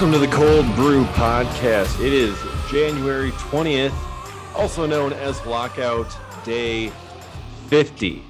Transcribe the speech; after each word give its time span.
Welcome 0.00 0.18
to 0.18 0.26
the 0.26 0.34
Cold 0.34 0.64
Brew 0.76 1.04
Podcast. 1.04 2.02
It 2.02 2.14
is 2.14 2.34
January 2.70 3.32
20th, 3.32 3.92
also 4.56 4.86
known 4.86 5.12
as 5.12 5.44
Lockout 5.44 6.16
Day 6.42 6.90
50. 7.66 8.24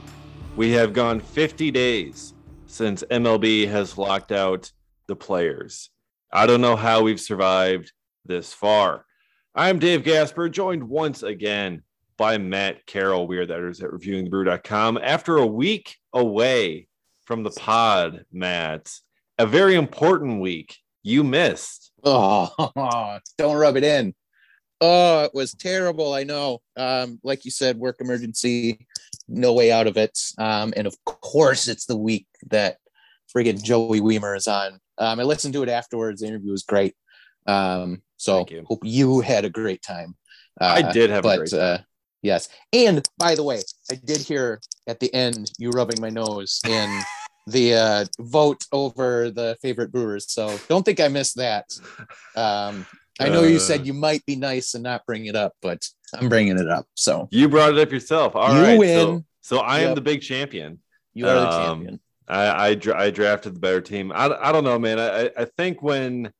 We 0.56 0.72
have 0.72 0.92
gone 0.92 1.20
50 1.20 1.70
days 1.70 2.34
since 2.66 3.04
MLB 3.08 3.68
has 3.68 3.96
locked 3.96 4.32
out 4.32 4.72
the 5.06 5.14
players. 5.14 5.90
I 6.32 6.46
don't 6.46 6.60
know 6.60 6.74
how 6.74 7.02
we've 7.02 7.20
survived 7.20 7.92
this 8.24 8.52
far. 8.52 9.06
I'm 9.54 9.78
Dave 9.78 10.02
Gasper, 10.02 10.48
joined 10.48 10.82
once 10.82 11.22
again 11.22 11.84
by 12.16 12.36
Matt 12.36 12.84
Carroll. 12.84 13.28
We 13.28 13.38
are 13.38 13.46
the 13.46 13.54
editors 13.54 13.80
at 13.80 13.90
reviewingthebrew.com. 13.90 14.98
After 15.00 15.36
a 15.36 15.46
week 15.46 15.98
away 16.12 16.88
from 17.26 17.44
the 17.44 17.52
pod, 17.52 18.24
Matt, 18.32 18.90
a 19.38 19.46
very 19.46 19.76
important 19.76 20.40
week 20.40 20.76
you 21.02 21.24
missed. 21.24 21.92
Oh, 22.04 23.20
don't 23.38 23.56
rub 23.56 23.76
it 23.76 23.84
in. 23.84 24.14
Oh, 24.80 25.24
it 25.24 25.34
was 25.34 25.52
terrible. 25.52 26.14
I 26.14 26.24
know. 26.24 26.60
Um, 26.76 27.20
like 27.22 27.44
you 27.44 27.50
said, 27.50 27.76
work 27.76 28.00
emergency, 28.00 28.86
no 29.28 29.52
way 29.52 29.70
out 29.70 29.86
of 29.86 29.96
it. 29.96 30.18
Um, 30.38 30.72
and 30.76 30.86
of 30.86 30.96
course, 31.04 31.68
it's 31.68 31.84
the 31.84 31.96
week 31.96 32.26
that 32.50 32.78
friggin' 33.34 33.62
Joey 33.62 34.00
Wiemer 34.00 34.36
is 34.36 34.48
on. 34.48 34.80
Um, 34.98 35.20
I 35.20 35.22
listened 35.22 35.54
to 35.54 35.62
it 35.62 35.68
afterwards. 35.68 36.20
The 36.20 36.28
interview 36.28 36.52
was 36.52 36.62
great. 36.62 36.94
Um, 37.46 38.02
so 38.16 38.46
you. 38.50 38.64
hope 38.66 38.80
you 38.84 39.20
had 39.20 39.44
a 39.44 39.50
great 39.50 39.82
time. 39.82 40.14
Uh, 40.60 40.82
I 40.84 40.92
did 40.92 41.10
have 41.10 41.24
a 41.24 41.36
great 41.36 41.50
time. 41.50 41.60
Uh, 41.60 41.78
yes. 42.22 42.48
And 42.72 43.06
by 43.18 43.34
the 43.34 43.42
way, 43.42 43.62
I 43.90 43.94
did 43.96 44.18
hear 44.18 44.60
at 44.86 45.00
the 45.00 45.12
end 45.14 45.52
you 45.58 45.70
rubbing 45.70 46.00
my 46.00 46.10
nose 46.10 46.60
in 46.66 47.00
the 47.46 47.74
uh, 47.74 48.04
vote 48.20 48.64
over 48.72 49.30
the 49.30 49.56
favorite 49.62 49.90
brewers. 49.92 50.30
So 50.30 50.58
don't 50.68 50.84
think 50.84 51.00
I 51.00 51.08
missed 51.08 51.36
that. 51.36 51.66
Um, 52.36 52.86
I 53.18 53.28
know 53.28 53.42
you 53.42 53.56
Uh. 53.56 53.60
said 53.60 53.86
you 53.86 53.92
might 53.94 54.24
be 54.26 54.36
nice 54.36 54.74
and 54.74 54.82
not 54.84 55.04
bring 55.06 55.26
it 55.26 55.36
up, 55.36 55.52
but 55.62 55.86
I'm 56.14 56.28
bringing 56.28 56.58
it 56.58 56.68
up. 56.68 56.86
So 56.94 57.28
You 57.30 57.48
brought 57.48 57.72
it 57.72 57.78
up 57.78 57.90
yourself. 57.92 58.34
All 58.36 58.54
You 58.54 58.62
right, 58.62 58.78
win. 58.78 58.96
So, 59.42 59.56
so 59.56 59.58
I 59.62 59.80
am 59.80 59.94
the 59.94 60.00
big 60.00 60.22
champion. 60.22 60.78
you 61.14 61.26
are 61.26 61.34
the 61.40 61.48
Um, 61.48 61.58
champion. 61.80 62.00
I 62.28 62.68
I, 62.68 62.74
dra- 62.74 63.00
I 63.00 63.10
drafted 63.10 63.54
the 63.56 63.60
better 63.60 63.80
team. 63.80 64.12
I, 64.12 64.26
I 64.26 64.52
don't 64.52 64.64
know, 64.64 64.78
man. 64.78 64.98
I 65.00 65.26
I- 65.26 65.30
I 65.38 65.44
think 65.44 65.82
when 65.82 66.32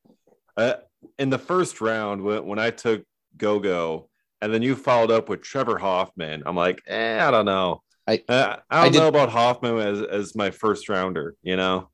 uh, 0.57 0.75
in 1.19 1.29
the 1.29 1.37
first 1.39 1.81
round 1.81 2.21
when, 2.21 2.45
when 2.45 2.59
I 2.59 2.69
took 2.71 3.03
Go 3.37 3.59
Go 3.59 4.09
and 4.41 4.53
then 4.53 4.61
you 4.61 4.75
followed 4.75 5.11
up 5.11 5.29
with 5.29 5.41
Trevor 5.41 5.77
Hoffman, 5.77 6.43
I'm 6.45 6.55
like, 6.55 6.81
eh, 6.87 7.25
I 7.25 7.29
don't 7.31 7.45
know. 7.45 7.81
I- 8.07 8.23
uh, 8.27 8.57
I 8.69 8.79
I 8.79 8.83
don't 8.83 8.93
did- 8.93 8.99
know 8.99 9.07
about 9.07 9.29
Hoffman 9.29 9.77
as 9.77 10.01
as 10.01 10.35
my 10.35 10.51
first 10.51 10.89
rounder. 10.89 11.35
You 11.43 11.55
know, 11.55 11.89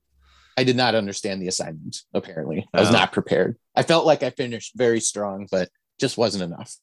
I 0.57 0.63
did 0.63 0.75
not 0.75 0.95
understand 0.95 1.41
the 1.41 1.47
assignment. 1.47 2.03
Apparently, 2.13 2.67
I 2.73 2.79
was 2.79 2.89
Oh. 2.89 2.93
not 2.93 3.11
prepared. 3.11 3.57
I 3.75 3.83
felt 3.83 4.05
like 4.05 4.23
I 4.23 4.29
finished 4.31 4.73
very 4.75 4.99
strong, 4.99 5.47
but 5.51 5.69
just 5.99 6.17
wasn't 6.17 6.43
enough. 6.43 6.75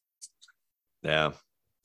yeah, 1.03 1.33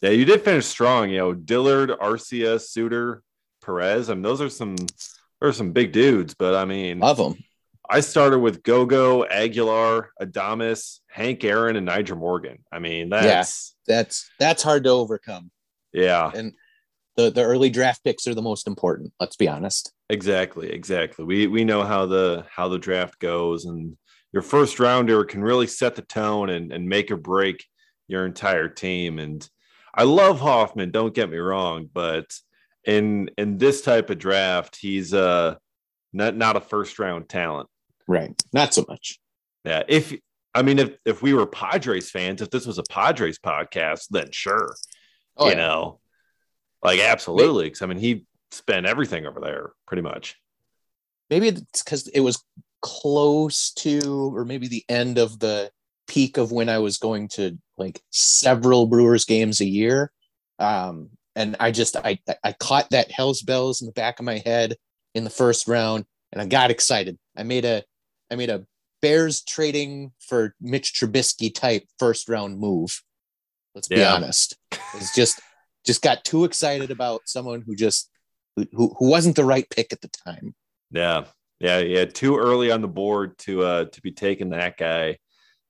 yeah. 0.01 0.09
You 0.11 0.25
did 0.25 0.43
finish 0.43 0.65
strong. 0.65 1.09
You 1.09 1.17
know, 1.17 1.33
Dillard, 1.33 1.89
Arcia, 1.89 2.59
Suter, 2.61 3.23
Perez. 3.63 4.09
I 4.09 4.13
mean, 4.13 4.23
those 4.23 4.41
are 4.41 4.49
some 4.49 4.75
those 4.75 4.89
are 5.41 5.53
some 5.53 5.71
big 5.71 5.91
dudes. 5.91 6.33
But 6.35 6.55
I 6.55 6.65
mean, 6.65 6.99
Love 6.99 7.17
them. 7.17 7.35
I 7.89 8.01
started 8.01 8.39
with 8.39 8.61
Gogo, 8.61 9.25
Aguilar, 9.25 10.11
Adames, 10.21 10.99
Hank 11.09 11.43
Aaron, 11.43 11.75
and 11.75 11.87
Nyjer 11.87 12.15
Morgan. 12.17 12.59
I 12.71 12.77
mean, 12.79 13.09
that's 13.09 13.75
That's 13.87 14.29
that's 14.39 14.61
hard 14.61 14.83
to 14.83 14.91
overcome. 14.91 15.49
yeah, 15.91 16.29
And 16.35 16.53
the 17.19 17.29
the 17.31 17.43
early 17.43 17.69
draft 17.69 18.03
picks 18.03 18.27
are 18.27 18.35
the 18.35 18.41
most 18.41 18.67
important. 18.67 19.11
Let's 19.19 19.35
be 19.35 19.47
honest. 19.47 19.91
exactly, 20.09 20.71
exactly. 20.71 21.25
We 21.25 21.47
we 21.47 21.63
know 21.63 21.83
how 21.83 22.05
the 22.05 22.45
how 22.49 22.67
the 22.69 22.79
draft 22.79 23.19
goes, 23.19 23.65
and 23.65 23.97
your 24.31 24.41
first 24.43 24.79
rounder 24.79 25.23
can 25.25 25.41
really 25.43 25.67
set 25.67 25.95
the 25.95 26.01
tone 26.01 26.49
and 26.49 26.71
and 26.71 26.87
make 26.87 27.11
or 27.11 27.17
break 27.17 27.65
your 28.07 28.25
entire 28.25 28.69
team. 28.69 29.19
And 29.19 29.47
I 29.93 30.03
love 30.03 30.39
Hoffman. 30.39 30.91
Don't 30.91 31.13
get 31.13 31.29
me 31.29 31.37
wrong, 31.37 31.89
but 31.93 32.25
in 32.85 33.29
in 33.37 33.57
this 33.57 33.81
type 33.81 34.09
of 34.09 34.17
draft, 34.17 34.77
he's 34.79 35.13
uh 35.13 35.55
not 36.13 36.35
not 36.35 36.55
a 36.57 36.61
first 36.61 36.99
round 36.99 37.27
talent. 37.29 37.69
Right. 38.07 38.33
Not 38.53 38.73
so 38.73 38.85
much. 38.87 39.19
Yeah, 39.65 39.83
if 39.87 40.13
I 40.55 40.61
mean 40.63 40.79
if 40.79 40.91
if 41.05 41.21
we 41.21 41.33
were 41.33 41.45
Padres 41.45 42.09
fans, 42.09 42.41
if 42.41 42.49
this 42.49 42.65
was 42.65 42.77
a 42.79 42.83
Padres 42.89 43.37
podcast, 43.39 44.05
then 44.09 44.29
sure, 44.31 44.73
Oh, 45.37 45.45
you 45.45 45.51
yeah. 45.51 45.57
know, 45.57 45.99
like 46.83 46.99
absolutely. 46.99 47.65
Because 47.65 47.81
I 47.81 47.85
mean, 47.87 47.97
he 47.99 48.25
spent 48.51 48.85
everything 48.85 49.25
over 49.25 49.39
there 49.39 49.71
pretty 49.87 50.01
much. 50.01 50.35
maybe 51.29 51.49
it's 51.49 51.83
because 51.83 52.07
it 52.09 52.21
was 52.21 52.43
close 52.81 53.71
to 53.71 54.31
or 54.35 54.45
maybe 54.45 54.67
the 54.67 54.85
end 54.89 55.17
of 55.17 55.39
the 55.39 55.69
peak 56.07 56.37
of 56.37 56.51
when 56.51 56.69
I 56.69 56.79
was 56.79 56.97
going 56.97 57.27
to 57.27 57.57
like 57.77 58.01
several 58.09 58.87
Brewers 58.87 59.25
games 59.25 59.61
a 59.61 59.65
year. 59.65 60.11
Um, 60.57 61.09
and 61.35 61.55
I 61.59 61.71
just 61.71 61.95
I 61.95 62.19
I 62.43 62.53
caught 62.53 62.89
that 62.89 63.11
Hell's 63.11 63.41
Bells 63.41 63.81
in 63.81 63.85
the 63.85 63.93
back 63.93 64.19
of 64.19 64.25
my 64.25 64.39
head 64.39 64.75
in 65.13 65.23
the 65.23 65.29
first 65.29 65.67
round 65.67 66.05
and 66.31 66.41
I 66.41 66.45
got 66.45 66.71
excited. 66.71 67.17
I 67.37 67.43
made 67.43 67.65
a 67.65 67.83
I 68.31 68.35
made 68.35 68.49
a 68.49 68.65
Bears 69.01 69.41
trading 69.43 70.11
for 70.19 70.55
Mitch 70.59 70.93
Trubisky 70.93 71.53
type 71.53 71.83
first 71.99 72.27
round 72.27 72.59
move. 72.59 73.01
Let's 73.75 73.87
be 73.87 73.97
Yeah. 73.97 74.13
honest. 74.13 74.57
It's 74.95 75.15
just 75.15 75.39
just 75.89 76.03
got 76.03 76.23
too 76.23 76.45
excited 76.45 76.91
about 76.91 77.21
someone 77.25 77.63
who 77.65 77.75
just 77.75 78.11
who, 78.55 78.67
who 78.99 79.09
wasn't 79.09 79.35
the 79.35 79.43
right 79.43 79.67
pick 79.71 79.91
at 79.91 80.01
the 80.01 80.07
time. 80.09 80.53
Yeah, 80.91 81.25
yeah, 81.59 81.79
yeah. 81.79 82.05
Too 82.05 82.37
early 82.37 82.69
on 82.69 82.81
the 82.83 82.87
board 82.87 83.39
to 83.39 83.63
uh 83.63 83.85
to 83.85 84.01
be 84.01 84.11
taking 84.11 84.51
that 84.51 84.77
guy. 84.77 85.17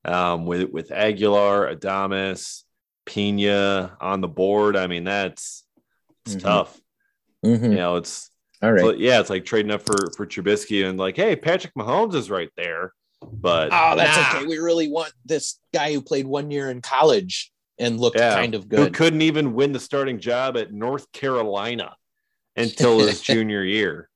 Um, 0.03 0.45
with 0.45 0.69
with 0.71 0.91
Aguilar, 0.91 1.73
Adames, 1.73 2.63
Pena 3.05 3.95
on 4.01 4.19
the 4.19 4.27
board. 4.27 4.75
I 4.75 4.87
mean, 4.87 5.05
that's 5.05 5.63
it's 6.25 6.35
Mhm. 6.35 6.41
tough. 6.41 6.81
Mhm. 7.45 7.63
You 7.71 7.77
know, 7.77 7.95
it's 7.95 8.29
All 8.61 8.73
right. 8.73 8.81
But 8.83 8.99
yeah, 8.99 9.21
it's 9.21 9.29
like 9.29 9.45
trading 9.45 9.71
up 9.71 9.83
for 9.83 10.11
for 10.17 10.27
Trubisky 10.27 10.85
and 10.85 10.99
like, 10.99 11.15
hey, 11.15 11.37
Patrick 11.37 11.73
Mahomes 11.75 12.13
is 12.15 12.29
right 12.29 12.51
there, 12.57 12.91
but 13.21 13.69
Oh, 13.71 13.95
that's 13.95 14.17
nah. 14.17 14.39
okay. 14.39 14.45
We 14.47 14.57
really 14.57 14.89
want 14.89 15.13
this 15.23 15.59
guy 15.73 15.93
who 15.93 16.01
played 16.01 16.27
one 16.27 16.51
year 16.51 16.69
in 16.69 16.81
college 16.81 17.53
and 17.79 17.99
looked 17.99 18.17
Yeah. 18.17 18.35
kind 18.35 18.55
of 18.55 18.67
good. 18.69 18.79
Who 18.79 18.85
good. 18.85 18.93
couldn't 18.93 19.21
even 19.21 19.53
win 19.53 19.71
the 19.71 19.79
starting 19.79 20.19
job 20.19 20.57
at 20.57 20.71
North 20.73 21.11
Carolina 21.11 21.95
until 22.55 22.99
his 22.99 23.21
junior 23.31 23.63
year. 23.63 24.09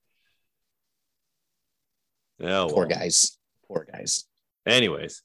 Oh, 2.42 2.68
Poor 2.70 2.88
well. 2.88 2.98
guys. 3.00 3.38
Poor 3.68 3.88
guys. 3.92 4.26
Anyways, 4.66 5.22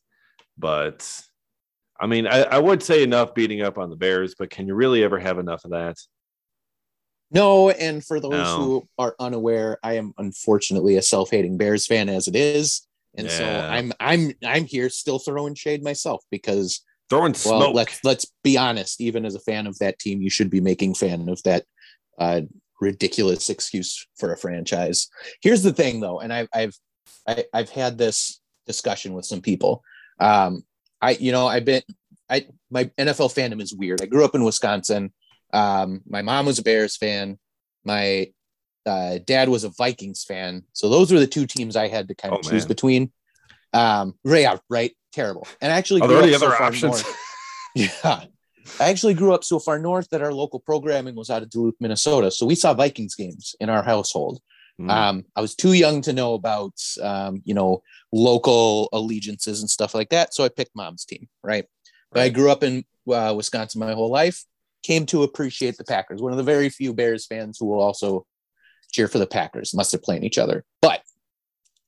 but 0.56 1.09
I 1.99 2.06
mean, 2.06 2.26
I, 2.26 2.43
I 2.43 2.59
would 2.59 2.82
say 2.82 3.03
enough 3.03 3.34
beating 3.34 3.62
up 3.62 3.78
on 3.78 3.91
the 3.91 3.97
Bears, 3.97 4.34
but 4.38 4.50
can 4.50 4.66
you 4.69 4.75
really 4.75 5.03
ever 5.03 5.19
have 5.19 5.38
enough 5.38 5.65
of 5.65 5.72
that? 5.72 5.97
No, 7.31 7.70
and 7.70 8.05
for 8.05 8.20
those 8.20 8.31
No. 8.32 8.56
who 8.56 8.88
are 8.99 9.15
unaware, 9.20 9.78
I 9.82 9.94
am 9.94 10.15
unfortunately 10.16 10.97
a 10.97 11.03
self-hating 11.03 11.56
Bears 11.59 11.87
fan 11.87 12.09
as 12.09 12.26
it 12.28 12.37
is. 12.37 12.87
And 13.16 13.28
so 13.31 13.44
I'm 13.44 13.93
I'm 13.99 14.32
I'm 14.44 14.65
here 14.65 14.88
still 14.88 15.19
throwing 15.19 15.55
shade 15.55 15.82
myself 15.82 16.22
because 16.31 16.82
Throwing 17.11 17.33
well 17.33 17.61
smoke. 17.61 17.75
let's 17.75 18.05
let's 18.05 18.27
be 18.45 18.59
honest, 18.59 19.01
even 19.01 19.25
as 19.25 19.35
a 19.35 19.41
fan 19.41 19.67
of 19.67 19.79
that 19.79 19.99
team, 19.99 20.21
you 20.21 20.31
should 20.31 20.51
be 20.51 20.61
making 20.61 20.95
fan 20.95 21.29
of 21.29 21.43
that 21.45 21.65
uh 22.19 22.43
ridiculous 22.81 23.49
excuse 23.51 24.07
for 24.19 24.33
a 24.33 24.37
franchise. 24.37 25.09
Here's 25.43 25.63
the 25.63 25.73
thing 25.73 26.01
though, 26.01 26.21
and 26.21 26.33
I've 26.33 26.49
I've 26.55 26.75
I, 27.27 27.45
I've 27.53 27.71
had 27.71 27.99
this 27.99 28.41
discussion 28.67 29.15
with 29.15 29.25
some 29.25 29.41
people. 29.41 29.83
Um 30.21 30.65
I 31.00 31.12
you 31.12 31.32
know 31.32 31.47
I've 31.47 31.65
been 31.65 31.82
I 32.29 32.47
my 32.71 32.85
NFL 32.99 33.35
fandom 33.35 33.62
is 33.62 33.75
weird. 33.75 34.03
I 34.03 34.06
grew 34.06 34.25
up 34.25 34.35
in 34.35 34.44
Wisconsin. 34.44 35.12
Um 35.53 36.03
my 36.06 36.23
mom 36.23 36.47
was 36.47 36.59
a 36.59 36.62
Bears 36.62 36.97
fan. 36.97 37.38
My 37.85 38.29
uh, 38.87 39.19
dad 39.27 39.49
was 39.50 39.65
a 39.65 39.71
Vikings 39.77 40.25
fan. 40.25 40.62
So 40.73 40.88
those 40.88 41.12
were 41.12 41.19
the 41.19 41.27
two 41.27 41.47
teams 41.47 41.77
I 41.77 41.88
had 41.88 42.09
to 42.09 42.15
kind 42.15 42.32
of 42.35 42.41
Oh, 42.44 42.49
choose 42.49 42.62
man. 42.65 42.69
between. 42.69 43.12
Um 43.73 44.15
yeah, 44.25 44.59
right. 44.69 44.93
Terrible. 45.12 45.46
And 45.60 45.72
I 45.72 45.76
actually 45.76 46.02
Are 46.02 46.06
grew 46.08 46.16
there 46.16 46.25
any 46.25 46.34
so 46.34 46.46
other 46.46 46.62
options? 46.62 47.05
yeah. 47.75 48.25
I 48.81 48.90
actually 48.90 49.14
grew 49.14 49.32
up 49.32 49.44
so 49.44 49.58
far 49.58 49.78
north 49.78 50.08
that 50.10 50.22
our 50.22 50.32
local 50.32 50.60
programming 50.60 51.14
was 51.14 51.31
out 51.31 51.43
of 51.43 51.50
Duluth, 51.50 51.76
Minnesota. 51.81 52.31
So 52.31 52.46
we 52.46 52.55
saw 52.55 52.75
Vikings 52.75 53.14
games 53.14 53.56
in 53.60 53.70
our 53.70 53.82
household. 53.82 54.40
Mm. 54.81 54.90
Um, 54.90 55.25
I 55.34 55.40
was 55.40 55.55
too 55.55 55.72
young 55.72 56.02
to 56.02 56.12
know 56.12 56.34
about, 56.34 56.75
um, 57.02 57.43
you 57.44 57.55
know, 57.55 57.82
local 58.12 58.88
allegiances 58.93 59.60
and 59.60 59.70
stuff 59.70 59.94
like 59.94 60.10
that. 60.10 60.34
So 60.34 60.44
I 60.44 60.49
picked 60.49 60.76
mom's 60.76 61.05
team, 61.05 61.28
right? 61.43 61.66
But 62.12 62.22
I 62.22 62.28
grew 62.28 62.50
up 62.50 62.62
in 62.62 62.84
uh, 63.12 63.34
Wisconsin 63.37 63.81
my 63.81 63.93
whole 63.93 64.10
life, 64.10 64.44
came 64.82 65.06
to 65.06 65.22
appreciate 65.25 65.76
the 65.76 65.84
Packers. 65.84 66.22
One 66.22 66.32
of 66.32 66.38
the 66.38 66.44
very 66.44 66.69
few 66.69 66.94
Bears 66.94 67.26
fans 67.26 67.58
who 67.58 67.66
will 67.66 67.81
also 67.81 68.25
cheer 68.93 69.08
for 69.08 69.19
the 69.19 69.26
Packers, 69.26 69.72
unless 69.72 69.90
they're 69.90 70.00
playing 70.00 70.25
each 70.25 70.38
other. 70.38 70.64
But 70.81 71.02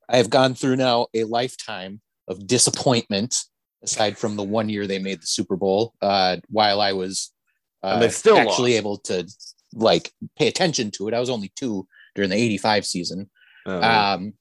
I 0.09 0.17
have 0.17 0.31
gone 0.31 0.55
through 0.55 0.77
now 0.77 1.07
a 1.15 1.25
lifetime 1.25 2.01
of 2.31 2.47
disappointment, 2.47 3.35
aside 3.83 4.17
from 4.17 4.37
the 4.37 4.43
one 4.43 4.69
year 4.69 4.87
they 4.87 4.99
made 4.99 5.21
the 5.21 5.27
Super 5.27 5.57
Bowl, 5.57 5.93
uh, 6.01 6.37
while 6.49 6.81
I 6.81 6.93
was 6.93 7.33
uh, 7.83 7.99
they 7.99 8.09
still 8.09 8.39
actually 8.39 8.73
lost. 8.73 8.79
able 8.81 8.97
to 8.99 9.29
like 9.75 10.11
pay 10.39 10.49
attention 10.49 10.91
to 10.93 11.09
it. 11.09 11.15
I 11.15 11.21
was 11.21 11.31
only 11.31 11.53
two 11.57 11.87
during 12.15 12.31
the 12.31 12.37
85 12.37 12.87
season. 12.87 13.31
Uh, 13.67 13.81
Um, 13.81 14.35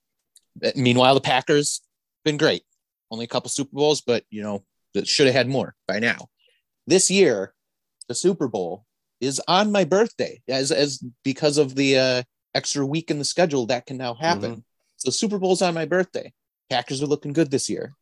meanwhile, 0.75 1.15
the 1.15 1.21
Packers 1.21 1.81
been 2.24 2.38
great. 2.38 2.63
only 3.12 3.25
a 3.25 3.27
couple 3.27 3.50
Super 3.50 3.75
Bowls, 3.75 4.01
but 4.01 4.24
you 4.30 4.41
know, 4.44 4.63
that 4.94 5.07
should 5.07 5.25
have 5.27 5.36
had 5.36 5.50
more 5.50 5.75
by 5.88 6.00
now. 6.00 6.30
This 6.88 7.09
year, 7.09 7.53
the 8.07 8.15
Super 8.15 8.47
Bowl 8.47 8.86
is 9.21 9.41
on 9.47 9.71
my 9.71 9.83
birthday, 9.83 10.41
as 10.47 10.71
as 10.71 11.03
because 11.24 11.57
of 11.57 11.75
the 11.75 11.97
uh, 11.97 12.24
extra 12.53 12.86
week 12.86 13.09
in 13.12 13.19
the 13.19 13.25
schedule 13.25 13.65
that 13.68 13.86
can 13.86 13.97
now 13.97 14.13
happen. 14.13 14.51
Mm-hmm. 14.51 14.59
So 14.97 15.12
Super 15.12 15.39
Bowl's 15.39 15.62
on 15.62 15.74
my 15.74 15.86
birthday. 15.86 16.33
Packers 16.69 17.01
are 17.01 17.07
looking 17.07 17.33
good 17.33 17.51
this 17.51 17.69
year. 17.69 17.94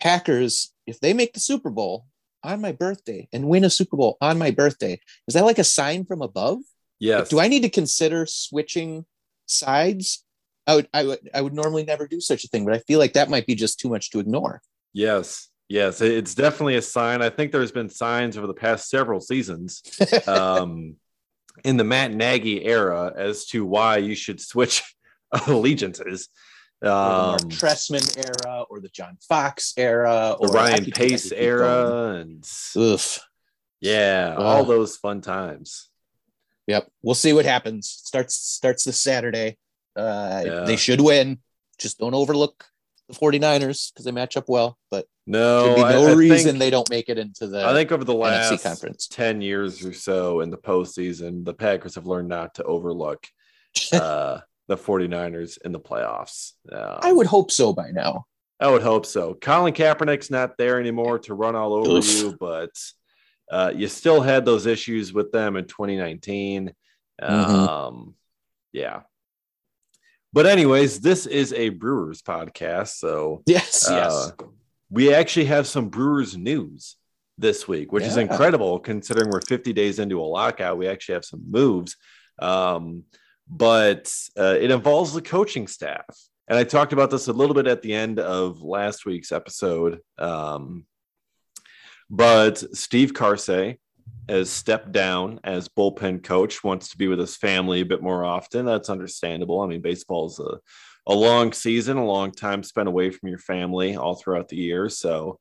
Packers, 0.00 0.72
if 0.86 1.00
they 1.00 1.12
make 1.12 1.32
the 1.32 1.40
Super 1.40 1.70
Bowl 1.70 2.06
on 2.42 2.60
my 2.60 2.72
birthday 2.72 3.28
and 3.32 3.48
win 3.48 3.64
a 3.64 3.70
Super 3.70 3.96
Bowl 3.96 4.16
on 4.20 4.38
my 4.38 4.50
birthday, 4.50 4.98
is 5.28 5.34
that 5.34 5.44
like 5.44 5.58
a 5.58 5.64
sign 5.64 6.04
from 6.04 6.22
above? 6.22 6.58
Yes. 6.98 7.20
Like, 7.20 7.28
do 7.28 7.40
I 7.40 7.48
need 7.48 7.62
to 7.62 7.68
consider 7.68 8.26
switching 8.26 9.04
sides? 9.46 10.24
I 10.66 10.76
would, 10.76 10.88
I 10.94 11.04
would, 11.04 11.30
I 11.34 11.40
would 11.40 11.54
normally 11.54 11.84
never 11.84 12.06
do 12.06 12.20
such 12.20 12.44
a 12.44 12.48
thing, 12.48 12.64
but 12.64 12.74
I 12.74 12.78
feel 12.78 12.98
like 12.98 13.12
that 13.14 13.30
might 13.30 13.46
be 13.46 13.54
just 13.54 13.78
too 13.78 13.88
much 13.88 14.10
to 14.10 14.18
ignore. 14.18 14.60
Yes. 14.92 15.48
Yes. 15.68 16.00
It's 16.00 16.34
definitely 16.34 16.76
a 16.76 16.82
sign. 16.82 17.22
I 17.22 17.30
think 17.30 17.52
there's 17.52 17.72
been 17.72 17.88
signs 17.88 18.36
over 18.36 18.46
the 18.46 18.54
past 18.54 18.88
several 18.88 19.20
seasons 19.20 19.82
um, 20.26 20.96
in 21.64 21.76
the 21.76 21.84
Matt 21.84 22.12
Nagy 22.12 22.64
era 22.64 23.12
as 23.16 23.46
to 23.46 23.64
why 23.64 23.98
you 23.98 24.14
should 24.14 24.40
switch 24.40 24.82
allegiances 25.46 26.28
um, 26.82 27.36
the 27.38 27.54
Trestman 27.54 28.16
era 28.16 28.64
or 28.68 28.80
the 28.80 28.88
John 28.88 29.16
Fox 29.28 29.72
era 29.76 30.36
or 30.38 30.48
the 30.48 30.52
Ryan 30.52 30.84
Pace 30.86 31.30
era 31.32 32.16
and 32.20 32.44
Oof. 32.76 33.20
yeah, 33.80 34.34
uh, 34.36 34.42
all 34.42 34.64
those 34.64 34.96
fun 34.96 35.20
times. 35.20 35.90
Yep, 36.66 36.88
we'll 37.02 37.14
see 37.14 37.32
what 37.32 37.44
happens. 37.44 37.88
Starts 37.88 38.34
starts 38.34 38.84
this 38.84 39.00
Saturday. 39.00 39.58
Uh, 39.94 40.42
yeah. 40.44 40.60
They 40.60 40.76
should 40.76 41.00
win. 41.00 41.38
Just 41.78 41.98
don't 41.98 42.14
overlook 42.14 42.64
the 43.08 43.14
49ers 43.14 43.92
because 43.92 44.04
they 44.04 44.12
match 44.12 44.36
up 44.36 44.48
well. 44.48 44.78
But 44.90 45.06
no, 45.26 45.74
be 45.74 45.82
no 45.82 46.08
I, 46.08 46.10
I 46.10 46.14
reason 46.14 46.52
think, 46.52 46.58
they 46.58 46.70
don't 46.70 46.88
make 46.90 47.08
it 47.08 47.18
into 47.18 47.46
the. 47.46 47.66
I 47.66 47.72
think 47.72 47.92
over 47.92 48.04
the 48.04 48.14
last 48.14 48.52
NFC 48.52 48.62
conference. 48.62 49.06
10 49.08 49.40
years 49.40 49.84
or 49.84 49.92
so 49.92 50.40
in 50.40 50.50
the 50.50 50.58
postseason, 50.58 51.44
the 51.44 51.54
Packers 51.54 51.94
have 51.94 52.06
learned 52.06 52.28
not 52.28 52.54
to 52.54 52.64
overlook. 52.64 53.26
Uh, 53.90 54.38
the 54.72 54.82
49ers 54.82 55.58
in 55.64 55.72
the 55.72 55.80
playoffs. 55.80 56.52
Um, 56.70 56.98
I 57.02 57.12
would 57.12 57.26
hope 57.26 57.50
so 57.50 57.72
by 57.72 57.90
now. 57.90 58.26
I 58.58 58.70
would 58.70 58.82
hope 58.82 59.06
so. 59.06 59.34
Colin 59.34 59.74
Kaepernick's 59.74 60.30
not 60.30 60.56
there 60.56 60.80
anymore 60.80 61.18
to 61.20 61.34
run 61.34 61.54
all 61.54 61.74
over 61.74 61.98
Oof. 61.98 62.06
you, 62.06 62.36
but 62.38 62.70
uh, 63.50 63.72
you 63.74 63.88
still 63.88 64.20
had 64.20 64.44
those 64.44 64.66
issues 64.66 65.12
with 65.12 65.32
them 65.32 65.56
in 65.56 65.66
2019. 65.66 66.72
Mm-hmm. 67.20 67.50
Um, 67.50 68.14
yeah. 68.72 69.00
But 70.32 70.46
anyways, 70.46 71.00
this 71.00 71.26
is 71.26 71.52
a 71.52 71.68
Brewers 71.68 72.22
podcast, 72.22 72.96
so 72.96 73.42
yes, 73.44 73.90
uh, 73.90 73.94
yes, 73.94 74.32
we 74.88 75.12
actually 75.12 75.46
have 75.46 75.66
some 75.66 75.90
Brewers 75.90 76.38
news 76.38 76.96
this 77.36 77.68
week, 77.68 77.92
which 77.92 78.04
yeah. 78.04 78.10
is 78.10 78.16
incredible 78.16 78.78
considering 78.78 79.28
we're 79.28 79.42
50 79.42 79.74
days 79.74 79.98
into 79.98 80.20
a 80.20 80.24
lockout. 80.24 80.78
We 80.78 80.88
actually 80.88 81.14
have 81.14 81.26
some 81.26 81.42
moves. 81.50 81.96
Um, 82.38 83.04
but 83.54 84.10
uh, 84.38 84.56
it 84.58 84.70
involves 84.70 85.12
the 85.12 85.20
coaching 85.20 85.66
staff. 85.66 86.06
And 86.48 86.58
I 86.58 86.64
talked 86.64 86.94
about 86.94 87.10
this 87.10 87.28
a 87.28 87.32
little 87.32 87.54
bit 87.54 87.66
at 87.66 87.82
the 87.82 87.92
end 87.92 88.18
of 88.18 88.62
last 88.62 89.04
week's 89.04 89.30
episode. 89.30 90.00
Um, 90.18 90.86
but 92.08 92.58
Steve 92.74 93.12
Karsay 93.12 93.76
has 94.26 94.48
stepped 94.48 94.90
down 94.90 95.38
as 95.44 95.68
bullpen 95.68 96.22
coach, 96.22 96.64
wants 96.64 96.88
to 96.88 96.96
be 96.96 97.08
with 97.08 97.18
his 97.18 97.36
family 97.36 97.82
a 97.82 97.86
bit 97.86 98.02
more 98.02 98.24
often. 98.24 98.64
That's 98.64 98.88
understandable. 98.88 99.60
I 99.60 99.66
mean, 99.66 99.82
baseball 99.82 100.28
is 100.28 100.38
a, 100.38 100.58
a 101.06 101.14
long 101.14 101.52
season, 101.52 101.98
a 101.98 102.06
long 102.06 102.32
time 102.32 102.62
spent 102.62 102.88
away 102.88 103.10
from 103.10 103.28
your 103.28 103.38
family 103.38 103.96
all 103.96 104.14
throughout 104.14 104.48
the 104.48 104.56
year. 104.56 104.88
So 104.88 105.38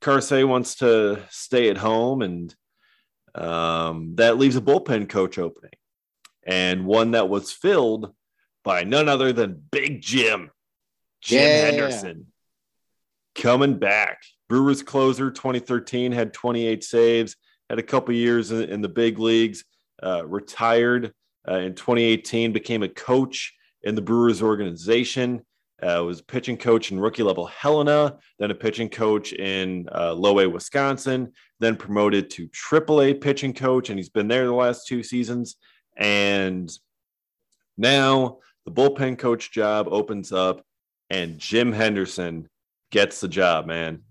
Carsey 0.00 0.46
wants 0.46 0.74
to 0.76 1.22
stay 1.30 1.70
at 1.70 1.76
home, 1.76 2.22
and 2.22 2.54
um, 3.36 4.16
that 4.16 4.36
leaves 4.36 4.56
a 4.56 4.60
bullpen 4.60 5.08
coach 5.08 5.38
opening 5.38 5.72
and 6.44 6.86
one 6.86 7.12
that 7.12 7.28
was 7.28 7.52
filled 7.52 8.12
by 8.64 8.84
none 8.84 9.08
other 9.08 9.32
than 9.32 9.62
Big 9.70 10.00
Jim, 10.00 10.50
Jim 11.20 11.40
yeah. 11.40 11.64
Henderson, 11.66 12.26
coming 13.34 13.78
back. 13.78 14.22
Brewers 14.48 14.82
closer 14.82 15.30
2013 15.30 16.12
had 16.12 16.34
28 16.34 16.84
saves, 16.84 17.36
had 17.70 17.78
a 17.78 17.82
couple 17.82 18.14
years 18.14 18.50
in, 18.50 18.68
in, 18.68 18.82
the 18.82 18.88
big 18.88 19.18
leagues, 19.18 19.64
uh, 20.02 20.26
retired 20.26 21.12
uh, 21.48 21.54
in 21.54 21.74
2018, 21.74 22.52
became 22.52 22.82
a 22.82 22.88
coach 22.88 23.54
in 23.82 23.94
the 23.94 24.02
Brewers 24.02 24.42
organization. 24.42 25.42
Uh, 25.82 26.04
was 26.04 26.22
pitching 26.22 26.56
coach 26.56 26.92
in 26.92 27.00
rookie 27.00 27.24
level 27.24 27.46
Helena, 27.46 28.16
then 28.38 28.52
a 28.52 28.54
pitching 28.54 28.88
coach 28.88 29.32
in 29.32 29.88
uh, 29.92 30.12
Low 30.12 30.38
A, 30.38 30.48
Wisconsin, 30.48 31.32
then 31.58 31.74
promoted 31.74 32.30
to 32.30 32.46
Triple 32.48 33.02
A 33.02 33.12
pitching 33.12 33.52
coach, 33.52 33.90
and 33.90 33.98
he's 33.98 34.08
been 34.08 34.28
there 34.28 34.46
the 34.46 34.52
last 34.52 34.86
two 34.86 35.02
seasons. 35.02 35.56
And 35.96 36.70
now 37.76 38.38
the 38.64 38.72
bullpen 38.72 39.18
coach 39.18 39.52
job 39.52 39.88
opens 39.90 40.32
up, 40.32 40.64
and 41.10 41.38
Jim 41.38 41.72
Henderson 41.72 42.48
gets 42.90 43.20
the 43.20 43.28
job, 43.28 43.66
man. 43.66 44.02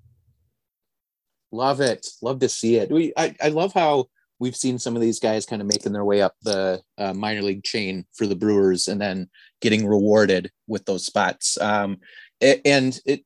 Love 1.52 1.82
it. 1.82 2.08
Love 2.22 2.40
to 2.40 2.50
see 2.50 2.78
it. 2.78 2.92
We, 2.92 3.14
I, 3.18 3.36
I 3.42 3.50
love 3.50 3.74
how 3.74 4.08
we've 4.40 4.56
seen 4.56 4.80
some 4.80 4.96
of 4.96 5.02
these 5.02 5.20
guys 5.20 5.46
kind 5.46 5.62
of 5.62 5.68
making 5.68 5.94
their 5.94 6.06
way 6.06 6.22
up 6.22 6.34
the 6.42 6.82
uh, 6.98 7.14
minor 7.14 7.44
league 7.44 7.64
chain 7.64 8.06
for 8.14 8.26
the 8.26 8.36
Brewers 8.36 8.88
and 8.88 9.00
then 9.00 9.30
getting 9.62 9.86
rewarded 9.86 10.52
with 10.68 10.84
those 10.86 11.06
spots. 11.06 11.60
Um, 11.62 12.00
and 12.42 13.00
it, 13.06 13.22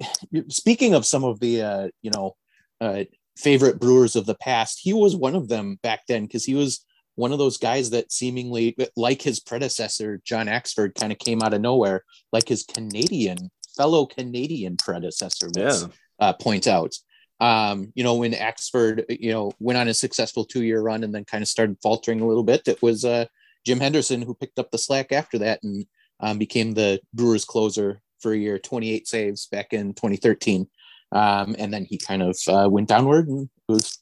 speaking 0.49 0.93
of 0.93 1.05
some 1.05 1.23
of 1.23 1.39
the, 1.39 1.61
uh, 1.61 1.87
you 2.01 2.11
know, 2.11 2.35
uh, 2.81 3.05
favorite 3.37 3.79
Brewers 3.79 4.17
of 4.17 4.25
the 4.25 4.35
past, 4.35 4.79
he 4.81 4.93
was 4.93 5.15
one 5.15 5.35
of 5.35 5.47
them 5.47 5.79
back 5.81 6.01
then 6.07 6.25
because 6.25 6.43
he 6.43 6.53
was 6.53 6.85
one 7.15 7.31
of 7.31 7.39
those 7.39 7.57
guys 7.57 7.89
that 7.91 8.11
seemingly, 8.11 8.75
like 8.95 9.21
his 9.21 9.39
predecessor, 9.39 10.21
John 10.23 10.47
Axford, 10.47 10.95
kind 10.95 11.11
of 11.11 11.19
came 11.19 11.41
out 11.41 11.53
of 11.53 11.61
nowhere, 11.61 12.03
like 12.31 12.47
his 12.47 12.63
Canadian 12.63 13.49
fellow 13.75 14.05
Canadian 14.05 14.77
predecessor, 14.77 15.49
yeah. 15.55 15.79
uh, 16.19 16.33
point 16.33 16.67
out. 16.67 16.95
Um, 17.41 17.91
you 17.95 18.03
know, 18.03 18.15
when 18.15 18.31
Axford, 18.31 19.03
you 19.09 19.31
know, 19.31 19.51
went 19.59 19.77
on 19.77 19.87
a 19.87 19.93
successful 19.93 20.45
two-year 20.45 20.81
run 20.81 21.03
and 21.03 21.13
then 21.13 21.25
kind 21.25 21.41
of 21.41 21.47
started 21.47 21.77
faltering 21.83 22.21
a 22.21 22.27
little 22.27 22.43
bit, 22.43 22.67
it 22.67 22.81
was 22.81 23.03
uh, 23.03 23.25
Jim 23.65 23.79
Henderson 23.79 24.21
who 24.21 24.33
picked 24.33 24.59
up 24.59 24.71
the 24.71 24.77
slack 24.77 25.11
after 25.11 25.37
that 25.39 25.59
and 25.63 25.85
um, 26.21 26.37
became 26.37 26.73
the 26.73 26.99
Brewers 27.13 27.43
closer 27.43 28.01
for 28.19 28.31
a 28.31 28.37
year, 28.37 28.57
28 28.57 29.07
saves 29.07 29.47
back 29.47 29.73
in 29.73 29.93
2013. 29.93 30.67
Um, 31.11 31.55
and 31.59 31.73
then 31.73 31.85
he 31.85 31.97
kind 31.97 32.23
of 32.23 32.37
uh, 32.47 32.69
went 32.69 32.87
downward 32.87 33.27
and 33.27 33.49
it 33.67 33.71
was 33.71 33.99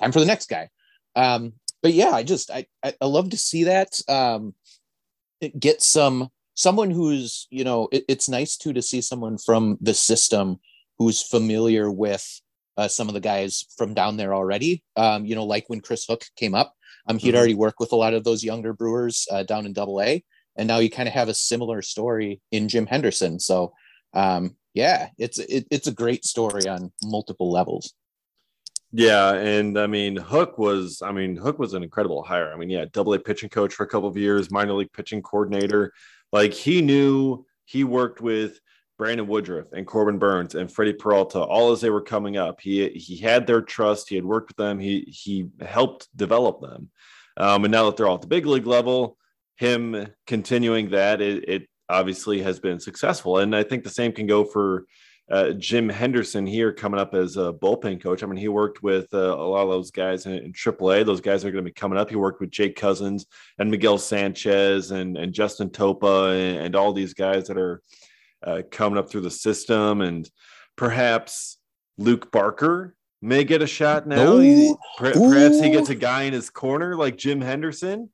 time 0.00 0.12
for 0.12 0.20
the 0.20 0.26
next 0.26 0.48
guy. 0.48 0.68
Um, 1.14 1.54
but 1.82 1.92
yeah, 1.92 2.10
I 2.10 2.22
just 2.22 2.50
I 2.50 2.66
I, 2.82 3.04
love 3.04 3.30
to 3.30 3.36
see 3.36 3.64
that. 3.64 4.00
Um, 4.08 4.54
get 5.58 5.82
some 5.82 6.28
someone 6.54 6.90
who's 6.90 7.48
you 7.50 7.64
know 7.64 7.88
it, 7.92 8.04
it's 8.08 8.28
nice 8.28 8.56
too 8.56 8.72
to 8.72 8.82
see 8.82 9.00
someone 9.00 9.36
from 9.38 9.78
the 9.80 9.94
system 9.94 10.60
who's 10.98 11.22
familiar 11.22 11.90
with 11.90 12.40
uh, 12.76 12.88
some 12.88 13.08
of 13.08 13.14
the 13.14 13.20
guys 13.20 13.66
from 13.76 13.94
down 13.94 14.16
there 14.16 14.34
already. 14.34 14.82
Um, 14.96 15.26
you 15.26 15.34
know, 15.34 15.44
like 15.44 15.68
when 15.68 15.80
Chris 15.80 16.06
Hook 16.06 16.24
came 16.36 16.54
up, 16.54 16.74
um, 17.08 17.18
he'd 17.18 17.28
mm-hmm. 17.28 17.36
already 17.36 17.54
worked 17.54 17.80
with 17.80 17.92
a 17.92 17.96
lot 17.96 18.14
of 18.14 18.24
those 18.24 18.44
younger 18.44 18.72
brewers 18.72 19.26
uh, 19.30 19.42
down 19.42 19.66
in 19.66 19.72
Double 19.72 20.00
A, 20.00 20.22
and 20.56 20.68
now 20.68 20.78
you 20.78 20.90
kind 20.90 21.08
of 21.08 21.14
have 21.14 21.28
a 21.28 21.34
similar 21.34 21.82
story 21.82 22.40
in 22.52 22.68
Jim 22.68 22.86
Henderson. 22.86 23.40
So, 23.40 23.72
um, 24.14 24.56
yeah, 24.74 25.08
it's 25.18 25.38
it, 25.38 25.66
it's 25.70 25.88
a 25.88 25.92
great 25.92 26.24
story 26.24 26.68
on 26.68 26.92
multiple 27.02 27.50
levels. 27.50 27.92
Yeah, 28.92 29.32
and 29.34 29.78
I 29.78 29.86
mean 29.86 30.16
Hook 30.16 30.58
was 30.58 31.00
I 31.02 31.12
mean 31.12 31.36
Hook 31.36 31.58
was 31.58 31.72
an 31.74 31.82
incredible 31.82 32.22
hire. 32.22 32.52
I 32.52 32.56
mean, 32.56 32.68
yeah, 32.70 32.84
double 32.92 33.14
A 33.14 33.18
pitching 33.18 33.48
coach 33.48 33.72
for 33.74 33.84
a 33.84 33.88
couple 33.88 34.08
of 34.08 34.16
years, 34.16 34.50
minor 34.50 34.74
league 34.74 34.92
pitching 34.92 35.22
coordinator. 35.22 35.92
Like 36.30 36.52
he 36.52 36.82
knew 36.82 37.46
he 37.64 37.84
worked 37.84 38.20
with 38.20 38.60
Brandon 38.98 39.26
Woodruff 39.26 39.72
and 39.72 39.86
Corbin 39.86 40.18
Burnes 40.18 40.54
and 40.54 40.70
Freddy 40.70 40.92
Peralta 40.92 41.40
all 41.40 41.72
as 41.72 41.80
they 41.80 41.90
were 41.90 42.02
coming 42.02 42.36
up. 42.36 42.60
He 42.60 42.90
he 42.90 43.16
had 43.16 43.46
their 43.46 43.62
trust. 43.62 44.10
He 44.10 44.16
had 44.16 44.24
worked 44.26 44.50
with 44.50 44.56
them. 44.58 44.78
He 44.78 45.00
he 45.08 45.48
helped 45.60 46.14
develop 46.14 46.60
them. 46.60 46.90
Um, 47.38 47.64
and 47.64 47.72
now 47.72 47.86
that 47.86 47.96
they're 47.96 48.06
all 48.06 48.16
at 48.16 48.20
the 48.20 48.26
big 48.26 48.44
league 48.44 48.66
level, 48.66 49.16
him 49.56 50.06
continuing 50.26 50.90
that 50.90 51.22
it, 51.22 51.48
it 51.48 51.68
obviously 51.88 52.42
has 52.42 52.60
been 52.60 52.78
successful. 52.78 53.38
And 53.38 53.56
I 53.56 53.62
think 53.62 53.84
the 53.84 53.90
same 53.90 54.12
can 54.12 54.26
go 54.26 54.44
for 54.44 54.84
uh, 55.32 55.52
Jim 55.52 55.88
Henderson 55.88 56.46
here 56.46 56.74
coming 56.74 57.00
up 57.00 57.14
as 57.14 57.38
a 57.38 57.54
bullpen 57.54 58.02
coach. 58.02 58.22
I 58.22 58.26
mean, 58.26 58.36
he 58.36 58.48
worked 58.48 58.82
with 58.82 59.12
uh, 59.14 59.34
a 59.34 59.48
lot 59.48 59.62
of 59.62 59.70
those 59.70 59.90
guys 59.90 60.26
in, 60.26 60.34
in 60.34 60.52
AAA. 60.52 61.06
Those 61.06 61.22
guys 61.22 61.42
are 61.42 61.50
going 61.50 61.64
to 61.64 61.70
be 61.70 61.72
coming 61.72 61.98
up. 61.98 62.10
He 62.10 62.16
worked 62.16 62.42
with 62.42 62.50
Jake 62.50 62.76
Cousins 62.76 63.24
and 63.58 63.70
Miguel 63.70 63.96
Sanchez 63.96 64.90
and, 64.90 65.16
and 65.16 65.32
Justin 65.32 65.70
Topa 65.70 66.32
and, 66.38 66.66
and 66.66 66.76
all 66.76 66.92
these 66.92 67.14
guys 67.14 67.48
that 67.48 67.56
are 67.56 67.80
uh, 68.46 68.60
coming 68.70 68.98
up 68.98 69.08
through 69.08 69.22
the 69.22 69.30
system. 69.30 70.02
And 70.02 70.28
perhaps 70.76 71.56
Luke 71.96 72.30
Barker 72.30 72.94
may 73.22 73.42
get 73.42 73.62
a 73.62 73.66
shot 73.66 74.06
now. 74.06 74.36
He, 74.36 74.74
perhaps 74.98 75.60
he 75.60 75.70
gets 75.70 75.88
a 75.88 75.94
guy 75.94 76.24
in 76.24 76.34
his 76.34 76.50
corner 76.50 76.94
like 76.94 77.16
Jim 77.16 77.40
Henderson. 77.40 78.10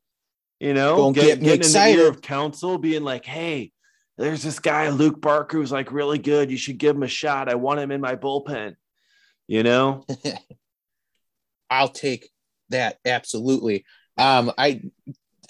You 0.60 0.74
know, 0.74 1.12
get, 1.12 1.40
get 1.40 1.62
getting 1.62 1.72
the 1.72 1.88
ear 1.88 2.08
of 2.08 2.20
Counsell, 2.20 2.78
being 2.78 3.04
like, 3.04 3.24
"Hey, 3.24 3.70
there's 4.18 4.42
this 4.42 4.58
guy, 4.58 4.88
Luke 4.90 5.20
Barker, 5.20 5.56
who's 5.56 5.72
like 5.72 5.92
really 5.92 6.18
good. 6.18 6.50
You 6.50 6.56
should 6.56 6.78
give 6.78 6.96
him 6.96 7.04
a 7.04 7.08
shot. 7.08 7.48
I 7.48 7.54
want 7.54 7.80
him 7.80 7.92
in 7.92 8.00
my 8.00 8.16
bullpen. 8.16 8.74
You 9.46 9.62
know? 9.62 10.04
I'll 11.70 11.88
take 11.88 12.30
that 12.70 12.98
absolutely. 13.06 13.84
Um, 14.16 14.52
I, 14.58 14.82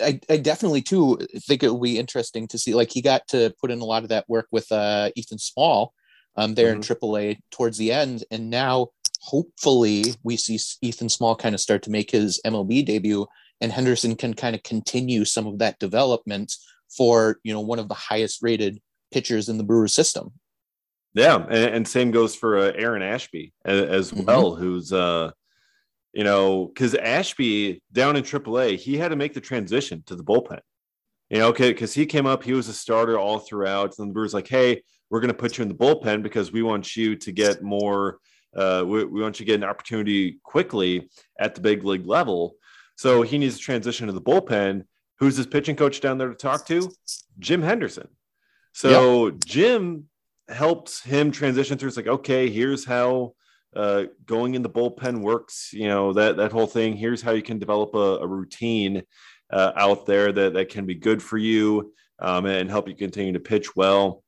I, 0.01 0.21
I 0.29 0.37
definitely 0.37 0.83
too 0.83 1.19
think 1.39 1.63
it 1.63 1.71
will 1.71 1.81
be 1.81 1.99
interesting 1.99 2.47
to 2.49 2.59
see. 2.59 2.75
Like 2.75 2.93
he 2.93 3.01
got 3.01 3.27
to 3.29 3.55
put 3.61 3.71
in 3.71 3.81
a 3.81 3.85
lot 3.85 4.03
of 4.03 4.11
that 4.11 4.29
work 4.29 4.47
with 4.53 4.71
uh, 4.71 5.11
Ethan 5.17 5.39
Small, 5.39 5.95
um, 6.37 6.55
there 6.55 6.75
mm-hmm. 6.75 6.93
in 6.93 7.11
AAA 7.11 7.39
towards 7.51 7.79
the 7.79 7.91
end, 7.91 8.25
and 8.31 8.51
now 8.51 8.89
hopefully 9.21 10.05
we 10.23 10.37
see 10.37 10.59
Ethan 10.83 11.09
Small 11.09 11.35
kind 11.35 11.55
of 11.55 11.61
start 11.61 11.83
to 11.85 11.91
make 11.91 12.11
his 12.11 12.41
MLB 12.45 12.85
debut, 12.85 13.27
and 13.61 13.73
Henderson 13.73 14.15
can 14.15 14.35
kind 14.35 14.55
of 14.55 14.63
continue 14.63 15.25
some 15.25 15.47
of 15.47 15.59
that 15.59 15.79
development 15.79 16.55
for 16.89 17.39
you 17.43 17.53
know 17.53 17.61
one 17.61 17.79
of 17.79 17.89
the 17.89 17.95
highest 17.95 18.43
rated 18.43 18.81
pitchers 19.13 19.49
in 19.49 19.59
the 19.59 19.65
Brewers 19.65 19.95
system. 19.95 20.33
Yeah, 21.15 21.37
and, 21.37 21.75
and 21.75 21.89
same 21.89 22.11
goes 22.11 22.35
for 22.35 22.59
uh, 22.59 22.73
Aaron 22.75 23.03
Ashby 23.03 23.53
as, 23.65 23.83
as 23.83 24.13
mm-hmm. 24.13 24.25
well, 24.25 24.55
who's 24.55 24.93
uh, 24.93 25.31
you 26.13 26.25
know, 26.25 26.67
because 26.67 26.95
Ashby 26.95 27.83
down 27.93 28.17
in 28.17 28.23
AAA, 28.23 28.77
he 28.77 28.97
had 28.97 29.09
to 29.09 29.17
make 29.17 29.35
the 29.35 29.41
transition 29.41 30.03
to 30.07 30.17
the 30.17 30.25
bullpen. 30.25 30.61
You 31.31 31.39
know, 31.39 31.49
okay, 31.49 31.73
because 31.73 31.93
he 31.93 32.07
came 32.07 32.27
up, 32.27 32.43
he 32.43 32.55
was 32.55 32.69
a 32.69 32.73
starter 32.73 33.19
all 33.19 33.39
throughout. 33.39 33.99
And 33.99 34.09
the 34.09 34.13
Brewers 34.13 34.33
like, 34.33 34.49
hey, 34.49 34.83
we're 35.11 35.21
going 35.21 35.29
to 35.29 35.35
put 35.35 35.59
you 35.59 35.63
in 35.63 35.69
the 35.69 35.75
bullpen 35.75 36.23
because 36.23 36.51
we 36.51 36.63
want 36.63 36.97
you 36.97 37.17
to 37.17 37.33
get 37.33 37.63
more. 37.63 38.19
Uh, 38.57 38.83
we, 38.87 39.05
we 39.05 39.21
want 39.21 39.39
you 39.39 39.45
to 39.45 39.53
get 39.53 39.63
an 39.63 39.69
opportunity 39.69 40.39
quickly 40.43 41.09
at 41.39 41.55
the 41.55 41.61
big 41.61 41.85
league 41.85 42.07
level. 42.07 42.57
So 42.97 43.23
he 43.23 43.37
needs 43.37 43.57
to 43.57 43.63
transition 43.63 44.07
to 44.07 44.13
the 44.13 44.23
bullpen. 44.23 44.85
Who's 45.19 45.37
his 45.37 45.47
pitching 45.47 45.77
coach 45.77 46.01
down 46.01 46.19
there 46.19 46.29
to 46.29 46.35
talk 46.35 46.67
to? 46.67 46.91
Jim 47.39 47.63
Henderson. 47.63 48.09
So 48.73 49.27
yep. 49.27 49.37
Jim 49.45 50.09
helps 50.49 51.03
him 51.03 51.31
transition 51.31 51.79
through. 51.79 51.89
It's 51.89 51.97
like, 51.97 52.07
okay, 52.07 52.49
here's 52.49 52.85
how 52.85 53.35
uh, 53.75 54.05
going 54.25 54.55
in 54.55 54.63
the 54.63 54.71
bullpen 54.71 55.21
works. 55.21 55.71
You 55.73 55.89
know 55.89 56.13
that 56.13 56.37
that 56.37 56.53
whole 56.53 56.67
thing. 56.67 56.97
Here's 56.97 57.23
how 57.23 57.33
you 57.33 57.43
can 57.43 57.59
develop 57.59 57.95
a, 57.95 58.19
a 58.19 58.27
routine 58.27 59.03
uh, 59.53 59.73
out 59.77 60.07
there 60.07 60.33
that 60.33 60.55
that 60.55 60.69
can 60.69 60.87
be 60.87 60.95
good 60.95 61.23
for 61.23 61.39
you 61.39 61.93
um, 62.19 62.47
and 62.47 62.71
help 62.71 62.89
you 62.89 62.95
continue 62.95 63.33
to 63.33 63.41
pitch 63.41 63.75
well. 63.77 64.23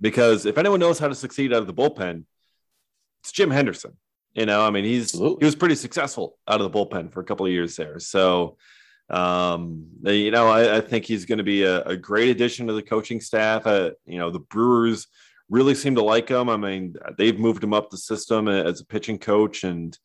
Because 0.00 0.46
if 0.46 0.58
anyone 0.58 0.80
knows 0.80 0.98
how 0.98 1.08
to 1.08 1.14
succeed 1.14 1.52
out 1.52 1.60
of 1.60 1.66
the 1.66 1.74
bullpen, 1.74 2.24
it's 3.22 3.32
Jim 3.32 3.50
Henderson. 3.50 3.96
You 4.34 4.46
know, 4.46 4.66
I 4.66 4.70
mean, 4.70 4.84
he's 4.84 5.14
Absolutely. 5.14 5.38
he 5.40 5.44
was 5.44 5.54
pretty 5.54 5.74
successful 5.74 6.38
out 6.48 6.60
of 6.60 6.70
the 6.70 6.76
bullpen 6.78 7.12
for 7.12 7.20
a 7.20 7.24
couple 7.24 7.46
of 7.46 7.52
years 7.52 7.76
there. 7.76 7.98
So, 7.98 8.56
um, 9.10 9.86
you 10.02 10.30
know, 10.30 10.48
I, 10.48 10.78
I 10.78 10.80
think 10.80 11.04
he's 11.04 11.24
going 11.24 11.38
to 11.38 11.44
be 11.44 11.64
a, 11.64 11.82
a, 11.82 11.96
great 11.96 12.30
addition 12.30 12.66
to 12.66 12.72
the 12.72 12.82
coaching 12.82 13.20
staff. 13.20 13.66
Uh, 13.66 13.90
you 14.06 14.18
know, 14.18 14.30
the 14.30 14.38
Brewers 14.38 15.06
really 15.50 15.74
seem 15.74 15.96
to 15.96 16.02
like 16.02 16.28
him. 16.28 16.48
I 16.48 16.56
mean, 16.56 16.94
they've 17.18 17.38
moved 17.38 17.62
him 17.62 17.74
up 17.74 17.90
the 17.90 17.98
system 17.98 18.48
as 18.48 18.80
a 18.80 18.86
pitching 18.86 19.18
coach, 19.18 19.64
and 19.64 19.96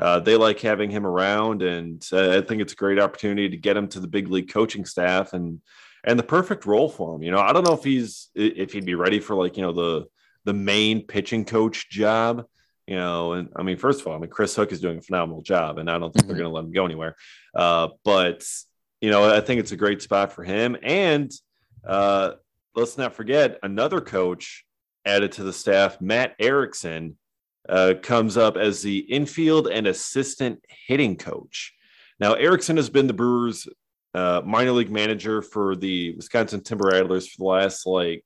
uh, 0.00 0.20
they 0.20 0.36
like 0.36 0.60
having 0.60 0.90
him 0.90 1.06
around. 1.06 1.62
And 1.62 2.04
uh, 2.12 2.38
I 2.38 2.40
think 2.40 2.60
it's 2.60 2.72
a 2.72 2.76
great 2.76 2.98
opportunity 2.98 3.48
to 3.48 3.56
get 3.56 3.76
him 3.76 3.88
to 3.88 4.00
the 4.00 4.08
big 4.08 4.28
league 4.28 4.52
coaching 4.52 4.84
staff 4.84 5.32
and 5.32 5.60
and 6.04 6.18
the 6.18 6.24
perfect 6.24 6.66
role 6.66 6.88
for 6.88 7.14
him. 7.14 7.22
You 7.22 7.30
know, 7.30 7.40
I 7.40 7.52
don't 7.52 7.66
know 7.66 7.74
if 7.74 7.84
he's 7.84 8.30
if 8.34 8.72
he'd 8.72 8.84
be 8.84 8.94
ready 8.94 9.20
for 9.20 9.36
like 9.36 9.56
you 9.56 9.62
know 9.62 9.72
the 9.72 10.06
the 10.44 10.54
main 10.54 11.02
pitching 11.02 11.44
coach 11.44 11.90
job. 11.90 12.44
You 12.88 12.96
know, 12.96 13.34
and 13.34 13.50
I 13.54 13.62
mean, 13.62 13.76
first 13.76 14.00
of 14.00 14.06
all, 14.06 14.14
I 14.14 14.18
mean, 14.18 14.30
Chris 14.30 14.56
Hook 14.56 14.72
is 14.72 14.80
doing 14.80 14.96
a 14.96 15.02
phenomenal 15.02 15.42
job, 15.42 15.76
and 15.76 15.90
I 15.90 15.98
don't 15.98 16.10
think 16.10 16.22
mm-hmm. 16.22 16.28
they're 16.28 16.38
going 16.38 16.50
to 16.50 16.54
let 16.54 16.64
him 16.64 16.72
go 16.72 16.86
anywhere. 16.86 17.16
Uh, 17.54 17.88
but 18.02 18.44
you 19.02 19.10
know, 19.10 19.30
I 19.30 19.42
think 19.42 19.60
it's 19.60 19.72
a 19.72 19.76
great 19.76 20.00
spot 20.00 20.32
for 20.32 20.42
him. 20.42 20.74
And 20.82 21.30
uh, 21.86 22.32
let's 22.74 22.96
not 22.96 23.14
forget 23.14 23.58
another 23.62 24.00
coach 24.00 24.64
added 25.04 25.32
to 25.32 25.42
the 25.42 25.52
staff, 25.52 26.00
Matt 26.00 26.34
Erickson, 26.38 27.18
uh, 27.68 27.94
comes 28.02 28.38
up 28.38 28.56
as 28.56 28.80
the 28.80 28.98
infield 28.98 29.68
and 29.68 29.86
assistant 29.86 30.64
hitting 30.86 31.16
coach. 31.16 31.74
Now, 32.18 32.32
Erickson 32.34 32.76
has 32.76 32.88
been 32.88 33.06
the 33.06 33.12
Brewers' 33.12 33.68
uh, 34.14 34.40
minor 34.44 34.72
league 34.72 34.90
manager 34.90 35.42
for 35.42 35.76
the 35.76 36.14
Wisconsin 36.16 36.62
Timber 36.62 36.88
Rattlers 36.88 37.28
for 37.28 37.36
the 37.38 37.44
last 37.44 37.86
like 37.86 38.24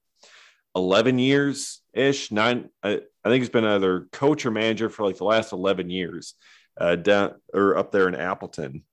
11 0.77 1.19
years 1.19 1.82
ish. 1.93 2.31
Nine, 2.31 2.69
I, 2.83 3.01
I, 3.25 3.29
think 3.29 3.43
he's 3.43 3.51
been 3.51 3.65
either 3.65 4.09
coach 4.13 4.47
or 4.47 4.51
manager 4.51 4.89
for 4.89 5.05
like 5.05 5.17
the 5.17 5.25
last 5.25 5.53
11 5.53 5.91
years 5.91 6.35
uh, 6.79 6.97
down 6.97 7.35
or 7.53 7.77
up 7.77 7.93
there 7.93 8.09
in 8.09 8.15
Appleton. 8.15 8.85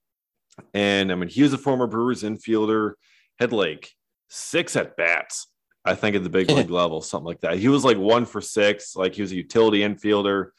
And 0.73 1.11
I 1.11 1.15
mean, 1.15 1.29
he 1.29 1.41
was 1.41 1.53
a 1.53 1.57
former 1.57 1.87
Brewers 1.87 2.23
infielder, 2.23 2.93
had 3.39 3.53
like 3.53 3.91
six 4.27 4.75
at 4.75 4.97
bats 4.97 5.47
I 5.85 5.95
think 5.95 6.15
at 6.15 6.23
the 6.23 6.29
big 6.29 6.49
league 6.51 6.69
level, 6.69 7.01
something 7.01 7.25
like 7.25 7.41
that. 7.41 7.57
He 7.57 7.67
was 7.67 7.83
like 7.83 7.97
one 7.97 8.25
for 8.25 8.41
six, 8.41 8.95
like 8.95 9.15
he 9.15 9.21
was 9.21 9.31
a 9.31 9.35
utility 9.35 9.79
infielder, 9.79 10.49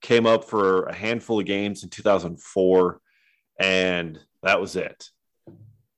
came 0.00 0.26
up 0.26 0.44
for 0.44 0.84
a 0.84 0.94
handful 0.94 1.40
of 1.40 1.46
games 1.46 1.82
in 1.82 1.90
2004, 1.90 3.00
and 3.58 4.18
that 4.42 4.60
was 4.60 4.76
it. 4.76 5.10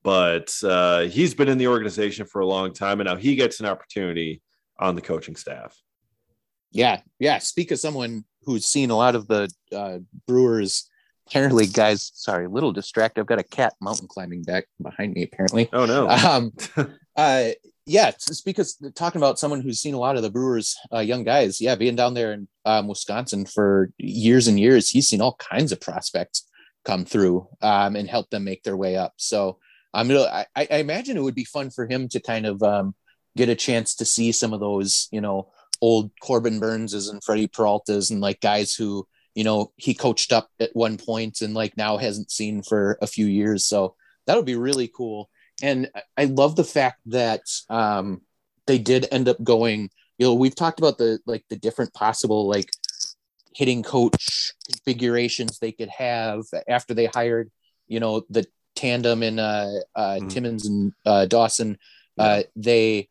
But 0.02 0.52
uh, 0.64 1.02
he's 1.02 1.35
been 1.35 1.49
in 1.49 1.59
the 1.59 1.69
organization 1.69 2.26
for 2.26 2.40
a 2.40 2.47
long 2.47 2.73
time, 2.73 3.00
and 3.00 3.09
now 3.09 3.16
he 3.16 3.37
gets 3.37 3.61
an 3.61 3.66
opportunity 3.66 4.42
on 4.78 4.95
the 4.95 5.02
coaching 5.02 5.37
staff. 5.37 5.76
Yeah, 6.73 7.00
yeah. 7.19 7.39
Speak 7.39 7.71
of 7.71 7.79
someone 7.79 8.25
who's 8.45 8.65
seen 8.65 8.91
a 8.91 8.97
lot 8.97 9.15
of 9.15 9.27
the 9.27 9.50
uh, 9.75 9.99
Brewers 10.27 10.89
apparently 11.27 11.67
guys. 11.67 12.11
Sorry 12.15 12.47
a 12.47 12.49
little 12.49 12.73
distracted. 12.73 13.21
I've 13.21 13.27
got 13.27 13.39
a 13.39 13.45
cat 13.45 13.75
mountain 13.81 14.09
climbing 14.09 14.43
back 14.43 14.67
behind 14.83 15.15
me 15.15 15.23
apparently. 15.23 15.69
Oh 15.73 15.87
no. 15.87 16.09
Um 16.09 16.53
uh 17.17 17.50
yeah, 17.87 18.09
it's 18.09 18.41
because 18.41 18.77
talking 18.95 19.21
about 19.21 19.39
someone 19.39 19.61
who's 19.61 19.81
seen 19.81 19.95
a 19.95 19.99
lot 19.99 20.15
of 20.15 20.23
the 20.23 20.31
Brewers' 20.31 20.77
uh, 20.95 21.00
young 21.00 21.25
guys, 21.25 21.61
yeah, 21.61 21.75
being 21.75 21.97
down 21.97 22.15
there 22.15 22.33
in 22.33 22.47
um, 22.65 22.87
Wisconsin 22.87 23.47
for 23.47 23.91
years 23.99 24.47
and 24.47 24.61
years, 24.61 24.89
he's 24.89 25.09
seen 25.09 25.21
all 25.21 25.35
kinds 25.35 25.73
of 25.73 25.81
prospects 25.81 26.49
come 26.85 27.05
through 27.05 27.49
um, 27.62 27.97
and 27.97 28.09
help 28.09 28.31
them 28.31 28.45
make 28.45 28.62
their 28.62 28.77
way 28.77 28.97
up. 28.97 29.15
So 29.17 29.59
um, 29.93 30.09
I, 30.09 30.47
I 30.55 30.77
imagine 30.77 31.17
it 31.17 31.23
would 31.23 31.35
be 31.35 31.45
fun 31.45 31.71
for 31.71 31.89
him 31.89 32.09
to 32.11 32.21
kind 32.21 32.47
of 32.47 32.62
um, 32.62 32.95
get 33.37 33.49
a 33.49 33.57
chance 33.57 33.97
to 33.97 34.05
see 34.05 34.31
some 34.31 34.53
of 34.53 34.61
those, 34.61 35.09
you 35.11 35.21
know, 35.21 35.50
old 35.81 36.11
Corbin 36.21 36.61
Burneses 36.61 37.11
and 37.11 37.23
Freddy 37.23 37.49
Peraltas 37.49 38.11
and 38.11 38.21
like 38.21 38.41
guys 38.41 38.75
who, 38.75 39.07
you 39.35 39.45
know, 39.45 39.73
he 39.77 39.95
coached 39.95 40.33
up 40.33 40.51
at 40.61 40.75
one 40.75 40.99
point 40.99 41.41
and 41.41 41.55
like 41.55 41.77
now 41.77 41.97
hasn't 41.97 42.31
seen 42.31 42.63
for 42.63 42.99
a 43.01 43.07
few 43.07 43.27
years. 43.27 43.65
So 43.65 43.95
that 44.27 44.37
would 44.37 44.47
be 44.47 44.57
really 44.57 44.89
cool 44.89 45.31
and 45.63 45.91
I 46.17 46.25
love 46.25 46.57
the 46.57 46.65
fact 46.65 47.01
that 47.07 47.43
um, 47.69 48.23
they 48.67 48.79
did 48.79 49.07
end 49.11 49.29
up 49.29 49.43
going. 49.43 49.91
You 50.19 50.27
know, 50.27 50.35
we've 50.35 50.55
talked 50.55 50.79
about 50.79 50.99
the 50.99 51.19
like 51.27 51.45
the 51.49 51.57
different 51.57 51.95
possible 51.95 52.49
like 52.49 52.71
hitting 53.55 53.83
coach 53.83 54.53
configurations 54.67 55.59
they 55.59 55.73
could 55.73 55.89
have 55.89 56.43
after 56.69 56.95
they 56.95 57.07
hired, 57.07 57.51
you 57.89 58.01
know, 58.01 58.23
the 58.31 58.47
tandem 58.77 59.23
in 59.23 59.39
uh, 59.39 59.81
uh, 59.95 60.15
mm-hmm. 60.15 60.29
Timmons 60.29 60.67
and 60.67 60.93
uh, 61.05 61.27
Dawson. 61.27 61.79
Uh, 62.19 62.43
they 62.55 63.09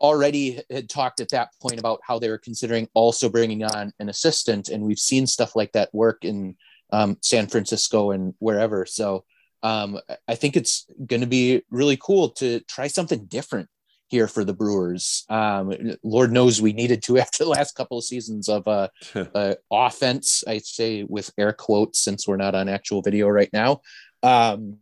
already 0.00 0.60
had 0.70 0.88
talked 0.88 1.20
at 1.20 1.30
that 1.30 1.50
point 1.60 1.78
about 1.78 2.00
how 2.06 2.18
they 2.18 2.28
were 2.28 2.38
considering 2.38 2.88
also 2.94 3.28
bringing 3.28 3.64
on 3.64 3.92
an 3.98 4.08
assistant, 4.08 4.68
and 4.68 4.84
we've 4.84 4.98
seen 4.98 5.26
stuff 5.26 5.54
like 5.54 5.72
that 5.72 5.94
work 5.94 6.24
in 6.24 6.56
um, 6.92 7.18
San 7.22 7.46
Francisco 7.46 8.10
and 8.10 8.34
wherever. 8.38 8.86
So 8.86 9.24
um, 9.62 9.98
I 10.26 10.34
think 10.34 10.56
it's 10.56 10.86
going 11.06 11.20
to 11.20 11.26
be 11.26 11.62
really 11.70 11.96
cool 11.96 12.30
to 12.30 12.60
try 12.60 12.86
something 12.86 13.26
different 13.26 13.68
here 14.08 14.26
for 14.26 14.42
the 14.42 14.52
Brewers. 14.52 15.24
Um, 15.28 15.72
Lord 16.02 16.32
knows 16.32 16.60
we 16.60 16.72
needed 16.72 17.02
to 17.04 17.18
after 17.20 17.44
the 17.44 17.50
last 17.50 17.74
couple 17.74 17.98
of 17.98 18.04
seasons 18.04 18.48
of 18.48 18.66
uh, 18.66 18.88
uh, 19.14 19.54
offense. 19.70 20.44
I'd 20.46 20.64
say 20.64 21.04
with 21.04 21.30
air 21.38 21.52
quotes 21.52 22.00
since 22.00 22.26
we're 22.26 22.36
not 22.36 22.54
on 22.54 22.68
actual 22.68 23.02
video 23.02 23.28
right 23.28 23.50
now. 23.52 23.80
Um, 24.22 24.78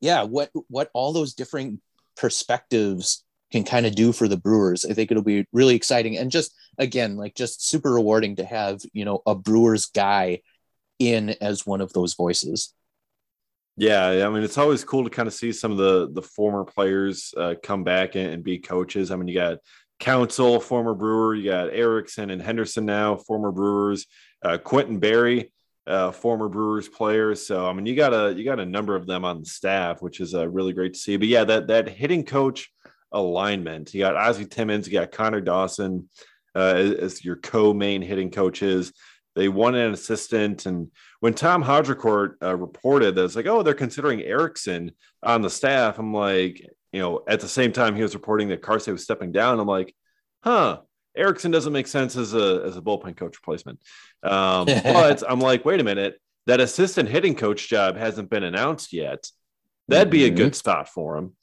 yeah, 0.00 0.24
what 0.24 0.50
what 0.68 0.90
all 0.92 1.12
those 1.12 1.34
different 1.34 1.80
perspectives 2.16 3.24
can 3.52 3.64
kind 3.64 3.86
of 3.86 3.94
do 3.94 4.12
for 4.12 4.28
the 4.28 4.36
Brewers. 4.36 4.84
I 4.84 4.94
think 4.94 5.10
it'll 5.10 5.22
be 5.22 5.46
really 5.52 5.76
exciting 5.76 6.16
and 6.18 6.30
just 6.30 6.54
again 6.78 7.16
like 7.16 7.34
just 7.34 7.68
super 7.68 7.92
rewarding 7.92 8.36
to 8.36 8.44
have 8.44 8.80
you 8.92 9.04
know 9.04 9.22
a 9.26 9.34
Brewers 9.34 9.86
guy 9.86 10.40
in 10.98 11.30
as 11.40 11.66
one 11.66 11.80
of 11.80 11.92
those 11.92 12.14
voices. 12.14 12.72
Yeah, 13.76 14.26
I 14.26 14.30
mean 14.30 14.44
it's 14.44 14.58
always 14.58 14.84
cool 14.84 15.04
to 15.04 15.10
kind 15.10 15.26
of 15.26 15.34
see 15.34 15.52
some 15.52 15.72
of 15.72 15.78
the 15.78 16.10
the 16.12 16.22
former 16.22 16.64
players 16.64 17.34
uh, 17.36 17.54
come 17.62 17.84
back 17.84 18.14
and, 18.14 18.28
and, 18.28 18.44
be 18.44 18.58
coaches. 18.58 19.10
I 19.10 19.16
mean 19.16 19.28
you 19.28 19.34
got 19.34 19.58
Counsell, 19.98 20.60
former 20.60 20.94
Brewer, 20.94 21.34
you 21.34 21.50
got 21.50 21.70
Erickson 21.70 22.30
and 22.30 22.40
Henderson 22.40 22.84
now, 22.84 23.16
former 23.16 23.50
Brewers, 23.50 24.06
uh, 24.44 24.58
Quintin 24.58 24.98
Berry, 24.98 25.52
uh, 25.86 26.12
former 26.12 26.48
Brewers 26.48 26.88
players. 26.88 27.44
So 27.46 27.68
I 27.68 27.72
mean 27.72 27.86
you 27.86 27.96
got 27.96 28.14
a 28.14 28.32
you 28.32 28.44
got 28.44 28.60
a 28.60 28.66
number 28.66 28.94
of 28.94 29.06
them 29.06 29.24
on 29.24 29.40
the 29.40 29.46
staff, 29.46 30.02
which 30.02 30.20
is 30.20 30.34
uh, 30.34 30.48
really 30.48 30.72
great 30.72 30.94
to 30.94 30.98
see. 30.98 31.16
But 31.16 31.28
yeah, 31.28 31.44
that 31.44 31.66
that 31.66 31.88
hitting 31.88 32.24
coach 32.24 32.70
alignment. 33.12 33.94
You 33.94 34.00
got 34.00 34.16
Ozzie 34.16 34.46
Timmons, 34.46 34.86
you 34.86 34.92
got 34.92 35.12
Connor 35.12 35.40
Dawson 35.40 36.08
uh, 36.54 36.74
as, 36.76 36.92
as 36.92 37.24
your 37.24 37.36
co-main 37.36 38.02
hitting 38.02 38.30
coaches. 38.30 38.92
They 39.34 39.48
wanted 39.48 39.86
an 39.86 39.94
assistant. 39.94 40.66
And 40.66 40.90
when 41.20 41.34
Tom 41.34 41.62
Haudricourt 41.64 42.34
uh, 42.42 42.56
reported 42.56 43.14
that 43.14 43.24
it's 43.24 43.36
like, 43.36 43.46
oh, 43.46 43.62
they're 43.62 43.74
considering 43.74 44.22
Erickson 44.22 44.92
on 45.22 45.42
the 45.42 45.50
staff, 45.50 45.98
I'm 45.98 46.14
like, 46.14 46.64
you 46.92 47.00
know, 47.00 47.22
at 47.26 47.40
the 47.40 47.48
same 47.48 47.72
time 47.72 47.96
he 47.96 48.02
was 48.02 48.14
reporting 48.14 48.48
that 48.48 48.62
Karsay 48.62 48.92
was 48.92 49.02
stepping 49.02 49.32
down. 49.32 49.58
I'm 49.58 49.66
like, 49.66 49.94
huh, 50.44 50.80
Erickson 51.16 51.50
doesn't 51.50 51.72
make 51.72 51.86
sense 51.86 52.16
as 52.16 52.34
a 52.34 52.62
as 52.64 52.76
a 52.76 52.80
bullpen 52.80 53.16
coach 53.16 53.36
replacement. 53.36 53.80
Um, 54.22 54.66
but 54.84 55.22
I'm 55.28 55.40
like, 55.40 55.64
wait 55.64 55.80
a 55.80 55.84
minute, 55.84 56.20
that 56.46 56.60
assistant 56.60 57.08
hitting 57.08 57.34
coach 57.34 57.68
job 57.68 57.96
hasn't 57.96 58.30
been 58.30 58.44
announced 58.44 58.92
yet. 58.92 59.28
That'd 59.88 60.10
be 60.10 60.20
mm-hmm. 60.20 60.34
a 60.34 60.36
good 60.36 60.54
spot 60.54 60.88
for 60.88 61.16
him. 61.16 61.34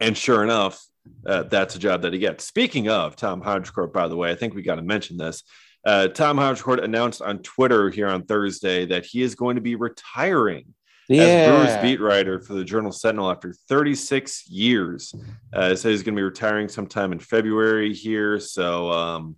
And 0.00 0.16
sure 0.16 0.42
enough, 0.42 0.84
uh, 1.26 1.44
that's 1.44 1.76
a 1.76 1.78
job 1.78 2.02
that 2.02 2.12
he 2.12 2.18
gets. 2.18 2.44
Speaking 2.44 2.88
of 2.88 3.16
Tom 3.16 3.42
Haudricourt, 3.42 3.92
by 3.92 4.08
the 4.08 4.16
way, 4.16 4.30
I 4.30 4.34
think 4.34 4.54
we 4.54 4.62
got 4.62 4.76
to 4.76 4.82
mention 4.82 5.16
this. 5.16 5.42
Uh, 5.84 6.08
Tom 6.08 6.38
Haudricourt 6.38 6.82
announced 6.82 7.20
on 7.20 7.40
Twitter 7.40 7.90
here 7.90 8.08
on 8.08 8.24
Thursday 8.24 8.86
that 8.86 9.04
he 9.04 9.22
is 9.22 9.34
going 9.34 9.56
to 9.56 9.60
be 9.60 9.74
retiring 9.74 10.74
yeah. 11.08 11.22
as 11.22 11.48
Brewers 11.48 11.82
beat 11.82 12.00
writer 12.00 12.40
for 12.40 12.54
the 12.54 12.64
Journal 12.64 12.92
Sentinel 12.92 13.30
after 13.30 13.54
36 13.68 14.48
years. 14.48 15.14
Uh, 15.52 15.74
so 15.74 15.90
he's 15.90 16.02
going 16.02 16.14
to 16.14 16.18
be 16.18 16.24
retiring 16.24 16.68
sometime 16.68 17.12
in 17.12 17.18
February 17.18 17.92
here. 17.92 18.40
So, 18.40 18.90
um, 18.90 19.36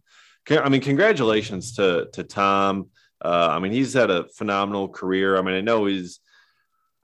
I 0.49 0.69
mean, 0.69 0.81
congratulations 0.81 1.75
to 1.75 2.09
to 2.13 2.23
Tom. 2.23 2.91
Uh, 3.25 3.49
I 3.51 3.59
mean, 3.59 3.73
he's 3.73 3.95
had 3.95 4.11
a 4.11 4.29
phenomenal 4.37 4.89
career. 4.89 5.37
I 5.37 5.43
mean, 5.43 5.55
I 5.55 5.61
know 5.61 5.87
he's 5.87 6.21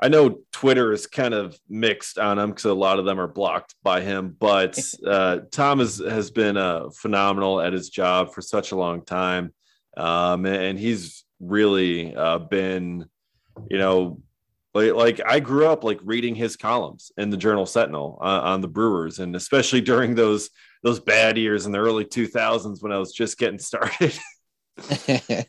I 0.03 0.09
know 0.09 0.41
Twitter 0.51 0.93
is 0.93 1.07
kind 1.07 1.33
of 1.33 1.57
mixed 1.69 2.19
on 2.19 2.37
him 2.37 2.51
because 2.51 2.65
a 2.65 2.75
lot 2.75 2.99
of 2.99 3.05
them 3.05 3.21
are 3.21 3.29
blocked 3.29 3.77
by 3.85 4.01
him, 4.01 4.37
but 4.39 4.77
uh, 5.07 5.39
Tom 5.53 5.79
has, 5.79 5.99
has 5.99 6.33
been 6.33 6.57
uh, 6.57 6.91
phenomenal 6.91 7.61
at 7.61 7.73
his 7.73 7.89
job 7.89 8.35
for 8.35 8.43
such 8.43 8.73
a 8.73 8.77
long 8.77 9.05
time. 9.05 9.55
Um, 9.97 10.45
and 10.45 10.77
he's 10.77 11.25
really 11.39 12.17
uh, 12.17 12.39
been, 12.39 13.07
you 13.71 13.79
know, 13.79 14.21
like, 14.75 14.93
like 14.95 15.21
I 15.25 15.39
grew 15.39 15.67
up 15.67 15.85
like 15.85 16.01
reading 16.03 16.35
his 16.35 16.57
columns 16.57 17.13
in 17.17 17.31
the 17.31 17.37
Journal 17.37 17.67
Sentinel 17.67 18.19
uh, 18.21 18.41
on 18.43 18.61
the 18.61 18.69
Brewers, 18.69 19.21
and 19.21 19.37
especially 19.37 19.81
during 19.93 20.17
those 20.17 20.51
those 20.83 20.99
bad 20.99 21.39
years 21.39 21.65
in 21.65 21.71
the 21.71 21.79
early 21.79 22.05
2000s 22.05 22.83
when 22.83 22.91
I 22.91 22.99
was 22.99 23.13
just 23.13 23.39
getting 23.39 23.61
started. 23.61 24.19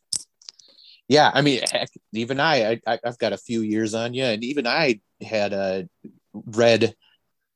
yeah, 1.14 1.30
I 1.32 1.42
mean, 1.42 1.62
heck, 1.72 1.90
even 2.12 2.40
I, 2.40 2.82
I, 2.88 3.00
have 3.04 3.20
got 3.20 3.34
a 3.34 3.38
few 3.38 3.62
years 3.62 3.94
on 3.94 4.16
you, 4.16 4.24
and 4.24 4.44
even 4.44 4.66
I 4.66 5.00
had 5.22 5.54
a 5.54 5.88
read 6.34 6.96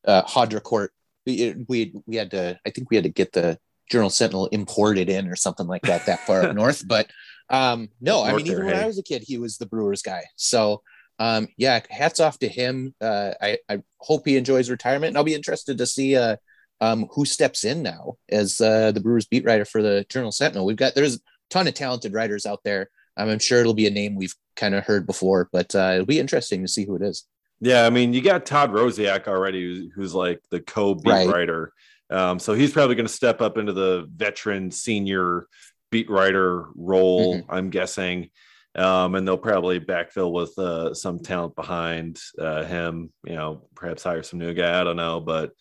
uh, 0.05 0.21
Haudricourt. 0.25 0.89
We, 1.25 1.55
we 1.67 1.91
we 2.05 2.17
had 2.17 2.29
to, 2.31 2.59
I 2.67 2.69
think 2.69 2.91
we 2.91 2.97
had 2.97 3.05
to 3.05 3.09
get 3.09 3.33
the 3.33 3.57
Journal 3.89 4.11
Sentinel 4.11 4.45
imported 4.47 5.09
in 5.09 5.27
or 5.27 5.35
something 5.35 5.65
like 5.65 5.81
that 5.83 6.05
that 6.05 6.19
far 6.19 6.43
up 6.43 6.55
north. 6.55 6.87
But 6.87 7.09
um, 7.49 7.89
no, 7.99 8.23
I 8.23 8.33
mean, 8.33 8.45
even 8.45 8.63
when 8.63 8.75
I 8.75 8.85
was 8.85 8.99
a 8.99 9.03
kid, 9.03 9.23
he 9.25 9.39
was 9.39 9.57
the 9.57 9.65
Brewers 9.65 10.03
guy. 10.03 10.21
So 10.35 10.83
um, 11.17 11.47
yeah, 11.57 11.79
hats 11.89 12.19
off 12.19 12.37
to 12.39 12.47
him. 12.47 12.93
Uh, 13.01 13.31
I, 13.41 13.57
I 13.67 13.81
hope 13.97 14.27
he 14.27 14.37
enjoys 14.37 14.69
retirement, 14.69 15.09
and 15.09 15.17
I'll 15.17 15.23
be 15.23 15.33
interested 15.33 15.79
to 15.79 15.87
see 15.87 16.15
uh, 16.15 16.35
um, 16.79 17.07
who 17.11 17.25
steps 17.25 17.63
in 17.63 17.81
now 17.81 18.17
as 18.29 18.61
uh, 18.61 18.91
the 18.91 19.01
Brewers 19.01 19.25
beat 19.25 19.45
writer 19.45 19.65
for 19.65 19.81
the 19.81 20.05
Journal 20.09 20.31
Sentinel. 20.31 20.67
We've 20.67 20.77
got 20.77 20.93
there's 20.93 21.15
a 21.15 21.19
ton 21.49 21.67
of 21.67 21.73
talented 21.73 22.13
writers 22.13 22.45
out 22.45 22.59
there. 22.63 22.91
I'm 23.17 23.39
sure 23.39 23.59
it'll 23.59 23.73
be 23.73 23.87
a 23.87 23.91
name 23.91 24.15
we've 24.15 24.35
kind 24.55 24.75
of 24.75 24.85
heard 24.85 25.05
before, 25.05 25.49
but 25.51 25.73
uh, 25.75 25.91
it'll 25.95 26.05
be 26.05 26.19
interesting 26.19 26.61
to 26.61 26.67
see 26.67 26.85
who 26.85 26.95
it 26.95 27.01
is. 27.01 27.25
Yeah, 27.59 27.85
I 27.85 27.89
mean, 27.89 28.13
you 28.13 28.21
got 28.21 28.45
Todd 28.45 28.71
Rosiak 28.71 29.27
already, 29.27 29.61
who's, 29.61 29.91
who's 29.95 30.13
like 30.13 30.41
the 30.51 30.59
co-beat 30.59 31.09
right. 31.09 31.27
writer. 31.27 31.73
Um, 32.09 32.39
so 32.39 32.53
he's 32.53 32.71
probably 32.71 32.95
going 32.95 33.07
to 33.07 33.13
step 33.13 33.41
up 33.41 33.57
into 33.57 33.73
the 33.73 34.07
veteran 34.15 34.71
senior 34.71 35.47
beat 35.91 36.09
writer 36.09 36.65
role, 36.75 37.37
mm-hmm. 37.37 37.51
I'm 37.51 37.69
guessing. 37.69 38.29
Um, 38.75 39.15
and 39.15 39.27
they'll 39.27 39.37
probably 39.37 39.79
backfill 39.79 40.31
with 40.31 40.57
uh, 40.59 40.93
some 40.93 41.19
talent 41.19 41.55
behind 41.55 42.19
uh, 42.37 42.63
him. 42.63 43.11
You 43.25 43.35
know, 43.35 43.67
perhaps 43.73 44.03
hire 44.03 44.21
some 44.21 44.39
new 44.39 44.53
guy. 44.53 44.79
I 44.79 44.83
don't 44.83 44.97
know, 44.97 45.19
but 45.19 45.51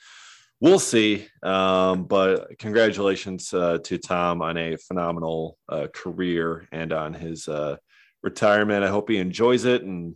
we'll 0.60 0.78
see. 0.78 1.26
Um, 1.42 2.04
but 2.04 2.58
congratulations 2.58 3.52
uh, 3.52 3.78
to 3.84 3.98
Tom 3.98 4.42
on 4.42 4.56
a 4.56 4.76
phenomenal 4.76 5.58
uh, 5.68 5.86
career 5.92 6.68
and 6.72 6.92
on 6.92 7.14
his 7.14 7.48
uh, 7.48 7.76
retirement. 8.22 8.84
I 8.84 8.88
hope 8.88 9.08
he 9.08 9.18
enjoys 9.18 9.64
it, 9.64 9.82
and 9.82 10.14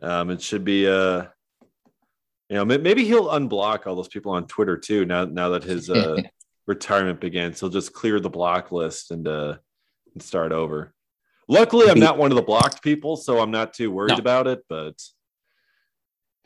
um, 0.00 0.30
it 0.30 0.42
should 0.42 0.64
be 0.64 0.86
a. 0.86 0.98
Uh, 0.98 1.26
you 2.50 2.56
know, 2.56 2.64
maybe 2.66 3.04
he'll 3.06 3.28
unblock 3.28 3.86
all 3.86 3.96
those 3.96 4.08
people 4.08 4.32
on 4.32 4.46
Twitter 4.46 4.76
too. 4.76 5.06
Now, 5.06 5.24
now 5.24 5.48
that 5.48 5.64
his 5.64 5.88
uh, 5.88 6.20
retirement 6.66 7.18
begins, 7.18 7.58
he'll 7.58 7.70
just 7.70 7.94
clear 7.94 8.20
the 8.20 8.28
block 8.28 8.70
list 8.70 9.10
and 9.10 9.26
uh, 9.26 9.56
and 10.12 10.22
start 10.22 10.52
over. 10.52 10.92
Luckily, 11.48 11.88
I'm 11.88 11.98
not 11.98 12.18
one 12.18 12.30
of 12.30 12.36
the 12.36 12.42
blocked 12.42 12.82
people, 12.82 13.16
so 13.16 13.40
I'm 13.40 13.50
not 13.50 13.72
too 13.72 13.90
worried 13.90 14.12
no. 14.12 14.18
about 14.18 14.46
it. 14.46 14.62
But 14.68 15.02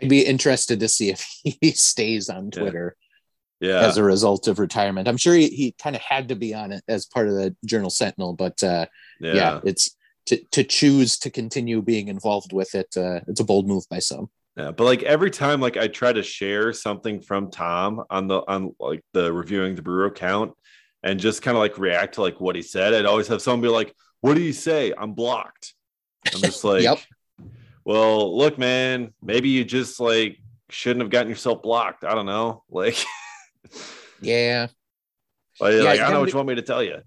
I'd 0.00 0.08
be 0.08 0.24
interested 0.24 0.80
to 0.80 0.88
see 0.88 1.10
if 1.10 1.26
he 1.44 1.72
stays 1.72 2.28
on 2.28 2.50
Twitter. 2.50 2.96
Yeah. 3.60 3.80
yeah. 3.80 3.86
As 3.88 3.96
a 3.96 4.04
result 4.04 4.46
of 4.46 4.58
retirement, 4.60 5.08
I'm 5.08 5.16
sure 5.16 5.34
he, 5.34 5.48
he 5.48 5.74
kind 5.82 5.96
of 5.96 6.02
had 6.02 6.28
to 6.28 6.36
be 6.36 6.54
on 6.54 6.70
it 6.70 6.84
as 6.86 7.06
part 7.06 7.28
of 7.28 7.34
the 7.34 7.56
Journal 7.64 7.90
Sentinel, 7.90 8.34
but 8.34 8.62
uh, 8.62 8.86
yeah. 9.20 9.34
yeah. 9.34 9.60
it's 9.64 9.96
to 10.26 10.36
to 10.52 10.62
choose 10.62 11.18
to 11.18 11.30
continue 11.30 11.82
being 11.82 12.08
involved 12.08 12.52
with 12.52 12.74
it. 12.76 12.96
Uh, 12.96 13.20
it's 13.26 13.40
a 13.40 13.44
bold 13.44 13.66
move 13.66 13.84
by 13.90 13.98
some. 13.98 14.30
Yeah, 14.56 14.70
but 14.70 14.84
like 14.84 15.02
every 15.02 15.30
time, 15.30 15.60
like 15.60 15.76
I 15.76 15.88
try 15.88 16.12
to 16.12 16.22
share 16.22 16.72
something 16.72 17.20
from 17.20 17.50
Tom 17.50 18.04
on 18.10 18.28
the 18.28 18.42
on 18.46 18.76
like 18.78 19.02
the 19.12 19.32
reviewing 19.32 19.74
the 19.74 19.82
brewer 19.82 20.06
account, 20.06 20.52
and 21.02 21.18
just 21.18 21.42
kind 21.42 21.56
of 21.56 21.60
like 21.60 21.78
react 21.78 22.14
to 22.14 22.22
like 22.22 22.40
what 22.40 22.54
he 22.54 22.62
said. 22.62 22.94
I'd 22.94 23.06
always 23.06 23.26
have 23.26 23.42
someone 23.42 23.62
be 23.62 23.68
like, 23.68 23.92
"What 24.20 24.34
do 24.34 24.42
you 24.42 24.52
say? 24.52 24.92
I'm 24.96 25.14
blocked." 25.14 25.74
I'm 26.32 26.42
just 26.42 26.62
like, 26.64 26.82
yep 26.82 27.00
well, 27.88 28.36
look, 28.36 28.58
man, 28.58 29.14
maybe 29.22 29.48
you 29.48 29.64
just 29.64 29.98
like 29.98 30.38
shouldn't 30.68 31.00
have 31.00 31.10
gotten 31.10 31.30
yourself 31.30 31.62
blocked. 31.62 32.04
I 32.04 32.14
don't 32.14 32.26
know. 32.26 32.62
Like, 32.70 33.02
yeah. 34.20 34.66
But, 35.58 35.72
yeah, 35.72 35.82
like, 35.82 36.00
I 36.00 36.02
don't 36.02 36.12
know 36.12 36.20
what 36.20 36.28
you 36.28 36.36
want 36.36 36.48
me 36.48 36.54
to 36.56 36.62
tell 36.62 36.82
you. 36.82 36.98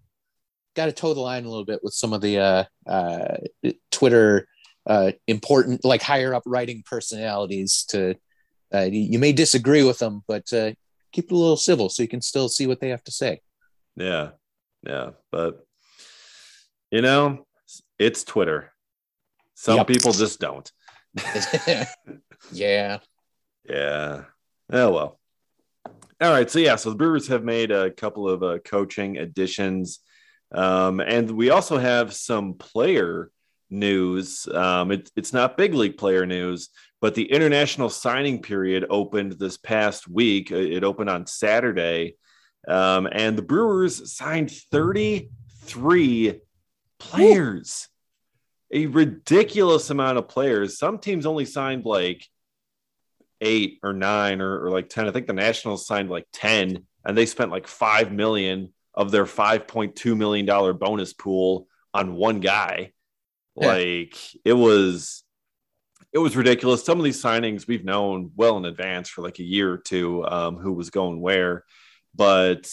Got 0.75 0.87
to 0.87 0.91
toe 0.91 1.13
the 1.13 1.19
line 1.19 1.45
a 1.45 1.49
little 1.49 1.65
bit 1.65 1.81
with 1.83 1.93
some 1.93 2.13
of 2.13 2.21
the 2.21 2.39
uh, 2.39 2.63
uh, 2.87 3.37
Twitter 3.91 4.47
uh, 4.87 5.11
important, 5.27 5.85
like 5.85 6.01
higher 6.01 6.33
up 6.33 6.41
writing 6.47 6.81
personalities. 6.83 7.85
To 7.89 8.15
uh, 8.73 8.89
you 8.91 9.19
may 9.19 9.33
disagree 9.33 9.83
with 9.83 9.99
them, 9.99 10.23
but 10.27 10.51
uh, 10.51 10.71
keep 11.11 11.25
it 11.25 11.31
a 11.31 11.37
little 11.37 11.57
civil 11.57 11.89
so 11.89 12.01
you 12.01 12.09
can 12.09 12.21
still 12.21 12.49
see 12.49 12.65
what 12.65 12.79
they 12.79 12.89
have 12.89 13.03
to 13.03 13.11
say. 13.11 13.41
Yeah, 13.95 14.31
yeah, 14.81 15.11
but 15.31 15.63
you 16.89 17.03
know, 17.03 17.45
it's 17.99 18.23
Twitter. 18.23 18.73
Some 19.61 19.77
yep. 19.77 19.85
people 19.85 20.11
just 20.11 20.39
don't. 20.39 20.71
yeah. 22.51 22.97
Yeah. 23.69 24.23
Oh 24.73 24.91
well. 24.91 25.19
All 26.19 26.31
right. 26.31 26.49
So 26.49 26.57
yeah. 26.57 26.77
So 26.77 26.89
the 26.89 26.95
Brewers 26.95 27.27
have 27.27 27.43
made 27.43 27.69
a 27.69 27.91
couple 27.91 28.27
of 28.27 28.41
uh, 28.41 28.57
coaching 28.65 29.17
additions, 29.17 29.99
um, 30.51 30.99
and 30.99 31.29
we 31.29 31.51
also 31.51 31.77
have 31.77 32.11
some 32.11 32.55
player 32.55 33.29
news. 33.69 34.47
Um, 34.51 34.93
it, 34.93 35.11
it's 35.15 35.31
not 35.31 35.57
big 35.57 35.75
league 35.75 35.95
player 35.95 36.25
news, 36.25 36.69
but 36.99 37.13
the 37.13 37.31
international 37.31 37.89
signing 37.89 38.41
period 38.41 38.87
opened 38.89 39.33
this 39.33 39.57
past 39.57 40.07
week. 40.07 40.49
It 40.49 40.83
opened 40.83 41.11
on 41.11 41.27
Saturday, 41.27 42.15
um, 42.67 43.07
and 43.11 43.37
the 43.37 43.43
Brewers 43.43 44.11
signed 44.11 44.49
33 44.49 46.41
players 46.97 47.89
a 48.71 48.85
ridiculous 48.87 49.89
amount 49.89 50.17
of 50.17 50.27
players. 50.27 50.77
Some 50.77 50.97
teams 50.97 51.25
only 51.25 51.45
signed 51.45 51.85
like 51.85 52.25
eight 53.41 53.79
or 53.83 53.93
nine 53.93 54.41
or, 54.41 54.65
or, 54.65 54.71
like 54.71 54.89
10. 54.89 55.07
I 55.07 55.11
think 55.11 55.27
the 55.27 55.33
Nationals 55.33 55.87
signed 55.87 56.09
like 56.09 56.27
10 56.33 56.85
and 57.05 57.17
they 57.17 57.25
spent 57.25 57.51
like 57.51 57.67
5 57.67 58.11
million 58.11 58.71
of 58.93 59.11
their 59.11 59.25
5.2 59.25 60.15
million 60.15 60.45
dollar 60.45 60.73
bonus 60.73 61.13
pool 61.13 61.67
on 61.93 62.13
one 62.15 62.39
guy. 62.39 62.93
Yeah. 63.59 63.67
Like 63.67 64.17
it 64.45 64.53
was 64.53 65.23
it 66.13 66.19
was 66.19 66.35
ridiculous. 66.35 66.83
Some 66.83 66.97
of 66.97 67.05
these 67.05 67.21
signings 67.21 67.67
we've 67.67 67.85
known 67.85 68.31
well 68.35 68.57
in 68.57 68.65
advance 68.65 69.09
for 69.09 69.21
like 69.21 69.39
a 69.39 69.43
year 69.43 69.71
or 69.71 69.77
two 69.77 70.25
um, 70.25 70.57
who 70.57 70.73
was 70.73 70.89
going 70.89 71.21
where, 71.21 71.63
but 72.13 72.69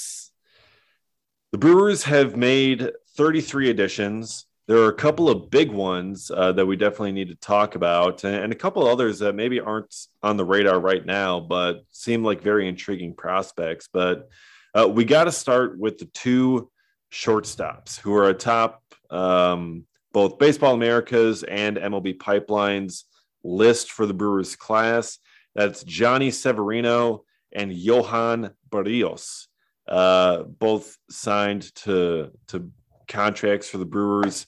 the 1.53 1.59
Brewers 1.59 2.03
have 2.05 2.37
made 2.37 2.91
33 3.17 3.71
additions 3.71 4.45
there 4.69 4.83
are 4.83 4.91
a 4.91 4.95
couple 4.95 5.31
of 5.31 5.51
big 5.51 5.73
ones 5.73 6.31
uh, 6.31 6.53
that 6.53 6.67
we 6.67 6.77
definitely 6.77 7.13
need 7.13 7.29
to 7.29 7.35
talk 7.37 7.75
about, 7.75 8.23
and, 8.23 8.53
a 8.53 8.57
couple 8.57 8.87
others 8.87 9.19
that 9.21 9.35
maybe 9.35 9.59
aren't 9.59 9.95
on 10.23 10.37
the 10.37 10.45
radar 10.45 10.79
right 10.79 11.05
now, 11.07 11.41
but 11.41 11.85
seem 11.91 12.23
like 12.23 12.43
very 12.43 12.69
intriguing 12.69 13.15
prospects. 13.15 13.89
But 13.91 14.29
uh, 14.75 14.87
we 14.87 15.07
got 15.07 15.25
to 15.25 15.33
start 15.33 15.79
with 15.79 15.97
the 15.97 16.05
two 16.05 16.71
shortstops 17.11 17.99
who 17.99 18.15
are 18.15 18.29
atop 18.29 18.83
um, 19.09 19.87
both 20.13 20.39
Baseball 20.39 20.75
Americas 20.75 21.45
and 21.45 21.79
MLB 21.79 22.19
Pipelines 22.19 23.05
list 23.43 23.91
for 23.91 24.05
the 24.05 24.13
Brewers 24.13 24.55
class. 24.55 25.19
That's 25.55 25.83
Jhonny 25.83 26.31
Severino 26.31 27.25
and 27.53 27.73
Johan 27.73 28.51
Barrios, 28.71 29.49
uh, 29.89 30.43
both 30.43 30.99
signed 31.09 31.75
to 31.77 32.33
to 32.49 32.71
contracts 33.09 33.71
for 33.71 33.79
the 33.79 33.87
Brewers 33.87 34.47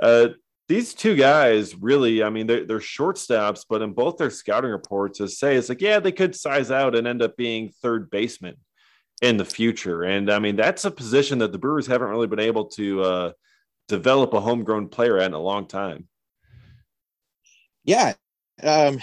uh, 0.00 0.28
these 0.68 0.94
two 0.94 1.16
guys 1.16 1.74
really, 1.74 2.22
I 2.22 2.30
mean, 2.30 2.46
they're, 2.46 2.64
they're 2.64 2.78
shortstops, 2.78 3.64
but 3.68 3.82
in 3.82 3.92
both 3.92 4.18
their 4.18 4.30
scouting 4.30 4.70
reports, 4.70 5.20
as 5.20 5.38
say, 5.38 5.56
it's 5.56 5.68
like, 5.68 5.80
yeah, 5.80 5.98
they 5.98 6.12
could 6.12 6.34
size 6.34 6.70
out 6.70 6.94
and 6.94 7.06
end 7.06 7.22
up 7.22 7.36
being 7.36 7.72
third 7.82 8.08
baseman 8.10 8.56
in 9.20 9.36
the 9.36 9.44
future. 9.44 10.04
And 10.04 10.30
I 10.30 10.38
mean, 10.38 10.56
that's 10.56 10.84
a 10.84 10.90
position 10.90 11.38
that 11.38 11.52
the 11.52 11.58
Brewers 11.58 11.86
haven't 11.86 12.08
really 12.08 12.28
been 12.28 12.40
able 12.40 12.66
to 12.66 13.02
uh, 13.02 13.32
develop 13.88 14.32
a 14.32 14.40
homegrown 14.40 14.88
player 14.88 15.18
at 15.18 15.26
in 15.26 15.34
a 15.34 15.40
long 15.40 15.66
time. 15.66 16.06
Yeah, 17.84 18.14
um, 18.62 19.00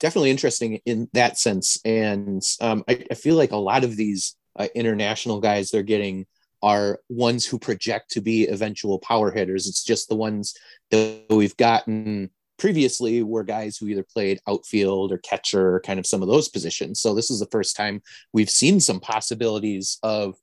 definitely 0.00 0.30
interesting 0.30 0.80
in 0.84 1.08
that 1.12 1.38
sense. 1.38 1.78
And 1.84 2.42
um, 2.60 2.84
I, 2.88 3.04
I, 3.10 3.14
feel 3.14 3.36
like 3.36 3.52
a 3.52 3.56
lot 3.56 3.84
of 3.84 3.96
these 3.96 4.34
uh, 4.56 4.68
international 4.74 5.40
guys 5.40 5.70
they're 5.70 5.82
getting 5.82 6.26
are 6.62 7.00
ones 7.08 7.46
who 7.46 7.58
project 7.58 8.10
to 8.12 8.20
be 8.20 8.46
eventual 8.46 8.98
power 8.98 9.30
hitters. 9.30 9.66
It's 9.66 9.84
just 9.84 10.08
the 10.08 10.16
ones 10.16 10.54
that 10.90 11.24
we've 11.30 11.56
gotten 11.56 12.30
previously 12.58 13.22
were 13.22 13.44
guys 13.44 13.76
who 13.76 13.88
either 13.88 14.02
played 14.02 14.40
outfield 14.48 15.12
or 15.12 15.18
catcher 15.18 15.80
kind 15.80 15.98
of 15.98 16.06
some 16.06 16.22
of 16.22 16.28
those 16.28 16.48
positions. 16.48 17.00
So 17.00 17.14
this 17.14 17.30
is 17.30 17.40
the 17.40 17.46
first 17.46 17.76
time 17.76 18.02
we've 18.32 18.50
seen 18.50 18.80
some 18.80 19.00
possibilities 19.00 19.98
of 20.02 20.36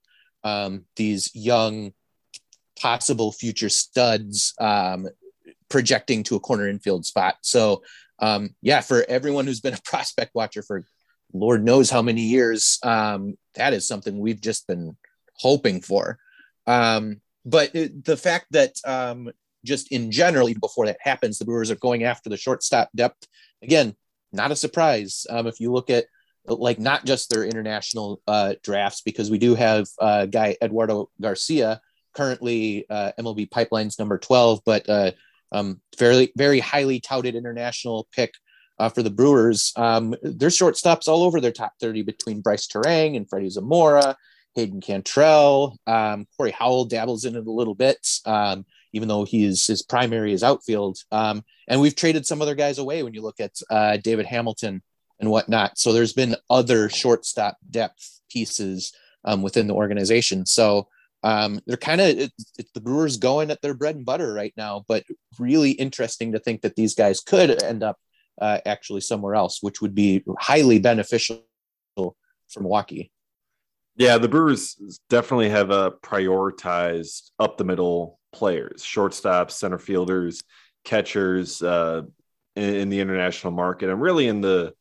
um, 0.44 0.86
these 0.96 1.32
young 1.34 1.94
possible 2.80 3.32
future 3.32 3.70
studs 3.70 4.54
um, 4.60 5.08
projecting 5.70 6.24
to 6.24 6.36
a 6.36 6.40
corner 6.40 6.68
infield 6.68 7.06
spot. 7.06 7.38
So 7.42 7.82
um, 8.20 8.56
yeah, 8.62 8.82
for 8.82 9.04
everyone 9.10 9.46
who's 9.46 9.62
been 9.62 9.74
a 9.74 9.82
prospect 9.86 10.36
watcher 10.36 10.62
for 10.62 10.86
Lord 11.34 11.64
knows 11.64 11.90
how 11.90 12.02
many 12.04 12.22
years, 12.22 12.78
um, 12.84 13.36
that 13.56 13.74
is 13.74 13.88
something 13.88 14.20
we've 14.20 14.42
just 14.42 14.68
been 14.68 14.96
hoping 15.44 15.82
for. 15.82 16.18
Um, 16.66 17.22
but 17.46 17.76
it, 17.76 18.06
the 18.06 18.18
fact 18.18 18.48
that 18.52 18.74
um, 18.86 19.30
just 19.66 19.92
in 19.92 20.10
general, 20.10 20.50
even 20.50 20.62
before 20.62 20.86
that 20.86 20.98
happens, 21.02 21.38
the 21.38 21.46
Brewers 21.46 21.70
are 21.70 21.76
going 21.76 22.04
after 22.04 22.30
the 22.30 22.38
shortstop 22.38 22.90
depth 22.96 23.28
again. 23.62 23.96
Not 24.32 24.52
a 24.52 24.56
surprise 24.56 25.28
um, 25.30 25.46
if 25.46 25.60
you 25.60 25.72
look 25.72 25.92
at 25.92 26.06
like 26.48 26.80
not 26.80 27.06
just 27.06 27.30
their 27.30 27.44
international 27.44 28.20
uh, 28.28 28.56
drafts, 28.64 29.02
because 29.02 29.30
we 29.30 29.38
do 29.38 29.54
have 29.54 29.86
uh, 30.00 30.26
guy 30.26 30.58
Eduardo 30.62 31.10
Garcia 31.22 31.80
currently 32.16 32.86
uh, 32.90 33.12
MLB 33.20 33.52
Pipeline's 33.52 34.00
number 34.00 34.18
twelve, 34.18 34.62
but 34.66 34.90
uh, 34.90 35.12
um, 35.52 35.82
fairly 35.98 36.32
very 36.36 36.60
highly 36.60 37.00
touted 37.00 37.36
international 37.36 38.08
pick 38.16 38.34
uh, 38.80 38.90
for 38.90 39.04
the 39.04 39.10
Brewers. 39.10 39.72
Um, 39.76 40.16
there's 40.22 40.58
shortstops 40.58 41.08
all 41.08 41.24
over 41.24 41.40
their 41.40 41.52
top 41.52 41.74
30 41.80 42.02
between 42.04 42.42
Brice 42.42 42.68
Turang 42.68 43.16
and 43.16 43.30
Freddy 43.30 43.50
Zamora, 43.50 44.18
Hayden 44.56 44.82
Cantrelle, 44.82 45.76
um, 45.88 46.28
Korry 46.40 46.52
Howell 46.52 46.86
dabbles 46.86 47.26
in 47.26 47.36
it 47.36 47.48
a 47.48 47.52
little 47.52 47.76
bit, 47.76 48.08
um, 48.26 48.66
even 48.94 49.08
though 49.08 49.24
he's 49.24 49.66
his 49.66 49.82
primary 49.82 50.34
is 50.34 50.44
outfield. 50.44 51.00
Um, 51.12 51.44
and 51.68 51.82
we've 51.82 51.96
traded 51.96 52.26
some 52.26 52.42
other 52.42 52.56
guys 52.56 52.78
away 52.78 53.04
when 53.04 53.14
you 53.14 53.22
look 53.22 53.40
at 53.40 53.54
uh, 53.70 53.98
David 53.98 54.26
Hamilton 54.26 54.82
and 55.20 55.30
whatnot. 55.30 55.78
So 55.78 55.94
there's 55.94 56.14
been 56.14 56.36
other 56.50 56.90
shortstop 56.90 57.58
depth 57.70 58.22
pieces 58.30 58.94
um, 59.26 59.42
within 59.42 59.68
the 59.68 59.74
organization. 59.74 60.46
So 60.46 60.88
um, 61.24 61.62
they're 61.66 61.78
kind 61.78 62.02
of 62.02 62.18
the 62.74 62.82
Brewers 62.82 63.18
going 63.18 63.50
at 63.50 63.62
their 63.62 63.74
bread 63.74 63.96
and 63.96 64.06
butter 64.06 64.34
right 64.34 64.54
now, 64.58 64.84
but 64.88 65.04
really 65.40 65.72
interesting 65.72 66.34
to 66.34 66.40
think 66.40 66.62
that 66.62 66.76
these 66.76 66.96
guys 66.96 67.22
could 67.22 67.64
end 67.64 67.82
up 67.82 67.98
uh, 68.42 68.60
actually 68.66 69.02
somewhere 69.02 69.36
else, 69.36 69.60
which 69.62 69.82
would 69.82 69.96
be 69.96 70.24
highly 70.38 70.80
beneficial 70.80 71.46
for 71.96 72.14
Milwaukee. 72.60 73.13
Yeah, 73.96 74.18
the 74.18 74.28
Brewers 74.28 74.76
definitely 75.10 75.50
have 75.50 75.70
a 75.70 75.74
uh, 75.74 75.90
prioritized 76.02 77.32
up 77.40 77.58
the 77.58 77.64
middle 77.64 78.20
players, 78.32 78.84
shortstops, 78.84 79.52
center 79.52 79.78
fielders, 79.78 80.42
catchers 80.84 81.62
uh, 81.62 82.02
in, 82.56 82.76
in 82.76 82.90
the 82.90 83.00
international 83.00 83.54
market, 83.54 83.90
and 83.90 84.02
really 84.02 84.28
in 84.28 84.42
the 84.42 84.74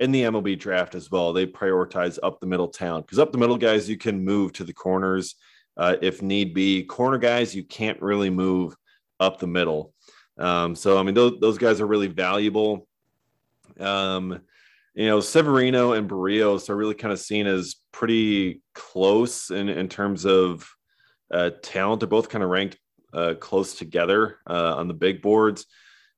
in 0.00 0.10
the 0.12 0.22
MLB 0.22 0.58
draft 0.58 0.94
as 0.94 1.10
well. 1.10 1.32
They 1.32 1.46
prioritize 1.46 2.18
up 2.22 2.40
the 2.40 2.46
middle 2.46 2.68
talent 2.68 3.06
because 3.06 3.18
up 3.18 3.32
the 3.32 3.38
middle 3.38 3.58
guys 3.58 3.88
you 3.88 3.98
can 3.98 4.24
move 4.24 4.52
to 4.54 4.64
the 4.64 4.72
corners 4.72 5.36
uh, 5.76 5.96
if 6.02 6.22
need 6.22 6.54
be. 6.54 6.84
Corner 6.84 7.18
guys, 7.18 7.54
you 7.54 7.64
can't 7.64 8.00
really 8.00 8.30
move 8.30 8.74
up 9.20 9.38
the 9.38 9.46
middle. 9.46 9.92
Um, 10.38 10.74
so, 10.74 10.98
I 10.98 11.02
mean, 11.02 11.14
those, 11.14 11.38
those 11.40 11.58
guys 11.58 11.80
are 11.80 11.86
really 11.86 12.08
valuable. 12.08 12.88
Um, 13.78 14.40
you 14.94 15.06
know, 15.06 15.20
Severino 15.20 15.92
and 15.92 16.08
Barrios 16.08 16.70
are 16.70 16.76
really 16.76 16.94
kind 16.94 17.12
of 17.12 17.18
seen 17.18 17.46
as 17.46 17.76
pretty 17.92 18.62
close 18.74 19.50
in, 19.50 19.68
in 19.68 19.88
terms 19.88 20.24
of 20.24 20.68
uh, 21.32 21.50
talent. 21.62 22.00
They're 22.00 22.08
both 22.08 22.28
kind 22.28 22.44
of 22.44 22.50
ranked 22.50 22.78
uh, 23.12 23.34
close 23.34 23.74
together 23.74 24.38
uh, 24.48 24.76
on 24.76 24.88
the 24.88 24.94
big 24.94 25.20
boards. 25.20 25.66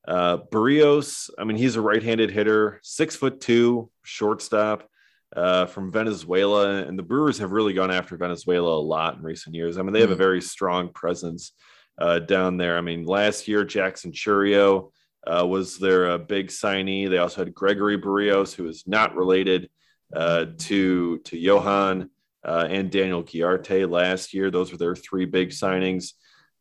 Uh, 0.07 0.39
Barrios, 0.51 1.31
I 1.39 1.45
mean, 1.45 1.57
he's 1.57 1.77
a 1.77 1.81
right-handed 1.81 2.31
hitter, 2.31 2.81
six 2.83 3.17
foot 3.17 3.41
two, 3.41 3.91
shortstop 4.05 4.89
uh, 5.35 5.67
from 5.67 5.91
Venezuela, 5.91 6.83
and 6.83 6.99
the 6.99 7.03
Brewers 7.03 7.39
have 7.39 7.53
really 7.53 7.73
gone 7.73 7.91
after 7.91 8.17
Venezuela 8.17 8.77
a 8.77 8.81
lot 8.81 9.17
in 9.17 9.23
recent 9.23 9.55
years. 9.55 9.79
I 9.79 9.83
mean, 9.83 9.93
they 9.93 10.01
have 10.01 10.11
a 10.11 10.17
very 10.17 10.41
strong 10.41 10.91
presence 10.93 11.53
uh, 12.01 12.21
down 12.21 12.57
there. 12.57 12.77
I 12.77 12.83
mean, 12.83 13.05
last 13.05 13.49
year 13.49 13.65
Jackson 13.65 14.13
Chourio 14.13 14.93
uh, 15.27 15.47
was 15.47 15.79
their 15.79 16.11
uh, 16.11 16.19
big 16.19 16.49
signee. 16.49 17.09
They 17.09 17.19
also 17.19 17.45
had 17.45 17.55
Gregory 17.55 17.97
Barrios, 17.97 18.55
who 18.55 18.69
is 18.69 18.85
not 18.87 19.17
related 19.17 19.69
uh, 20.15 20.47
to 20.59 21.19
to 21.19 21.39
Johan 21.39 22.11
uh, 22.45 22.67
and 22.71 22.91
Daniel 22.91 23.23
Guilarte 23.23 23.91
last 23.91 24.35
year. 24.35 24.51
Those 24.51 24.73
were 24.73 24.79
their 24.79 24.97
three 24.97 25.25
big 25.27 25.51
signings. 25.51 26.13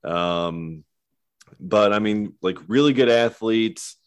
Um, 0.04 0.84
but 1.60 1.94
I 1.94 2.00
mean, 2.00 2.34
like 2.42 2.58
really 2.68 2.94
good 2.94 3.10
athletes, 3.10 3.98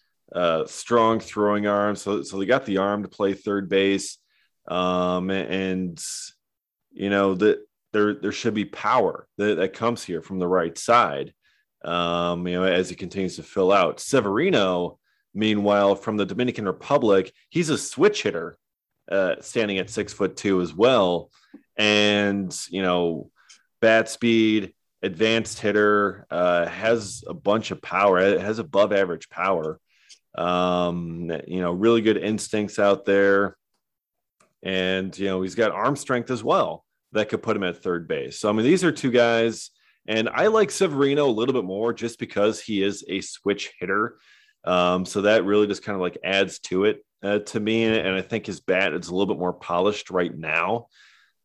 strong 0.67 1.21
throwing 1.21 1.67
arms. 1.67 2.03
So, 2.03 2.23
so 2.23 2.39
they 2.39 2.47
got 2.47 2.67
the 2.67 2.79
arm 2.79 3.03
to 3.03 3.09
play 3.09 3.33
third 3.33 3.69
base 3.69 4.19
um, 4.69 5.31
and 5.31 6.03
you 6.93 7.11
know 7.11 7.35
that 7.35 7.59
there 7.93 8.15
there 8.15 8.33
should 8.33 8.55
be 8.55 8.67
power 8.67 9.27
that, 9.39 9.57
that 9.57 9.73
comes 9.73 10.05
here 10.05 10.23
from 10.23 10.39
the 10.39 10.49
right 10.49 10.77
side. 10.77 11.33
Um, 11.85 12.47
you 12.47 12.55
know, 12.55 12.65
as 12.65 12.89
he 12.89 12.97
continues 12.97 13.37
to 13.37 13.43
fill 13.43 13.73
out. 13.73 14.01
Severino, 14.01 14.99
meanwhile, 15.35 15.95
from 15.95 16.17
the 16.17 16.27
Dominican 16.27 16.67
Republic, 16.67 17.33
he's 17.51 17.71
a 17.71 17.79
switch 17.79 18.23
hitter, 18.23 18.59
uh, 19.11 19.37
standing 19.41 19.79
at 19.79 19.91
six 19.91 20.13
foot 20.13 20.37
two 20.37 20.61
as 20.61 20.75
well, 20.75 21.31
and 21.77 22.55
you 22.71 22.83
know, 22.83 23.31
bat 23.81 24.09
speed, 24.09 24.75
advanced 25.03 25.61
hitter, 25.61 26.27
uh, 26.31 26.67
has 26.67 27.23
a 27.27 27.35
bunch 27.35 27.71
of 27.71 27.81
power, 27.81 28.19
it 28.19 28.41
has 28.41 28.59
above 28.59 28.93
average 28.93 29.31
power. 29.31 29.79
Um, 30.37 31.31
you 31.47 31.61
know, 31.61 31.73
really 31.73 32.01
good 32.01 32.17
instincts 32.17 32.79
out 32.79 33.05
there 33.05 33.57
and 34.63 35.17
you 35.19 35.27
know 35.27 35.43
he's 35.43 35.55
got 35.55 35.73
arm 35.73 35.97
strength 35.97 36.31
as 36.31 36.43
well 36.43 36.85
that 37.13 37.29
could 37.29 37.43
put 37.43 37.57
him 37.57 37.63
at 37.63 37.83
third 37.83 38.07
base. 38.07 38.39
So 38.39 38.49
I 38.49 38.53
mean, 38.53 38.65
these 38.65 38.85
are 38.85 38.93
two 38.93 39.11
guys, 39.11 39.71
and 40.09 40.29
I 40.29 40.49
like 40.49 40.71
Severino 40.71 41.29
a 41.29 41.31
little 41.31 41.53
bit 41.53 41.65
more 41.65 41.93
just 41.93 42.19
because 42.19 42.61
he 42.61 42.83
is 42.83 43.05
a 43.09 43.21
switch 43.21 43.73
hitter. 43.79 44.19
Um, 44.65 45.05
so 45.05 45.23
that 45.23 45.45
really 45.45 45.69
just 45.69 45.85
kind 45.85 45.95
of 45.95 46.01
like 46.01 46.19
adds 46.25 46.59
to 46.61 46.85
it 46.85 47.05
uh, 47.23 47.39
to 47.39 47.61
me, 47.61 47.85
and 47.85 48.09
I 48.09 48.23
think 48.23 48.47
his 48.47 48.61
bat 48.61 48.93
is 48.93 49.09
a 49.09 49.13
little 49.13 49.33
bit 49.33 49.39
more 49.39 49.53
polished 49.53 50.11
right 50.11 50.37
now. 50.37 50.89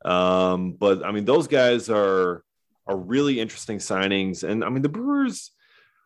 Um, 0.04 0.74
but 0.74 1.06
I 1.06 1.12
mean, 1.12 1.26
those 1.26 1.48
guys 1.48 1.90
are 1.90 2.44
are 2.88 2.98
really 2.98 3.40
interesting 3.40 3.78
signings, 3.78 4.44
and 4.44 4.64
I 4.64 4.70
mean 4.70 4.82
the 4.82 4.90
Brewers, 4.90 5.52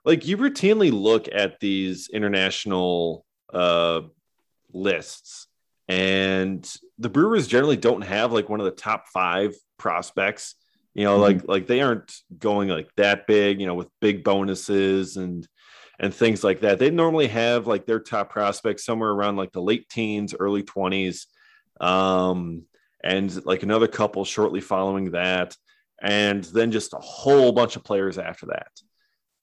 like 0.04 0.28
you 0.28 0.38
routinely 0.38 0.92
look 0.92 1.30
at 1.32 1.60
these 1.62 2.10
international 2.12 3.26
uh, 3.54 4.02
lists 4.74 5.48
and 5.88 6.70
the 7.00 7.10
Brewers 7.10 7.48
generally 7.48 7.78
don't 7.78 8.02
have 8.02 8.32
like 8.32 8.50
one 8.50 8.60
of 8.60 8.66
the 8.66 8.72
top 8.72 9.08
five 9.08 9.56
prospects. 9.78 10.56
You 10.98 11.06
know, 11.06 11.14
mm-hmm. 11.20 11.22
like 11.22 11.48
like 11.48 11.68
they 11.68 11.82
aren't 11.82 12.14
going 12.38 12.68
like 12.68 12.90
that 12.98 13.26
big. 13.26 13.62
You 13.62 13.68
know, 13.68 13.76
with 13.76 13.88
big 14.02 14.26
bonuses 14.26 15.16
and 15.16 15.48
and 16.00 16.14
things 16.14 16.44
like 16.44 16.62
that. 16.62 16.78
They 16.78 16.90
normally 16.90 17.28
have 17.28 17.68
like 17.68 17.86
their 17.86 18.02
top 18.02 18.30
prospects 18.30 18.84
somewhere 18.84 19.12
around 19.12 19.38
like 19.38 19.54
the 19.54 19.62
late 19.62 19.88
teens, 19.88 20.36
early 20.38 20.64
twenties, 20.64 21.28
um, 21.80 22.64
and 23.02 23.46
like 23.46 23.64
another 23.64 23.88
couple 23.88 24.26
shortly 24.26 24.60
following 24.60 25.12
that, 25.12 25.56
and 26.02 26.44
then 26.44 26.72
just 26.72 26.94
a 26.94 27.00
whole 27.00 27.54
bunch 27.54 27.78
of 27.78 27.86
players 27.86 28.18
after 28.18 28.48
that. 28.48 28.72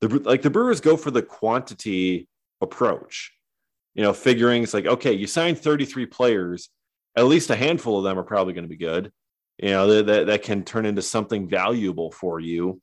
The 0.03 0.09
like 0.09 0.43
the 0.43 0.51
Brewers 0.51 0.83
go 0.83 0.97
for 0.99 1.11
the 1.11 1.23
quantity 1.23 2.29
approach 2.61 3.33
you 3.95 4.03
know, 4.03 4.13
figuring 4.13 4.63
it's 4.63 4.75
like, 4.75 4.87
okay, 4.87 5.13
you 5.13 5.27
signed 5.27 5.59
33 5.59 6.07
players, 6.07 6.69
at 7.17 7.27
least 7.27 7.51
a 7.51 7.57
handful 7.57 7.99
of 7.99 8.05
them 8.05 8.19
are 8.19 8.25
probably 8.25 8.53
going 8.53 8.65
to 8.65 8.69
be 8.69 8.77
good, 8.77 9.13
you 9.59 9.71
know, 9.71 9.87
that, 9.87 10.07
that, 10.07 10.27
that 10.27 10.43
can 10.43 10.65
turn 10.65 10.87
into 10.87 11.03
something 11.03 11.49
valuable 11.49 12.11
for 12.11 12.41
you. 12.41 12.81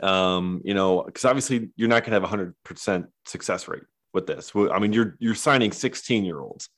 Um, 0.00 0.62
you 0.64 0.74
know, 0.74 1.02
because 1.02 1.24
obviously 1.24 1.70
you're 1.76 1.88
not 1.88 2.04
going 2.04 2.20
to 2.20 2.26
have 2.26 2.40
a 2.40 2.52
100% 2.74 3.06
success 3.26 3.68
rate 3.68 3.82
with 4.14 4.26
this. 4.26 4.52
I 4.54 4.78
mean, 4.78 4.92
you're, 4.92 5.16
you're 5.18 5.34
signing 5.34 5.72
16 5.72 6.24
year 6.24 6.40
olds. 6.40 6.68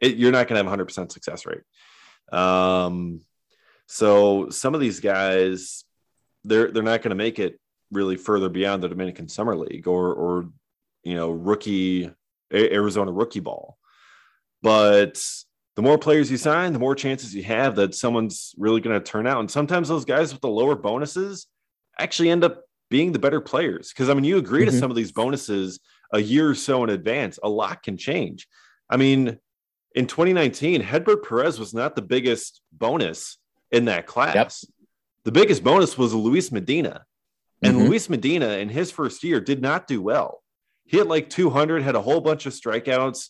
you're 0.00 0.32
not 0.32 0.48
going 0.48 0.62
to 0.62 0.70
have 0.70 0.80
a 0.80 0.84
100% 0.84 1.12
success 1.12 1.46
rate. 1.46 1.62
Um, 2.32 3.20
so 3.86 4.48
some 4.50 4.74
of 4.74 4.80
these 4.80 5.00
guys, 5.00 5.84
they're, 6.44 6.70
they're 6.70 6.82
not 6.82 7.02
going 7.02 7.10
to 7.10 7.16
make 7.16 7.38
it 7.38 7.58
really 7.90 8.16
further 8.16 8.48
beyond 8.48 8.82
the 8.82 8.88
Dominican 8.88 9.28
Summer 9.28 9.56
League 9.56 9.86
or 9.86 10.12
or 10.12 10.48
you 11.02 11.14
know 11.14 11.30
rookie 11.30 12.10
Arizona 12.52 13.12
rookie 13.12 13.40
ball. 13.40 13.78
But 14.62 15.22
the 15.78 15.82
more 15.82 15.96
players 15.96 16.28
you 16.28 16.36
sign, 16.36 16.72
the 16.72 16.78
more 16.80 16.96
chances 16.96 17.32
you 17.32 17.44
have 17.44 17.76
that 17.76 17.94
someone's 17.94 18.52
really 18.58 18.80
going 18.80 18.98
to 18.98 19.00
turn 19.00 19.28
out. 19.28 19.38
And 19.38 19.48
sometimes 19.48 19.86
those 19.86 20.04
guys 20.04 20.32
with 20.32 20.40
the 20.40 20.48
lower 20.48 20.74
bonuses 20.74 21.46
actually 22.00 22.30
end 22.30 22.42
up 22.42 22.64
being 22.90 23.12
the 23.12 23.20
better 23.20 23.40
players. 23.40 23.92
Because 23.92 24.10
I 24.10 24.14
mean, 24.14 24.24
you 24.24 24.38
agree 24.38 24.62
mm-hmm. 24.62 24.72
to 24.72 24.76
some 24.76 24.90
of 24.90 24.96
these 24.96 25.12
bonuses 25.12 25.78
a 26.12 26.18
year 26.18 26.50
or 26.50 26.56
so 26.56 26.82
in 26.82 26.90
advance, 26.90 27.38
a 27.44 27.48
lot 27.48 27.84
can 27.84 27.96
change. 27.96 28.48
I 28.90 28.96
mean, 28.96 29.38
in 29.94 30.08
2019, 30.08 30.80
Hedbert 30.80 31.24
Perez 31.24 31.60
was 31.60 31.72
not 31.72 31.94
the 31.94 32.02
biggest 32.02 32.60
bonus 32.72 33.38
in 33.70 33.84
that 33.84 34.08
class. 34.08 34.34
Yep. 34.34 34.52
The 35.26 35.32
biggest 35.32 35.62
bonus 35.62 35.96
was 35.96 36.12
Luis 36.12 36.50
Medina. 36.50 37.04
And 37.62 37.76
mm-hmm. 37.76 37.86
Luis 37.86 38.10
Medina 38.10 38.48
in 38.48 38.68
his 38.68 38.90
first 38.90 39.22
year 39.22 39.40
did 39.40 39.62
not 39.62 39.86
do 39.86 40.02
well. 40.02 40.42
He 40.86 40.96
had 40.96 41.06
like 41.06 41.30
200, 41.30 41.84
had 41.84 41.94
a 41.94 42.02
whole 42.02 42.20
bunch 42.20 42.46
of 42.46 42.52
strikeouts. 42.52 43.28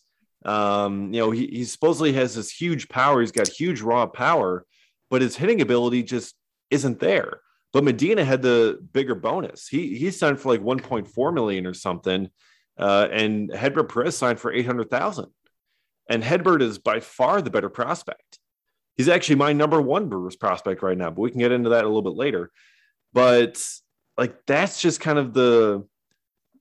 Um, 0.48 1.12
you 1.12 1.20
know, 1.20 1.30
he, 1.30 1.46
he 1.48 1.64
supposedly 1.64 2.14
has 2.14 2.34
this 2.34 2.50
huge 2.50 2.88
power. 2.88 3.20
He's 3.20 3.32
got 3.32 3.48
huge 3.48 3.82
raw 3.82 4.06
power, 4.06 4.64
but 5.10 5.20
his 5.20 5.36
hitting 5.36 5.60
ability 5.60 6.02
just 6.04 6.34
isn't 6.70 7.00
there. 7.00 7.40
But 7.74 7.84
Medina 7.84 8.24
had 8.24 8.40
the 8.40 8.78
bigger 8.94 9.14
bonus. 9.14 9.68
He 9.68 9.98
he 9.98 10.10
signed 10.10 10.40
for 10.40 10.48
like 10.48 10.62
1.4 10.62 11.34
million 11.34 11.66
or 11.66 11.74
something, 11.74 12.30
uh, 12.78 13.08
and 13.10 13.50
Hedbert 13.50 13.92
Perez 13.92 14.16
signed 14.16 14.40
for 14.40 14.50
800,000. 14.50 15.26
And 16.08 16.24
Hedbert 16.24 16.62
is 16.62 16.78
by 16.78 17.00
far 17.00 17.42
the 17.42 17.50
better 17.50 17.68
prospect. 17.68 18.38
He's 18.96 19.10
actually 19.10 19.36
my 19.36 19.52
number 19.52 19.82
one 19.82 20.08
Brewers 20.08 20.36
prospect 20.36 20.82
right 20.82 20.96
now, 20.96 21.10
but 21.10 21.20
we 21.20 21.30
can 21.30 21.40
get 21.40 21.52
into 21.52 21.70
that 21.70 21.84
a 21.84 21.88
little 21.88 22.00
bit 22.00 22.14
later. 22.16 22.50
But 23.12 23.62
like 24.16 24.46
that's 24.46 24.80
just 24.80 25.00
kind 25.00 25.18
of 25.18 25.34
the 25.34 25.86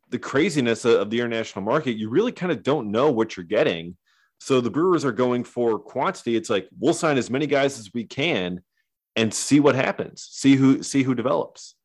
the 0.10 0.20
craziness 0.20 0.86
of 0.86 1.10
the 1.10 1.20
international 1.20 1.64
market. 1.64 1.98
You 1.98 2.10
really 2.10 2.32
kind 2.32 2.52
of 2.52 2.64
don't 2.64 2.92
know 2.92 3.12
what 3.12 3.36
you're 3.36 3.46
getting. 3.46 3.98
So 4.40 4.62
the 4.62 4.70
Brewers 4.70 5.04
are 5.04 5.12
going 5.12 5.44
for 5.44 5.80
quantity. 5.80 6.36
It's 6.36 6.50
like 6.50 6.68
we'll 6.80 6.94
sign 6.94 7.18
as 7.18 7.30
many 7.30 7.48
guys 7.48 7.80
as 7.80 7.92
we 7.94 8.06
can 8.06 8.62
and 9.16 9.34
see 9.34 9.60
what 9.60 9.76
happens. 9.76 10.28
See 10.32 10.56
who 10.56 10.84
see 10.84 11.04
who 11.04 11.16
develops. 11.16 11.76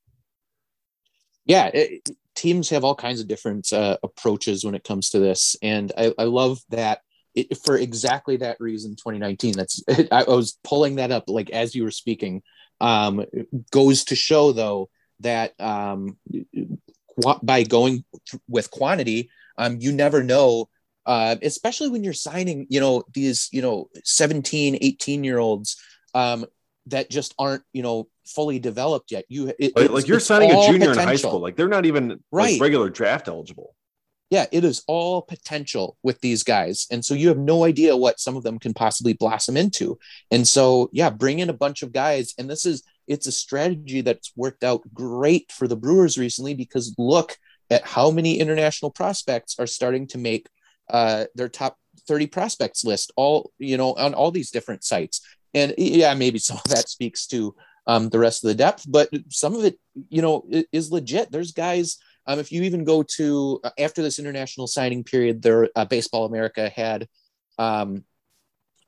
Yeah, 1.47 1.71
it, 1.73 2.09
teams 2.35 2.71
have 2.71 2.85
all 2.85 2.95
kinds 2.95 3.21
of 3.21 3.29
different 3.29 3.73
uh, 3.73 3.97
approaches 4.03 4.65
when 4.65 4.75
it 4.75 4.85
comes 4.85 5.11
to 5.11 5.19
this, 5.19 5.57
and 5.63 5.91
I, 5.97 6.13
I 6.19 6.25
love 6.25 6.61
that 6.69 7.01
it, 7.35 7.57
for 7.65 7.77
exactly 7.77 8.37
that 8.39 8.61
reason 8.61 8.95
2019 8.95 9.55
that's 9.57 9.83
i 10.13 10.23
was 10.25 10.59
pulling 10.63 10.97
that 10.97 11.11
up 11.11 11.25
like 11.29 11.49
as 11.51 11.75
you 11.75 11.83
were 11.83 11.91
speaking 11.91 12.43
um, 12.81 13.25
goes 13.71 14.05
to 14.05 14.17
show 14.17 14.53
though 14.53 14.91
that 15.21 15.59
um, 15.61 16.19
by 17.43 17.63
going 17.63 18.05
with 18.49 18.71
quantity 18.71 19.31
um, 19.59 19.77
you 19.81 19.93
never 19.93 20.23
know 20.23 20.69
uh, 21.05 21.37
especially 21.43 21.89
when 21.89 22.05
you're 22.05 22.13
signing 22.13 22.67
you 22.69 22.81
know 22.81 23.03
these 23.13 23.49
you 23.53 23.63
know 23.63 23.89
17 24.05 24.79
18 24.81 25.25
year 25.25 25.39
olds 25.39 25.81
um, 26.15 26.45
that 26.87 27.11
just 27.11 27.35
aren't 27.39 27.63
you 27.73 27.83
know 27.83 28.09
fully 28.25 28.59
developed 28.59 29.11
yet 29.11 29.25
you 29.29 29.53
it, 29.59 29.77
like, 29.77 29.91
like, 29.91 30.07
you're 30.07 30.21
signing 30.21 30.51
a 30.51 30.67
junior 30.67 30.91
potential. 30.91 31.03
in 31.03 31.09
high 31.09 31.17
school 31.17 31.41
like 31.41 31.57
they're 31.57 31.69
not 31.69 31.87
even 31.87 32.21
right. 32.31 32.53
like 32.53 32.61
regular 32.61 32.89
draft 32.89 33.29
eligible 33.29 33.75
yeah, 34.33 34.47
it 34.51 34.65
is 34.65 34.83
all 34.87 35.21
potential 35.21 35.99
with 36.03 36.19
these 36.23 36.43
guys. 36.43 36.87
And 36.91 37.05
so 37.05 37.13
you 37.13 37.29
have 37.29 37.37
no 37.37 37.65
idea 37.65 37.95
what 37.95 38.19
some 38.19 38.35
of 38.35 38.43
them 38.43 38.59
can 38.59 38.73
possibly 38.73 39.13
blossom 39.13 39.59
into. 39.59 39.99
And 40.31 40.49
so, 40.49 40.89
yeah, 40.91 41.11
bring 41.11 41.41
in 41.41 41.51
a 41.51 41.53
bunch 41.53 41.83
of 41.83 41.93
guys. 41.93 42.33
And 42.39 42.49
this 42.49 42.65
is, 42.65 42.83
it's 43.07 43.27
a 43.27 43.33
strategy 43.33 44.01
that's 44.01 44.33
worked 44.37 44.65
out 44.65 44.83
great 44.93 45.51
for 45.53 45.69
the 45.69 45.77
Brewers 45.77 46.19
recently 46.19 46.55
because 46.55 46.95
look 46.99 47.37
at 47.71 47.85
how 47.85 48.11
many 48.11 48.38
international 48.38 48.91
prospects 48.91 49.57
are 49.59 49.67
starting 49.67 50.07
to 50.09 50.19
make 50.19 50.49
uh, 50.91 51.25
their 51.35 51.49
top 51.49 51.77
30 52.09 52.27
prospects 52.27 52.85
list, 52.85 53.12
all, 53.17 53.53
you 53.59 53.77
know, 53.77 53.95
on 53.95 54.15
all 54.15 54.31
these 54.31 54.51
different 54.51 54.85
sites. 54.85 55.21
And 55.55 55.75
yeah, 55.79 56.15
maybe 56.15 56.38
some 56.38 56.59
of 56.59 56.71
that 56.71 56.88
speaks 56.88 57.27
to 57.29 57.55
um, 57.87 58.09
the 58.09 58.19
rest 58.19 58.45
of 58.45 58.49
the 58.49 58.55
depth, 58.55 58.85
but 58.88 59.11
some 59.31 59.55
of 59.55 59.65
it, 59.65 59.79
you 60.09 60.23
know, 60.23 60.45
is 60.73 60.93
legit. 60.93 61.31
There's 61.31 61.53
guys 61.53 61.99
um, 62.27 62.38
if 62.38 62.53
you 62.53 62.62
even 62.62 62.85
go 62.85 63.03
to 63.03 63.61
uh, 63.65 63.71
after 63.79 64.03
this 64.03 64.19
international 64.19 64.67
signing 64.67 65.05
period, 65.05 65.43
there 65.43 65.69
uh, 65.75 65.85
Baseball 65.85 66.25
America 66.25 66.69
had 66.69 67.09
um, 67.59 68.05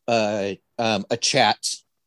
uh, 0.06 0.52
um, 0.78 1.04
a 1.10 1.16
chat 1.16 1.58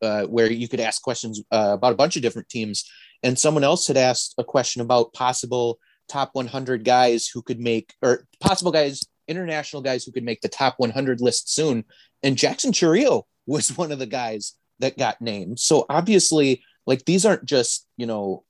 uh, 0.02 0.24
where 0.24 0.52
you 0.52 0.68
could 0.68 0.80
ask 0.80 1.02
questions 1.02 1.42
uh, 1.52 1.72
about 1.74 1.94
a 1.94 1.98
bunch 1.98 2.16
of 2.16 2.22
different 2.22 2.50
teams, 2.50 2.90
and 3.24 3.38
someone 3.38 3.64
else 3.64 3.88
had 3.88 3.98
asked 3.98 4.36
a 4.38 4.44
question 4.44 4.82
about 4.82 5.14
possible 5.14 5.80
top 6.08 6.30
100 6.34 6.84
guys 6.84 7.28
who 7.28 7.42
could 7.42 7.60
make 7.60 7.94
or 8.02 8.26
possible 8.40 8.72
guys 8.72 9.04
international 9.28 9.82
guys 9.82 10.06
who 10.06 10.12
could 10.12 10.24
make 10.24 10.40
the 10.42 10.48
top 10.48 10.76
100 10.78 11.20
list 11.20 11.54
soon. 11.54 11.84
And 12.24 12.38
jackson 12.38 12.72
chourio 12.72 13.24
was 13.46 13.78
one 13.78 13.92
of 13.92 14.00
the 14.00 14.06
guys 14.06 14.54
that 14.80 14.98
got 14.98 15.22
named. 15.22 15.60
So 15.60 15.86
obviously 15.90 16.64
like 16.86 17.06
these 17.06 17.26
aren't 17.26 17.46
just 17.46 17.86
you 17.98 18.06
know 18.06 18.44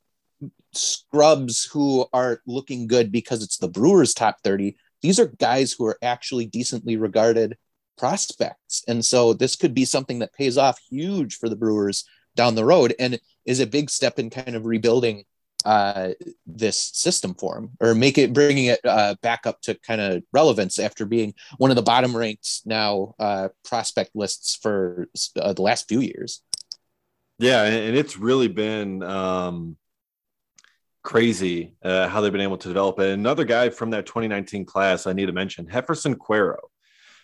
scrubs 0.73 1.65
who 1.65 2.05
are 2.13 2.41
looking 2.45 2.87
good 2.87 3.11
because 3.11 3.43
it's 3.43 3.57
the 3.57 3.67
Brewers 3.67 4.13
top 4.13 4.37
30. 4.43 4.77
These 5.01 5.19
are 5.19 5.27
guys 5.39 5.73
who 5.73 5.85
are 5.85 5.97
actually 6.01 6.45
decently 6.45 6.97
regarded 6.97 7.57
prospects. 7.97 8.83
And 8.87 9.03
so 9.03 9.33
this 9.33 9.55
could 9.55 9.73
be 9.73 9.85
something 9.85 10.19
that 10.19 10.33
pays 10.33 10.57
off 10.57 10.79
huge 10.89 11.37
for 11.37 11.49
the 11.49 11.55
Brewers 11.55 12.05
down 12.35 12.55
the 12.55 12.65
road 12.65 12.93
and 12.99 13.19
is 13.45 13.59
a 13.59 13.67
big 13.67 13.89
step 13.89 14.19
in 14.19 14.29
kind 14.29 14.55
of 14.55 14.65
rebuilding 14.65 15.25
uh, 15.65 16.09
this 16.45 16.77
system 16.77 17.33
for 17.33 17.55
them 17.55 17.71
or 17.81 17.93
make 17.93 18.17
it 18.17 18.31
bringing 18.31 18.65
it 18.65 18.79
uh, 18.85 19.15
back 19.21 19.45
up 19.45 19.59
to 19.61 19.73
kind 19.79 19.99
of 19.99 20.23
relevance 20.31 20.79
after 20.79 21.05
being 21.05 21.33
one 21.57 21.71
of 21.71 21.75
the 21.75 21.81
bottom 21.81 22.15
ranked 22.15 22.61
now 22.65 23.15
uh, 23.19 23.49
prospect 23.65 24.11
lists 24.15 24.55
for 24.55 25.09
uh, 25.35 25.53
the 25.53 25.61
last 25.61 25.87
few 25.89 25.99
years. 25.99 26.41
Yeah, 27.39 27.63
and 27.63 27.95
it's 27.95 28.17
really 28.17 28.47
been 28.47 29.03
um, 29.03 29.77
crazy 31.03 31.75
uh, 31.83 32.07
how 32.07 32.21
they've 32.21 32.31
been 32.31 32.41
able 32.41 32.57
to 32.57 32.67
develop 32.67 32.99
it. 32.99 33.11
Another 33.11 33.43
guy 33.43 33.69
from 33.69 33.91
that 33.91 34.05
2019 34.05 34.65
class 34.65 35.05
I 35.05 35.13
need 35.13 35.27
to 35.27 35.33
mention, 35.33 35.67
Jeferson 35.67 36.15
Quero, 36.15 36.57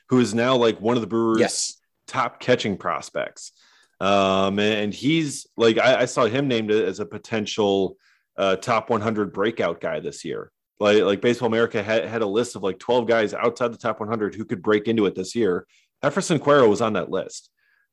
who 0.09 0.19
is 0.19 0.33
now 0.33 0.55
like 0.55 0.79
one 0.79 0.95
of 0.95 1.01
the 1.01 1.07
Brewers' 1.07 1.39
yes. 1.39 1.77
top 2.07 2.39
catching 2.39 2.77
prospects. 2.77 3.51
Um, 3.99 4.59
and 4.59 4.93
he's 4.93 5.47
like, 5.55 5.77
I, 5.77 6.01
I, 6.01 6.05
saw 6.05 6.25
him 6.25 6.47
named 6.47 6.71
as 6.71 6.99
a 6.99 7.05
potential 7.05 7.95
uh, 8.37 8.57
top 8.57 8.89
100 8.89 9.31
breakout 9.31 9.79
guy 9.79 10.01
this 10.01 10.25
year. 10.25 10.51
Like, 10.79 11.03
like 11.03 11.21
Baseball 11.21 11.47
America 11.47 11.81
had, 11.81 12.05
had 12.05 12.21
a 12.21 12.27
list 12.27 12.55
of 12.55 12.63
like 12.63 12.79
12 12.79 13.07
guys 13.07 13.33
outside 13.33 13.71
the 13.71 13.77
top 13.77 14.01
100 14.01 14.35
who 14.35 14.43
could 14.43 14.61
break 14.61 14.87
into 14.87 15.05
it 15.05 15.15
this 15.15 15.35
year. 15.35 15.65
Jeferson 16.03 16.39
Quero 16.39 16.67
was 16.67 16.81
on 16.81 16.93
that 16.93 17.11
list. 17.11 17.49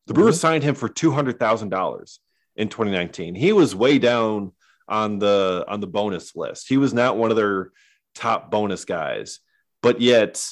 The 0.09 0.14
Brewers 0.14 0.37
mm-hmm. 0.37 0.40
signed 0.40 0.64
him 0.64 0.75
for 0.75 0.88
$200,000 0.88 2.18
in 2.57 2.68
2019. 2.68 3.35
He 3.37 3.53
was 3.53 3.77
way 3.77 3.99
down 3.99 4.53
on 4.88 5.20
the 5.20 5.64
on 5.68 5.81
the 5.81 5.87
bonus 5.87 6.35
list. 6.35 6.68
He 6.68 6.77
was 6.77 6.92
not 6.92 7.16
one 7.16 7.31
of 7.31 7.37
their 7.37 7.70
top 8.14 8.51
bonus 8.51 8.85
guys, 8.85 9.38
but 9.83 10.01
yet 10.01 10.44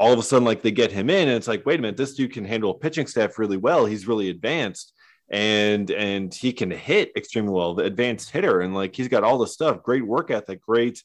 all 0.00 0.14
of 0.14 0.18
a 0.18 0.22
sudden, 0.22 0.46
like 0.46 0.62
they 0.62 0.70
get 0.70 0.90
him 0.90 1.10
in, 1.10 1.28
and 1.28 1.36
it's 1.36 1.46
like, 1.46 1.66
wait 1.66 1.78
a 1.78 1.82
minute, 1.82 1.98
this 1.98 2.14
dude 2.14 2.32
can 2.32 2.46
handle 2.46 2.70
a 2.70 2.78
pitching 2.78 3.06
staff 3.06 3.38
really 3.38 3.58
well. 3.58 3.84
He's 3.84 4.08
really 4.08 4.30
advanced, 4.30 4.94
and 5.28 5.90
and 5.90 6.32
he 6.32 6.54
can 6.54 6.70
hit 6.70 7.12
extremely 7.16 7.52
well, 7.52 7.74
the 7.74 7.84
advanced 7.84 8.30
hitter, 8.30 8.62
and 8.62 8.74
like 8.74 8.96
he's 8.96 9.08
got 9.08 9.24
all 9.24 9.36
the 9.36 9.46
stuff, 9.46 9.82
great 9.82 10.06
work 10.06 10.30
ethic, 10.30 10.62
great, 10.62 11.04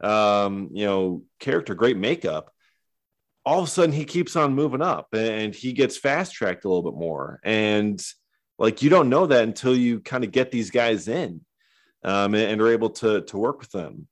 um, 0.00 0.70
you 0.72 0.86
know, 0.86 1.24
character, 1.40 1.74
great 1.74 1.96
makeup. 1.96 2.52
All 3.44 3.58
of 3.58 3.66
a 3.66 3.70
sudden, 3.70 3.92
he 3.92 4.04
keeps 4.04 4.36
on 4.36 4.54
moving 4.54 4.82
up, 4.82 5.08
and 5.12 5.52
he 5.52 5.72
gets 5.72 5.98
fast 5.98 6.32
tracked 6.32 6.64
a 6.64 6.68
little 6.68 6.88
bit 6.88 6.98
more, 6.98 7.40
and 7.42 8.00
like 8.60 8.80
you 8.80 8.90
don't 8.90 9.10
know 9.10 9.26
that 9.26 9.42
until 9.42 9.74
you 9.74 9.98
kind 9.98 10.22
of 10.22 10.30
get 10.30 10.52
these 10.52 10.70
guys 10.70 11.08
in 11.08 11.40
um, 12.04 12.34
and, 12.36 12.52
and, 12.52 12.60
are 12.62 12.70
able 12.70 12.90
to 12.90 13.22
to 13.22 13.38
work 13.38 13.58
with 13.58 13.72
them. 13.72 14.06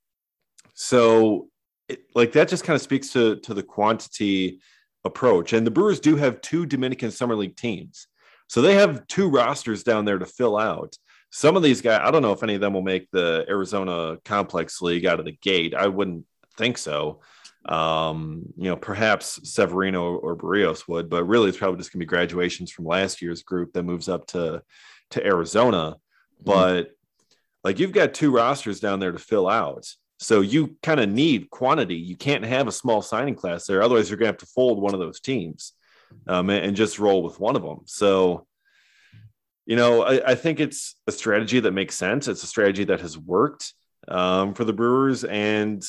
So, 0.75 1.49
it, 1.89 2.05
like 2.15 2.33
that 2.33 2.49
just 2.49 2.65
kind 2.65 2.75
of 2.75 2.83
speaks 2.83 3.11
to 3.11 3.37
to 3.37 3.55
the 3.55 3.63
quantity 3.63 4.61
approach. 5.05 5.53
And 5.53 5.67
the 5.67 5.71
Brewers 5.71 6.01
do 6.01 6.17
have 6.17 6.41
two 6.41 6.67
Dominican 6.67 7.11
Summer 7.11 7.37
League 7.37 7.57
teams, 7.57 8.07
so 8.49 8.63
they 8.63 8.75
have 8.75 9.07
two 9.07 9.29
rosters 9.29 9.83
down 9.83 10.05
there 10.05 10.19
to 10.19 10.27
fill 10.27 10.57
out. 10.57 10.97
Some 11.31 11.57
of 11.57 11.63
these 11.63 11.81
guys, 11.81 12.01
I 12.03 12.11
don't 12.11 12.23
know 12.23 12.33
if 12.33 12.43
any 12.43 12.55
of 12.55 12.61
them 12.61 12.75
will 12.75 12.83
make 12.83 13.11
the 13.11 13.45
Arizona 13.49 14.19
Complex 14.25 14.81
League 14.81 15.05
out 15.05 15.19
of 15.19 15.25
the 15.25 15.37
gate. 15.43 15.75
I 15.75 15.89
wouldn't 15.89 16.25
think 16.57 16.79
so. 16.79 17.21
Um, 17.67 18.45
you 18.57 18.65
know, 18.65 18.77
perhaps 18.77 19.41
Severino 19.43 20.17
or 20.17 20.37
Barrios 20.37 20.87
would, 20.87 21.09
but 21.09 21.25
really 21.25 21.49
it's 21.49 21.59
probably 21.59 21.79
just 21.79 21.93
gonna 21.93 22.01
be 22.01 22.07
graduations 22.07 22.71
from 22.71 22.85
last 22.85 23.23
year's 23.23 23.43
group 23.43 23.73
that 23.73 23.83
moves 23.83 24.09
up 24.09 24.27
to 24.29 24.63
to 25.11 25.27
Arizona. 25.27 25.97
Mm-hmm. 25.97 26.45
But 26.45 26.91
like 27.63 27.79
you've 27.79 27.93
got 27.93 28.15
two 28.15 28.31
rosters 28.31 28.81
down 28.81 29.01
there 29.01 29.13
to 29.13 29.19
fill 29.19 29.49
out. 29.49 29.87
So 30.19 30.41
you 30.41 30.77
kind 30.83 31.01
of 31.01 31.09
need 31.09 31.51
quantity. 31.51 31.97
You 31.97 32.17
can't 32.17 32.45
have 32.45 32.69
a 32.69 32.73
small 32.73 33.03
signing 33.03 33.35
class 33.35 33.67
there. 33.67 33.83
Otherwise, 33.83 34.09
you're 34.09 34.17
going 34.17 34.29
to 34.29 34.33
have 34.33 34.39
to 34.39 34.47
fold 34.47 34.81
one 34.81 34.95
of 34.95 35.01
those 35.01 35.21
teams 35.21 35.73
um, 36.29 36.51
and, 36.51 36.77
just 36.77 36.99
roll 36.99 37.23
with 37.23 37.41
one 37.41 37.57
of 37.57 37.63
them. 37.63 37.81
So, 37.87 38.47
you 39.67 39.77
know, 39.77 40.03
I, 40.03 40.31
I, 40.31 40.35
think 40.35 40.61
it's 40.61 40.95
a 41.07 41.13
strategy 41.13 41.59
that 41.61 41.73
makes 41.73 41.97
sense. 41.97 42.29
It's 42.29 42.45
a 42.45 42.47
strategy 42.47 42.85
that 42.85 43.01
has 43.01 43.19
worked. 43.19 43.75
um, 44.09 44.55
for 44.55 44.65
the 44.65 44.73
Brewers, 44.73 45.25
and 45.25 45.83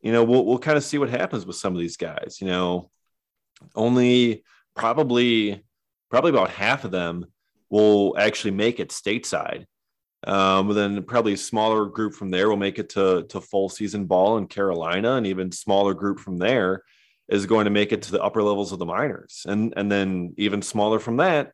you 0.00 0.12
know 0.12 0.24
we'll 0.24 0.44
we'll 0.44 0.58
kind 0.58 0.76
of 0.76 0.84
see 0.84 0.98
what 0.98 1.10
happens 1.10 1.46
with 1.46 1.56
some 1.56 1.74
of 1.74 1.80
these 1.80 1.96
guys. 1.96 2.38
You 2.40 2.48
know, 2.48 2.90
only 3.74 4.44
probably 4.74 5.62
probably 6.10 6.30
about 6.30 6.50
half 6.50 6.84
of 6.84 6.90
them 6.90 7.26
will 7.70 8.16
actually 8.18 8.52
make 8.52 8.80
it 8.80 8.90
stateside. 8.90 9.66
Um, 10.26 10.74
then 10.74 11.02
probably 11.04 11.34
a 11.34 11.38
smaller 11.38 11.86
group 11.86 12.14
from 12.14 12.30
there 12.30 12.48
will 12.48 12.56
make 12.56 12.78
it 12.78 12.90
to 12.90 13.24
to 13.28 13.40
full 13.40 13.68
season 13.68 14.06
ball 14.06 14.38
in 14.38 14.46
Carolina, 14.46 15.14
and 15.14 15.26
even 15.26 15.52
smaller 15.52 15.94
group 15.94 16.18
from 16.18 16.38
there 16.38 16.82
is 17.28 17.46
going 17.46 17.64
to 17.64 17.70
make 17.70 17.92
it 17.92 18.02
to 18.02 18.12
the 18.12 18.22
upper 18.22 18.42
levels 18.42 18.72
of 18.72 18.78
the 18.78 18.86
minors, 18.86 19.46
and 19.48 19.72
and 19.76 19.90
then 19.90 20.34
even 20.36 20.62
smaller 20.62 20.98
from 20.98 21.18
that 21.18 21.52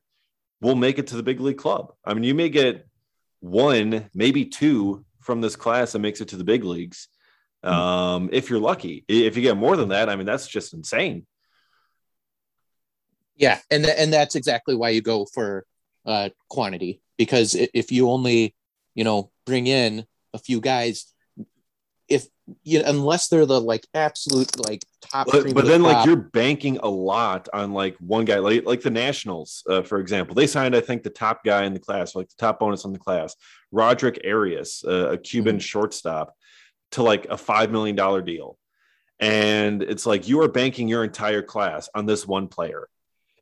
will 0.60 0.74
make 0.74 0.98
it 0.98 1.08
to 1.08 1.16
the 1.16 1.22
big 1.22 1.40
league 1.40 1.58
club. 1.58 1.92
I 2.04 2.14
mean, 2.14 2.24
you 2.24 2.34
may 2.34 2.48
get 2.48 2.86
one, 3.40 4.08
maybe 4.14 4.44
two 4.44 5.04
from 5.20 5.40
this 5.40 5.56
class 5.56 5.92
that 5.92 5.98
makes 5.98 6.20
it 6.20 6.28
to 6.28 6.36
the 6.36 6.44
big 6.44 6.64
leagues. 6.64 7.08
Hmm. 7.64 7.70
Um, 7.70 8.30
if 8.32 8.48
you're 8.48 8.60
lucky, 8.60 9.04
if 9.08 9.36
you 9.36 9.42
get 9.42 9.56
more 9.56 9.76
than 9.76 9.90
that, 9.90 10.08
I 10.08 10.16
mean, 10.16 10.26
that's 10.26 10.46
just 10.46 10.72
insane. 10.72 11.26
Yeah, 13.36 13.58
and 13.70 13.84
th- 13.84 13.96
and 13.98 14.12
that's 14.12 14.34
exactly 14.34 14.74
why 14.74 14.90
you 14.90 15.02
go 15.02 15.26
for 15.26 15.66
uh, 16.06 16.30
quantity 16.48 17.00
because 17.16 17.54
if 17.54 17.92
you 17.92 18.10
only, 18.10 18.54
you 18.94 19.04
know, 19.04 19.30
bring 19.46 19.66
in 19.66 20.06
a 20.34 20.38
few 20.38 20.60
guys, 20.60 21.12
if 22.08 22.26
you 22.64 22.80
know, 22.80 22.88
unless 22.88 23.28
they're 23.28 23.46
the 23.46 23.60
like 23.60 23.86
absolute 23.94 24.66
like 24.66 24.84
top. 25.00 25.28
But, 25.30 25.54
but 25.54 25.66
then, 25.66 25.82
top, 25.82 25.92
like, 25.92 26.06
you're 26.06 26.16
banking 26.16 26.78
a 26.78 26.88
lot 26.88 27.48
on 27.52 27.72
like 27.72 27.96
one 27.98 28.24
guy, 28.24 28.38
like 28.38 28.64
like 28.64 28.82
the 28.82 28.90
Nationals, 28.90 29.62
uh, 29.68 29.82
for 29.82 29.98
example. 29.98 30.34
They 30.34 30.46
signed, 30.46 30.74
I 30.74 30.80
think, 30.80 31.02
the 31.02 31.10
top 31.10 31.44
guy 31.44 31.64
in 31.64 31.72
the 31.72 31.80
class, 31.80 32.14
like 32.14 32.28
the 32.28 32.36
top 32.38 32.60
bonus 32.60 32.84
on 32.84 32.92
the 32.92 32.98
class, 32.98 33.36
Roderick 33.70 34.20
Arias, 34.26 34.84
uh, 34.86 35.10
a 35.12 35.18
Cuban 35.18 35.56
mm-hmm. 35.56 35.60
shortstop, 35.60 36.34
to 36.92 37.02
like 37.02 37.26
a 37.26 37.36
five 37.36 37.70
million 37.70 37.96
dollar 37.96 38.22
deal, 38.22 38.58
and 39.20 39.82
it's 39.82 40.06
like 40.06 40.28
you 40.28 40.40
are 40.42 40.48
banking 40.48 40.88
your 40.88 41.04
entire 41.04 41.42
class 41.42 41.88
on 41.94 42.06
this 42.06 42.26
one 42.26 42.48
player. 42.48 42.88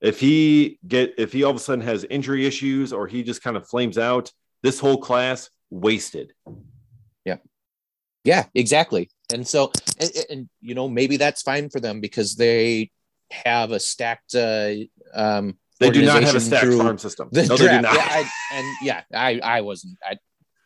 If 0.01 0.21
he 0.21 0.79
get 0.87 1.15
if 1.19 1.33
he 1.33 1.45
all 1.45 1.51
of 1.51 1.57
a 1.57 1.61
sudden 1.61 1.85
has 1.85 2.05
injury 2.05 2.47
issues 2.47 2.93
or 2.93 3.07
he 3.07 3.23
just 3.23 3.43
kind 3.43 3.57
of 3.57 3.69
flames 3.69 3.99
out, 3.99 4.33
this 4.62 4.81
whole 4.81 4.99
class 4.99 5.51
wasted. 5.70 6.33
Yeah. 7.25 7.37
Yeah, 8.25 8.46
exactly. 8.55 9.11
And 9.33 9.46
so, 9.46 9.73
and, 9.99 10.11
and, 10.29 10.49
you 10.61 10.75
know, 10.75 10.88
maybe 10.88 11.16
that's 11.16 11.42
fine 11.42 11.70
for 11.70 11.81
them 11.81 12.01
because 12.01 12.37
they 12.37 12.90
have 13.31 13.73
a 13.73 13.81
stacked. 13.81 14.35
Uh, 14.35 14.73
um, 15.14 15.57
they 15.79 15.90
do 15.90 16.05
not 16.05 16.23
have 16.23 16.35
a 16.35 16.40
stacked 16.40 16.75
farm 16.75 16.99
system. 16.99 17.29
The 17.33 17.46
no, 17.46 17.57
draft. 17.57 17.85
Yeah, 17.85 17.90
I, 17.92 18.31
and 18.53 18.66
yeah, 18.83 19.03
I, 19.14 19.40
I 19.42 19.61
wasn't, 19.62 19.99
I 20.05 20.18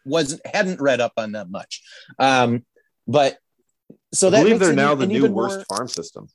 wasn't, 0.04 0.44
hadn't 0.46 0.80
read 0.80 1.00
up 1.00 1.12
on 1.16 1.33
that 1.33 1.48
much. 1.48 1.83
Um, 2.18 2.64
but 3.07 3.38
so 4.12 4.28
I 4.28 4.30
that 4.30 4.42
believe 4.44 4.59
they're 4.59 4.72
now 4.72 4.94
the 4.94 5.07
new 5.07 5.30
worst 5.30 5.59
more... 5.59 5.76
farm 5.76 5.88
system. 5.88 6.26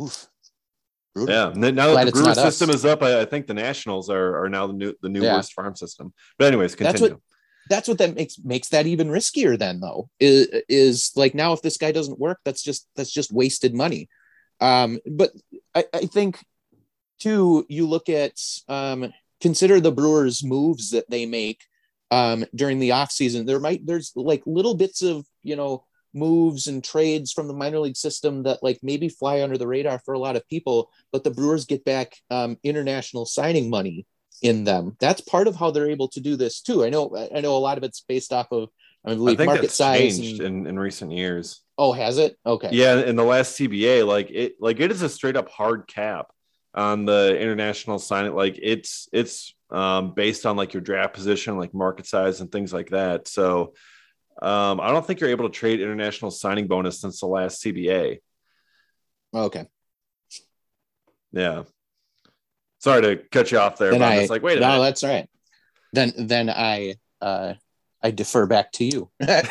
Oof. 0.00 0.26
Brutal. 1.18 1.34
Yeah, 1.34 1.50
and 1.50 1.76
now 1.76 1.94
that 1.94 2.06
the 2.06 2.12
Brewer 2.12 2.34
system 2.34 2.70
us. 2.70 2.76
is 2.76 2.84
up, 2.84 3.02
I, 3.02 3.20
I, 3.20 3.24
think 3.24 3.46
the 3.46 3.54
Nationals 3.54 4.08
are, 4.08 4.44
are 4.44 4.48
now 4.48 4.66
the 4.66 4.72
new 4.72 4.94
the 5.02 5.08
new 5.08 5.22
yeah. 5.22 5.34
worst 5.34 5.52
farm 5.52 5.74
system. 5.74 6.12
But 6.38 6.48
anyways, 6.48 6.74
continue. 6.74 6.92
That's 6.92 7.12
what, 7.12 7.20
that's 7.68 7.88
what 7.88 7.98
that 7.98 8.14
makes 8.14 8.38
makes 8.38 8.68
that 8.68 8.86
even 8.86 9.08
riskier. 9.08 9.58
Then 9.58 9.80
though 9.80 10.08
is, 10.20 10.48
is 10.68 11.12
like 11.16 11.34
now 11.34 11.52
if 11.52 11.62
this 11.62 11.76
guy 11.76 11.92
doesn't 11.92 12.18
work, 12.18 12.38
that's 12.44 12.62
just 12.62 12.88
that's 12.96 13.10
just 13.10 13.32
wasted 13.32 13.74
money. 13.74 14.08
Um, 14.60 14.98
but 15.06 15.30
I, 15.74 15.84
I 15.92 16.06
think 16.06 16.38
too, 17.18 17.66
you 17.68 17.86
look 17.86 18.08
at 18.08 18.40
um, 18.68 19.12
consider 19.40 19.80
the 19.80 19.92
Brewers' 19.92 20.44
moves 20.44 20.90
that 20.90 21.10
they 21.10 21.26
make 21.26 21.62
um, 22.10 22.44
during 22.54 22.78
the 22.78 22.92
off 22.92 23.10
season. 23.10 23.46
There 23.46 23.60
might 23.60 23.86
there's 23.86 24.12
like 24.14 24.42
little 24.46 24.74
bits 24.74 25.02
of 25.02 25.26
you 25.42 25.56
know 25.56 25.84
moves 26.14 26.66
and 26.66 26.82
trades 26.82 27.32
from 27.32 27.48
the 27.48 27.54
minor 27.54 27.78
league 27.78 27.96
system 27.96 28.42
that 28.44 28.62
like 28.62 28.78
maybe 28.82 29.08
fly 29.08 29.42
under 29.42 29.58
the 29.58 29.66
radar 29.66 30.00
for 30.04 30.14
a 30.14 30.18
lot 30.18 30.36
of 30.36 30.48
people, 30.48 30.90
but 31.12 31.24
the 31.24 31.30
Brewers 31.30 31.66
get 31.66 31.84
back 31.84 32.16
um, 32.30 32.56
international 32.62 33.26
signing 33.26 33.70
money 33.70 34.06
in 34.42 34.64
them. 34.64 34.96
That's 35.00 35.20
part 35.20 35.48
of 35.48 35.56
how 35.56 35.70
they're 35.70 35.90
able 35.90 36.08
to 36.08 36.20
do 36.20 36.36
this 36.36 36.60
too. 36.60 36.84
I 36.84 36.90
know 36.90 37.28
I 37.34 37.40
know 37.40 37.56
a 37.56 37.58
lot 37.58 37.78
of 37.78 37.84
it's 37.84 38.00
based 38.00 38.32
off 38.32 38.48
of 38.52 38.68
I 39.04 39.14
believe 39.14 39.40
I 39.40 39.44
market 39.44 39.70
size 39.70 40.18
and, 40.18 40.40
in, 40.40 40.66
in 40.66 40.78
recent 40.78 41.12
years. 41.12 41.62
Oh, 41.76 41.92
has 41.92 42.18
it? 42.18 42.36
Okay. 42.44 42.70
Yeah, 42.72 43.00
in 43.00 43.16
the 43.16 43.24
last 43.24 43.58
CBA, 43.58 44.06
like 44.06 44.30
it 44.30 44.56
like 44.60 44.80
it 44.80 44.90
is 44.90 45.02
a 45.02 45.08
straight 45.08 45.36
up 45.36 45.48
hard 45.48 45.86
cap 45.86 46.26
on 46.74 47.04
the 47.04 47.38
international 47.38 47.98
signing. 47.98 48.34
Like 48.34 48.58
it's 48.60 49.08
it's 49.12 49.54
um, 49.70 50.14
based 50.14 50.46
on 50.46 50.56
like 50.56 50.74
your 50.74 50.80
draft 50.80 51.14
position, 51.14 51.56
like 51.56 51.74
market 51.74 52.06
size 52.06 52.40
and 52.40 52.50
things 52.50 52.72
like 52.72 52.90
that. 52.90 53.28
So 53.28 53.74
um, 54.40 54.80
I 54.80 54.92
don't 54.92 55.04
think 55.06 55.20
you're 55.20 55.30
able 55.30 55.48
to 55.48 55.56
trade 55.56 55.80
international 55.80 56.30
signing 56.30 56.68
bonus 56.68 57.00
since 57.00 57.20
the 57.20 57.26
last 57.26 57.62
CBA. 57.62 58.18
Okay. 59.34 59.66
Yeah. 61.32 61.64
Sorry 62.78 63.02
to 63.02 63.16
cut 63.30 63.50
you 63.50 63.58
off 63.58 63.78
there, 63.78 63.90
then 63.90 64.00
but 64.00 64.12
I, 64.12 64.20
was 64.20 64.30
like, 64.30 64.42
wait 64.42 64.58
a 64.58 64.60
no, 64.60 64.68
minute. 64.68 64.82
that's 64.82 65.02
right. 65.02 65.28
Then 65.92 66.12
then 66.16 66.48
I 66.48 66.94
uh 67.20 67.54
I 68.02 68.12
defer 68.12 68.46
back 68.46 68.70
to 68.72 68.84
you. 68.84 69.10
I'm, 69.20 69.46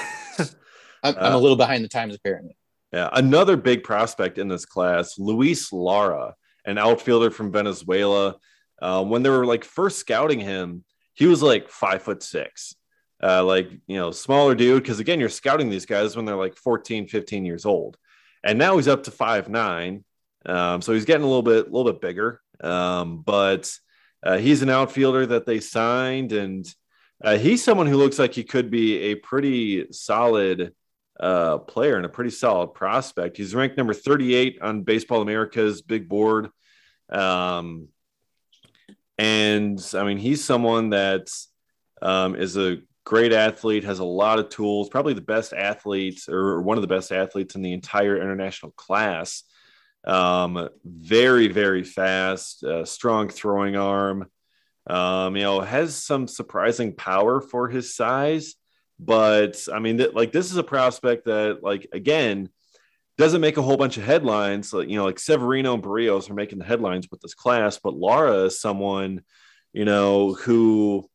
I'm, 1.04 1.34
a 1.34 1.38
little 1.38 1.58
behind 1.58 1.84
the 1.84 1.90
times 1.90 2.16
apparently. 2.16 2.56
Yeah, 2.94 3.10
another 3.12 3.58
big 3.58 3.84
prospect 3.84 4.38
in 4.38 4.48
this 4.48 4.66
class, 4.66 5.20
Luis 5.20 5.74
Lara, 5.74 6.36
an 6.66 6.78
outfielder 6.78 7.32
from 7.32 7.52
Venezuela. 7.52 8.38
Uh, 8.82 9.04
when 9.04 9.24
they 9.24 9.30
were 9.30 9.46
like 9.46 9.66
first 9.66 10.00
scouting 10.00 10.40
him, 10.40 10.86
he 11.14 11.26
was 11.26 11.44
like 11.44 11.70
five 11.70 12.02
foot 12.02 12.24
six 12.24 12.76
uh, 13.22 13.44
like 13.44 13.70
you 13.88 13.98
know 13.98 14.12
smaller 14.12 14.56
dude 14.56 14.84
because 14.84 15.00
again 15.00 15.20
you're 15.20 15.30
scouting 15.30 15.70
these 15.70 15.86
guys 15.86 16.16
when 16.16 16.26
they're 16.26 16.36
like 16.36 16.56
14 16.56 17.08
15 17.08 17.46
years 17.46 17.66
old. 17.66 17.98
And 18.44 18.60
now 18.60 18.78
he's 18.78 18.88
up 18.88 19.04
to 19.04 19.12
five 19.12 19.50
nine 19.50 20.04
um, 20.46 20.82
so 20.82 20.94
he's 20.94 21.06
getting 21.06 21.24
a 21.24 21.28
little 21.28 21.44
bit 21.44 21.68
a 21.68 21.70
little 21.70 21.92
bit 21.92 22.02
bigger. 22.02 22.42
Um, 22.62 23.22
but 23.22 23.72
uh, 24.24 24.38
he's 24.38 24.62
an 24.62 24.70
outfielder 24.70 25.26
that 25.28 25.46
they 25.46 25.60
signed 25.60 26.32
and 26.32 26.66
uh, 27.24 27.38
he's 27.38 27.64
someone 27.64 27.88
who 27.88 27.98
looks 27.98 28.20
like 28.20 28.34
he 28.34 28.44
could 28.44 28.70
be 28.70 28.98
a 28.98 29.16
pretty 29.16 29.92
solid 29.92 30.74
uh, 31.20 31.58
player 31.60 31.98
and 31.98 32.06
a 32.06 32.10
pretty 32.10 32.30
solid 32.30 32.74
prospect. 32.74 33.38
He's 33.38 33.56
ranked 33.56 33.78
number 33.78 33.94
38 33.94 34.60
on 34.62 34.84
baseball 34.84 35.22
america's 35.22 35.82
big 35.82 36.08
board. 36.08 36.50
Um, 37.10 37.90
and 39.20 39.84
i 39.96 40.04
mean 40.04 40.18
he's 40.18 40.44
someone 40.44 40.92
that 40.92 41.28
um, 42.04 42.36
is 42.36 42.56
a 42.56 42.78
great 43.08 43.32
athlete, 43.32 43.86
has 43.86 44.00
a 44.00 44.04
lot 44.04 44.38
of 44.38 44.50
tools, 44.50 44.90
probably 44.90 45.14
the 45.14 45.22
best 45.22 45.54
athlete 45.54 46.28
or 46.28 46.62
one 46.62 46.78
of 46.78 46.82
the 46.82 46.90
best 46.90 47.14
athletes 47.14 47.56
in 47.56 47.62
the 47.62 47.72
entire 47.72 48.22
international 48.22 48.74
class. 48.74 49.44
Um, 50.06 50.68
very, 50.84 51.48
very 51.48 51.86
fast, 51.86 52.66
uh, 52.66 52.84
strong 52.84 53.30
throwing 53.30 53.78
arm. 53.78 54.30
Um, 54.88 55.38
you 55.38 55.44
know, 55.44 55.62
has 55.62 55.96
some 55.96 56.28
surprising 56.28 56.94
power 56.96 57.40
for 57.40 57.70
his 57.70 57.96
size. 57.96 58.56
But 59.00 59.56
I 59.74 59.80
mean, 59.80 60.00
th- 60.00 60.14
like 60.14 60.34
this 60.34 60.52
is 60.52 60.58
a 60.58 60.64
prospect 60.64 61.26
that, 61.26 61.64
like, 61.64 61.88
again, 61.94 62.50
doesn't 63.18 63.40
make 63.40 63.56
a 63.56 63.62
whole 63.62 63.78
bunch 63.78 63.96
of 63.96 64.04
headlines. 64.04 64.74
Like, 64.74 64.90
you 64.90 64.98
know, 64.98 65.06
like 65.06 65.20
Severino 65.20 65.76
and 65.76 65.84
Barrios 65.84 66.30
are 66.30 66.34
making 66.34 66.60
the 66.60 66.66
headlines 66.66 67.08
with 67.10 67.22
this 67.22 67.36
class, 67.36 67.80
but 67.82 67.96
Lara 67.96 68.48
is 68.48 68.60
someone, 68.60 69.22
you 69.72 69.86
know, 69.86 70.34
who 70.34 71.10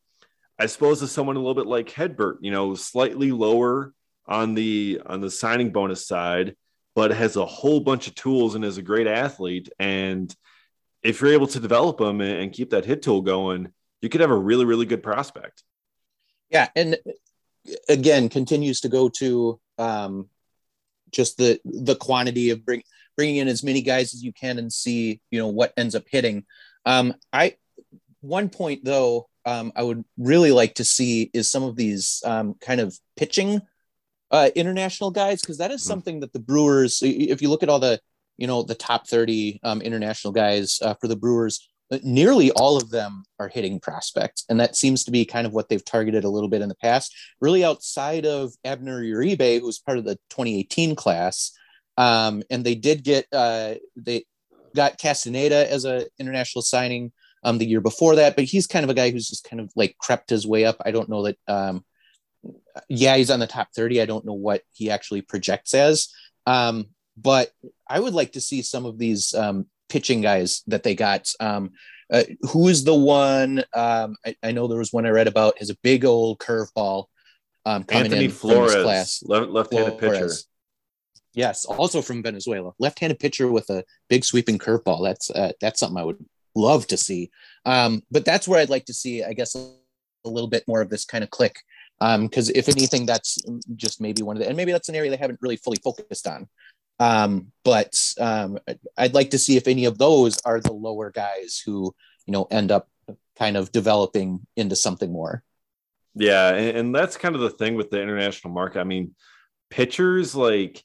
I 0.59 0.67
suppose 0.67 1.01
as 1.01 1.11
someone 1.11 1.35
a 1.35 1.39
little 1.39 1.55
bit 1.55 1.67
like 1.67 1.89
Hedbert, 1.89 2.37
you 2.41 2.51
know, 2.51 2.75
slightly 2.75 3.31
lower 3.31 3.93
on 4.25 4.53
the 4.53 5.01
on 5.05 5.21
the 5.21 5.31
signing 5.31 5.71
bonus 5.71 6.07
side, 6.07 6.55
but 6.95 7.11
has 7.11 7.35
a 7.35 7.45
whole 7.45 7.79
bunch 7.79 8.07
of 8.07 8.15
tools 8.15 8.55
and 8.55 8.63
is 8.63 8.77
a 8.77 8.83
great 8.83 9.07
athlete. 9.07 9.69
And 9.79 10.33
if 11.01 11.19
you're 11.19 11.33
able 11.33 11.47
to 11.47 11.59
develop 11.59 11.97
them 11.97 12.21
and 12.21 12.53
keep 12.53 12.69
that 12.69 12.85
hit 12.85 13.01
tool 13.01 13.21
going, 13.21 13.69
you 14.01 14.09
could 14.09 14.21
have 14.21 14.31
a 14.31 14.37
really 14.37 14.65
really 14.65 14.85
good 14.85 15.03
prospect. 15.03 15.63
Yeah, 16.49 16.69
and 16.75 16.97
again, 17.89 18.29
continues 18.29 18.81
to 18.81 18.89
go 18.89 19.09
to 19.09 19.59
um, 19.77 20.29
just 21.11 21.37
the 21.37 21.59
the 21.65 21.95
quantity 21.95 22.51
of 22.51 22.65
bring, 22.65 22.83
bringing 23.15 23.37
in 23.37 23.47
as 23.47 23.63
many 23.63 23.81
guys 23.81 24.13
as 24.13 24.23
you 24.23 24.33
can 24.33 24.59
and 24.59 24.71
see 24.71 25.19
you 25.31 25.39
know 25.39 25.47
what 25.47 25.73
ends 25.77 25.95
up 25.95 26.03
hitting. 26.09 26.45
Um, 26.85 27.15
I 27.31 27.55
one 28.21 28.49
point 28.49 28.85
though 28.85 29.27
um, 29.45 29.71
I 29.75 29.83
would 29.83 30.03
really 30.17 30.51
like 30.51 30.75
to 30.75 30.85
see 30.85 31.29
is 31.33 31.49
some 31.49 31.63
of 31.63 31.75
these 31.75 32.21
um, 32.25 32.55
kind 32.61 32.79
of 32.79 32.97
pitching 33.17 33.61
uh, 34.31 34.49
international 34.55 35.11
guys 35.11 35.41
because 35.41 35.59
that 35.59 35.71
is 35.71 35.81
mm-hmm. 35.81 35.89
something 35.89 36.19
that 36.21 36.33
the 36.33 36.39
Brewers, 36.39 37.01
if 37.03 37.41
you 37.41 37.49
look 37.49 37.63
at 37.63 37.69
all 37.69 37.79
the 37.79 37.99
you 38.37 38.47
know 38.47 38.63
the 38.63 38.75
top 38.75 39.07
30 39.07 39.59
um, 39.63 39.81
international 39.81 40.33
guys 40.33 40.79
uh, 40.81 40.95
for 40.95 41.07
the 41.07 41.15
Brewers, 41.15 41.69
uh, 41.91 41.99
nearly 42.03 42.51
all 42.51 42.77
of 42.77 42.89
them 42.89 43.23
are 43.39 43.47
hitting 43.47 43.79
prospects, 43.79 44.45
and 44.49 44.59
that 44.59 44.75
seems 44.75 45.03
to 45.03 45.11
be 45.11 45.23
kind 45.25 45.45
of 45.45 45.53
what 45.53 45.69
they've 45.69 45.85
targeted 45.85 46.23
a 46.23 46.29
little 46.29 46.49
bit 46.49 46.61
in 46.61 46.69
the 46.69 46.75
past. 46.75 47.15
Really, 47.41 47.63
outside 47.63 48.25
of 48.25 48.53
Abner 48.65 49.03
Uribe, 49.03 49.59
who's 49.59 49.79
part 49.79 49.99
of 49.99 50.05
the 50.05 50.15
2018 50.31 50.95
class, 50.95 51.51
um, 51.97 52.41
and 52.49 52.63
they 52.63 52.75
did 52.75 53.03
get 53.03 53.27
uh, 53.31 53.75
they 53.95 54.25
got 54.75 54.97
Castaneda 54.97 55.71
as 55.71 55.85
an 55.85 56.05
international 56.19 56.63
signing 56.63 57.11
um, 57.43 57.57
the 57.57 57.65
year 57.65 57.81
before 57.81 58.15
that, 58.15 58.35
but 58.35 58.45
he's 58.45 58.67
kind 58.67 58.83
of 58.83 58.89
a 58.89 58.93
guy 58.93 59.11
who's 59.11 59.27
just 59.27 59.47
kind 59.49 59.59
of 59.59 59.71
like 59.75 59.97
crept 59.97 60.29
his 60.29 60.47
way 60.47 60.65
up. 60.65 60.77
I 60.85 60.91
don't 60.91 61.09
know 61.09 61.23
that 61.23 61.37
um, 61.47 61.83
yeah, 62.89 63.15
he's 63.15 63.29
on 63.29 63.39
the 63.39 63.47
top 63.47 63.69
30. 63.75 64.01
I 64.01 64.05
don't 64.05 64.25
know 64.25 64.33
what 64.33 64.61
he 64.71 64.89
actually 64.89 65.21
projects 65.21 65.73
as. 65.73 66.09
Um, 66.45 66.87
but 67.17 67.51
I 67.87 67.99
would 67.99 68.13
like 68.13 68.33
to 68.33 68.41
see 68.41 68.61
some 68.61 68.85
of 68.85 68.97
these 68.97 69.33
um, 69.33 69.67
pitching 69.89 70.21
guys 70.21 70.63
that 70.67 70.83
they 70.83 70.95
got. 70.95 71.29
Um, 71.39 71.71
uh, 72.11 72.23
who 72.51 72.67
is 72.67 72.83
the 72.83 72.93
one? 72.93 73.59
Um, 73.73 74.15
I, 74.25 74.35
I, 74.43 74.51
know 74.51 74.67
there 74.67 74.77
was 74.77 74.91
one 74.91 75.05
I 75.05 75.09
read 75.09 75.27
about 75.27 75.59
has 75.59 75.69
a 75.69 75.77
big 75.83 76.05
old 76.05 76.39
curveball 76.39 77.05
um, 77.65 77.83
coming 77.83 78.05
Anthony 78.05 78.25
in 78.25 78.31
Flores, 78.31 78.75
class. 78.75 79.23
Left, 79.25 79.71
handed 79.71 79.99
pitcher. 79.99 80.29
Yes, 81.33 81.65
also 81.65 82.01
from 82.01 82.21
Venezuela, 82.21 82.73
left-handed 82.77 83.19
pitcher 83.19 83.51
with 83.51 83.69
a 83.71 83.83
big 84.09 84.23
sweeping 84.23 84.59
curveball. 84.59 85.03
That's 85.03 85.31
uh, 85.31 85.53
that's 85.61 85.79
something 85.79 85.97
I 85.97 86.03
would 86.03 86.23
love 86.55 86.87
to 86.87 86.97
see. 86.97 87.31
Um, 87.65 88.03
but 88.11 88.25
that's 88.25 88.47
where 88.47 88.59
I'd 88.59 88.69
like 88.69 88.85
to 88.85 88.93
see, 88.93 89.23
I 89.23 89.33
guess, 89.33 89.55
a, 89.55 89.71
little 90.25 90.49
bit 90.49 90.63
more 90.69 90.79
of 90.79 90.89
this 90.89 91.03
kind 91.03 91.21
of 91.21 91.29
click. 91.29 91.57
Um, 91.99 92.27
because 92.27 92.47
um, 92.47 92.53
if 92.55 92.69
anything, 92.69 93.05
that's 93.05 93.37
just 93.75 93.99
maybe 93.99 94.21
one 94.21 94.37
of 94.37 94.41
the, 94.41 94.47
and 94.47 94.55
maybe 94.55 94.71
that's 94.71 94.87
an 94.87 94.95
area 94.95 95.11
they 95.11 95.17
haven't 95.17 95.39
really 95.41 95.57
fully 95.57 95.79
focused 95.83 96.27
on. 96.27 96.47
Um, 96.99 97.51
but 97.65 97.93
um, 98.21 98.57
I'd 98.97 99.13
like 99.13 99.31
to 99.31 99.37
see 99.37 99.57
if 99.57 99.67
any 99.67 99.83
of 99.83 99.97
those 99.97 100.39
are 100.45 100.61
the 100.61 100.71
lower 100.71 101.11
guys 101.11 101.61
who, 101.65 101.93
you 102.25 102.31
know, 102.31 102.47
end 102.49 102.71
up 102.71 102.87
kind 103.37 103.57
of 103.57 103.71
developing 103.73 104.47
into 104.55 104.77
something 104.77 105.11
more. 105.11 105.43
Yeah, 106.15 106.49
and, 106.53 106.77
and 106.77 106.95
that's 106.95 107.17
kind 107.17 107.35
of 107.35 107.41
the 107.41 107.49
thing 107.49 107.75
with 107.75 107.89
the 107.89 108.01
international 108.01 108.53
market. 108.53 108.79
I 108.79 108.83
mean, 108.83 109.15
pitchers 109.69 110.35
like 110.35 110.83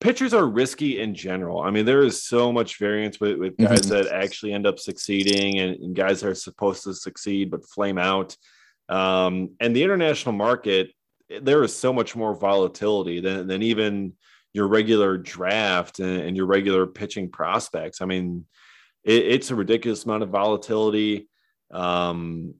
pitchers 0.00 0.34
are 0.34 0.46
risky 0.46 1.00
in 1.00 1.14
general. 1.14 1.60
I 1.60 1.70
mean, 1.70 1.84
there 1.84 2.02
is 2.02 2.24
so 2.24 2.52
much 2.52 2.78
variance 2.78 3.20
with, 3.20 3.38
with 3.38 3.56
guys 3.56 3.82
mm-hmm. 3.82 3.90
that 3.90 4.12
actually 4.12 4.52
end 4.52 4.66
up 4.66 4.78
succeeding 4.78 5.58
and, 5.58 5.76
and, 5.76 5.94
guys 5.94 6.20
that 6.20 6.30
are 6.30 6.34
supposed 6.34 6.84
to 6.84 6.94
succeed 6.94 7.50
but 7.50 7.68
flame 7.68 7.98
out. 7.98 8.36
Um, 8.88 9.50
and 9.60 9.76
the 9.76 9.82
international 9.82 10.34
market, 10.34 10.92
there 11.42 11.62
is 11.62 11.76
so 11.76 11.92
much 11.92 12.16
more 12.16 12.34
volatility 12.34 13.20
than, 13.20 13.46
than 13.46 13.62
even 13.62 14.14
your 14.52 14.66
regular 14.66 15.16
draft 15.16 16.00
and, 16.00 16.22
and 16.22 16.36
your 16.36 16.46
regular 16.46 16.86
pitching 16.86 17.30
prospects. 17.30 18.00
I 18.00 18.06
mean, 18.06 18.46
it, 19.04 19.26
it's 19.26 19.50
a 19.50 19.54
ridiculous 19.54 20.04
amount 20.04 20.22
of 20.22 20.30
volatility. 20.30 21.28
Um, 21.70 22.54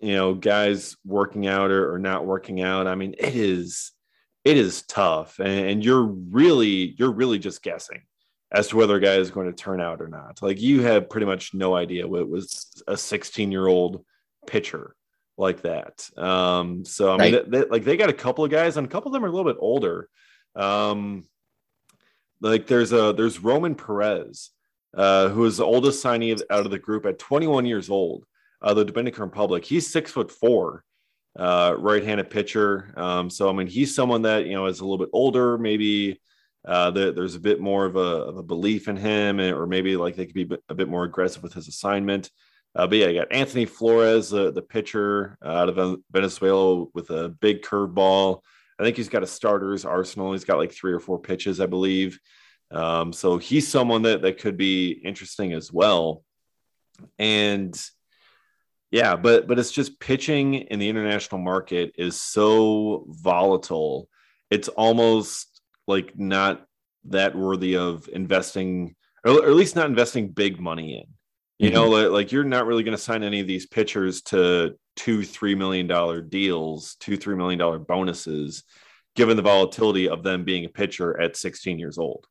you 0.00 0.14
know, 0.14 0.34
guys 0.34 0.96
working 1.04 1.46
out 1.46 1.70
or, 1.70 1.94
or, 1.94 1.98
not 1.98 2.26
working 2.26 2.60
out. 2.60 2.86
I 2.86 2.94
mean, 2.94 3.14
it 3.18 3.34
is 3.34 3.92
it 4.46 4.56
is 4.56 4.82
tough, 4.82 5.40
and, 5.40 5.70
and 5.70 5.84
you're 5.84 6.04
really 6.04 6.94
you're 6.96 7.12
really 7.12 7.40
just 7.40 7.64
guessing 7.64 8.02
as 8.52 8.68
to 8.68 8.76
whether 8.76 8.94
a 8.94 9.00
guy 9.00 9.14
is 9.14 9.32
going 9.32 9.48
to 9.48 9.52
turn 9.52 9.80
out 9.80 10.00
or 10.00 10.06
not. 10.06 10.40
Like 10.40 10.60
you 10.60 10.82
have 10.82 11.10
pretty 11.10 11.26
much 11.26 11.52
no 11.52 11.74
idea 11.74 12.06
what 12.06 12.28
was 12.28 12.70
a 12.86 12.96
16 12.96 13.50
year 13.50 13.66
old 13.66 14.04
pitcher 14.46 14.94
like 15.36 15.62
that. 15.62 16.08
Um, 16.16 16.84
so 16.84 17.12
I 17.12 17.16
mean, 17.18 17.34
right. 17.34 17.50
they, 17.50 17.58
they, 17.58 17.66
like 17.66 17.82
they 17.82 17.96
got 17.96 18.08
a 18.08 18.14
couple 18.14 18.44
of 18.44 18.52
guys, 18.52 18.76
and 18.76 18.86
a 18.86 18.90
couple 18.90 19.08
of 19.08 19.14
them 19.14 19.24
are 19.24 19.28
a 19.28 19.32
little 19.32 19.52
bit 19.52 19.60
older. 19.60 20.08
Um, 20.54 21.24
like 22.40 22.68
there's 22.68 22.92
a 22.92 23.12
there's 23.12 23.42
Roman 23.42 23.74
Perez, 23.74 24.50
uh, 24.96 25.28
who 25.30 25.44
is 25.44 25.56
the 25.56 25.64
oldest 25.64 26.04
signee 26.04 26.40
out 26.50 26.64
of 26.64 26.70
the 26.70 26.78
group 26.78 27.04
at 27.04 27.18
21 27.18 27.66
years 27.66 27.90
old 27.90 28.24
uh, 28.62 28.74
the 28.74 28.84
Dominican 28.84 29.24
Republic. 29.24 29.64
He's 29.64 29.90
six 29.90 30.12
foot 30.12 30.30
four, 30.30 30.84
uh, 31.38 31.74
right-handed 31.78 32.30
pitcher. 32.30 32.92
Um, 32.96 33.30
so 33.30 33.48
I 33.48 33.52
mean, 33.52 33.66
he's 33.66 33.94
someone 33.94 34.22
that 34.22 34.46
you 34.46 34.54
know 34.54 34.66
is 34.66 34.80
a 34.80 34.84
little 34.84 34.98
bit 34.98 35.10
older. 35.12 35.58
Maybe 35.58 36.20
uh, 36.66 36.90
the, 36.90 37.12
there's 37.12 37.34
a 37.34 37.40
bit 37.40 37.60
more 37.60 37.84
of 37.84 37.96
a, 37.96 37.98
of 37.98 38.38
a, 38.38 38.42
belief 38.42 38.88
in 38.88 38.96
him, 38.96 39.40
or 39.40 39.66
maybe 39.66 39.96
like 39.96 40.16
they 40.16 40.26
could 40.26 40.34
be 40.34 40.48
a 40.68 40.74
bit 40.74 40.88
more 40.88 41.04
aggressive 41.04 41.42
with 41.42 41.52
his 41.52 41.68
assignment. 41.68 42.30
Uh, 42.74 42.86
but 42.86 42.98
yeah, 42.98 43.06
you 43.06 43.20
got 43.20 43.32
Anthony 43.32 43.64
Flores, 43.64 44.34
uh, 44.34 44.50
the 44.50 44.62
pitcher 44.62 45.38
out 45.44 45.68
of 45.68 46.00
Venezuela, 46.10 46.86
with 46.92 47.10
a 47.10 47.28
big 47.40 47.62
curveball. 47.62 48.40
I 48.78 48.82
think 48.82 48.96
he's 48.96 49.08
got 49.08 49.22
a 49.22 49.26
starter's 49.26 49.84
arsenal. 49.84 50.32
He's 50.32 50.44
got 50.44 50.58
like 50.58 50.72
three 50.72 50.92
or 50.92 51.00
four 51.00 51.18
pitches, 51.18 51.60
I 51.60 51.66
believe. 51.66 52.18
Um, 52.70 53.12
so 53.12 53.38
he's 53.38 53.68
someone 53.68 54.02
that 54.02 54.22
that 54.22 54.38
could 54.38 54.56
be 54.56 54.90
interesting 54.90 55.52
as 55.52 55.72
well. 55.72 56.22
And 57.18 57.78
yeah, 58.90 59.16
but 59.16 59.46
but 59.46 59.58
it's 59.58 59.72
just 59.72 59.98
pitching 59.98 60.54
in 60.54 60.78
the 60.78 60.88
international 60.88 61.40
market 61.40 61.92
is 61.96 62.20
so 62.20 63.04
volatile. 63.08 64.08
It's 64.50 64.68
almost 64.68 65.60
like 65.86 66.18
not 66.18 66.66
that 67.06 67.36
worthy 67.36 67.76
of 67.76 68.08
investing, 68.12 68.94
or, 69.24 69.44
at 69.44 69.54
least 69.54 69.76
not 69.76 69.86
investing 69.86 70.28
big 70.28 70.60
money 70.60 70.98
in. 70.98 71.04
You 71.58 71.70
mm-hmm. 71.70 71.74
know, 71.74 71.88
like, 71.88 72.10
like 72.10 72.32
you're 72.32 72.44
not 72.44 72.66
really 72.66 72.82
going 72.82 72.96
to 72.96 73.02
sign 73.02 73.22
any 73.22 73.40
of 73.40 73.46
these 73.46 73.66
pitchers 73.66 74.22
to 74.22 74.76
two, 74.94 75.24
three 75.24 75.54
million 75.54 75.86
dollar 75.86 76.20
deals, 76.20 76.96
two, 77.00 77.16
three 77.16 77.34
million 77.34 77.58
dollar 77.58 77.78
bonuses, 77.78 78.62
given 79.14 79.36
the 79.36 79.42
volatility 79.42 80.08
of 80.08 80.22
them 80.22 80.44
being 80.44 80.64
a 80.64 80.68
pitcher 80.68 81.18
at 81.20 81.36
16 81.36 81.78
years 81.78 81.98
old. 81.98 82.26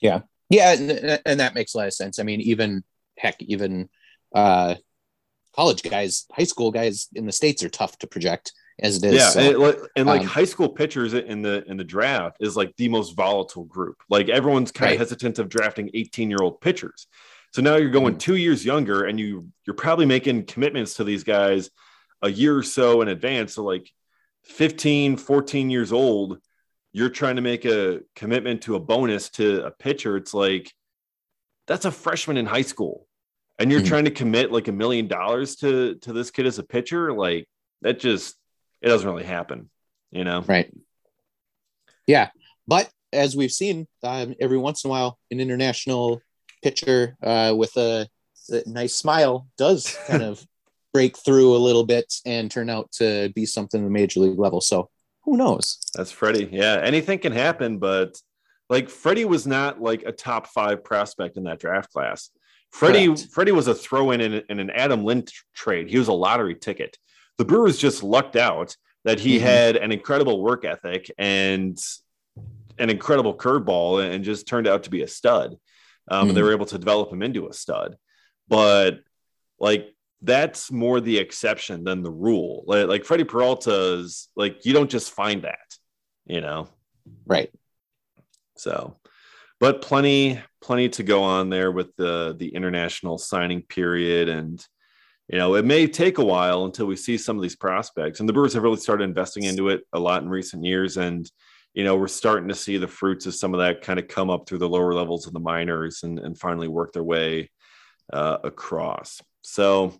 Yeah, 0.00 0.20
yeah, 0.50 0.74
and, 0.74 1.20
and 1.24 1.40
that 1.40 1.54
makes 1.54 1.74
a 1.74 1.78
lot 1.78 1.86
of 1.86 1.94
sense. 1.94 2.18
I 2.18 2.24
mean, 2.24 2.40
even 2.42 2.84
heck, 3.16 3.40
even 3.42 3.88
uh, 4.34 4.74
college 5.56 5.82
guys, 5.82 6.26
high 6.32 6.44
school 6.44 6.70
guys 6.70 7.08
in 7.14 7.26
the 7.26 7.32
states 7.32 7.62
are 7.62 7.68
tough 7.68 7.98
to 7.98 8.06
project 8.06 8.52
as 8.78 8.98
it 8.98 9.04
is. 9.04 9.14
Yeah, 9.14 9.28
so, 9.30 9.64
and, 9.64 9.78
and, 9.96 10.06
like 10.06 10.20
um, 10.20 10.26
high 10.26 10.44
school 10.44 10.68
pitchers 10.68 11.14
in 11.14 11.42
the 11.42 11.64
in 11.66 11.76
the 11.76 11.84
draft 11.84 12.36
is 12.40 12.56
like 12.56 12.76
the 12.76 12.88
most 12.88 13.16
volatile 13.16 13.64
group. 13.64 13.96
Like 14.10 14.28
everyone's 14.28 14.70
kind 14.70 14.90
right. 14.90 14.94
of 14.94 15.00
hesitant 15.00 15.38
of 15.38 15.48
drafting 15.48 15.90
18 15.94 16.30
year 16.30 16.38
old 16.42 16.60
pitchers. 16.60 17.06
So 17.52 17.62
now 17.62 17.76
you're 17.76 17.90
going 17.90 18.14
mm-hmm. 18.14 18.18
two 18.18 18.36
years 18.36 18.64
younger, 18.64 19.04
and 19.04 19.18
you 19.18 19.48
you're 19.66 19.74
probably 19.74 20.06
making 20.06 20.44
commitments 20.44 20.94
to 20.94 21.04
these 21.04 21.24
guys 21.24 21.70
a 22.22 22.30
year 22.30 22.56
or 22.56 22.62
so 22.62 23.02
in 23.02 23.08
advance. 23.08 23.54
So 23.54 23.64
like 23.64 23.90
15, 24.44 25.16
14 25.16 25.70
years 25.70 25.92
old, 25.92 26.38
you're 26.92 27.10
trying 27.10 27.36
to 27.36 27.42
make 27.42 27.64
a 27.64 28.00
commitment 28.14 28.62
to 28.62 28.76
a 28.76 28.80
bonus 28.80 29.30
to 29.30 29.64
a 29.64 29.70
pitcher. 29.70 30.16
It's 30.16 30.34
like 30.34 30.72
that's 31.66 31.84
a 31.84 31.90
freshman 31.90 32.36
in 32.36 32.46
high 32.46 32.62
school 32.62 33.06
and 33.58 33.70
you're 33.70 33.80
mm-hmm. 33.80 33.88
trying 33.88 34.04
to 34.04 34.10
commit 34.10 34.52
like 34.52 34.68
a 34.68 34.72
million 34.72 35.06
dollars 35.06 35.56
to 35.56 35.96
to 35.96 36.12
this 36.12 36.30
kid 36.30 36.46
as 36.46 36.58
a 36.58 36.62
pitcher 36.62 37.12
like 37.12 37.48
that 37.82 37.98
just 37.98 38.36
it 38.82 38.88
doesn't 38.88 39.08
really 39.08 39.24
happen 39.24 39.70
you 40.12 40.24
know? 40.24 40.42
Right. 40.42 40.72
Yeah 42.06 42.30
but 42.66 42.88
as 43.12 43.36
we've 43.36 43.52
seen 43.52 43.86
um, 44.02 44.34
every 44.40 44.58
once 44.58 44.84
in 44.84 44.88
a 44.88 44.90
while 44.90 45.18
an 45.30 45.40
international 45.40 46.20
pitcher 46.62 47.16
uh, 47.22 47.54
with 47.56 47.76
a, 47.76 48.08
a, 48.50 48.62
nice 48.66 48.94
smile 48.94 49.46
does 49.56 49.96
kind 50.06 50.22
of 50.22 50.44
break 50.92 51.16
through 51.18 51.54
a 51.54 51.58
little 51.58 51.84
bit 51.84 52.12
and 52.24 52.50
turn 52.50 52.70
out 52.70 52.90
to 52.90 53.30
be 53.34 53.44
something 53.44 53.80
at 53.82 53.84
the 53.84 53.90
major 53.90 54.20
league 54.20 54.38
level 54.38 54.60
so 54.60 54.88
who 55.24 55.36
knows? 55.36 55.78
That's 55.94 56.12
freddie. 56.12 56.48
Yeah 56.52 56.80
anything 56.82 57.18
can 57.18 57.32
happen 57.32 57.78
but 57.78 58.16
like 58.68 58.88
freddie 58.88 59.24
was 59.24 59.46
not 59.46 59.80
like 59.80 60.02
a 60.04 60.12
top 60.12 60.46
five 60.48 60.84
prospect 60.84 61.36
in 61.36 61.44
that 61.44 61.58
draft 61.58 61.92
class 61.92 62.30
Freddie 62.76 63.06
Correct. 63.06 63.28
Freddie 63.30 63.52
was 63.52 63.68
a 63.68 63.74
throw 63.74 64.10
in, 64.10 64.20
in 64.20 64.60
an 64.60 64.68
Adam 64.68 65.02
Lind 65.02 65.32
trade. 65.54 65.88
He 65.88 65.98
was 65.98 66.08
a 66.08 66.12
lottery 66.12 66.54
ticket. 66.54 66.98
The 67.38 67.44
Brewers 67.46 67.78
just 67.78 68.02
lucked 68.02 68.36
out 68.36 68.76
that 69.04 69.18
he 69.18 69.36
mm-hmm. 69.36 69.46
had 69.46 69.76
an 69.76 69.92
incredible 69.92 70.42
work 70.42 70.66
ethic 70.66 71.10
and 71.16 71.78
an 72.78 72.90
incredible 72.90 73.34
curveball 73.34 74.06
and 74.06 74.22
just 74.22 74.46
turned 74.46 74.66
out 74.66 74.82
to 74.82 74.90
be 74.90 75.02
a 75.02 75.08
stud. 75.08 75.56
Um, 76.08 76.26
mm-hmm. 76.26 76.34
they 76.34 76.40
mm-hmm. 76.40 76.46
were 76.46 76.52
able 76.52 76.66
to 76.66 76.78
develop 76.78 77.10
him 77.10 77.22
into 77.22 77.48
a 77.48 77.52
stud. 77.54 77.96
But 78.46 79.00
like 79.58 79.94
that's 80.20 80.70
more 80.70 81.00
the 81.00 81.16
exception 81.16 81.82
than 81.82 82.02
the 82.02 82.10
rule. 82.10 82.62
Like, 82.66 82.88
like 82.88 83.04
Freddy 83.06 83.24
Peralta's 83.24 84.28
like 84.36 84.66
you 84.66 84.74
don't 84.74 84.90
just 84.90 85.12
find 85.12 85.44
that, 85.44 85.76
you 86.26 86.42
know. 86.42 86.68
Right. 87.26 87.50
So 88.56 88.96
but 89.60 89.82
plenty 89.82 90.40
plenty 90.60 90.88
to 90.88 91.02
go 91.02 91.22
on 91.22 91.48
there 91.48 91.70
with 91.70 91.94
the 91.96 92.34
the 92.38 92.48
international 92.48 93.18
signing 93.18 93.62
period. 93.62 94.28
And 94.28 94.64
you 95.28 95.38
know 95.38 95.54
it 95.54 95.64
may 95.64 95.86
take 95.86 96.18
a 96.18 96.24
while 96.24 96.64
until 96.64 96.86
we 96.86 96.96
see 96.96 97.16
some 97.16 97.36
of 97.36 97.42
these 97.42 97.56
prospects. 97.56 98.20
And 98.20 98.28
the 98.28 98.32
brewers 98.32 98.54
have 98.54 98.62
really 98.62 98.76
started 98.76 99.04
investing 99.04 99.44
into 99.44 99.68
it 99.68 99.82
a 99.92 99.98
lot 99.98 100.22
in 100.22 100.28
recent 100.28 100.64
years. 100.64 100.96
And 100.96 101.30
you 101.74 101.84
know 101.84 101.96
we're 101.96 102.08
starting 102.08 102.48
to 102.48 102.54
see 102.54 102.76
the 102.76 102.88
fruits 102.88 103.26
of 103.26 103.34
some 103.34 103.54
of 103.54 103.60
that 103.60 103.82
kind 103.82 103.98
of 103.98 104.08
come 104.08 104.30
up 104.30 104.48
through 104.48 104.58
the 104.58 104.68
lower 104.68 104.94
levels 104.94 105.26
of 105.26 105.32
the 105.32 105.40
minors 105.40 106.02
and, 106.02 106.18
and 106.18 106.38
finally 106.38 106.68
work 106.68 106.92
their 106.92 107.04
way 107.04 107.50
uh, 108.12 108.38
across. 108.44 109.22
So 109.42 109.94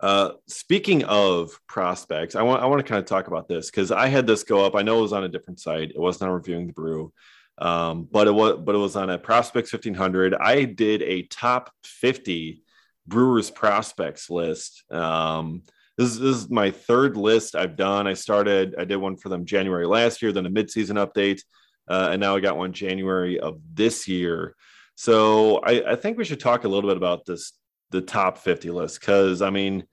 uh, 0.00 0.32
speaking 0.46 1.04
of 1.04 1.58
prospects, 1.66 2.36
I 2.36 2.42
want 2.42 2.62
I 2.62 2.66
want 2.66 2.80
to 2.80 2.88
kind 2.88 3.00
of 3.00 3.06
talk 3.06 3.26
about 3.26 3.48
this 3.48 3.70
because 3.70 3.90
I 3.90 4.06
had 4.06 4.26
this 4.26 4.44
go 4.44 4.64
up. 4.64 4.76
I 4.76 4.82
know 4.82 4.98
it 4.98 5.02
was 5.02 5.12
on 5.12 5.24
a 5.24 5.28
different 5.28 5.60
site. 5.60 5.90
It 5.90 5.98
wasn't 5.98 6.28
on 6.28 6.36
reviewing 6.36 6.68
the 6.68 6.72
brew, 6.72 7.12
um, 7.60 8.08
but 8.10 8.26
it 8.26 8.32
was 8.32 8.58
but 8.64 8.74
it 8.74 8.78
was 8.78 8.96
on 8.96 9.10
a 9.10 9.18
prospects 9.18 9.72
1500 9.72 10.34
i 10.34 10.64
did 10.64 11.02
a 11.02 11.22
top 11.22 11.70
50 11.84 12.62
brewers 13.06 13.50
prospects 13.50 14.30
list 14.30 14.84
um, 14.92 15.62
this, 15.96 16.16
this, 16.16 16.36
is 16.36 16.50
my 16.50 16.70
third 16.70 17.16
list 17.16 17.54
i've 17.54 17.76
done 17.76 18.06
i 18.06 18.14
started 18.14 18.74
i 18.78 18.84
did 18.84 18.96
one 18.96 19.16
for 19.16 19.28
them 19.28 19.44
january 19.44 19.86
last 19.86 20.22
year 20.22 20.32
then 20.32 20.46
a 20.46 20.50
midseason 20.50 21.04
update 21.04 21.42
uh, 21.88 22.08
and 22.12 22.20
now 22.20 22.36
i 22.36 22.40
got 22.40 22.56
one 22.56 22.72
january 22.72 23.38
of 23.40 23.60
this 23.74 24.06
year 24.06 24.54
so 24.94 25.58
I, 25.58 25.92
I 25.92 25.96
think 25.96 26.18
we 26.18 26.24
should 26.24 26.40
talk 26.40 26.64
a 26.64 26.68
little 26.68 26.90
bit 26.90 26.96
about 26.96 27.24
this 27.24 27.52
the 27.90 28.00
top 28.00 28.38
50 28.38 28.70
list 28.70 29.00
because 29.00 29.42
i 29.42 29.50
mean 29.50 29.84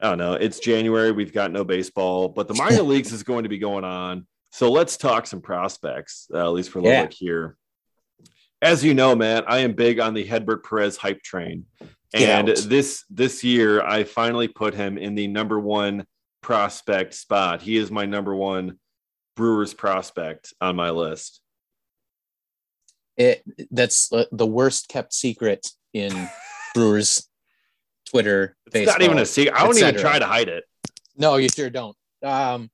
I 0.00 0.08
don't 0.08 0.18
know. 0.18 0.34
It's 0.34 0.60
January. 0.60 1.10
We've 1.10 1.32
got 1.32 1.50
no 1.50 1.64
baseball, 1.64 2.28
but 2.28 2.46
the 2.46 2.54
minor 2.54 2.82
leagues 2.84 3.12
is 3.12 3.22
going 3.22 3.42
to 3.42 3.48
be 3.48 3.58
going 3.58 3.84
on. 3.84 4.26
So 4.50 4.70
let's 4.70 4.96
talk 4.96 5.26
some 5.26 5.40
prospects, 5.40 6.26
uh, 6.32 6.38
at 6.38 6.52
least 6.52 6.70
for 6.70 6.78
a 6.78 6.82
little 6.82 6.96
Yeah. 6.96 7.04
bit 7.04 7.14
here. 7.14 7.56
As 8.60 8.82
you 8.82 8.94
know, 8.94 9.14
man, 9.14 9.44
I 9.46 9.58
am 9.58 9.74
big 9.74 10.00
on 10.00 10.14
the 10.14 10.24
Hedbert 10.24 10.64
Perez 10.64 10.96
hype 10.96 11.22
train. 11.22 11.66
And 12.14 12.48
this 12.48 13.04
this 13.10 13.44
year, 13.44 13.82
I 13.82 14.04
finally 14.04 14.48
put 14.48 14.74
him 14.74 14.96
in 14.96 15.14
the 15.14 15.28
number 15.28 15.60
one 15.60 16.06
prospect 16.40 17.14
spot. 17.14 17.60
He 17.62 17.76
is 17.76 17.90
my 17.90 18.06
number 18.06 18.34
one 18.34 18.78
Brewers 19.36 19.74
prospect 19.74 20.54
on 20.60 20.74
my 20.74 20.90
list. 20.90 21.40
It 23.16 23.42
that's 23.70 24.12
uh, 24.12 24.24
the 24.32 24.46
worst 24.46 24.88
kept 24.88 25.12
secret 25.12 25.70
in 25.92 26.28
Brewers 26.74 27.28
Twitter. 28.06 28.56
It's 28.72 28.86
not 28.90 29.02
even 29.02 29.18
a 29.18 29.26
secret. 29.26 29.54
I 29.60 29.64
don't 29.64 29.76
even 29.76 29.96
try 29.96 30.18
to 30.18 30.26
hide 30.26 30.48
it. 30.48 30.64
No, 31.16 31.36
you 31.36 31.48
sure 31.48 31.68
don't. 31.68 31.96
Um, 32.22 32.70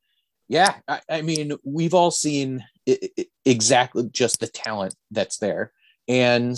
yeah, 0.54 0.76
I, 0.86 1.00
I 1.10 1.22
mean, 1.22 1.52
we've 1.64 1.94
all 1.94 2.12
seen 2.12 2.64
i- 2.88 3.10
i- 3.18 3.26
exactly 3.44 4.08
just 4.12 4.38
the 4.38 4.46
talent 4.46 4.94
that's 5.10 5.38
there, 5.38 5.72
and 6.06 6.56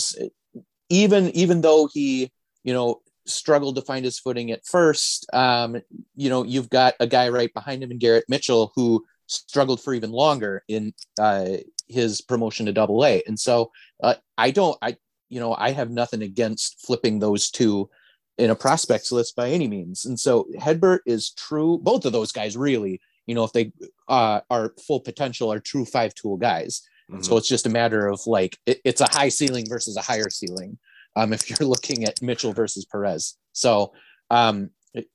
even 0.91 1.31
even 1.31 1.63
though 1.63 1.89
he, 1.91 2.31
you 2.63 2.75
know, 2.75 3.01
struggled 3.25 3.77
to 3.77 3.83
find 3.83 4.05
his 4.05 4.19
footing 4.19 4.51
at 4.51 4.67
first, 4.67 5.27
um, 5.33 5.81
you 6.15 6.29
know, 6.29 6.45
you've 6.45 6.69
got 6.69 6.93
a 7.01 7.07
guy 7.07 7.31
right 7.31 7.53
behind 7.55 7.83
him 7.83 7.91
in 7.91 7.97
Garrett 7.99 8.27
Mitchell 8.29 8.71
who 8.77 9.03
struggled 9.29 9.81
for 9.83 9.95
even 9.95 10.13
longer 10.13 10.63
in 10.69 10.93
uh, 11.19 11.57
his 11.89 12.21
promotion 12.21 12.67
to 12.67 12.75
Double 12.75 13.03
A, 13.03 13.23
and 13.27 13.41
so 13.41 13.73
uh, 14.03 14.17
I 14.37 14.51
don't, 14.51 14.77
I 14.83 14.99
you 15.31 15.41
know, 15.41 15.55
I 15.55 15.71
have 15.71 15.91
nothing 15.91 16.21
against 16.21 16.85
flipping 16.87 17.19
those 17.19 17.51
two 17.51 17.89
in 18.37 18.51
a 18.51 18.55
prospects 18.55 19.11
list 19.11 19.35
by 19.37 19.49
any 19.49 19.69
means. 19.69 20.05
And 20.05 20.21
so 20.21 20.47
Hedbert 20.61 21.01
is 21.07 21.31
true. 21.31 21.79
Both 21.79 22.05
of 22.05 22.13
those 22.13 22.31
guys 22.31 22.59
really, 22.59 23.01
you 23.27 23.35
know, 23.35 23.45
if 23.45 23.53
they 23.53 23.73
uh, 24.09 24.41
are 24.51 24.73
full 24.87 25.01
potential, 25.01 25.53
are 25.53 25.61
true 25.61 25.85
five 25.85 26.15
tool 26.15 26.37
guys. 26.37 26.83
Mhm. 27.11 27.25
So 27.25 27.37
it's 27.37 27.49
just 27.49 27.67
a 27.67 27.71
matter 27.71 28.09
of 28.09 28.21
like 28.27 28.59
it, 28.67 28.81
it's 28.85 29.01
a 29.01 29.09
high 29.11 29.29
ceiling 29.29 29.67
versus 29.69 29.97
a 29.97 30.03
higher 30.03 30.31
ceiling. 30.31 30.79
Um, 31.15 31.33
if 31.33 31.49
you're 31.49 31.69
looking 31.75 32.05
at 32.05 32.21
Mitchell 32.23 32.53
versus 32.53 32.85
Perez, 32.85 33.37
so 33.53 33.93
um, 34.31 34.71
it- 34.95 35.09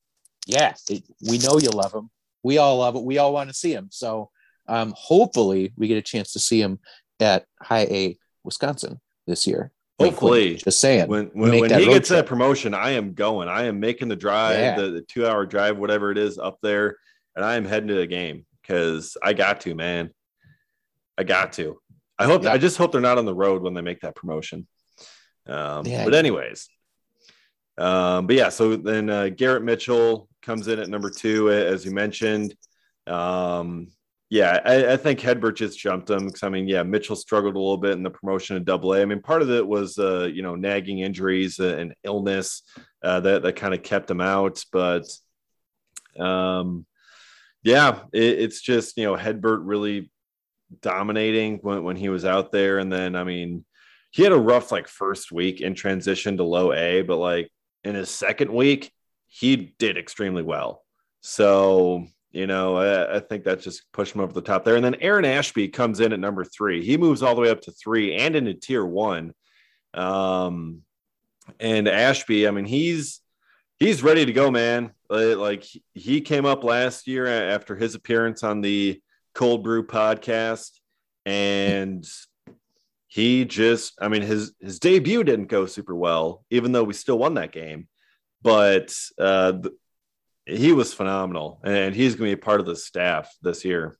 yeah, 0.47 0.73
it, 0.89 1.03
we 1.29 1.37
know 1.37 1.57
you 1.59 1.69
love 1.69 1.93
him. 1.93 2.09
We 2.43 2.57
all 2.57 2.77
love 2.79 2.95
it. 2.95 3.03
We 3.03 3.17
all 3.17 3.33
want 3.33 3.49
to 3.49 3.53
see 3.53 3.73
him. 3.73 3.89
So 3.91 4.29
um, 4.67 4.93
hopefully 4.97 5.73
we 5.77 5.87
get 5.87 5.97
a 5.97 6.01
chance 6.01 6.33
to 6.33 6.39
see 6.39 6.61
him 6.61 6.79
at 7.19 7.45
High 7.61 7.87
A 7.91 8.17
Wisconsin 8.43 8.99
this 9.27 9.45
year. 9.45 9.71
Wink. 9.99 10.13
Hopefully. 10.15 10.55
just 10.55 10.79
saying. 10.81 11.07
when 11.07 11.27
when, 11.33 11.59
when 11.59 11.79
he 11.79 11.85
gets 11.85 12.09
that 12.09 12.25
promotion, 12.25 12.73
I 12.73 12.91
am 12.91 13.13
going. 13.13 13.47
I 13.49 13.65
am 13.65 13.79
making 13.79 14.07
the 14.07 14.15
drive, 14.15 14.57
Yeah. 14.57 14.75
the, 14.75 14.89
the 14.91 15.01
two 15.01 15.27
hour 15.27 15.45
drive, 15.45 15.77
whatever 15.77 16.09
it 16.11 16.17
is 16.17 16.39
up 16.39 16.57
there, 16.63 16.97
and 17.35 17.45
I 17.45 17.55
am 17.55 17.65
heading 17.65 17.89
to 17.89 17.95
the 17.95 18.07
game 18.07 18.45
because 18.61 19.17
I 19.21 19.33
got 19.33 19.61
to, 19.61 19.75
man. 19.75 20.11
I 21.17 21.23
got 21.23 21.53
to. 21.53 21.79
I 22.17 22.25
hope. 22.25 22.43
Yeah. 22.43 22.53
I 22.53 22.57
just 22.57 22.77
hope 22.77 22.91
they're 22.91 23.01
not 23.01 23.17
on 23.17 23.25
the 23.25 23.35
road 23.35 23.61
when 23.61 23.73
they 23.73 23.81
make 23.81 24.01
that 24.01 24.15
promotion. 24.15 24.67
Um, 25.47 25.85
Yeah. 25.85 26.05
But 26.05 26.13
anyways, 26.13 26.69
um, 27.77 28.27
but 28.27 28.35
yeah. 28.35 28.49
So 28.49 28.75
then 28.75 29.09
uh, 29.09 29.29
Garrett 29.29 29.63
Mitchell 29.63 30.29
comes 30.41 30.67
in 30.67 30.79
at 30.79 30.89
number 30.89 31.09
two, 31.09 31.49
as 31.51 31.85
you 31.85 31.91
mentioned. 31.91 32.55
Um, 33.07 33.87
yeah, 34.29 34.61
I, 34.63 34.93
I 34.93 34.97
think 34.97 35.19
Hedbert 35.19 35.57
just 35.57 35.77
jumped 35.77 36.09
him 36.09 36.27
because 36.27 36.43
I 36.43 36.49
mean, 36.49 36.65
yeah, 36.67 36.83
Mitchell 36.83 37.17
struggled 37.17 37.55
a 37.55 37.59
little 37.59 37.77
bit 37.77 37.91
in 37.93 38.03
the 38.03 38.09
promotion 38.09 38.55
of 38.55 38.63
Double 38.63 38.93
A. 38.93 39.01
I 39.01 39.05
mean, 39.05 39.21
part 39.21 39.41
of 39.41 39.51
it 39.51 39.67
was 39.67 39.97
uh, 39.99 40.29
you 40.31 40.41
know 40.41 40.55
nagging 40.55 40.99
injuries 40.99 41.59
and 41.59 41.93
illness 42.03 42.63
uh, 43.03 43.19
that 43.19 43.43
that 43.43 43.57
kind 43.57 43.73
of 43.73 43.83
kept 43.83 44.09
him 44.09 44.21
out, 44.21 44.63
but 44.71 45.05
um, 46.17 46.85
yeah, 47.63 48.01
it, 48.13 48.39
it's 48.39 48.61
just 48.61 48.97
you 48.97 49.05
know 49.05 49.15
Hedbert 49.15 49.61
really 49.63 50.11
dominating 50.81 51.59
when 51.61 51.83
when 51.83 51.95
he 51.95 52.09
was 52.09 52.25
out 52.25 52.51
there, 52.51 52.79
and 52.79 52.91
then 52.91 53.15
I 53.15 53.23
mean, 53.23 53.65
he 54.11 54.23
had 54.23 54.31
a 54.31 54.37
rough 54.37 54.71
like 54.71 54.87
first 54.87 55.31
week 55.31 55.61
in 55.61 55.75
transition 55.75 56.37
to 56.37 56.43
low 56.43 56.73
A, 56.73 57.01
but 57.01 57.17
like 57.17 57.51
in 57.83 57.95
his 57.95 58.09
second 58.09 58.51
week, 58.51 58.91
he 59.27 59.73
did 59.77 59.97
extremely 59.97 60.43
well. 60.43 60.83
So 61.21 62.07
you 62.31 62.47
know, 62.47 62.77
I, 62.77 63.17
I 63.17 63.19
think 63.19 63.43
that 63.43 63.61
just 63.61 63.91
pushed 63.91 64.15
him 64.15 64.21
over 64.21 64.33
the 64.33 64.41
top 64.41 64.63
there. 64.63 64.75
And 64.75 64.85
then 64.85 64.95
Aaron 65.01 65.25
Ashby 65.25 65.67
comes 65.67 65.99
in 65.99 66.13
at 66.13 66.19
number 66.19 66.45
three. 66.45 66.83
He 66.83 66.97
moves 66.97 67.21
all 67.21 67.35
the 67.35 67.41
way 67.41 67.49
up 67.49 67.61
to 67.61 67.71
three 67.71 68.15
and 68.15 68.35
into 68.35 68.53
tier 68.53 68.85
one. 68.85 69.33
Um, 69.93 70.83
and 71.59 71.87
Ashby, 71.87 72.47
I 72.47 72.51
mean, 72.51 72.65
he's 72.65 73.20
he's 73.81 74.03
ready 74.03 74.27
to 74.27 74.31
go, 74.31 74.51
man. 74.51 74.91
Like 75.09 75.65
he- 75.93 76.21
came 76.21 76.45
up 76.45 76.63
last 76.63 77.07
year 77.07 77.25
after 77.25 77.75
his 77.75 77.95
appearance 77.95 78.43
on 78.43 78.61
the 78.61 79.01
Cold 79.33 79.63
Brew 79.63 79.85
podcast, 79.85 80.69
and 81.25 82.07
he 83.07 83.43
just, 83.43 83.93
I 83.99 84.07
mean, 84.07 84.21
his 84.21 84.53
his 84.61 84.79
debut 84.79 85.23
didn't 85.23 85.47
go 85.47 85.65
super 85.65 85.95
well, 85.95 86.45
even 86.49 86.71
though 86.71 86.83
we 86.83 86.93
still 86.93 87.17
won 87.17 87.33
that 87.33 87.51
game. 87.51 87.87
But 88.43 88.93
uh, 89.17 89.53
he 90.45 90.73
was 90.73 90.93
phenomenal, 90.93 91.59
and 91.63 91.95
he's 91.95 92.15
going 92.15 92.29
to 92.29 92.35
be 92.35 92.41
a 92.41 92.45
part 92.45 92.59
of 92.59 92.65
the 92.65 92.75
staff 92.75 93.35
this 93.41 93.65
year. 93.65 93.97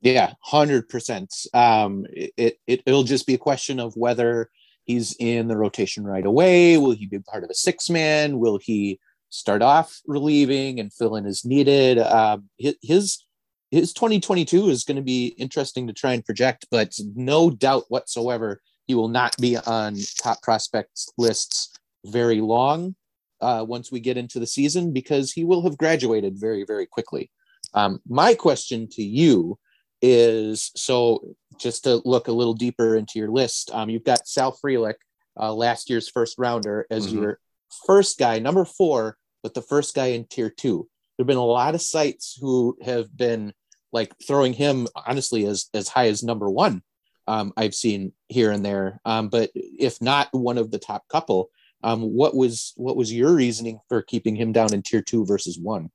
Yeah, 0.00 0.32
hundred 0.40 0.88
percent. 0.88 1.32
Um, 1.54 2.06
it, 2.10 2.58
it 2.66 2.82
it'll 2.84 3.04
just 3.04 3.26
be 3.26 3.34
a 3.34 3.38
question 3.38 3.78
of 3.78 3.94
whether 3.96 4.50
he's 4.84 5.16
in 5.18 5.48
the 5.48 5.56
rotation 5.56 6.04
right 6.04 6.26
away. 6.26 6.76
Will 6.76 6.92
he 6.92 7.06
be 7.06 7.18
part 7.18 7.44
of 7.44 7.50
a 7.50 7.54
six 7.54 7.88
man? 7.90 8.38
Will 8.38 8.58
he 8.58 8.98
start 9.30 9.62
off 9.62 10.00
relieving 10.06 10.80
and 10.80 10.92
fill 10.92 11.16
in 11.16 11.26
as 11.26 11.44
needed? 11.44 11.98
Um, 11.98 12.48
his 12.58 13.24
his 13.70 13.94
2022 13.94 14.68
is 14.68 14.84
going 14.84 14.96
to 14.96 15.02
be 15.02 15.28
interesting 15.38 15.86
to 15.86 15.94
try 15.94 16.12
and 16.12 16.24
project, 16.24 16.66
but 16.70 16.94
no 17.14 17.50
doubt 17.50 17.84
whatsoever 17.88 18.60
he 18.86 18.94
will 18.94 19.08
not 19.08 19.34
be 19.38 19.56
on 19.56 19.96
top 20.20 20.42
prospects 20.42 21.08
lists 21.16 21.72
very 22.04 22.40
long 22.40 22.94
uh, 23.40 23.64
once 23.66 23.90
we 23.90 24.00
get 24.00 24.18
into 24.18 24.38
the 24.38 24.46
season 24.46 24.92
because 24.92 25.32
he 25.32 25.44
will 25.44 25.62
have 25.62 25.78
graduated 25.78 26.38
very 26.38 26.64
very 26.64 26.86
quickly. 26.86 27.30
Um, 27.74 28.00
my 28.06 28.34
question 28.34 28.88
to 28.92 29.02
you 29.02 29.58
is 30.02 30.70
so 30.76 31.34
just 31.62 31.84
to 31.84 32.02
look 32.04 32.28
a 32.28 32.32
little 32.32 32.54
deeper 32.54 32.96
into 32.96 33.18
your 33.18 33.30
list, 33.30 33.70
um, 33.72 33.88
you've 33.88 34.04
got 34.04 34.26
Sal 34.26 34.52
Frelick, 34.52 34.96
uh, 35.40 35.52
last 35.52 35.88
year's 35.88 36.08
first 36.08 36.36
rounder, 36.38 36.86
as 36.90 37.06
Mhm. 37.06 37.12
your 37.12 37.40
first 37.86 38.18
guy, 38.18 38.38
number 38.38 38.64
four, 38.64 39.16
but 39.42 39.54
the 39.54 39.62
first 39.62 39.94
guy 39.94 40.06
in 40.08 40.26
tier 40.26 40.50
two. 40.50 40.88
There 41.16 41.24
have 41.24 41.28
been 41.28 41.36
a 41.36 41.44
lot 41.44 41.74
of 41.74 41.82
sites 41.82 42.36
who 42.40 42.76
have 42.82 43.16
been 43.16 43.54
like 43.92 44.14
throwing 44.26 44.54
him 44.54 44.88
honestly 45.06 45.46
as 45.46 45.68
as 45.74 45.88
high 45.88 46.08
as 46.08 46.22
number 46.22 46.48
one. 46.48 46.82
Um, 47.26 47.52
I've 47.56 47.74
seen 47.74 48.12
here 48.28 48.50
and 48.50 48.64
there, 48.64 49.00
um, 49.04 49.28
but 49.28 49.50
if 49.54 50.00
not 50.00 50.28
one 50.32 50.58
of 50.58 50.70
the 50.70 50.78
top 50.78 51.06
couple, 51.08 51.50
um, 51.82 52.02
what 52.02 52.34
was 52.34 52.72
what 52.76 52.96
was 52.96 53.12
your 53.12 53.34
reasoning 53.34 53.80
for 53.88 54.02
keeping 54.02 54.34
him 54.34 54.52
down 54.52 54.72
in 54.72 54.82
tier 54.82 55.02
two 55.02 55.24
versus 55.24 55.58
one? 55.58 55.90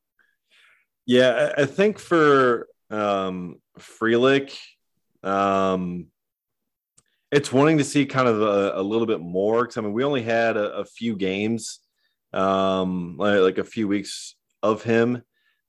Yeah, 1.05 1.53
I 1.57 1.63
I 1.63 1.65
think 1.65 1.99
for 1.99 2.67
um, 2.89 3.61
Frelick, 3.79 4.57
um, 5.27 6.07
it's 7.31 7.51
wanting 7.51 7.77
to 7.79 7.83
see 7.83 8.05
kind 8.05 8.27
of 8.27 8.41
a, 8.41 8.73
a 8.75 8.81
little 8.81 9.07
bit 9.07 9.19
more. 9.19 9.63
Because 9.63 9.77
I 9.77 9.81
mean, 9.81 9.93
we 9.93 10.03
only 10.03 10.23
had 10.23 10.57
a, 10.57 10.77
a 10.77 10.85
few 10.85 11.15
games, 11.15 11.79
um, 12.33 13.17
like, 13.17 13.41
like 13.41 13.57
a 13.57 13.63
few 13.63 13.87
weeks 13.87 14.35
of 14.63 14.83
him, 14.83 15.21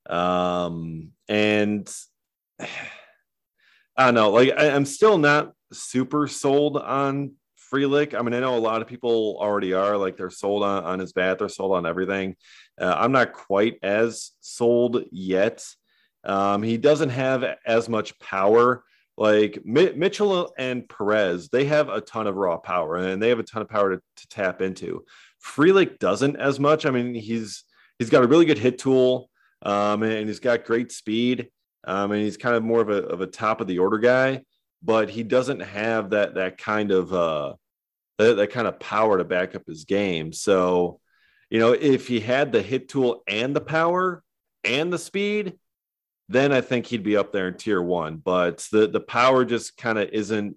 um, 0.09 1.11
and 1.27 1.93
I 2.59 4.05
don't 4.05 4.13
know. 4.13 4.31
Like, 4.31 4.53
I, 4.57 4.69
I'm 4.69 4.85
still 4.85 5.17
not 5.17 5.51
super 5.73 6.27
sold 6.27 6.77
on 6.77 7.33
Frelick. 7.71 8.17
I 8.17 8.21
mean, 8.21 8.33
I 8.33 8.39
know 8.39 8.57
a 8.57 8.59
lot 8.59 8.81
of 8.81 8.87
people 8.87 9.37
already 9.39 9.73
are. 9.73 9.97
Like, 9.97 10.15
they're 10.15 10.29
sold 10.29 10.63
on, 10.63 10.85
on 10.85 10.99
his 10.99 11.11
bat. 11.11 11.37
They're 11.37 11.49
sold 11.49 11.73
on 11.73 11.85
everything. 11.85 12.37
Uh, 12.79 12.95
I'm 12.97 13.11
not 13.11 13.33
quite 13.33 13.77
as 13.83 14.31
sold 14.39 15.03
yet. 15.11 15.65
Um, 16.23 16.63
he 16.63 16.77
doesn't 16.77 17.09
have 17.09 17.43
as 17.65 17.89
much 17.89 18.17
power. 18.19 18.85
Like 19.19 19.59
Mi- 19.65 19.91
Mitchell 19.91 20.53
and 20.57 20.87
Perez, 20.87 21.49
they 21.49 21.65
have 21.65 21.89
a 21.89 21.99
ton 21.99 22.25
of 22.25 22.37
raw 22.37 22.55
power 22.57 22.95
and 22.95 23.21
they 23.21 23.27
have 23.27 23.39
a 23.39 23.43
ton 23.43 23.61
of 23.61 23.67
power 23.67 23.97
to, 23.97 24.01
to 24.15 24.27
tap 24.29 24.61
into. 24.61 25.03
Frelick 25.45 25.99
doesn't 25.99 26.37
as 26.37 26.57
much. 26.57 26.85
I 26.85 26.91
mean, 26.91 27.13
he's 27.13 27.65
he's 27.99 28.09
got 28.09 28.23
a 28.23 28.27
really 28.27 28.45
good 28.45 28.57
hit 28.57 28.77
tool, 28.77 29.29
um, 29.61 30.03
and 30.03 30.29
he's 30.29 30.39
got 30.39 30.63
great 30.63 30.93
speed. 30.93 31.49
Um, 31.83 32.13
and 32.13 32.21
he's 32.21 32.37
kind 32.37 32.55
of 32.55 32.63
more 32.63 32.79
of 32.79 32.89
a 32.89 33.03
of 33.07 33.19
a 33.19 33.27
top 33.27 33.59
of 33.59 33.67
the 33.67 33.79
order 33.79 33.97
guy, 33.97 34.43
but 34.81 35.09
he 35.09 35.23
doesn't 35.23 35.59
have 35.59 36.11
that 36.11 36.35
that 36.35 36.57
kind 36.57 36.91
of 36.91 37.13
uh, 37.13 37.55
that, 38.19 38.37
that 38.37 38.51
kind 38.51 38.67
of 38.67 38.79
power 38.79 39.17
to 39.17 39.25
back 39.25 39.53
up 39.53 39.63
his 39.67 39.83
game. 39.83 40.31
So, 40.31 41.01
you 41.49 41.59
know, 41.59 41.73
if 41.73 42.07
he 42.07 42.21
had 42.21 42.53
the 42.53 42.61
hit 42.61 42.87
tool 42.87 43.21
and 43.27 43.53
the 43.53 43.61
power 43.61 44.23
and 44.63 44.93
the 44.93 44.97
speed, 44.97 45.58
then 46.29 46.53
I 46.53 46.61
think 46.61 46.85
he'd 46.85 47.03
be 47.03 47.17
up 47.17 47.33
there 47.33 47.47
in 47.49 47.55
tier 47.55 47.81
one. 47.81 48.17
But 48.17 48.67
the 48.71 48.87
the 48.87 49.01
power 49.01 49.43
just 49.45 49.75
kind 49.77 49.97
of 49.97 50.09
isn't 50.09 50.55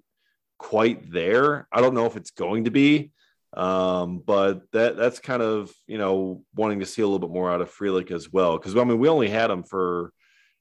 quite 0.59 1.11
there. 1.11 1.67
I 1.73 1.81
don't 1.81 1.95
know 1.95 2.07
if 2.07 2.17
it's 2.17 2.31
going 2.31 2.65
to 2.65 2.71
be, 2.71 3.11
Um, 3.55 4.23
but 4.25 4.71
that 4.73 4.97
that's 4.97 5.19
kind 5.19 5.43
of 5.43 5.71
you 5.87 5.99
know 5.99 6.43
wanting 6.55 6.81
to 6.81 6.87
see 6.87 7.03
a 7.03 7.07
little 7.07 7.19
bit 7.19 7.31
more 7.31 7.51
out 7.51 7.61
of 7.61 7.71
Frelick 7.71 8.11
as 8.11 8.33
well 8.33 8.57
because 8.57 8.77
I 8.77 8.85
mean 8.85 8.99
we 8.99 9.09
only 9.09 9.29
had 9.29 9.51
him 9.51 9.63
for 9.63 10.13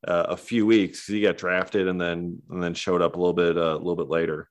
uh, 0.06 0.26
a 0.30 0.38
few 0.38 0.66
weeks. 0.66 1.08
He 1.08 1.22
got 1.22 1.38
drafted 1.38 1.88
and 1.88 2.00
then 2.02 2.42
and 2.50 2.62
then 2.62 2.74
showed 2.74 3.02
up 3.02 3.16
a 3.16 3.20
little 3.20 3.34
bit 3.34 3.58
uh, 3.58 3.76
a 3.76 3.78
little 3.78 3.96
bit 3.96 4.10
later. 4.10 4.50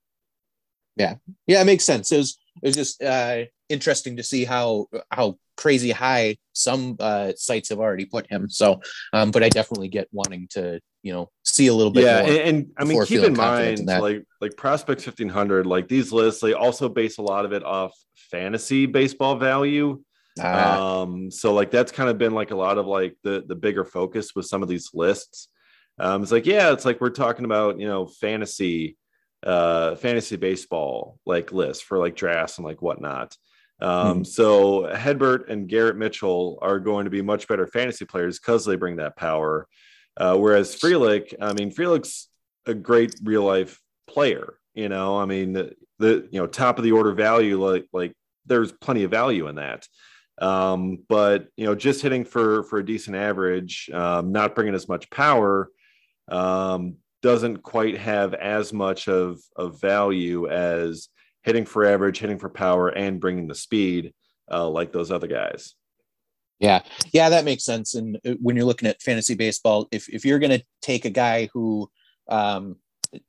Yeah, 0.97 1.17
yeah, 1.47 1.61
it 1.61 1.67
makes 1.67 1.85
sense. 1.85 2.13
It 2.13 2.19
was 2.19 2.39
it 2.63 2.67
was 2.67 2.77
just 2.77 3.03
uh, 3.03 3.45
interesting 3.69 4.17
to 4.17 4.23
see 4.23 4.45
how 4.45 4.87
how 5.11 5.39
crazy 5.57 5.91
high 5.91 6.37
some 6.53 6.97
uh, 7.01 7.33
sites 7.37 7.69
have 7.69 7.79
already 7.79 8.07
put 8.07 8.27
him. 8.29 8.49
So, 8.49 8.81
um, 9.13 9.31
but 9.31 9.43
I 9.43 9.49
definitely 9.49 9.89
get 9.89 10.09
wanting 10.13 10.49
to 10.53 10.81
you 11.03 11.13
know 11.13 11.31
see 11.45 11.69
a 11.69 11.75
little 11.75 11.93
bit. 11.93 12.05
Yeah, 12.05 12.21
and, 12.21 12.37
and 12.39 12.71
I 12.79 12.85
mean 12.85 13.05
keep 13.05 13.23
in 13.23 13.37
mind 13.37 13.81
in 13.81 13.87
like 13.87 14.25
like 14.41 14.57
prospects 14.57 15.05
fifteen 15.05 15.29
hundred, 15.29 15.67
like 15.67 15.89
these 15.89 16.13
lists, 16.13 16.41
they 16.41 16.55
also 16.55 16.89
base 16.89 17.19
a 17.19 17.23
lot 17.23 17.45
of 17.45 17.53
it 17.53 17.65
off 17.65 17.93
fantasy 18.15 18.87
baseball 18.87 19.37
value. 19.37 20.03
Uh, 20.41 21.03
um, 21.03 21.31
so 21.31 21.53
like 21.53 21.71
that's 21.71 21.93
kind 21.93 22.09
of 22.09 22.17
been 22.17 22.35
like 22.35 22.51
a 22.51 22.57
lot 22.57 22.79
of 22.79 22.87
like 22.87 23.17
the 23.23 23.45
the 23.47 23.55
bigger 23.55 23.85
focus 23.85 24.35
with 24.35 24.47
some 24.47 24.63
of 24.63 24.69
these 24.69 24.91
lists. 24.95 25.49
Um, 25.99 26.23
it's 26.23 26.33
like 26.33 26.47
yeah, 26.47 26.73
it's 26.73 26.85
like 26.85 27.01
we're 27.01 27.11
talking 27.11 27.45
about 27.45 27.79
you 27.79 27.87
know 27.87 28.07
fantasy 28.07 28.97
uh 29.45 29.95
fantasy 29.97 30.37
baseball 30.37 31.19
like 31.25 31.51
list 31.53 31.85
for 31.85 31.99
like 31.99 32.17
drafts 32.17 32.59
and 32.59 32.67
like 32.67 32.83
whatnot. 32.83 33.37
Um, 33.81 34.19
hmm. 34.19 34.25
So 34.25 34.83
Hedbert 34.95 35.49
and 35.49 35.69
Garrett 35.69 35.97
Mitchell 35.97 36.59
are 36.61 36.79
going 36.79 37.05
to 37.05 37.11
be 37.11 37.23
much 37.23 37.49
better 37.49 37.67
fantasy 37.67 38.05
players 38.05 38.39
because 38.39 38.65
they 38.65 38.77
bring 38.77 38.97
that 38.97 39.17
power. 39.17 39.67
Uh, 40.17 40.37
whereas 40.37 40.77
Frelick, 40.77 41.35
I 41.41 41.55
mean, 41.55 41.73
Frelick's 41.73 42.29
a 42.67 42.75
great 42.75 43.15
real 43.23 43.45
life 43.45 43.81
player. 44.07 44.55
You 44.75 44.89
know, 44.89 45.19
I 45.19 45.25
mean, 45.25 45.53
the, 45.55 45.75
the 45.99 46.29
you 46.31 46.41
know 46.41 46.47
top 46.47 46.79
of 46.79 46.85
the 46.85 46.93
order 46.93 47.13
value, 47.13 47.63
like 47.63 47.87
like 47.93 48.15
there's 48.47 48.73
plenty 48.73 49.05
of 49.05 49.11
value 49.11 49.49
in 49.49 49.57
that. 49.57 49.87
Um, 50.41 51.05
but 51.09 51.49
you 51.57 51.67
know, 51.67 51.75
just 51.75 52.03
hitting 52.03 52.25
for 52.25 52.63
for 52.65 52.79
a 52.79 52.85
decent 52.85 53.17
average, 53.17 53.91
um, 53.93 54.33
not 54.33 54.55
bringing 54.55 54.75
as 54.75 54.89
much 54.89 55.11
power, 55.11 55.71
um, 56.29 56.97
doesn't 57.23 57.63
quite 57.63 57.99
have 57.99 58.35
as 58.35 58.73
much 58.73 59.09
of 59.09 59.41
of 59.57 59.81
value 59.81 60.49
as 60.49 61.09
hitting 61.43 61.65
for 61.65 61.85
average, 61.85 62.19
hitting 62.19 62.39
for 62.39 62.49
power, 62.49 62.89
and 62.89 63.21
bringing 63.21 63.49
the 63.49 63.55
speed 63.55 64.13
uh, 64.51 64.69
like 64.69 64.93
those 64.93 65.11
other 65.11 65.27
guys. 65.27 65.75
Yeah, 66.59 66.83
yeah, 67.13 67.31
that 67.31 67.45
makes 67.45 67.65
sense. 67.65 67.95
And 67.95 68.19
uh, 68.27 68.35
when 68.41 68.57
you're 68.57 68.67
looking 68.67 68.89
at 68.89 69.03
fantasy 69.03 69.35
baseball, 69.35 69.89
if 69.91 70.09
if 70.09 70.25
you're 70.25 70.39
going 70.39 70.59
to 70.59 70.65
take 70.83 71.05
a 71.05 71.11
guy 71.11 71.49
who 71.53 71.91
um, 72.29 72.77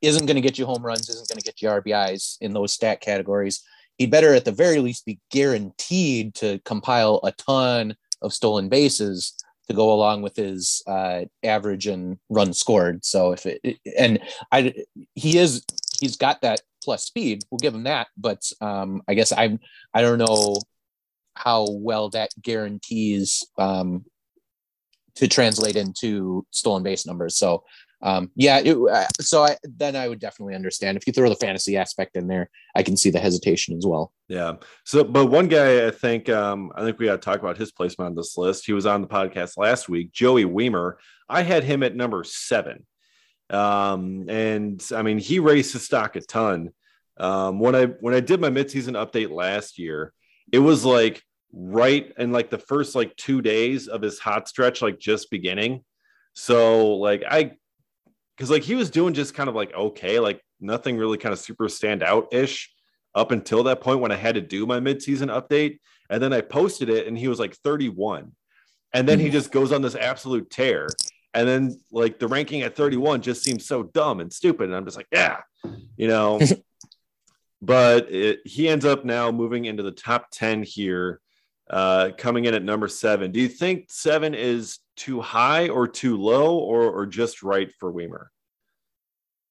isn't 0.01 0.25
going 0.25 0.35
to 0.35 0.41
get 0.41 0.57
you 0.57 0.65
home 0.65 0.85
runs, 0.85 1.09
isn't 1.09 1.29
going 1.29 1.39
to 1.39 1.45
get 1.45 1.61
you 1.61 1.69
RBIs 1.69 2.37
in 2.41 2.53
those 2.53 2.73
stat 2.73 3.01
categories, 3.01 3.63
he'd 3.97 4.11
better 4.11 4.33
at 4.33 4.45
the 4.45 4.51
very 4.51 4.79
least 4.79 5.05
be 5.05 5.19
guaranteed 5.31 6.35
to 6.35 6.59
compile 6.65 7.19
a 7.23 7.31
ton 7.31 7.95
of 8.21 8.33
stolen 8.33 8.69
bases 8.69 9.33
to 9.71 9.75
go 9.75 9.93
along 9.93 10.21
with 10.21 10.35
his 10.35 10.83
uh, 10.87 11.21
average 11.43 11.87
and 11.87 12.17
run 12.29 12.53
scored. 12.53 13.03
So 13.05 13.31
if 13.31 13.45
it 13.45 13.77
and 13.97 14.19
I 14.51 14.73
he 15.15 15.37
is 15.37 15.63
he's 15.99 16.17
got 16.17 16.41
that 16.41 16.61
plus 16.83 17.05
speed. 17.05 17.43
We'll 17.49 17.59
give 17.59 17.75
him 17.75 17.83
that, 17.83 18.07
but 18.17 18.41
um, 18.59 19.01
I 19.07 19.13
guess 19.13 19.31
I'm 19.31 19.59
I 19.93 20.01
don't 20.01 20.17
know 20.17 20.57
how 21.35 21.67
well 21.69 22.09
that 22.09 22.29
guarantees 22.41 23.45
um, 23.57 24.05
to 25.15 25.27
translate 25.27 25.75
into 25.75 26.45
stolen 26.51 26.83
base 26.83 27.05
numbers. 27.05 27.37
So 27.37 27.63
um, 28.03 28.31
yeah, 28.35 28.59
it, 28.59 28.75
uh, 28.75 29.05
so 29.19 29.43
I, 29.43 29.57
then 29.63 29.95
I 29.95 30.07
would 30.07 30.19
definitely 30.19 30.55
understand 30.55 30.97
if 30.97 31.05
you 31.05 31.13
throw 31.13 31.29
the 31.29 31.35
fantasy 31.35 31.77
aspect 31.77 32.15
in 32.15 32.27
there. 32.27 32.49
I 32.75 32.83
can 32.83 32.97
see 32.97 33.11
the 33.11 33.19
hesitation 33.19 33.77
as 33.77 33.85
well. 33.85 34.11
Yeah. 34.27 34.53
So, 34.85 35.03
but 35.03 35.27
one 35.27 35.47
guy 35.47 35.85
I 35.87 35.91
think 35.91 36.29
um, 36.29 36.71
I 36.75 36.83
think 36.83 36.97
we 36.97 37.05
got 37.05 37.21
to 37.21 37.25
talk 37.25 37.39
about 37.39 37.57
his 37.57 37.71
placement 37.71 38.09
on 38.09 38.15
this 38.15 38.37
list. 38.37 38.65
He 38.65 38.73
was 38.73 38.85
on 38.85 39.01
the 39.01 39.07
podcast 39.07 39.57
last 39.57 39.87
week, 39.87 40.11
Joey 40.11 40.45
Wiemer. 40.45 40.95
I 41.29 41.43
had 41.43 41.63
him 41.63 41.83
at 41.83 41.95
number 41.95 42.23
seven. 42.23 42.85
Um, 43.49 44.29
and 44.29 44.81
I 44.95 45.01
mean, 45.01 45.19
he 45.19 45.39
raised 45.39 45.73
his 45.73 45.85
stock 45.85 46.15
a 46.15 46.21
ton. 46.21 46.71
Um, 47.17 47.59
when 47.59 47.75
I 47.75 47.85
when 47.85 48.13
I 48.13 48.19
did 48.19 48.41
my 48.41 48.49
midseason 48.49 48.93
update 48.93 49.29
last 49.29 49.77
year, 49.77 50.13
it 50.51 50.59
was 50.59 50.83
like 50.85 51.21
right 51.53 52.11
in 52.17 52.31
like 52.31 52.49
the 52.49 52.57
first 52.57 52.95
like 52.95 53.15
two 53.15 53.41
days 53.41 53.87
of 53.87 54.01
his 54.01 54.17
hot 54.17 54.47
stretch, 54.47 54.81
like 54.81 54.97
just 54.97 55.29
beginning. 55.29 55.83
So 56.33 56.95
like 56.95 57.23
I 57.29 57.57
because 58.41 58.49
like 58.49 58.63
he 58.63 58.73
was 58.73 58.89
doing 58.89 59.13
just 59.13 59.35
kind 59.35 59.47
of 59.47 59.53
like 59.53 59.71
okay, 59.75 60.19
like 60.19 60.41
nothing 60.59 60.97
really 60.97 61.19
kind 61.19 61.31
of 61.31 61.37
super 61.37 61.69
stand 61.69 62.01
out 62.01 62.33
ish 62.33 62.73
up 63.13 63.29
until 63.29 63.61
that 63.61 63.81
point 63.81 63.99
when 63.99 64.11
I 64.11 64.15
had 64.15 64.33
to 64.33 64.41
do 64.41 64.65
my 64.65 64.79
midseason 64.79 65.27
update. 65.29 65.77
And 66.09 66.23
then 66.23 66.33
I 66.33 66.41
posted 66.41 66.89
it 66.89 67.05
and 67.05 67.15
he 67.15 67.27
was 67.27 67.39
like 67.39 67.53
31. 67.57 68.31
And 68.95 69.07
then 69.07 69.19
he 69.19 69.25
mm-hmm. 69.25 69.33
just 69.33 69.51
goes 69.51 69.71
on 69.71 69.83
this 69.83 69.93
absolute 69.93 70.49
tear. 70.49 70.87
And 71.35 71.47
then 71.47 71.79
like 71.91 72.17
the 72.17 72.27
ranking 72.27 72.63
at 72.63 72.75
31 72.75 73.21
just 73.21 73.43
seems 73.43 73.67
so 73.67 73.83
dumb 73.83 74.19
and 74.19 74.33
stupid. 74.33 74.63
And 74.65 74.75
I'm 74.75 74.85
just 74.85 74.97
like, 74.97 75.07
yeah, 75.11 75.41
you 75.95 76.07
know. 76.07 76.39
but 77.61 78.11
it, 78.11 78.39
he 78.43 78.67
ends 78.67 78.85
up 78.85 79.05
now 79.05 79.29
moving 79.29 79.65
into 79.65 79.83
the 79.83 79.91
top 79.91 80.31
10 80.31 80.63
here, 80.63 81.21
uh, 81.69 82.09
coming 82.17 82.45
in 82.45 82.55
at 82.55 82.63
number 82.63 82.87
seven. 82.87 83.31
Do 83.31 83.39
you 83.39 83.49
think 83.49 83.85
seven 83.89 84.33
is 84.33 84.79
too 85.01 85.19
high 85.19 85.67
or 85.67 85.87
too 85.87 86.15
low 86.15 86.57
or, 86.57 86.83
or 86.83 87.05
just 87.07 87.41
right 87.41 87.71
for 87.79 87.91
Wiemer? 87.91 88.27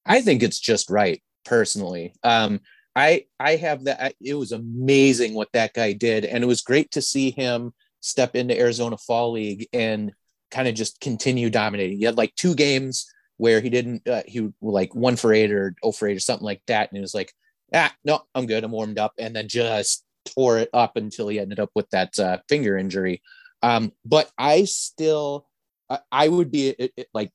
I 0.05 0.21
think 0.21 0.43
it's 0.43 0.59
just 0.59 0.89
right 0.89 1.21
personally. 1.43 2.13
Um, 2.23 2.61
I 2.95 3.25
I 3.39 3.57
have 3.57 3.83
that. 3.83 4.15
It 4.21 4.33
was 4.33 4.53
amazing 4.53 5.33
what 5.33 5.51
that 5.53 5.73
guy 5.73 5.93
did, 5.93 6.25
and 6.25 6.43
it 6.43 6.47
was 6.47 6.61
great 6.61 6.91
to 6.91 7.01
see 7.01 7.31
him 7.31 7.73
step 7.99 8.35
into 8.35 8.57
Arizona 8.57 8.97
Fall 8.97 9.33
League 9.33 9.67
and 9.73 10.13
kind 10.51 10.67
of 10.67 10.75
just 10.75 10.99
continue 11.01 11.49
dominating. 11.49 11.97
He 11.97 12.05
had 12.05 12.17
like 12.17 12.33
two 12.35 12.55
games 12.55 13.11
where 13.37 13.59
he 13.59 13.69
didn't. 13.69 14.07
Uh, 14.07 14.23
he 14.25 14.49
like 14.61 14.95
one 14.95 15.17
for 15.17 15.33
eight 15.33 15.51
or 15.51 15.75
oh 15.83 15.91
for 15.91 16.07
eight 16.07 16.17
or 16.17 16.21
something 16.21 16.45
like 16.45 16.63
that, 16.67 16.89
and 16.89 16.97
he 16.97 17.01
was 17.01 17.15
like, 17.15 17.33
ah, 17.73 17.93
no, 18.05 18.21
I'm 18.33 18.45
good, 18.45 18.63
I'm 18.63 18.71
warmed 18.71 18.99
up, 18.99 19.13
and 19.17 19.35
then 19.35 19.47
just 19.47 20.05
tore 20.25 20.59
it 20.59 20.69
up 20.73 20.95
until 20.95 21.27
he 21.27 21.39
ended 21.39 21.59
up 21.59 21.71
with 21.75 21.89
that 21.89 22.17
uh, 22.19 22.37
finger 22.47 22.77
injury. 22.77 23.21
Um, 23.63 23.91
but 24.05 24.31
I 24.37 24.65
still, 24.65 25.47
I, 25.89 25.99
I 26.11 26.27
would 26.27 26.51
be 26.51 26.69
it, 26.69 26.93
it, 26.97 27.07
like 27.13 27.31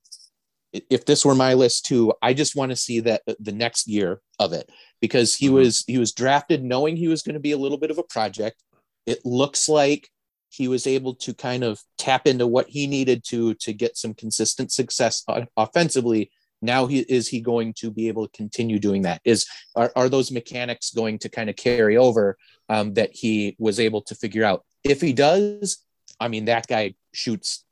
if 0.91 1.05
this 1.05 1.24
were 1.24 1.35
my 1.35 1.55
list 1.55 1.87
too, 1.87 2.12
I 2.22 2.35
just 2.35 2.57
want 2.57 2.70
to 2.70 2.77
see 2.77 3.01
that 3.01 3.22
uh, 3.29 3.35
the 3.41 3.53
next 3.53 3.87
year 3.87 4.20
of 4.39 4.53
it 4.53 4.70
because 5.01 5.35
he 5.35 5.47
mm-hmm. 5.47 5.57
was 5.57 5.85
he 5.87 5.99
was 5.99 6.12
drafted 6.12 6.62
knowing 6.62 6.97
he 6.97 7.09
was 7.09 7.22
going 7.22 7.35
to 7.35 7.41
be 7.41 7.53
a 7.53 7.59
little 7.59 7.79
bit 7.79 7.91
of 7.91 7.99
a 7.99 8.03
project. 8.05 8.62
It 9.07 9.24
looks 9.24 9.68
like 9.68 10.09
he 10.49 10.68
was 10.68 10.87
able 10.87 11.14
to 11.14 11.35
kind 11.35 11.64
of 11.64 11.81
tap 11.99 12.27
into 12.27 12.47
what 12.47 12.68
he 12.68 12.87
needed 12.87 13.22
to 13.29 13.55
to 13.55 13.72
get 13.72 13.97
some 13.97 14.14
consistent 14.14 14.72
success 14.72 15.24
offensively. 15.57 16.31
Now 16.62 16.87
he 16.87 17.01
is 17.01 17.29
he 17.29 17.41
going 17.41 17.74
to 17.79 17.91
be 17.91 18.09
able 18.09 18.27
to 18.27 18.37
continue 18.37 18.79
doing 18.79 19.03
that? 19.03 19.20
Is 19.24 19.47
are, 19.74 19.93
are 19.95 20.09
those 20.09 20.33
mechanics 20.33 20.91
going 20.91 21.18
to 21.20 21.29
kind 21.29 21.51
of 21.51 21.57
carry 21.57 21.97
over 21.97 22.37
um, 22.68 22.95
that 22.95 23.11
he 23.12 23.57
was 23.59 23.79
able 23.79 24.03
to 24.03 24.14
figure 24.14 24.45
out? 24.45 24.64
If 24.83 25.01
he 25.01 25.12
does, 25.12 25.85
I 26.18 26.28
mean 26.28 26.46
that 26.46 26.66
guy 26.66 26.94
shoots 27.12 27.64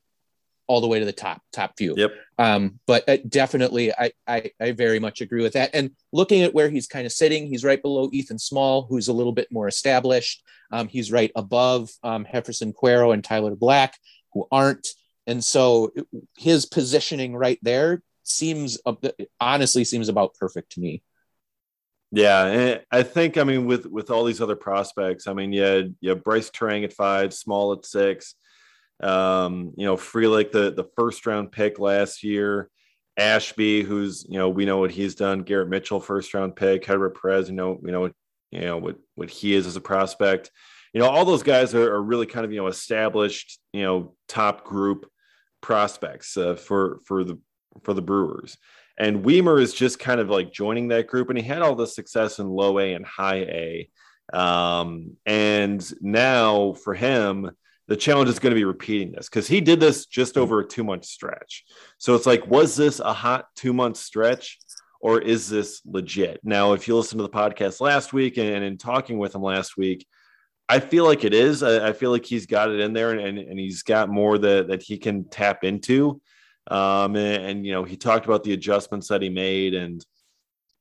all 0.67 0.81
the 0.81 0.87
way 0.87 0.99
to 0.99 1.05
the 1.05 1.13
top, 1.13 1.41
top 1.53 1.73
few. 1.77 1.93
Yep. 1.95 2.13
Um, 2.37 2.79
but 2.87 3.07
uh, 3.07 3.17
definitely, 3.27 3.93
I, 3.93 4.11
I, 4.27 4.51
I 4.59 4.71
very 4.71 4.99
much 4.99 5.21
agree 5.21 5.43
with 5.43 5.53
that. 5.53 5.69
And 5.73 5.91
looking 6.11 6.41
at 6.41 6.53
where 6.53 6.69
he's 6.69 6.87
kind 6.87 7.05
of 7.05 7.11
sitting, 7.11 7.47
he's 7.47 7.63
right 7.63 7.81
below 7.81 8.09
Ethan 8.11 8.39
Small, 8.39 8.87
who's 8.87 9.07
a 9.07 9.13
little 9.13 9.31
bit 9.31 9.51
more 9.51 9.67
established. 9.67 10.43
Um, 10.71 10.87
he's 10.87 11.11
right 11.11 11.31
above 11.35 11.91
um, 12.03 12.25
Jeferson 12.25 12.73
Quero 12.73 13.11
and 13.11 13.23
Tyler 13.23 13.55
Black, 13.55 13.95
who 14.33 14.47
aren't. 14.51 14.87
And 15.27 15.43
so 15.43 15.91
his 16.37 16.65
positioning 16.65 17.35
right 17.35 17.59
there 17.61 18.01
seems 18.23 18.79
honestly 19.39 19.83
seems 19.83 20.09
about 20.09 20.33
perfect 20.35 20.71
to 20.73 20.79
me. 20.79 21.03
Yeah, 22.15 22.45
and 22.45 22.81
I 22.91 23.03
think 23.03 23.37
I 23.37 23.43
mean 23.43 23.65
with 23.65 23.85
with 23.87 24.09
all 24.09 24.23
these 24.23 24.39
other 24.39 24.55
prospects, 24.55 25.27
I 25.27 25.33
mean, 25.33 25.51
yeah, 25.51 25.81
yeah, 25.99 26.13
Brice 26.13 26.49
Turang 26.49 26.85
at 26.85 26.93
five, 26.93 27.33
Small 27.33 27.73
at 27.73 27.85
six, 27.85 28.35
um, 29.03 29.73
you 29.75 29.85
know, 29.85 29.97
Frelick, 29.97 30.53
the 30.53 30.71
the 30.71 30.85
first 30.95 31.25
round 31.25 31.51
pick 31.51 31.77
last 31.77 32.23
year, 32.23 32.69
Ashby, 33.17 33.83
who's 33.83 34.25
you 34.29 34.37
know 34.37 34.47
we 34.47 34.63
know 34.63 34.77
what 34.77 34.91
he's 34.91 35.15
done. 35.15 35.41
Garrett 35.41 35.67
Mitchell, 35.67 35.99
first 35.99 36.33
round 36.33 36.55
pick. 36.55 36.85
Hedbert 36.85 37.21
Perez, 37.21 37.49
you 37.49 37.55
know, 37.55 37.81
you 37.83 37.91
know, 37.91 38.09
you 38.49 38.61
know 38.61 38.77
what 38.77 38.95
what 39.15 39.29
he 39.29 39.53
is 39.53 39.67
as 39.67 39.75
a 39.75 39.81
prospect. 39.81 40.51
You 40.93 41.01
know, 41.01 41.09
all 41.09 41.25
those 41.25 41.43
guys 41.43 41.75
are, 41.75 41.95
are 41.95 42.01
really 42.01 42.27
kind 42.27 42.45
of 42.45 42.53
you 42.53 42.61
know 42.61 42.67
established, 42.67 43.59
you 43.73 43.83
know, 43.83 44.15
top 44.29 44.63
group 44.63 45.11
prospects 45.59 46.37
uh, 46.37 46.55
for 46.55 46.99
for 47.05 47.25
the 47.25 47.37
for 47.83 47.93
the 47.93 48.01
Brewers. 48.01 48.57
And 48.97 49.25
Wiemer 49.25 49.61
is 49.61 49.73
just 49.73 49.99
kind 49.99 50.19
of 50.19 50.29
like 50.29 50.53
joining 50.53 50.89
that 50.89 51.07
group, 51.07 51.29
and 51.29 51.37
he 51.37 51.43
had 51.43 51.61
all 51.61 51.75
the 51.75 51.87
success 51.87 52.39
in 52.39 52.47
low 52.47 52.79
A 52.79 52.93
and 52.93 53.05
high 53.05 53.41
A. 53.41 53.89
Um, 54.33 55.17
and 55.25 55.85
now 56.01 56.73
for 56.73 56.93
him, 56.93 57.51
the 57.87 57.95
challenge 57.95 58.29
is 58.29 58.39
going 58.39 58.51
to 58.51 58.59
be 58.59 58.65
repeating 58.65 59.11
this 59.11 59.29
because 59.29 59.47
he 59.47 59.61
did 59.61 59.79
this 59.79 60.05
just 60.05 60.37
over 60.37 60.59
a 60.59 60.67
two 60.67 60.83
month 60.83 61.05
stretch. 61.05 61.65
So 61.97 62.15
it's 62.15 62.25
like, 62.25 62.47
was 62.47 62.75
this 62.75 62.99
a 62.99 63.13
hot 63.13 63.47
two 63.55 63.73
month 63.73 63.97
stretch 63.97 64.59
or 65.01 65.21
is 65.21 65.47
this 65.49 65.81
legit? 65.85 66.39
Now, 66.43 66.73
if 66.73 66.87
you 66.87 66.95
listen 66.95 67.17
to 67.19 67.23
the 67.23 67.29
podcast 67.29 67.81
last 67.81 68.13
week 68.13 68.37
and 68.37 68.63
in 68.63 68.77
talking 68.77 69.19
with 69.19 69.35
him 69.35 69.43
last 69.43 69.77
week, 69.77 70.07
I 70.67 70.79
feel 70.79 71.05
like 71.05 71.23
it 71.23 71.33
is. 71.33 71.61
I, 71.61 71.93
feel 71.93 72.09
like 72.09 72.25
he's 72.25 72.47
got 72.47 72.71
it 72.71 72.79
in 72.79 72.93
there 72.93 73.11
and, 73.11 73.19
and, 73.19 73.37
and 73.37 73.59
he's 73.59 73.83
got 73.83 74.09
more 74.09 74.39
that, 74.39 74.69
that 74.69 74.81
he 74.81 74.97
can 74.97 75.25
tap 75.29 75.63
into. 75.63 76.21
Um, 76.67 77.15
and, 77.15 77.45
and, 77.45 77.65
you 77.65 77.73
know, 77.73 77.83
he 77.83 77.95
talked 77.95 78.25
about 78.25 78.43
the 78.43 78.53
adjustments 78.53 79.07
that 79.09 79.21
he 79.21 79.29
made 79.29 79.73
and 79.73 80.05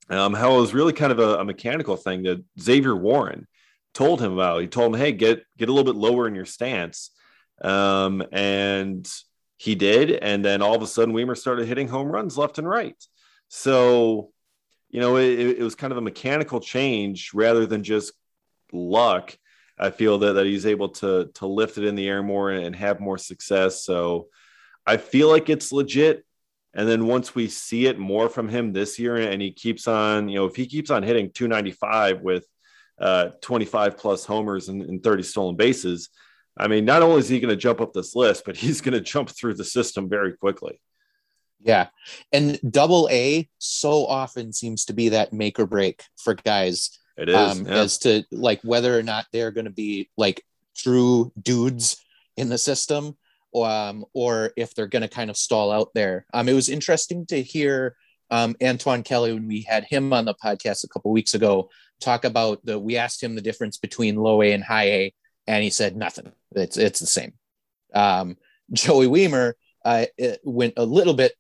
um, 0.09 0.35
how 0.35 0.57
it 0.57 0.61
was 0.61 0.75
really 0.75 0.93
kind 0.93 1.13
of 1.13 1.19
a, 1.19 1.39
a, 1.39 1.45
mechanical 1.45 1.97
thing 1.97 2.23
that 2.23 2.43
Xavier 2.59 2.97
Warren 2.97 3.47
told 3.93 4.21
him 4.21 4.33
about. 4.33 4.61
He 4.61 4.67
told 4.67 4.95
him, 4.95 5.01
Hey, 5.01 5.13
get, 5.13 5.45
get 5.59 5.69
a 5.69 5.73
little 5.73 5.91
bit 5.93 5.99
lower 5.99 6.27
in 6.27 6.35
your 6.35 6.45
stance. 6.45 7.11
Um, 7.63 8.23
and 8.33 9.11
he 9.57 9.75
did. 9.75 10.11
And 10.11 10.45
then 10.45 10.63
all 10.63 10.75
of 10.75 10.83
a 10.83 10.87
sudden 10.87 11.15
Wiemer 11.15 11.37
started 11.37 11.69
hitting 11.69 11.89
home 11.89 12.09
runs 12.09 12.37
left 12.37 12.59
and 12.59 12.69
right. 12.69 12.97
So, 13.49 14.31
you 14.91 15.01
know, 15.01 15.17
it, 15.17 15.39
it 15.39 15.63
was 15.63 15.75
kind 15.75 15.93
of 15.93 15.99
a 15.99 16.03
mechanical 16.03 16.61
change 16.61 17.33
rather 17.35 17.67
than 17.67 17.83
just 17.83 18.13
luck 18.73 19.37
I 19.79 19.91
feel 19.91 20.19
that, 20.19 20.35
that 20.35 20.47
he's 20.47 20.67
able 20.67 20.91
to 20.91 21.31
to 21.35 21.47
lift 21.47 21.79
it 21.79 21.85
in 21.85 21.95
the 21.95 22.09
air 22.09 22.23
more 22.23 22.51
and 22.51 22.75
have 22.77 23.01
more 23.01 23.19
success. 23.19 23.85
So 23.85 24.29
I 24.87 24.97
feel 24.97 25.29
like 25.29 25.49
it's 25.49 25.73
legit. 25.73 26.25
And 26.75 26.89
then 26.89 27.07
once 27.07 27.35
we 27.35 27.49
see 27.49 27.87
it 27.87 27.99
more 27.99 28.29
from 28.29 28.49
him 28.49 28.73
this 28.73 28.99
year, 28.99 29.17
and 29.17 29.41
he 29.41 29.53
keeps 29.53 29.87
on, 29.87 30.29
you 30.29 30.37
know, 30.37 30.47
if 30.47 30.57
he 30.57 30.67
keeps 30.67 30.91
on 30.91 31.03
hitting 31.03 31.31
295 31.31 32.21
with 32.21 32.47
uh, 32.99 33.31
25 33.41 33.97
plus 33.97 34.25
homers 34.25 34.69
and, 34.69 34.83
and 34.83 35.03
30 35.03 35.23
stolen 35.23 35.57
bases, 35.57 36.11
I 36.57 36.69
mean, 36.69 36.85
not 36.85 37.03
only 37.03 37.19
is 37.19 37.29
he 37.29 37.41
going 37.41 37.51
to 37.51 37.57
jump 37.57 37.81
up 37.81 37.93
this 37.93 38.17
list, 38.17 38.45
but 38.45 38.57
he's 38.57 38.81
going 38.81 38.95
to 38.95 39.01
jump 39.01 39.31
through 39.31 39.55
the 39.55 39.65
system 39.65 40.09
very 40.09 40.37
quickly. 40.37 40.81
Yeah. 41.61 41.89
And 42.33 42.61
double 42.69 43.09
A 43.11 43.49
so 43.59 44.05
often 44.07 44.53
seems 44.53 44.85
to 44.87 44.93
be 44.93 45.11
that 45.11 45.33
make 45.33 45.59
or 45.59 45.67
break 45.67 46.03
for 46.17 46.35
guys 46.35 46.99
it 47.17 47.29
is 47.29 47.37
um, 47.37 47.67
yeah. 47.67 47.75
as 47.75 47.99
to 47.99 48.25
like 48.33 48.61
whether 48.63 48.97
or 48.99 49.03
not 49.03 49.27
they're 49.33 49.53
going 49.53 49.67
to 49.67 49.71
be 49.71 50.11
like 50.17 50.45
true 50.77 51.33
dudes 51.41 52.05
in 52.37 52.49
the 52.49 52.59
system, 52.59 53.17
um, 53.55 54.05
or 54.13 54.53
if 54.57 54.75
they're 54.75 54.87
going 54.87 55.03
to 55.03 55.09
kind 55.09 55.31
of 55.31 55.37
stall 55.37 55.71
out 55.71 55.91
there. 55.95 56.27
Um, 56.33 56.49
it 56.49 56.55
was 56.55 56.69
interesting 56.69 57.27
to 57.27 57.43
hear 57.43 57.97
um, 58.31 58.57
Antoine 58.63 59.03
Kelly 59.03 59.33
when 59.33 59.47
we 59.47 59.63
had 59.63 59.85
him 59.85 60.13
on 60.13 60.25
the 60.25 60.35
podcast 60.35 60.85
a 60.85 60.89
couple 60.89 61.13
weeks 61.13 61.35
ago 61.35 61.69
talk 62.01 62.25
about 62.25 62.65
the. 62.65 62.79
We 62.79 62.97
asked 62.97 63.23
him 63.23 63.35
the 63.35 63.41
difference 63.41 63.79
between 63.79 64.17
low 64.17 64.43
A 64.43 64.53
and 64.53 64.63
high 64.63 64.89
A, 64.89 65.15
and 65.47 65.63
he 65.63 65.71
said 65.71 65.97
nothing. 65.97 66.33
It's 66.53 66.77
it's 66.77 67.01
the 67.01 67.07
same. 67.07 67.33
Um, 67.95 68.37
Joey 68.73 69.07
Wiemer 69.07 69.55
uh, 69.85 70.07
went 70.43 70.75
a 70.77 70.85
little 70.85 71.15
bit 71.15 71.33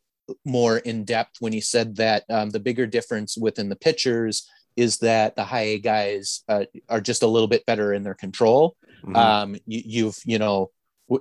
more 0.44 0.78
in 0.78 1.04
depth 1.04 1.36
when 1.40 1.52
he 1.52 1.60
said 1.60 1.96
that 1.96 2.24
um, 2.30 2.50
the 2.50 2.60
bigger 2.60 2.86
difference 2.86 3.36
within 3.36 3.68
the 3.68 3.76
pitchers 3.76 4.48
is 4.76 4.98
that 4.98 5.36
the 5.36 5.44
high 5.44 5.62
A 5.62 5.78
guys 5.78 6.42
uh, 6.48 6.64
are 6.88 7.00
just 7.00 7.22
a 7.22 7.26
little 7.26 7.48
bit 7.48 7.64
better 7.66 7.92
in 7.92 8.02
their 8.02 8.14
control. 8.14 8.76
Mm-hmm. 9.04 9.16
Um, 9.16 9.54
you, 9.66 9.82
you've, 9.84 10.18
you 10.24 10.38
know, 10.38 10.70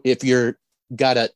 if 0.03 0.23
you're 0.23 0.57
got 0.95 1.17
a 1.17 1.29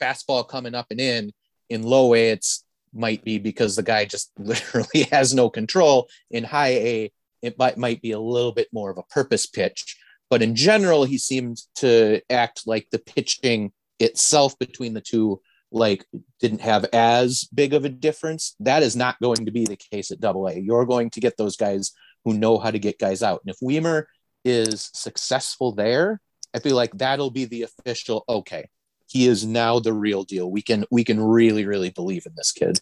fastball 0.00 0.48
coming 0.48 0.74
up 0.74 0.86
and 0.90 1.00
in, 1.00 1.32
in 1.68 1.82
low 1.82 2.14
A, 2.14 2.30
it's 2.30 2.64
might 2.92 3.24
be 3.24 3.38
because 3.38 3.76
the 3.76 3.82
guy 3.82 4.04
just 4.04 4.30
literally 4.38 5.02
has 5.10 5.34
no 5.34 5.50
control. 5.50 6.08
In 6.30 6.44
high 6.44 6.74
A, 6.74 7.12
it 7.42 7.58
might, 7.58 7.76
might 7.76 8.00
be 8.00 8.12
a 8.12 8.20
little 8.20 8.52
bit 8.52 8.68
more 8.72 8.90
of 8.90 8.98
a 8.98 9.02
purpose 9.02 9.46
pitch. 9.46 9.96
But 10.30 10.42
in 10.42 10.54
general, 10.54 11.04
he 11.04 11.18
seemed 11.18 11.60
to 11.76 12.20
act 12.30 12.62
like 12.66 12.88
the 12.90 12.98
pitching 12.98 13.72
itself 14.00 14.58
between 14.58 14.94
the 14.94 15.00
two 15.00 15.40
like 15.70 16.06
didn't 16.40 16.60
have 16.60 16.86
as 16.92 17.48
big 17.52 17.74
of 17.74 17.84
a 17.84 17.88
difference. 17.88 18.54
That 18.60 18.82
is 18.82 18.96
not 18.96 19.20
going 19.20 19.44
to 19.44 19.50
be 19.50 19.64
the 19.64 19.76
case 19.76 20.10
at 20.10 20.20
double 20.20 20.46
A. 20.46 20.54
You're 20.58 20.86
going 20.86 21.10
to 21.10 21.20
get 21.20 21.36
those 21.36 21.56
guys 21.56 21.92
who 22.24 22.32
know 22.32 22.58
how 22.58 22.70
to 22.70 22.78
get 22.78 22.98
guys 22.98 23.22
out. 23.22 23.42
And 23.44 23.52
if 23.52 23.58
Wiemer 23.60 24.04
is 24.44 24.90
successful 24.94 25.72
there, 25.72 26.20
I 26.54 26.60
feel 26.60 26.76
like 26.76 26.96
that'll 26.96 27.30
be 27.30 27.44
the 27.44 27.62
official 27.62 28.24
okay. 28.28 28.68
He 29.14 29.28
is 29.28 29.46
now 29.46 29.78
the 29.78 29.92
real 29.92 30.24
deal. 30.24 30.50
We 30.50 30.60
can 30.60 30.84
we 30.90 31.04
can 31.04 31.20
really 31.20 31.64
really 31.66 31.90
believe 31.90 32.26
in 32.26 32.32
this 32.36 32.50
kid. 32.50 32.80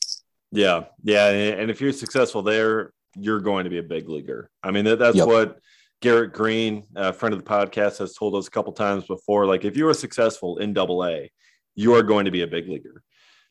Yeah, 0.51 0.85
yeah, 1.03 1.29
and 1.29 1.71
if 1.71 1.79
you're 1.81 1.93
successful 1.93 2.43
there, 2.43 2.95
you're 3.19 3.41
going 3.41 3.65
to 3.65 3.71
be 3.71 3.79
a 3.79 3.83
big 3.83 4.09
leaguer. 4.09 4.51
I 4.63 4.71
mean, 4.71 4.87
that, 4.87 4.99
that's 4.99 5.19
yep. 5.19 5.27
what 5.27 5.59
Garrett 6.01 6.33
Green, 6.33 6.85
a 6.97 7.13
friend 7.13 7.35
of 7.35 7.45
the 7.45 7.49
podcast, 7.49 7.99
has 7.99 8.15
told 8.15 8.35
us 8.35 8.49
a 8.49 8.51
couple 8.51 8.73
times 8.73 9.07
before. 9.07 9.45
Like, 9.45 9.67
if 9.67 9.77
you 9.77 9.87
are 9.89 9.95
successful 9.95 10.57
in 10.57 10.73
Double 10.73 11.05
A, 11.05 11.31
you 11.75 11.95
are 11.95 12.03
going 12.03 12.25
to 12.25 12.31
be 12.31 12.43
a 12.43 12.47
big 12.47 12.67
leaguer. 12.67 13.03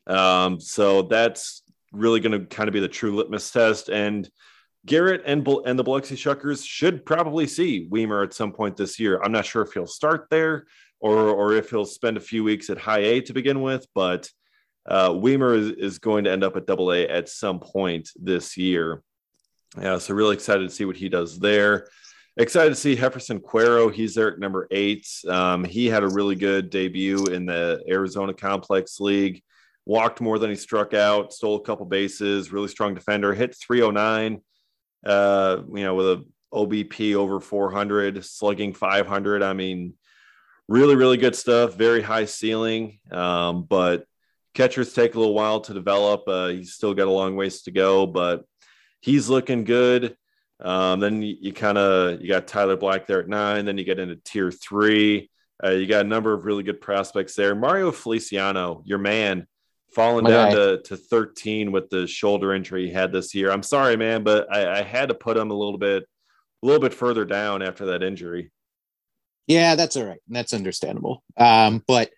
Um, 0.08 0.58
so 0.58 1.02
that's 1.02 1.62
really 1.92 2.18
going 2.18 2.38
to 2.40 2.46
kind 2.46 2.68
of 2.68 2.72
be 2.72 2.80
the 2.80 2.88
true 2.88 3.14
litmus 3.14 3.52
test. 3.52 3.90
And 3.90 4.28
Garrett 4.86 5.22
and 5.24 5.46
and 5.64 5.78
the 5.78 5.84
Biloxi 5.84 6.16
Shuckers 6.16 6.66
should 6.66 7.06
probably 7.06 7.46
see 7.46 7.88
Wiemer 7.88 8.24
at 8.24 8.34
some 8.34 8.52
point 8.52 8.76
this 8.76 8.98
year. 8.98 9.20
I'm 9.22 9.30
not 9.30 9.46
sure 9.46 9.62
if 9.62 9.72
he'll 9.72 9.86
start 9.86 10.26
there 10.30 10.66
or 11.02 11.28
or 11.28 11.52
if 11.52 11.68
he'll 11.68 11.84
spend 11.84 12.16
a 12.16 12.20
few 12.20 12.42
weeks 12.42 12.70
at 12.70 12.78
High 12.78 13.00
A 13.00 13.20
to 13.22 13.34
begin 13.34 13.60
with, 13.60 13.86
but 13.94 14.30
uh, 14.86 15.10
Wiemer 15.10 15.56
is, 15.56 15.68
is 15.72 15.98
going 15.98 16.24
to 16.24 16.32
end 16.32 16.42
up 16.42 16.56
at 16.56 16.66
Double 16.66 16.92
A 16.92 17.06
at 17.06 17.28
some 17.28 17.60
point 17.60 18.08
this 18.16 18.56
year. 18.56 19.02
Yeah, 19.80 19.98
so 19.98 20.14
really 20.14 20.34
excited 20.34 20.68
to 20.68 20.74
see 20.74 20.84
what 20.84 20.96
he 20.96 21.08
does 21.08 21.38
there 21.38 21.86
excited 22.36 22.70
to 22.70 22.76
see 22.76 22.96
Jeferson 22.96 23.40
Quero. 23.40 23.88
He's 23.88 24.14
there 24.14 24.32
at 24.32 24.38
number 24.38 24.66
eight. 24.70 25.06
Um, 25.28 25.64
he 25.64 25.86
had 25.86 26.02
a 26.02 26.08
really 26.08 26.34
good 26.34 26.70
debut 26.70 27.26
in 27.26 27.46
the 27.46 27.82
Arizona 27.88 28.32
Complex 28.32 29.00
League. 29.00 29.42
Walked 29.84 30.20
more 30.20 30.38
than 30.38 30.50
he 30.50 30.56
struck 30.56 30.94
out. 30.94 31.32
Stole 31.32 31.56
a 31.56 31.62
couple 31.62 31.86
bases. 31.86 32.52
Really 32.52 32.68
strong 32.68 32.94
defender. 32.94 33.34
Hit 33.34 33.56
309. 33.56 34.40
Uh, 35.04 35.62
you 35.74 35.82
know, 35.82 35.94
with 35.94 36.06
a 36.06 36.24
OBP 36.54 37.14
over 37.14 37.40
400, 37.40 38.24
slugging 38.24 38.72
500. 38.72 39.42
I 39.42 39.52
mean, 39.52 39.94
really, 40.72 40.96
really 40.96 41.18
good 41.18 41.36
stuff. 41.36 41.74
Very 41.74 42.00
high 42.00 42.24
ceiling. 42.24 42.98
Um, 43.10 43.64
but 43.64 44.06
catchers 44.54 44.94
take 44.94 45.14
a 45.14 45.18
little 45.18 45.34
while 45.34 45.60
to 45.60 45.74
develop. 45.74 46.22
Uh, 46.26 46.48
he's 46.48 46.72
still 46.72 46.94
got 46.94 47.08
a 47.08 47.10
long 47.10 47.36
ways 47.36 47.62
to 47.62 47.70
go, 47.70 48.06
but 48.06 48.44
he's 49.00 49.28
looking 49.28 49.64
good. 49.64 50.16
Um, 50.60 51.00
then 51.00 51.20
you, 51.20 51.36
you 51.40 51.52
kind 51.52 51.76
of 51.76 52.22
you 52.22 52.28
got 52.28 52.46
Tyler 52.46 52.76
Black 52.76 53.06
there 53.06 53.20
at 53.20 53.28
nine. 53.28 53.66
Then 53.66 53.76
you 53.76 53.84
get 53.84 53.98
into 53.98 54.16
tier 54.16 54.50
three. 54.50 55.30
Uh, 55.62 55.70
you 55.70 55.86
got 55.86 56.06
a 56.06 56.08
number 56.08 56.32
of 56.32 56.46
really 56.46 56.62
good 56.62 56.80
prospects 56.80 57.34
there. 57.34 57.54
Mario 57.54 57.92
Feliciano, 57.92 58.82
your 58.86 58.98
man, 58.98 59.46
falling 59.94 60.24
down 60.24 60.52
to, 60.52 60.82
to 60.82 60.96
13 60.96 61.70
with 61.70 61.90
the 61.90 62.06
shoulder 62.06 62.54
injury 62.54 62.86
he 62.86 62.92
had 62.92 63.12
this 63.12 63.34
year. 63.34 63.52
I'm 63.52 63.62
sorry, 63.62 63.96
man, 63.96 64.24
but 64.24 64.50
I, 64.50 64.80
I 64.80 64.82
had 64.82 65.10
to 65.10 65.14
put 65.14 65.36
him 65.36 65.50
a 65.50 65.54
little 65.54 65.78
bit 65.78 66.04
a 66.62 66.66
little 66.66 66.80
bit 66.80 66.94
further 66.94 67.24
down 67.26 67.60
after 67.60 67.86
that 67.86 68.02
injury. 68.02 68.50
Yeah, 69.46 69.74
that's 69.74 69.96
all 69.96 70.06
right. 70.06 70.20
That's 70.28 70.52
understandable. 70.52 71.22
Um, 71.36 71.82
but 71.86 72.10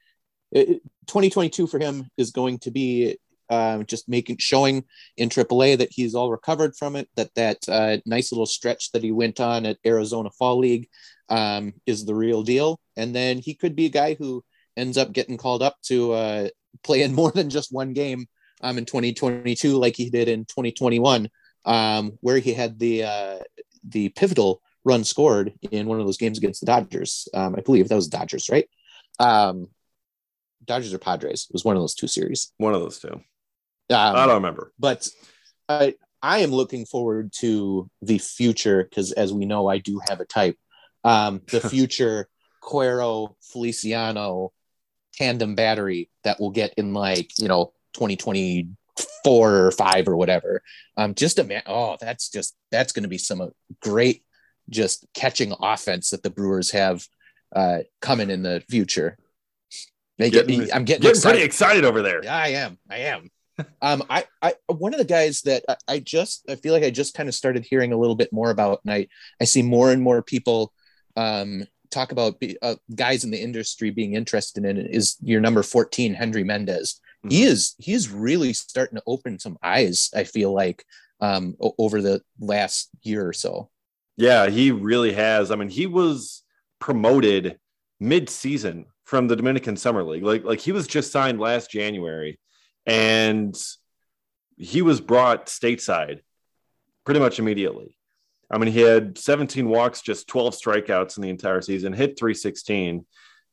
2022 0.54 1.66
for 1.66 1.78
him 1.78 2.08
is 2.16 2.30
going 2.30 2.58
to 2.60 2.70
be 2.70 3.18
uh, 3.50 3.82
just 3.82 4.08
making 4.08 4.38
showing 4.38 4.84
in 5.16 5.28
AAA 5.28 5.78
that 5.78 5.92
he's 5.92 6.14
all 6.14 6.30
recovered 6.30 6.76
from 6.76 6.96
it. 6.96 7.08
That 7.16 7.34
that 7.34 7.58
uh, 7.68 7.98
nice 8.06 8.32
little 8.32 8.46
stretch 8.46 8.92
that 8.92 9.02
he 9.02 9.12
went 9.12 9.40
on 9.40 9.66
at 9.66 9.78
Arizona 9.84 10.30
Fall 10.30 10.58
League 10.58 10.88
um, 11.28 11.74
is 11.86 12.04
the 12.04 12.14
real 12.14 12.42
deal. 12.42 12.80
And 12.96 13.14
then 13.14 13.38
he 13.38 13.54
could 13.54 13.76
be 13.76 13.86
a 13.86 13.90
guy 13.90 14.14
who 14.14 14.44
ends 14.76 14.98
up 14.98 15.12
getting 15.12 15.36
called 15.36 15.62
up 15.62 15.76
to 15.82 16.12
uh, 16.12 16.48
play 16.82 17.02
in 17.02 17.14
more 17.20 17.30
than 17.30 17.50
just 17.50 17.72
one 17.72 17.92
game 17.92 18.26
um, 18.60 18.78
in 18.78 18.84
2022, 18.84 19.76
like 19.76 19.96
he 19.96 20.10
did 20.10 20.28
in 20.28 20.44
2021, 20.46 21.28
um, 21.64 22.18
where 22.20 22.38
he 22.38 22.54
had 22.54 22.78
the 22.78 23.04
uh, 23.04 23.38
the 23.86 24.08
pivotal 24.10 24.62
run 24.84 25.04
scored 25.04 25.52
in 25.70 25.86
one 25.86 26.00
of 26.00 26.06
those 26.06 26.18
games 26.18 26.38
against 26.38 26.60
the 26.60 26.66
Dodgers. 26.66 27.28
Um, 27.34 27.54
I 27.56 27.60
believe 27.60 27.88
that 27.88 27.94
was 27.94 28.08
Dodgers, 28.08 28.50
right? 28.50 28.68
Um, 29.18 29.68
Dodgers 30.64 30.94
or 30.94 30.98
Padres. 30.98 31.46
It 31.48 31.52
was 31.52 31.64
one 31.64 31.76
of 31.76 31.82
those 31.82 31.94
two 31.94 32.06
series. 32.06 32.52
One 32.58 32.74
of 32.74 32.80
those 32.80 32.98
two. 32.98 33.12
Um, 33.90 34.16
I 34.16 34.26
don't 34.26 34.36
remember. 34.36 34.72
But 34.78 35.08
I 35.68 35.94
I 36.22 36.38
am 36.38 36.50
looking 36.50 36.86
forward 36.86 37.32
to 37.40 37.90
the 38.00 38.18
future 38.18 38.82
because, 38.82 39.12
as 39.12 39.32
we 39.32 39.44
know, 39.44 39.68
I 39.68 39.78
do 39.78 40.00
have 40.08 40.20
a 40.20 40.24
type. 40.24 40.56
Um, 41.02 41.42
the 41.50 41.60
future 41.68 42.28
Quero 42.62 43.36
Feliciano 43.42 44.52
tandem 45.12 45.54
battery 45.54 46.10
that 46.24 46.40
we'll 46.40 46.50
get 46.50 46.74
in 46.74 46.94
like 46.94 47.38
you 47.38 47.46
know 47.46 47.72
2024 47.92 49.54
or 49.54 49.70
five 49.72 50.08
or 50.08 50.16
whatever. 50.16 50.62
Um, 50.96 51.14
just 51.14 51.38
a 51.38 51.44
man. 51.44 51.62
Oh, 51.66 51.96
that's 52.00 52.30
just 52.30 52.56
that's 52.70 52.92
going 52.92 53.02
to 53.02 53.08
be 53.08 53.18
some 53.18 53.52
great 53.80 54.23
just 54.70 55.06
catching 55.14 55.54
offense 55.60 56.10
that 56.10 56.22
the 56.22 56.30
Brewers 56.30 56.70
have 56.72 57.06
uh, 57.54 57.80
coming 58.00 58.30
in 58.30 58.42
the 58.42 58.62
future. 58.68 59.16
They 60.18 60.30
get 60.30 60.46
me. 60.46 60.70
I'm 60.72 60.84
getting, 60.84 61.02
getting 61.02 61.10
excited. 61.10 61.34
pretty 61.34 61.44
excited 61.44 61.84
over 61.84 62.02
there. 62.02 62.22
Yeah, 62.22 62.36
I 62.36 62.48
am. 62.48 62.78
I 62.88 62.98
am 62.98 63.30
um, 63.82 64.02
I, 64.10 64.24
I, 64.42 64.54
one 64.66 64.94
of 64.94 64.98
the 64.98 65.04
guys 65.04 65.42
that 65.42 65.64
I, 65.68 65.76
I 65.88 65.98
just, 66.00 66.44
I 66.48 66.56
feel 66.56 66.72
like 66.72 66.82
I 66.82 66.90
just 66.90 67.14
kind 67.14 67.28
of 67.28 67.34
started 67.34 67.64
hearing 67.64 67.92
a 67.92 67.96
little 67.96 68.16
bit 68.16 68.32
more 68.32 68.50
about, 68.50 68.80
and 68.84 68.92
I, 68.92 69.08
I 69.40 69.44
see 69.44 69.62
more 69.62 69.92
and 69.92 70.02
more 70.02 70.22
people 70.22 70.72
um, 71.16 71.64
talk 71.90 72.12
about 72.12 72.42
uh, 72.62 72.76
guys 72.94 73.24
in 73.24 73.30
the 73.30 73.40
industry 73.40 73.90
being 73.90 74.14
interested 74.14 74.64
in 74.64 74.76
it 74.76 74.90
is 74.90 75.16
your 75.22 75.40
number 75.40 75.62
14, 75.62 76.14
Hendry 76.14 76.44
Mendez. 76.44 77.00
Mm-hmm. 77.24 77.30
He 77.30 77.44
is, 77.44 77.74
he's 77.78 78.10
really 78.10 78.52
starting 78.52 78.96
to 78.96 79.02
open 79.06 79.38
some 79.38 79.58
eyes. 79.62 80.10
I 80.14 80.24
feel 80.24 80.52
like 80.52 80.84
um, 81.20 81.56
over 81.60 82.02
the 82.02 82.22
last 82.40 82.90
year 83.02 83.26
or 83.26 83.32
so. 83.32 83.70
Yeah, 84.16 84.48
he 84.48 84.70
really 84.70 85.12
has. 85.12 85.50
I 85.50 85.56
mean, 85.56 85.68
he 85.68 85.86
was 85.86 86.42
promoted 86.78 87.58
mid-season 88.00 88.86
from 89.04 89.28
the 89.28 89.36
Dominican 89.36 89.76
Summer 89.76 90.02
League. 90.02 90.22
Like 90.22 90.44
like 90.44 90.60
he 90.60 90.72
was 90.72 90.86
just 90.86 91.12
signed 91.12 91.40
last 91.40 91.70
January, 91.70 92.38
and 92.86 93.56
he 94.56 94.82
was 94.82 95.00
brought 95.00 95.46
stateside 95.46 96.20
pretty 97.04 97.20
much 97.20 97.38
immediately. 97.38 97.96
I 98.50 98.58
mean, 98.58 98.72
he 98.72 98.80
had 98.80 99.18
17 99.18 99.68
walks, 99.68 100.02
just 100.02 100.28
12 100.28 100.54
strikeouts 100.54 101.16
in 101.16 101.22
the 101.22 101.28
entire 101.28 101.60
season, 101.60 101.92
hit 101.92 102.18
316. 102.18 103.04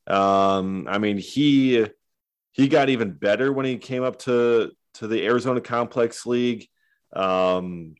Um, 0.06 0.86
I 0.88 0.98
mean, 0.98 1.18
he 1.18 1.86
he 2.52 2.68
got 2.68 2.88
even 2.88 3.12
better 3.12 3.52
when 3.52 3.66
he 3.66 3.78
came 3.78 4.02
up 4.02 4.18
to 4.20 4.72
to 4.94 5.06
the 5.06 5.24
Arizona 5.24 5.60
Complex 5.60 6.26
League. 6.26 6.68
Um, 7.14 7.94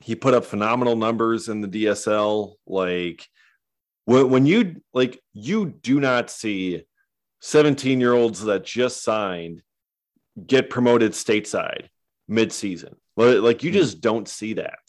he 0.00 0.14
put 0.14 0.34
up 0.34 0.44
phenomenal 0.44 0.96
numbers 0.96 1.48
in 1.48 1.60
the 1.60 1.68
DSL. 1.68 2.54
Like 2.66 3.26
when, 4.04 4.30
when 4.30 4.46
you 4.46 4.82
like, 4.92 5.20
you 5.32 5.66
do 5.66 6.00
not 6.00 6.30
see 6.30 6.84
17 7.40 8.00
year 8.00 8.12
olds 8.12 8.42
that 8.44 8.64
just 8.64 9.02
signed 9.02 9.62
get 10.46 10.70
promoted 10.70 11.12
stateside 11.12 11.88
mid-season. 12.26 12.96
Like 13.16 13.62
you 13.62 13.70
just 13.70 14.00
don't 14.00 14.28
see 14.28 14.54
that. 14.54 14.80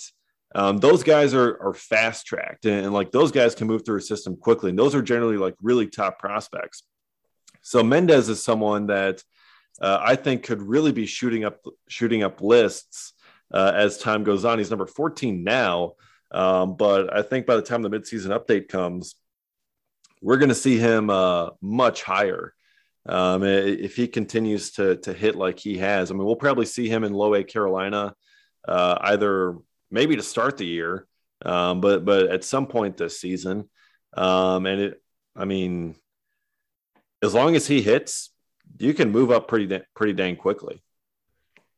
Um, 0.56 0.78
those 0.78 1.04
guys 1.04 1.34
are 1.34 1.62
are 1.62 1.74
fast 1.74 2.26
tracked 2.26 2.66
and, 2.66 2.86
and, 2.86 2.94
like 2.94 3.12
those 3.12 3.32
guys 3.32 3.56
can 3.56 3.68
move 3.68 3.86
through 3.86 3.98
a 3.98 4.02
system 4.02 4.38
quickly. 4.38 4.70
And 4.70 4.80
those 4.80 4.96
are 4.96 5.02
generally 5.02 5.38
like 5.38 5.56
really 5.62 5.88
top 5.88 6.18
prospects. 6.18 6.84
So 7.62 7.84
Mendez 7.84 8.30
is 8.30 8.42
someone 8.42 8.88
that 8.88 9.22
uh, 9.82 10.00
I 10.02 10.16
think 10.16 10.44
could 10.44 10.62
really 10.62 10.94
be 10.94 11.06
shooting 11.06 11.44
up 11.44 11.60
shooting 11.90 12.24
up 12.24 12.42
lists 12.42 13.14
uh, 13.54 13.72
as 13.76 13.98
time 13.98 14.24
goes 14.24 14.46
on. 14.46 14.58
He's 14.58 14.70
number 14.70 14.86
14 14.86 15.44
now, 15.44 15.94
um, 16.32 16.76
but 16.76 17.16
I 17.16 17.22
think 17.22 17.46
by 17.46 17.56
the 17.56 17.62
time 17.62 17.82
the 17.82 17.90
midseason 17.90 18.38
update 18.38 18.68
comes, 18.68 19.16
we're 20.22 20.38
going 20.38 20.50
to 20.50 20.56
see 20.56 20.78
him 20.78 21.10
uh, 21.10 21.50
much 21.62 22.04
higher. 22.04 22.54
Um, 23.08 23.44
if 23.44 23.96
he 23.96 24.08
continues 24.08 24.72
to 24.72 24.96
to 24.98 25.14
hit 25.14 25.36
like 25.36 25.60
he 25.60 25.78
has, 25.78 26.10
I 26.10 26.16
mean, 26.16 26.26
we'll 26.26 26.36
probably 26.36 26.66
see 26.66 26.90
him 26.90 27.04
in 27.04 27.14
Low 27.14 27.36
A 27.36 27.44
Carolina, 27.44 28.16
uh, 28.68 28.98
either 29.02 29.58
maybe 29.92 30.16
to 30.16 30.24
start 30.24 30.58
the 30.58 30.66
year, 30.66 31.06
um, 31.46 31.82
but 31.82 32.04
but 32.04 32.28
at 32.28 32.44
some 32.44 32.66
point 32.66 32.98
this 32.98 33.20
season. 33.20 33.70
Um, 34.18 34.66
and 34.66 34.82
it, 34.82 35.02
I 35.36 35.46
mean, 35.46 35.96
as 37.22 37.34
long 37.34 37.56
as 37.56 37.68
he 37.68 37.82
hits, 37.82 38.32
you 38.80 38.94
can 38.94 39.12
move 39.12 39.32
up 39.32 39.48
pretty 39.48 39.82
pretty 39.96 40.14
dang 40.14 40.36
quickly. 40.36 40.82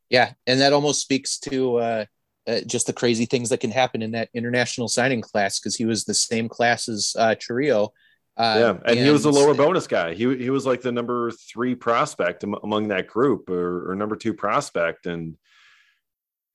Yeah, 0.10 0.34
and 0.46 0.62
that 0.62 0.74
almost 0.74 1.02
speaks 1.02 1.38
to 1.40 1.78
uh, 1.78 2.06
uh, 2.48 2.62
just 2.66 2.88
the 2.88 2.94
crazy 2.94 3.26
things 3.26 3.50
that 3.50 3.60
can 3.60 3.72
happen 3.72 4.02
in 4.02 4.12
that 4.12 4.30
international 4.34 4.88
signing 4.88 5.22
class 5.22 5.60
because 5.60 5.76
he 5.76 5.86
was 5.86 6.06
the 6.06 6.14
same 6.14 6.48
class 6.48 6.88
as 6.88 7.14
uh, 7.18 7.36
Chourio. 7.36 7.90
Uh, 8.38 8.56
yeah, 8.58 8.70
and, 8.70 8.98
and, 8.98 9.00
he 9.00 9.10
was 9.10 9.26
a 9.26 9.32
lower 9.32 9.54
bonus 9.54 9.88
guy. 9.88 10.14
He 10.14 10.38
he 10.38 10.50
was 10.50 10.66
like 10.66 10.82
the 10.82 10.92
number 10.92 11.32
three 11.32 11.76
prospect 11.76 12.44
among 12.44 12.90
that 12.90 13.08
group, 13.08 13.50
or, 13.50 13.92
or 13.92 13.96
number 13.96 14.16
two 14.16 14.34
prospect, 14.34 15.08
and 15.08 15.36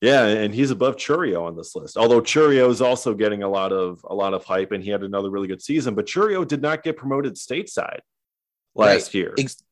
yeah, 0.00 0.26
and 0.26 0.54
he's 0.54 0.70
above 0.70 0.96
Chourio 0.96 1.42
on 1.42 1.56
this 1.56 1.76
list. 1.76 1.96
Although 1.96 2.20
Chourio 2.20 2.70
is 2.70 2.80
also 2.80 3.14
getting 3.14 3.42
a 3.42 3.48
lot 3.48 3.72
of 3.72 4.04
a 4.08 4.14
lot 4.14 4.32
of 4.32 4.44
hype, 4.44 4.72
and 4.72 4.82
he 4.82 4.90
had 4.90 5.02
another 5.02 5.30
really 5.30 5.48
good 5.48 5.62
season. 5.62 5.94
But 5.94 6.06
Chourio 6.06 6.46
did 6.46 6.62
not 6.62 6.82
get 6.82 6.96
promoted 6.96 7.34
stateside 7.34 8.00
last 8.74 9.06
right. 9.08 9.14
year. 9.14 9.34
Ex- 9.36 9.62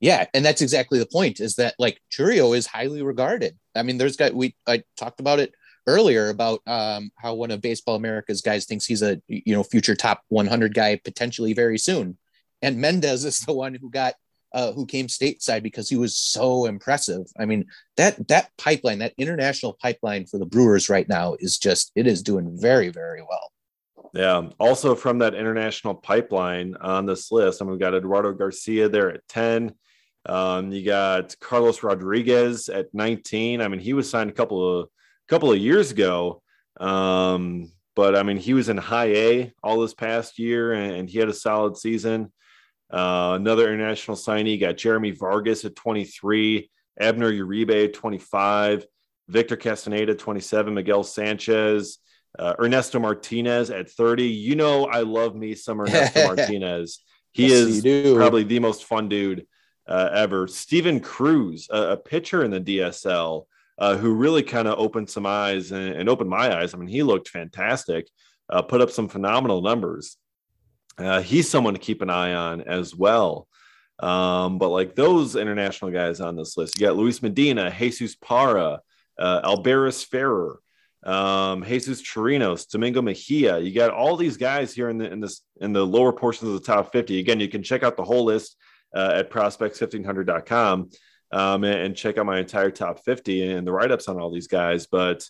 yeah, 0.00 0.26
and 0.32 0.44
that's 0.44 0.62
exactly 0.62 0.98
the 0.98 1.06
point. 1.06 1.40
Is 1.40 1.56
that 1.56 1.74
like 1.78 2.00
Chourio 2.10 2.56
is 2.56 2.66
highly 2.66 3.02
regarded. 3.02 3.58
I 3.74 3.82
mean, 3.82 3.98
there's 3.98 4.16
got 4.16 4.34
we 4.34 4.54
I 4.66 4.82
talked 4.96 5.20
about 5.20 5.40
it 5.40 5.52
earlier 5.86 6.28
about 6.28 6.60
um, 6.66 7.10
how 7.16 7.34
one 7.34 7.50
of 7.50 7.60
Baseball 7.60 7.96
America's 7.96 8.42
guys 8.42 8.66
thinks 8.66 8.86
he's 8.86 9.02
a 9.02 9.20
you 9.26 9.54
know 9.54 9.62
future 9.62 9.96
top 9.96 10.22
100 10.28 10.74
guy 10.74 11.00
potentially 11.02 11.52
very 11.52 11.78
soon, 11.78 12.16
and 12.62 12.78
Mendez 12.78 13.24
is 13.24 13.40
the 13.40 13.52
one 13.52 13.74
who 13.74 13.90
got 13.90 14.14
uh, 14.52 14.72
who 14.72 14.86
came 14.86 15.08
stateside 15.08 15.62
because 15.62 15.88
he 15.88 15.96
was 15.96 16.16
so 16.16 16.66
impressive. 16.66 17.26
I 17.38 17.44
mean 17.44 17.66
that 17.96 18.28
that 18.28 18.50
pipeline, 18.56 19.00
that 19.00 19.14
international 19.18 19.76
pipeline 19.82 20.26
for 20.26 20.38
the 20.38 20.46
Brewers 20.46 20.88
right 20.88 21.08
now 21.08 21.34
is 21.40 21.58
just 21.58 21.90
it 21.96 22.06
is 22.06 22.22
doing 22.22 22.56
very 22.60 22.90
very 22.90 23.22
well. 23.22 23.52
Yeah. 24.14 24.48
Also 24.58 24.94
from 24.94 25.18
that 25.18 25.34
international 25.34 25.94
pipeline 25.94 26.74
on 26.80 27.06
this 27.06 27.30
list, 27.30 27.60
mean, 27.60 27.72
we've 27.72 27.80
got 27.80 27.94
Eduardo 27.94 28.32
Garcia 28.32 28.88
there 28.88 29.10
at 29.10 29.26
10. 29.28 29.74
Um, 30.26 30.72
you 30.72 30.84
got 30.84 31.38
Carlos 31.40 31.82
Rodriguez 31.82 32.68
at 32.68 32.92
19. 32.92 33.60
I 33.60 33.68
mean, 33.68 33.80
he 33.80 33.92
was 33.92 34.10
signed 34.10 34.30
a 34.30 34.34
couple 34.34 34.80
of 34.80 34.88
couple 35.28 35.52
of 35.52 35.58
years 35.58 35.90
ago. 35.90 36.42
Um, 36.80 37.70
but 37.94 38.16
I 38.16 38.22
mean, 38.22 38.36
he 38.36 38.54
was 38.54 38.68
in 38.68 38.76
high 38.76 39.12
A 39.12 39.52
all 39.62 39.80
this 39.80 39.94
past 39.94 40.38
year 40.38 40.72
and, 40.72 40.92
and 40.92 41.10
he 41.10 41.18
had 41.18 41.28
a 41.28 41.34
solid 41.34 41.76
season. 41.76 42.32
Uh, 42.90 43.36
another 43.38 43.72
international 43.72 44.16
signee 44.16 44.58
got 44.58 44.76
Jeremy 44.76 45.10
Vargas 45.10 45.64
at 45.64 45.76
23, 45.76 46.70
Abner 46.98 47.30
Uribe 47.30 47.84
at 47.84 47.92
25, 47.92 48.86
Victor 49.28 49.56
Castaneda 49.56 50.14
27, 50.14 50.72
Miguel 50.72 51.04
Sanchez, 51.04 51.98
uh, 52.38 52.54
Ernesto 52.58 52.98
Martinez 52.98 53.70
at 53.70 53.90
30. 53.90 54.24
You 54.24 54.56
know, 54.56 54.86
I 54.86 55.00
love 55.00 55.34
me 55.34 55.54
some 55.54 55.80
Ernesto 55.80 56.24
Martinez. 56.34 57.00
He 57.32 57.48
yes, 57.48 57.84
is 57.84 58.14
probably 58.14 58.44
the 58.44 58.60
most 58.60 58.84
fun 58.84 59.08
dude 59.08 59.46
uh, 59.88 60.10
ever. 60.12 60.46
Steven 60.46 61.00
Cruz, 61.00 61.68
a, 61.70 61.92
a, 61.92 61.96
pitcher 61.96 62.44
in 62.44 62.50
the 62.50 62.60
DSL, 62.60 63.46
uh, 63.78 63.96
who 63.96 64.12
really 64.14 64.42
kind 64.42 64.68
of 64.68 64.78
opened 64.78 65.08
some 65.08 65.26
eyes 65.26 65.72
and, 65.72 65.94
and, 65.94 66.08
opened 66.08 66.30
my 66.30 66.56
eyes. 66.56 66.74
I 66.74 66.76
mean, 66.76 66.88
he 66.88 67.02
looked 67.02 67.28
fantastic, 67.28 68.08
uh, 68.50 68.62
put 68.62 68.80
up 68.80 68.90
some 68.90 69.08
phenomenal 69.08 69.62
numbers. 69.62 70.16
Uh, 70.98 71.22
he's 71.22 71.48
someone 71.48 71.74
to 71.74 71.80
keep 71.80 72.02
an 72.02 72.10
eye 72.10 72.34
on 72.34 72.62
as 72.62 72.94
well. 72.94 73.48
Um, 74.00 74.58
but 74.58 74.68
like 74.68 74.94
those 74.94 75.36
international 75.36 75.90
guys 75.90 76.20
on 76.20 76.36
this 76.36 76.56
list, 76.56 76.78
you 76.78 76.86
got 76.86 76.96
Luis 76.96 77.22
Medina, 77.22 77.74
Jesus 77.76 78.14
Parra, 78.14 78.80
uh, 79.18 79.40
Alberus 79.42 80.04
Ferrer, 80.04 80.60
um, 81.04 81.64
Jesus 81.64 82.02
Chirinos, 82.02 82.68
Domingo 82.68 83.02
Mejia. 83.02 83.58
You 83.58 83.72
got 83.72 83.90
all 83.90 84.16
these 84.16 84.36
guys 84.36 84.72
here 84.72 84.88
in 84.88 84.98
the 84.98 85.10
in 85.10 85.20
this 85.20 85.42
in 85.60 85.72
the 85.72 85.84
lower 85.84 86.12
portions 86.12 86.48
of 86.48 86.54
the 86.54 86.66
top 86.66 86.92
50. 86.92 87.18
Again, 87.18 87.40
you 87.40 87.48
can 87.48 87.62
check 87.62 87.82
out 87.82 87.96
the 87.96 88.04
whole 88.04 88.24
list 88.24 88.56
uh, 88.94 89.12
at 89.14 89.30
prospects1500.com 89.30 90.90
um, 91.32 91.64
and, 91.64 91.80
and 91.80 91.96
check 91.96 92.18
out 92.18 92.26
my 92.26 92.38
entire 92.38 92.70
top 92.70 93.04
50 93.04 93.50
and 93.50 93.66
the 93.66 93.72
write-ups 93.72 94.08
on 94.08 94.18
all 94.18 94.30
these 94.30 94.48
guys. 94.48 94.86
But 94.86 95.28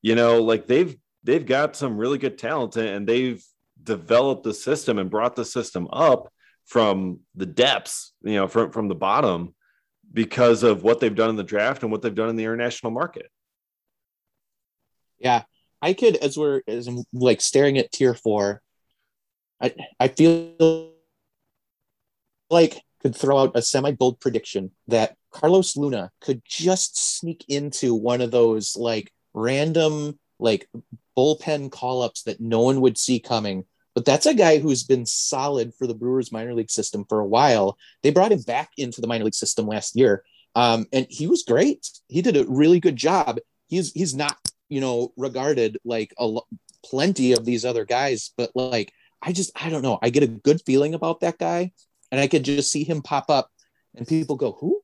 you 0.00 0.14
know, 0.14 0.42
like 0.42 0.66
they've 0.66 0.96
they've 1.22 1.46
got 1.46 1.76
some 1.76 1.96
really 1.96 2.18
good 2.18 2.38
talent 2.38 2.76
and 2.76 3.06
they've 3.06 3.42
developed 3.82 4.42
the 4.42 4.54
system 4.54 4.98
and 4.98 5.10
brought 5.10 5.36
the 5.36 5.44
system 5.44 5.88
up 5.92 6.32
from 6.66 7.20
the 7.34 7.46
depths, 7.46 8.12
you 8.22 8.34
know, 8.34 8.48
from 8.48 8.72
from 8.72 8.88
the 8.88 8.94
bottom 8.94 9.54
because 10.12 10.62
of 10.62 10.82
what 10.82 11.00
they've 11.00 11.14
done 11.14 11.30
in 11.30 11.36
the 11.36 11.42
draft 11.42 11.82
and 11.82 11.90
what 11.90 12.02
they've 12.02 12.14
done 12.14 12.28
in 12.28 12.36
the 12.36 12.44
international 12.44 12.92
market. 12.92 13.30
Yeah, 15.18 15.42
I 15.80 15.92
could 15.92 16.16
as 16.16 16.36
we're 16.36 16.62
as 16.66 16.88
I'm 16.88 17.04
like 17.12 17.40
staring 17.40 17.78
at 17.78 17.92
tier 17.92 18.14
four, 18.14 18.60
I 19.60 19.74
I 19.98 20.08
feel 20.08 20.92
like 22.52 22.82
could 23.00 23.16
throw 23.16 23.38
out 23.38 23.52
a 23.56 23.62
semi 23.62 23.92
bold 23.92 24.20
prediction 24.20 24.70
that 24.88 25.16
Carlos 25.32 25.76
Luna 25.76 26.10
could 26.20 26.42
just 26.44 27.18
sneak 27.18 27.44
into 27.48 27.94
one 27.94 28.20
of 28.20 28.30
those 28.30 28.76
like 28.76 29.12
random 29.34 30.18
like 30.38 30.68
bullpen 31.16 31.70
call 31.70 32.02
ups 32.02 32.22
that 32.24 32.40
no 32.40 32.60
one 32.60 32.80
would 32.80 32.98
see 32.98 33.18
coming. 33.18 33.64
But 33.94 34.04
that's 34.04 34.26
a 34.26 34.34
guy 34.34 34.58
who's 34.58 34.84
been 34.84 35.04
solid 35.04 35.74
for 35.74 35.86
the 35.86 35.94
Brewers 35.94 36.32
minor 36.32 36.54
league 36.54 36.70
system 36.70 37.04
for 37.08 37.20
a 37.20 37.26
while. 37.26 37.76
They 38.02 38.10
brought 38.10 38.32
him 38.32 38.40
back 38.40 38.70
into 38.78 39.00
the 39.00 39.06
minor 39.06 39.24
league 39.24 39.34
system 39.34 39.66
last 39.66 39.96
year, 39.96 40.24
um, 40.54 40.86
and 40.92 41.06
he 41.10 41.26
was 41.26 41.42
great. 41.42 41.86
He 42.08 42.22
did 42.22 42.36
a 42.36 42.46
really 42.46 42.80
good 42.80 42.96
job. 42.96 43.38
He's 43.68 43.92
he's 43.92 44.14
not 44.14 44.36
you 44.72 44.80
know, 44.80 45.12
regarded 45.18 45.76
like 45.84 46.14
a 46.18 46.38
plenty 46.82 47.32
of 47.32 47.44
these 47.44 47.66
other 47.66 47.84
guys, 47.84 48.32
but 48.38 48.50
like 48.54 48.90
I 49.20 49.32
just 49.32 49.50
I 49.54 49.68
don't 49.68 49.82
know. 49.82 49.98
I 50.00 50.08
get 50.08 50.22
a 50.22 50.26
good 50.26 50.62
feeling 50.64 50.94
about 50.94 51.20
that 51.20 51.36
guy, 51.36 51.72
and 52.12 52.20
I 52.20 52.28
could 52.28 52.44
just 52.44 52.70
see 52.70 52.84
him 52.84 53.02
pop 53.02 53.28
up, 53.28 53.50
and 53.96 54.06
people 54.06 54.36
go, 54.36 54.52
"Who? 54.52 54.80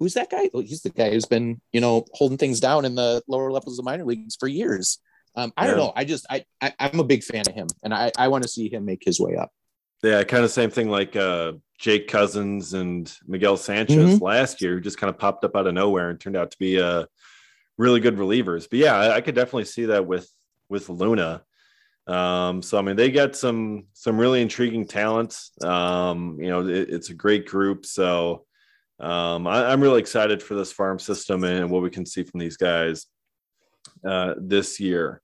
Who's 0.00 0.14
that 0.14 0.30
guy?" 0.30 0.50
Well, 0.52 0.64
he's 0.64 0.82
the 0.82 0.90
guy 0.90 1.10
who's 1.10 1.26
been 1.26 1.60
you 1.72 1.80
know 1.80 2.06
holding 2.14 2.38
things 2.38 2.58
down 2.58 2.84
in 2.84 2.96
the 2.96 3.22
lower 3.28 3.52
levels 3.52 3.78
of 3.78 3.84
minor 3.84 4.04
leagues 4.04 4.34
for 4.34 4.48
years. 4.48 4.98
Um, 5.36 5.52
I 5.56 5.64
yeah. 5.64 5.70
don't 5.70 5.78
know. 5.78 5.92
I 5.94 6.04
just 6.04 6.26
I, 6.28 6.44
I 6.60 6.72
am 6.80 6.98
a 6.98 7.04
big 7.04 7.22
fan 7.22 7.44
of 7.46 7.54
him, 7.54 7.68
and 7.84 7.94
I 7.94 8.10
I 8.18 8.26
want 8.28 8.42
to 8.42 8.48
see 8.48 8.68
him 8.68 8.84
make 8.84 9.04
his 9.04 9.20
way 9.20 9.36
up. 9.36 9.52
Yeah, 10.02 10.24
kind 10.24 10.44
of 10.44 10.50
same 10.50 10.70
thing 10.70 10.88
like 10.88 11.14
uh, 11.14 11.52
Jake 11.78 12.08
Cousins 12.08 12.72
and 12.72 13.14
Miguel 13.26 13.58
Sanchez 13.58 14.14
mm-hmm. 14.14 14.24
last 14.24 14.62
year, 14.62 14.74
who 14.74 14.80
just 14.80 14.96
kind 14.96 15.10
of 15.10 15.18
popped 15.18 15.44
up 15.44 15.54
out 15.54 15.66
of 15.66 15.74
nowhere 15.74 16.08
and 16.08 16.18
turned 16.18 16.36
out 16.36 16.50
to 16.52 16.58
be 16.58 16.78
a 16.78 17.06
really 17.76 18.00
good 18.00 18.16
relievers. 18.16 18.66
But 18.68 18.78
yeah, 18.78 18.96
I, 18.96 19.16
I 19.16 19.20
could 19.20 19.34
definitely 19.34 19.66
see 19.66 19.86
that 19.86 20.06
with 20.06 20.28
with 20.70 20.88
Luna. 20.88 21.42
Um, 22.06 22.62
so 22.62 22.78
I 22.78 22.82
mean, 22.82 22.96
they 22.96 23.10
got 23.10 23.36
some 23.36 23.86
some 23.92 24.18
really 24.18 24.42
intriguing 24.42 24.86
talents. 24.86 25.52
Um, 25.62 26.38
you 26.40 26.48
know, 26.48 26.66
it, 26.66 26.90
it's 26.90 27.10
a 27.10 27.14
great 27.14 27.46
group. 27.46 27.86
So 27.86 28.46
um, 28.98 29.46
I, 29.46 29.72
am 29.72 29.80
really 29.80 30.00
excited 30.00 30.42
for 30.42 30.54
this 30.54 30.72
farm 30.72 30.98
system 30.98 31.44
and 31.44 31.70
what 31.70 31.82
we 31.82 31.90
can 31.90 32.04
see 32.04 32.22
from 32.22 32.40
these 32.40 32.56
guys 32.56 33.06
uh, 34.04 34.34
this 34.38 34.78
year. 34.78 35.22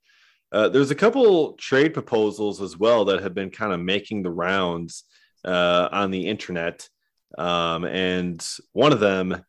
Uh, 0.52 0.68
there's 0.68 0.90
a 0.90 0.94
couple 0.94 1.52
trade 1.54 1.92
proposals 1.92 2.62
as 2.62 2.78
well 2.78 3.04
that 3.04 3.22
have 3.22 3.34
been 3.34 3.50
kind 3.50 3.72
of 3.72 3.80
making 3.80 4.22
the 4.22 4.30
rounds 4.30 5.04
uh, 5.44 5.88
on 5.92 6.10
the 6.10 6.26
internet. 6.26 6.88
Um, 7.36 7.84
and 7.84 8.46
one 8.72 8.92
of 8.92 9.00
them, 9.00 9.44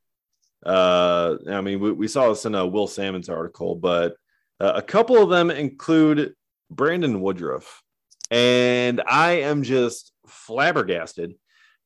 uh, 0.65 1.35
I 1.49 1.61
mean, 1.61 1.79
we, 1.79 1.91
we, 1.91 2.07
saw 2.07 2.29
this 2.29 2.45
in 2.45 2.55
a 2.55 2.65
Will 2.65 2.87
Sammons 2.87 3.29
article, 3.29 3.75
but 3.75 4.15
uh, 4.59 4.73
a 4.75 4.81
couple 4.81 5.21
of 5.21 5.29
them 5.29 5.51
include 5.51 6.33
Brandon 6.69 7.21
Woodruff. 7.21 7.81
And 8.29 9.01
I 9.07 9.41
am 9.41 9.63
just 9.63 10.11
flabbergasted 10.27 11.35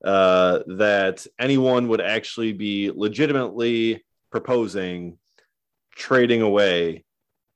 uh, 0.04 0.60
that 0.78 1.26
anyone 1.40 1.88
would 1.90 2.02
actually 2.02 2.54
be 2.54 2.92
legitimately 2.92 4.04
proposing 4.32 5.18
trading 5.96 6.42
away 6.42 7.06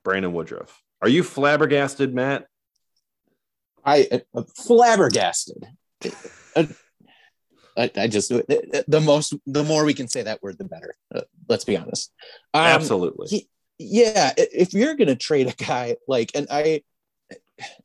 Brandon 0.04 0.34
Woodruff. 0.34 0.84
Are 1.02 1.10
you 1.10 1.24
flabbergasted, 1.24 2.14
Matt? 2.14 2.46
I 3.84 4.08
uh, 4.34 4.44
flabbergasted. 4.56 5.68
Uh, 6.56 6.66
I, 7.78 7.92
I, 7.98 8.08
just 8.08 8.30
the 8.30 9.02
most 9.04 9.34
the 9.46 9.64
more 9.64 9.84
we 9.84 9.94
can 9.94 10.08
say 10.08 10.24
that 10.24 10.42
word, 10.42 10.58
the 10.58 10.64
better. 10.64 10.96
Uh, 11.14 11.22
let's 11.50 11.66
be 11.66 11.78
honest. 11.78 12.12
Um, 12.54 12.62
Absolutely. 12.62 13.28
He, 13.28 13.50
yeah, 13.78 14.34
if 14.38 14.74
you're 14.74 14.96
gonna 14.96 15.16
trade 15.16 15.48
a 15.48 15.64
guy 15.64 15.98
like, 16.08 16.32
and 16.36 16.48
I, 16.50 16.84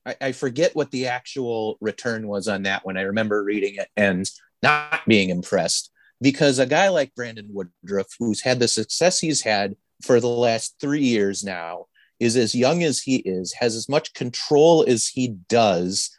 I, 0.05 0.17
I 0.21 0.33
forget 0.33 0.75
what 0.75 0.91
the 0.91 1.07
actual 1.07 1.79
return 1.81 2.27
was 2.27 2.49
on 2.49 2.65
that 2.65 2.85
one. 2.85 2.97
I 2.97 3.03
remember 3.03 3.43
reading 3.43 3.77
it 3.77 3.89
and 3.97 4.29
not 4.63 5.01
being 5.07 5.31
impressed 5.31 5.91
because 6.21 6.59
a 6.59 6.67
guy 6.67 6.89
like 6.89 7.15
Brandon 7.15 7.49
Woodruff, 7.51 8.09
who's 8.19 8.43
had 8.43 8.59
the 8.59 8.69
success 8.69 9.19
he's 9.19 9.43
had 9.43 9.77
for 10.03 10.21
the 10.21 10.29
last 10.29 10.77
three 10.81 11.05
years 11.05 11.45
now, 11.45 11.87
is 12.19 12.37
as 12.37 12.55
young 12.55 12.83
as 12.83 13.01
he 13.01 13.17
is, 13.17 13.55
has 13.55 13.75
as 13.75 13.89
much 13.89 14.13
control 14.13 14.85
as 14.87 15.07
he 15.07 15.29
does. 15.49 16.17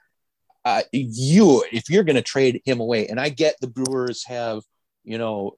Uh, 0.65 0.81
you, 0.91 1.63
if 1.71 1.89
you're 1.89 2.03
going 2.03 2.15
to 2.15 2.21
trade 2.21 2.61
him 2.65 2.79
away, 2.79 3.07
and 3.07 3.19
I 3.19 3.29
get 3.29 3.55
the 3.61 3.67
Brewers 3.67 4.25
have, 4.25 4.61
you 5.03 5.17
know, 5.17 5.57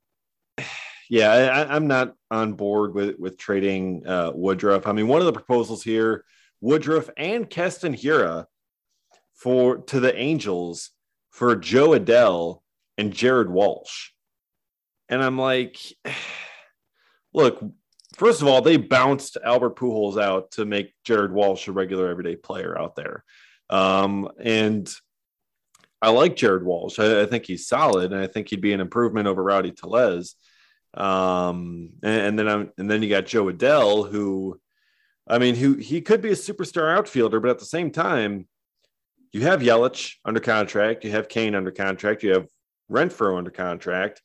yeah, 1.09 1.31
I, 1.31 1.75
am 1.75 1.87
not 1.87 2.15
on 2.29 2.53
board 2.53 2.93
with 2.93 3.17
with 3.19 3.37
trading 3.37 4.05
uh, 4.05 4.31
Woodruff. 4.33 4.87
I 4.87 4.91
mean, 4.91 5.07
one 5.07 5.21
of 5.21 5.25
the 5.25 5.33
proposals 5.33 5.83
here, 5.83 6.25
Woodruff 6.63 7.09
and 7.17 7.49
Keston 7.49 7.93
Hiura 7.93 8.45
for 9.33 9.79
to 9.79 9.99
the 9.99 10.15
Angels 10.17 10.91
for 11.29 11.57
Jo 11.57 11.89
Adell 11.89 12.61
and 12.97 13.11
Jared 13.11 13.49
Walsh, 13.49 14.11
and 15.09 15.21
I'm 15.21 15.37
like, 15.37 15.77
look, 17.33 17.61
first 18.15 18.41
of 18.41 18.47
all, 18.47 18.61
they 18.61 18.77
bounced 18.77 19.37
Albert 19.43 19.75
Pujols 19.75 20.17
out 20.17 20.51
to 20.51 20.63
make 20.63 20.93
Jared 21.03 21.33
Walsh 21.33 21.67
a 21.67 21.73
regular 21.73 22.07
everyday 22.07 22.37
player 22.37 22.79
out 22.79 22.95
there. 22.95 23.25
Um, 23.69 24.29
and 24.39 24.89
I 26.01 26.11
like 26.11 26.37
Jared 26.37 26.63
Walsh. 26.63 26.97
I, 26.97 27.23
I, 27.23 27.25
think 27.25 27.45
he's 27.45 27.67
solid, 27.67 28.13
and 28.13 28.21
I 28.21 28.27
think 28.27 28.47
he'd 28.47 28.61
be 28.61 28.71
an 28.71 28.79
improvement 28.79 29.27
over 29.27 29.43
Rowdy 29.43 29.71
Tellez. 29.71 30.35
Um, 30.93 31.89
and, 32.03 32.21
and, 32.21 32.39
then 32.39 32.47
I'm, 32.47 32.71
and 32.77 32.89
then 32.89 33.03
you 33.03 33.09
got 33.09 33.25
Jo 33.25 33.51
Adell, 33.51 34.09
who, 34.09 34.61
I 35.27 35.37
mean, 35.39 35.55
who 35.55 35.75
he 35.75 36.01
could 36.01 36.21
be 36.21 36.29
a 36.29 36.35
superstar 36.35 36.95
outfielder, 36.95 37.39
but 37.39 37.49
at 37.49 37.59
the 37.59 37.65
same 37.65 37.91
time, 37.91 38.47
you 39.31 39.41
have 39.41 39.61
Yelich 39.61 40.15
under 40.25 40.39
contract, 40.39 41.03
you 41.03 41.11
have 41.11 41.29
Cain 41.29 41.55
under 41.55 41.71
contract, 41.71 42.23
you 42.23 42.33
have 42.33 42.47
Renfroe 42.91 43.37
under 43.37 43.51
contract. 43.51 44.21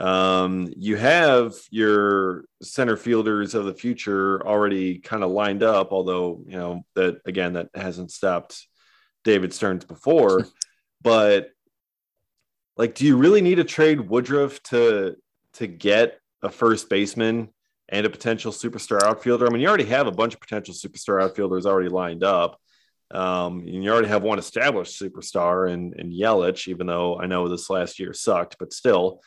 Um, 0.00 0.72
you 0.76 0.96
have 0.96 1.54
your 1.70 2.44
center 2.62 2.96
fielders 2.96 3.54
of 3.54 3.64
the 3.64 3.74
future 3.74 4.46
already 4.46 4.98
kind 4.98 5.24
of 5.24 5.30
lined 5.30 5.62
up, 5.64 5.88
although, 5.90 6.44
you 6.46 6.56
know, 6.56 6.84
that 6.94 7.20
again, 7.24 7.54
that 7.54 7.68
hasn't 7.74 8.12
stopped 8.12 8.64
David 9.24 9.52
Stearns 9.52 9.84
before. 9.84 10.46
but 11.02 11.50
like, 12.76 12.94
do 12.94 13.06
you 13.06 13.16
really 13.16 13.42
need 13.42 13.56
to 13.56 13.64
trade 13.64 14.00
Woodruff 14.00 14.62
to 14.64 15.16
to 15.54 15.66
get 15.66 16.20
a 16.42 16.48
first 16.48 16.88
baseman 16.88 17.48
and 17.88 18.06
a 18.06 18.10
potential 18.10 18.52
superstar 18.52 19.02
outfielder? 19.02 19.46
I 19.46 19.50
mean, 19.50 19.62
you 19.62 19.68
already 19.68 19.84
have 19.84 20.06
a 20.06 20.12
bunch 20.12 20.34
of 20.34 20.40
potential 20.40 20.74
superstar 20.74 21.22
outfielders 21.22 21.66
already 21.66 21.88
lined 21.88 22.24
up. 22.24 22.60
Um, 23.10 23.60
and 23.60 23.82
you 23.82 23.90
already 23.90 24.08
have 24.08 24.22
one 24.22 24.38
established 24.38 25.00
superstar 25.00 25.72
in, 25.72 25.94
in 25.98 26.12
Yelich, 26.12 26.68
even 26.68 26.86
though 26.86 27.18
I 27.18 27.26
know 27.26 27.48
this 27.48 27.70
last 27.70 27.98
year 27.98 28.12
sucked, 28.12 28.56
but 28.58 28.72
still. 28.72 29.22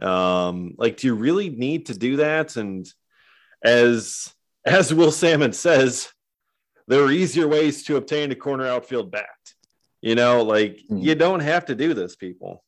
Um, 0.00 0.74
like, 0.78 0.98
do 0.98 1.08
you 1.08 1.14
really 1.14 1.50
need 1.50 1.86
to 1.86 1.98
do 1.98 2.16
that? 2.16 2.56
And 2.56 2.86
as 3.64 4.32
as 4.64 4.92
Will 4.92 5.12
Salmon 5.12 5.52
says, 5.52 6.08
there 6.88 7.02
are 7.02 7.10
easier 7.10 7.48
ways 7.48 7.84
to 7.84 7.96
obtain 7.96 8.30
a 8.30 8.36
corner 8.36 8.66
outfield 8.66 9.10
bat. 9.10 9.26
You 10.02 10.14
know, 10.14 10.42
like 10.42 10.76
mm-hmm. 10.76 10.98
you 10.98 11.14
don't 11.14 11.40
have 11.40 11.66
to 11.66 11.74
do 11.74 11.94
this, 11.94 12.14
people. 12.14 12.62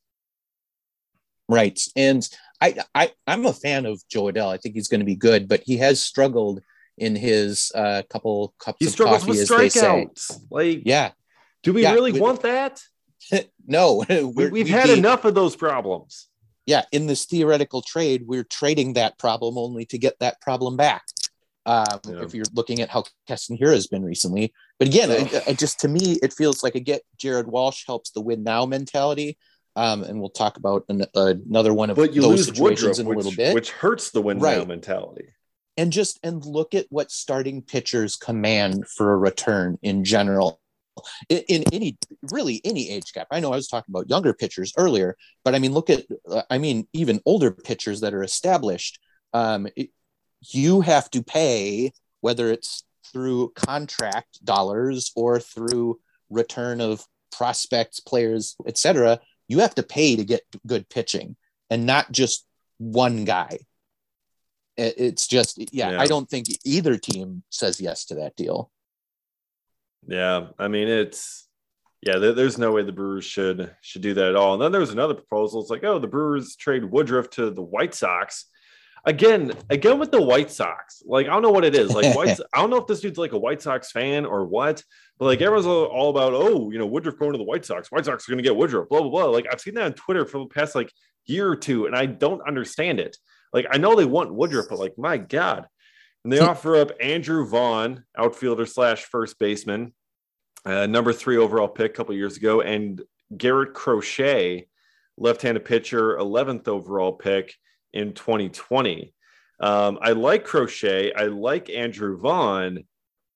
Right. 1.47 1.79
And 1.95 2.27
I, 2.61 2.77
I 2.93 3.11
I'm 3.27 3.45
a 3.45 3.53
fan 3.53 3.85
of 3.85 4.01
Jo 4.09 4.23
Adell. 4.23 4.51
I 4.51 4.57
think 4.57 4.75
he's 4.75 4.87
going 4.87 4.99
to 4.99 5.05
be 5.05 5.15
good, 5.15 5.47
but 5.47 5.61
he 5.65 5.77
has 5.77 6.01
struggled 6.01 6.61
in 6.97 7.15
his 7.15 7.71
uh, 7.73 8.01
couple 8.09 8.53
cups 8.59 8.77
he 8.79 8.87
of 8.87 8.97
coffee, 8.97 9.29
with 9.29 9.71
say. 9.71 10.07
Like, 10.49 10.81
yeah. 10.85 11.11
Do 11.63 11.73
we 11.73 11.83
yeah, 11.83 11.93
really 11.93 12.11
we, 12.11 12.19
want 12.19 12.41
that? 12.41 12.81
no, 13.67 14.03
we, 14.35 14.59
have 14.59 14.69
had 14.69 14.87
be, 14.87 14.93
enough 14.93 15.25
of 15.25 15.35
those 15.35 15.55
problems 15.55 16.29
yeah, 16.69 16.83
in 16.91 17.07
this 17.07 17.25
theoretical 17.25 17.81
trade, 17.81 18.27
we're 18.27 18.43
trading 18.43 18.93
that 18.93 19.17
problem 19.17 19.57
only 19.57 19.85
to 19.85 19.97
get 19.97 20.19
that 20.19 20.39
problem 20.39 20.77
back. 20.77 21.01
Um, 21.65 21.99
yeah. 22.07 22.21
If 22.21 22.35
you're 22.35 22.45
looking 22.53 22.79
at 22.79 22.89
how 22.89 23.05
Keston 23.27 23.57
Hiura 23.57 23.73
has 23.73 23.87
been 23.87 24.03
recently, 24.03 24.53
but 24.77 24.87
again, 24.87 25.09
I, 25.09 25.41
I 25.47 25.53
just 25.53 25.79
to 25.79 25.87
me, 25.87 26.19
it 26.21 26.31
feels 26.31 26.61
like 26.61 26.75
a 26.75 26.79
get 26.79 27.01
Jared 27.17 27.47
Walsh 27.47 27.85
helps 27.87 28.11
the 28.11 28.21
win 28.21 28.43
now 28.43 28.67
mentality. 28.67 29.35
Um, 29.79 30.03
and 30.03 30.19
we'll 30.19 30.29
talk 30.29 30.57
about 30.57 30.83
an, 30.89 31.03
uh, 31.15 31.35
another 31.47 31.73
one 31.73 31.89
of 31.89 31.95
but 31.95 32.13
you 32.13 32.21
those 32.21 32.45
situations 32.47 32.97
Woodruff, 32.97 32.99
in 32.99 33.05
a 33.05 33.09
which, 33.09 33.17
little 33.17 33.31
bit, 33.31 33.53
which 33.53 33.71
hurts 33.71 34.11
the 34.11 34.21
win 34.21 34.37
right. 34.39 34.57
now 34.57 34.65
mentality. 34.65 35.29
And 35.77 35.93
just 35.93 36.19
and 36.21 36.45
look 36.45 36.75
at 36.75 36.87
what 36.89 37.11
starting 37.11 37.61
pitchers 37.61 38.17
command 38.17 38.89
for 38.89 39.13
a 39.13 39.17
return 39.17 39.79
in 39.81 40.03
general 40.03 40.59
in, 41.29 41.43
in, 41.47 41.63
any 41.71 41.97
really 42.29 42.59
any 42.65 42.89
age 42.89 43.13
gap. 43.13 43.27
I 43.31 43.39
know 43.39 43.53
I 43.53 43.55
was 43.55 43.69
talking 43.69 43.93
about 43.93 44.09
younger 44.09 44.33
pitchers 44.33 44.73
earlier, 44.77 45.15
but 45.45 45.55
I 45.55 45.59
mean, 45.59 45.71
look 45.71 45.89
at 45.89 46.03
uh, 46.29 46.41
I 46.49 46.57
mean 46.57 46.85
even 46.91 47.21
older 47.25 47.49
pitchers 47.49 48.01
that 48.01 48.13
are 48.13 48.23
established. 48.23 48.99
Um, 49.33 49.65
it, 49.77 49.91
you 50.41 50.81
have 50.81 51.09
to 51.11 51.23
pay 51.23 51.93
whether 52.19 52.51
it's 52.51 52.83
through 53.13 53.53
contract 53.55 54.43
dollars 54.43 55.13
or 55.15 55.39
through 55.39 56.01
return 56.29 56.81
of 56.81 57.05
prospects, 57.31 58.01
players, 58.01 58.57
etc. 58.67 59.21
You 59.49 59.59
have 59.59 59.75
to 59.75 59.83
pay 59.83 60.15
to 60.15 60.23
get 60.23 60.43
good 60.65 60.87
pitching, 60.87 61.35
and 61.69 61.85
not 61.85 62.11
just 62.11 62.45
one 62.77 63.25
guy. 63.25 63.59
It's 64.77 65.27
just 65.27 65.57
yeah, 65.73 65.91
yeah. 65.91 65.99
I 65.99 66.05
don't 66.05 66.29
think 66.29 66.47
either 66.63 66.95
team 66.97 67.43
says 67.49 67.81
yes 67.81 68.05
to 68.05 68.15
that 68.15 68.37
deal. 68.37 68.71
Yeah, 70.07 70.47
I 70.57 70.69
mean 70.69 70.87
it's 70.87 71.49
yeah. 72.01 72.17
There's 72.17 72.57
no 72.57 72.71
way 72.71 72.83
the 72.83 72.93
Brewers 72.93 73.25
should 73.25 73.75
should 73.81 74.01
do 74.01 74.13
that 74.13 74.29
at 74.29 74.35
all. 74.37 74.53
And 74.53 74.61
then 74.61 74.71
there 74.71 74.79
was 74.79 74.91
another 74.91 75.15
proposal. 75.15 75.61
It's 75.61 75.69
like, 75.69 75.83
oh, 75.83 75.99
the 75.99 76.07
Brewers 76.07 76.55
trade 76.55 76.85
Woodruff 76.85 77.29
to 77.31 77.49
the 77.49 77.61
White 77.61 77.93
Sox. 77.93 78.45
Again, 79.05 79.53
again 79.69 79.99
with 79.99 80.11
the 80.11 80.21
White 80.21 80.51
Sox. 80.51 81.01
Like 81.05 81.27
I 81.27 81.29
don't 81.31 81.41
know 81.41 81.51
what 81.51 81.65
it 81.65 81.75
is. 81.75 81.93
Like 81.93 82.15
White, 82.15 82.39
I 82.53 82.59
don't 82.59 82.69
know 82.69 82.77
if 82.77 82.87
this 82.87 83.01
dude's 83.01 83.17
like 83.17 83.31
a 83.31 83.39
White 83.39 83.61
Sox 83.61 83.91
fan 83.91 84.25
or 84.25 84.45
what. 84.45 84.83
But 85.17 85.25
like 85.25 85.41
everyone's 85.41 85.67
all 85.67 86.09
about, 86.09 86.33
oh, 86.33 86.71
you 86.71 86.79
know, 86.79 86.85
Woodruff 86.85 87.17
going 87.17 87.33
to 87.33 87.37
the 87.37 87.43
White 87.43 87.65
Sox. 87.65 87.91
White 87.91 88.05
Sox 88.05 88.27
are 88.27 88.31
going 88.31 88.43
to 88.43 88.47
get 88.47 88.55
Woodruff. 88.55 88.89
Blah 88.89 89.01
blah 89.01 89.09
blah. 89.09 89.25
Like 89.25 89.47
I've 89.51 89.61
seen 89.61 89.75
that 89.75 89.85
on 89.85 89.93
Twitter 89.93 90.25
for 90.25 90.39
the 90.39 90.47
past 90.47 90.75
like 90.75 90.91
year 91.25 91.49
or 91.49 91.55
two, 91.55 91.85
and 91.85 91.95
I 91.95 92.05
don't 92.05 92.45
understand 92.47 92.99
it. 92.99 93.17
Like 93.53 93.67
I 93.71 93.77
know 93.77 93.95
they 93.95 94.05
want 94.05 94.33
Woodruff, 94.33 94.67
but 94.69 94.79
like 94.79 94.97
my 94.97 95.17
God, 95.17 95.67
and 96.23 96.33
they 96.33 96.39
offer 96.39 96.75
up 96.75 96.91
Andrew 96.99 97.45
Vaughn, 97.47 98.03
outfielder 98.17 98.65
slash 98.65 99.05
first 99.05 99.39
baseman, 99.39 99.93
uh, 100.65 100.85
number 100.85 101.13
three 101.13 101.37
overall 101.37 101.67
pick 101.67 101.91
a 101.91 101.95
couple 101.95 102.15
years 102.15 102.37
ago, 102.37 102.61
and 102.61 103.01
Garrett 103.35 103.73
Crochet, 103.73 104.67
left-handed 105.17 105.65
pitcher, 105.65 106.17
11th 106.17 106.67
overall 106.67 107.13
pick 107.13 107.55
in 107.93 108.13
2020. 108.13 109.13
Um, 109.59 109.99
I 110.01 110.11
like 110.11 110.45
Crochet. 110.45 111.13
I 111.13 111.25
like 111.25 111.69
Andrew 111.69 112.17
Vaughn. 112.17 112.85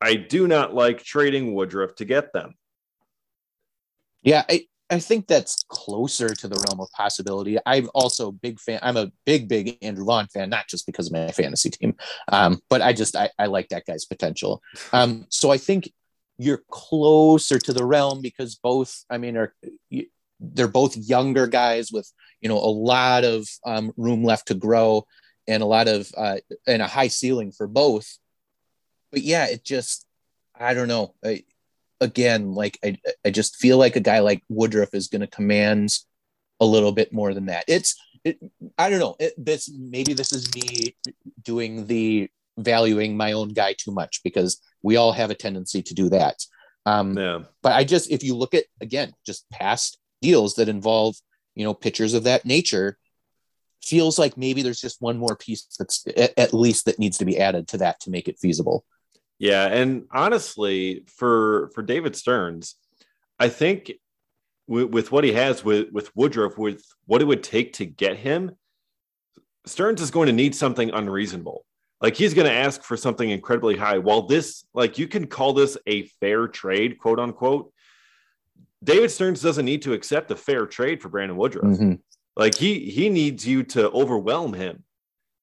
I 0.01 0.15
do 0.15 0.47
not 0.47 0.73
like 0.73 1.03
trading 1.03 1.53
Woodruff 1.53 1.95
to 1.95 2.05
get 2.05 2.33
them. 2.33 2.55
Yeah, 4.21 4.43
I, 4.49 4.67
I 4.89 4.99
think 4.99 5.27
that's 5.27 5.63
closer 5.67 6.29
to 6.29 6.47
the 6.47 6.55
realm 6.67 6.79
of 6.79 6.89
possibility. 6.91 7.57
I'm 7.65 7.89
also 7.93 8.31
big 8.31 8.59
fan. 8.59 8.79
I'm 8.81 8.97
a 8.97 9.11
big, 9.25 9.47
big 9.47 9.77
Andrew 9.81 10.05
Vaughn 10.05 10.27
fan, 10.27 10.49
not 10.49 10.67
just 10.67 10.85
because 10.85 11.07
of 11.07 11.13
my 11.13 11.31
fantasy 11.31 11.69
team, 11.69 11.95
um, 12.31 12.59
but 12.69 12.81
I 12.81 12.93
just 12.93 13.15
I, 13.15 13.29
I 13.39 13.47
like 13.47 13.69
that 13.69 13.85
guy's 13.85 14.05
potential. 14.05 14.61
Um, 14.93 15.25
so 15.29 15.49
I 15.51 15.57
think 15.57 15.91
you're 16.37 16.61
closer 16.69 17.57
to 17.57 17.73
the 17.73 17.85
realm 17.85 18.21
because 18.21 18.55
both, 18.55 19.03
I 19.09 19.17
mean, 19.17 19.37
are 19.37 19.55
they're 20.43 20.67
both 20.67 20.97
younger 20.97 21.47
guys 21.47 21.91
with 21.91 22.11
you 22.41 22.49
know 22.49 22.57
a 22.57 22.73
lot 22.91 23.23
of 23.23 23.47
um, 23.65 23.91
room 23.97 24.23
left 24.23 24.47
to 24.47 24.53
grow 24.53 25.05
and 25.47 25.63
a 25.63 25.65
lot 25.67 25.87
of 25.87 26.11
uh, 26.17 26.37
and 26.67 26.81
a 26.81 26.87
high 26.87 27.07
ceiling 27.07 27.51
for 27.51 27.67
both. 27.67 28.17
But 29.11 29.21
yeah, 29.21 29.47
it 29.47 29.63
just 29.63 30.05
I 30.55 30.73
don't 30.73 30.87
know. 30.87 31.15
I, 31.23 31.43
again, 32.01 32.53
like 32.53 32.77
I, 32.83 32.97
I 33.25 33.31
just 33.31 33.55
feel 33.55 33.77
like 33.77 33.95
a 33.95 34.01
guy 34.01 34.19
like 34.19 34.43
Woodruff 34.49 34.93
is 34.93 35.07
going 35.07 35.21
to 35.21 35.27
command 35.27 35.97
a 36.59 36.65
little 36.65 36.91
bit 36.91 37.13
more 37.13 37.33
than 37.33 37.47
that. 37.47 37.65
It's, 37.67 37.95
it, 38.23 38.39
I 38.77 38.89
don't 38.89 38.99
know. 38.99 39.15
It, 39.19 39.33
this 39.37 39.69
maybe 39.69 40.13
this 40.13 40.31
is 40.31 40.53
me 40.53 40.95
doing 41.41 41.87
the 41.87 42.29
valuing 42.57 43.17
my 43.17 43.31
own 43.31 43.49
guy 43.49 43.73
too 43.77 43.91
much 43.91 44.21
because 44.23 44.61
we 44.81 44.95
all 44.95 45.11
have 45.11 45.31
a 45.31 45.35
tendency 45.35 45.81
to 45.81 45.93
do 45.93 46.09
that. 46.09 46.45
Um, 46.85 47.17
yeah. 47.17 47.39
But 47.61 47.73
I 47.73 47.83
just, 47.83 48.11
if 48.11 48.23
you 48.23 48.35
look 48.35 48.53
at 48.53 48.65
again, 48.81 49.13
just 49.25 49.49
past 49.49 49.97
deals 50.23 50.55
that 50.55 50.69
involve 50.69 51.15
you 51.53 51.63
know 51.63 51.73
pitchers 51.73 52.13
of 52.13 52.23
that 52.23 52.45
nature, 52.45 52.97
feels 53.83 54.17
like 54.17 54.37
maybe 54.37 54.61
there's 54.61 54.81
just 54.81 55.01
one 55.01 55.17
more 55.17 55.35
piece 55.35 55.65
that's 55.77 56.05
at, 56.37 56.53
least 56.53 56.85
that 56.85 56.97
needs 56.97 57.17
to 57.17 57.25
be 57.25 57.37
added 57.37 57.67
to 57.67 57.77
that 57.77 57.99
to 57.99 58.09
make 58.09 58.27
it 58.27 58.39
feasible. 58.39 58.85
Yeah, 59.37 59.65
and 59.65 60.05
honestly, 60.11 61.03
for 61.07 61.69
for 61.75 61.81
David 61.83 62.15
Stearns, 62.15 62.75
I 63.37 63.49
think 63.49 63.91
with, 64.67 64.89
with 64.89 65.11
what 65.11 65.25
he 65.25 65.33
has 65.33 65.63
with 65.63 65.91
with 65.91 66.15
Woodruff, 66.15 66.57
with 66.57 66.83
what 67.05 67.21
it 67.21 67.25
would 67.25 67.43
take 67.43 67.73
to 67.73 67.85
get 67.85 68.17
him, 68.17 68.51
Stearns 69.65 70.01
is 70.01 70.11
going 70.11 70.27
to 70.27 70.33
need 70.33 70.55
something 70.55 70.89
unreasonable. 70.91 71.65
Like 72.01 72.15
he's 72.15 72.33
going 72.33 72.47
to 72.47 72.53
ask 72.53 72.83
for 72.83 72.97
something 72.97 73.29
incredibly 73.29 73.77
high. 73.77 73.97
While 73.97 74.23
this, 74.23 74.65
like 74.73 74.97
you 74.97 75.07
can 75.07 75.27
call 75.27 75.53
this 75.53 75.77
a 75.87 76.03
fair 76.19 76.47
trade, 76.47 76.97
quote 76.97 77.19
unquote. 77.19 77.72
David 78.83 79.11
Stearns 79.11 79.41
doesn't 79.41 79.65
need 79.65 79.81
to 79.83 79.93
accept 79.93 80.31
a 80.31 80.35
fair 80.35 80.65
trade 80.65 81.01
for 81.01 81.09
Brandon 81.09 81.37
Woodruff. 81.37 81.65
Mm-hmm. 81.65 81.93
Like 82.35 82.55
he 82.55 82.89
he 82.89 83.09
needs 83.09 83.47
you 83.47 83.63
to 83.63 83.89
overwhelm 83.91 84.53
him. 84.53 84.83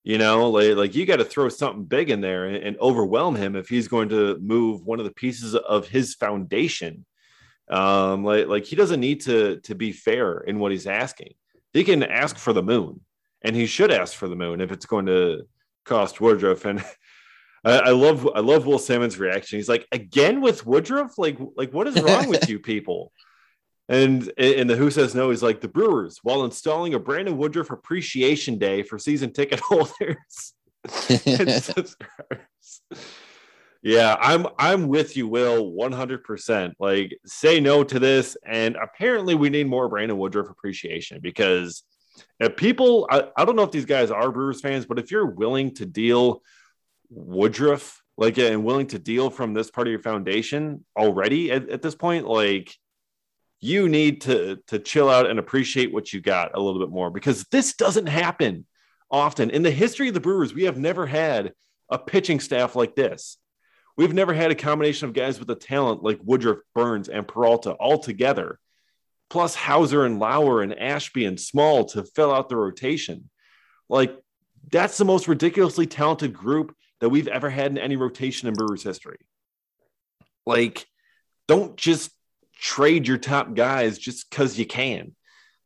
You 0.02 0.18
know, 0.18 0.48
like, 0.50 0.76
like 0.76 0.94
you 0.94 1.04
got 1.04 1.16
to 1.16 1.24
throw 1.24 1.48
something 1.50 1.84
big 1.84 2.10
in 2.10 2.22
there 2.22 2.46
and, 2.46 2.56
and, 2.56 2.78
overwhelm 2.78 3.36
him 3.36 3.54
if 3.54 3.68
he's 3.68 3.86
going 3.86 4.08
to 4.08 4.38
move 4.38 4.82
one 4.82 4.98
of 4.98 5.04
the 5.04 5.12
pieces 5.12 5.54
of 5.54 5.88
his 5.88 6.14
foundation. 6.14 7.04
Um, 7.68 8.24
like 8.24 8.46
like 8.46 8.64
he 8.64 8.76
doesn't 8.76 8.98
need 8.98 9.20
to 9.22 9.60
to 9.60 9.74
be 9.74 9.92
fair 9.92 10.38
in 10.38 10.58
what 10.58 10.72
he's 10.72 10.86
asking. 10.86 11.34
He 11.72 11.84
can 11.84 12.02
ask 12.02 12.36
for 12.36 12.52
the 12.52 12.62
moon, 12.62 13.00
and 13.42 13.54
he 13.54 13.66
should 13.66 13.92
ask 13.92 14.16
for 14.16 14.26
the 14.26 14.34
moon 14.36 14.60
if 14.60 14.72
it's 14.72 14.86
going 14.86 15.06
to 15.06 15.42
cost 15.84 16.20
Woodruff. 16.20 16.64
And 16.64 16.82
I, 17.64 17.78
I 17.78 17.90
love 17.90 18.28
I 18.34 18.40
love 18.40 18.66
Will 18.66 18.78
Simmons' 18.78 19.18
reaction. 19.18 19.58
He's 19.58 19.68
like, 19.68 19.86
again 19.92 20.40
with 20.40 20.66
Woodruff? 20.66 21.18
Like 21.18 21.38
like 21.56 21.72
what 21.72 21.86
is 21.86 22.00
wrong 22.02 22.28
with 22.28 22.48
you 22.48 22.58
people? 22.58 23.12
And 23.90 24.32
and 24.38 24.70
the 24.70 24.76
Who 24.76 24.88
Says 24.88 25.16
No 25.16 25.30
is 25.30 25.42
like 25.42 25.60
the 25.60 25.66
Brewers, 25.66 26.20
while 26.22 26.44
installing 26.44 26.94
a 26.94 26.98
Brandon 27.00 27.36
Woodruff 27.36 27.70
Appreciation 27.70 28.56
Day 28.56 28.84
for 28.84 29.00
season 29.00 29.32
ticket 29.32 29.58
holders. 29.60 30.54
yeah, 33.82 34.16
I'm 34.20 34.46
I'm 34.60 34.86
with 34.86 35.16
you, 35.16 35.26
Will, 35.26 35.72
100%. 35.72 36.72
Like, 36.78 37.18
say 37.26 37.58
no 37.58 37.82
to 37.82 37.98
this, 37.98 38.36
and 38.46 38.76
apparently 38.76 39.34
we 39.34 39.50
need 39.50 39.66
more 39.66 39.88
Brandon 39.88 40.16
Woodruff 40.16 40.50
appreciation 40.50 41.18
because 41.20 41.82
if 42.38 42.54
people, 42.54 43.08
I, 43.10 43.24
I 43.36 43.44
don't 43.44 43.56
know 43.56 43.64
if 43.64 43.72
these 43.72 43.86
guys 43.86 44.12
are 44.12 44.30
Brewers 44.30 44.60
fans, 44.60 44.86
but 44.86 45.00
if 45.00 45.10
you're 45.10 45.26
willing 45.26 45.74
to 45.74 45.84
deal 45.84 46.42
Woodruff, 47.08 48.00
like, 48.16 48.38
and 48.38 48.62
willing 48.62 48.86
to 48.88 49.00
deal 49.00 49.30
from 49.30 49.52
this 49.52 49.68
part 49.68 49.88
of 49.88 49.90
your 49.90 50.02
foundation 50.02 50.84
already 50.96 51.50
at, 51.50 51.68
at 51.70 51.82
this 51.82 51.96
point, 51.96 52.28
like 52.28 52.72
you 53.60 53.88
need 53.88 54.22
to 54.22 54.58
to 54.68 54.78
chill 54.78 55.08
out 55.08 55.28
and 55.28 55.38
appreciate 55.38 55.92
what 55.92 56.12
you 56.12 56.20
got 56.20 56.56
a 56.56 56.60
little 56.60 56.80
bit 56.80 56.90
more 56.90 57.10
because 57.10 57.44
this 57.50 57.74
doesn't 57.74 58.06
happen 58.06 58.66
often 59.10 59.50
in 59.50 59.62
the 59.62 59.70
history 59.70 60.08
of 60.08 60.14
the 60.14 60.20
Brewers. 60.20 60.54
We 60.54 60.64
have 60.64 60.78
never 60.78 61.06
had 61.06 61.52
a 61.90 61.98
pitching 61.98 62.40
staff 62.40 62.74
like 62.74 62.94
this. 62.94 63.36
We've 63.96 64.14
never 64.14 64.32
had 64.32 64.50
a 64.50 64.54
combination 64.54 65.08
of 65.08 65.14
guys 65.14 65.38
with 65.38 65.50
a 65.50 65.56
talent 65.56 66.02
like 66.02 66.20
Woodruff, 66.22 66.60
Burnes, 66.74 67.08
and 67.08 67.28
Peralta 67.28 67.72
all 67.72 67.98
together, 67.98 68.58
plus 69.28 69.54
Houser 69.54 70.06
and 70.06 70.18
Lauer 70.18 70.62
and 70.62 70.78
Ashby 70.78 71.26
and 71.26 71.38
Small 71.38 71.84
to 71.86 72.04
fill 72.04 72.32
out 72.32 72.48
the 72.48 72.56
rotation. 72.56 73.28
Like 73.88 74.16
that's 74.70 74.98
the 74.98 75.04
most 75.04 75.28
ridiculously 75.28 75.86
talented 75.86 76.32
group 76.32 76.74
that 77.00 77.08
we've 77.08 77.28
ever 77.28 77.50
had 77.50 77.70
in 77.70 77.78
any 77.78 77.96
rotation 77.96 78.48
in 78.48 78.54
Brewers 78.54 78.82
history. 78.82 79.18
Like, 80.46 80.86
don't 81.48 81.76
just 81.76 82.10
trade 82.60 83.08
your 83.08 83.18
top 83.18 83.54
guys 83.54 83.98
just 83.98 84.28
because 84.28 84.58
you 84.58 84.66
can, 84.66 85.14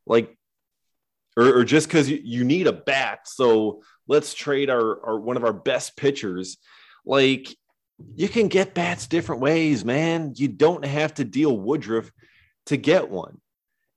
like, 0.05 0.35
or, 1.37 1.59
or 1.59 1.63
just 1.65 1.87
because 1.87 2.09
you, 2.09 2.19
you 2.23 2.43
need 2.43 2.67
a 2.67 2.73
bat. 2.73 3.27
So 3.27 3.83
let's 4.07 4.33
trade 4.33 4.69
our, 4.69 5.05
our 5.05 5.19
one 5.19 5.37
of 5.37 5.43
our 5.43 5.53
best 5.53 5.97
pitchers. 5.97 6.57
Like, 7.05 7.55
you 8.15 8.29
can 8.29 8.47
get 8.47 8.73
bats 8.73 9.07
different 9.07 9.41
ways, 9.41 9.83
man. 9.85 10.33
You 10.35 10.47
don't 10.47 10.85
have 10.85 11.13
to 11.15 11.23
deal 11.25 11.55
Woodruff 11.57 12.11
to 12.67 12.77
get 12.77 13.09
one. 13.09 13.39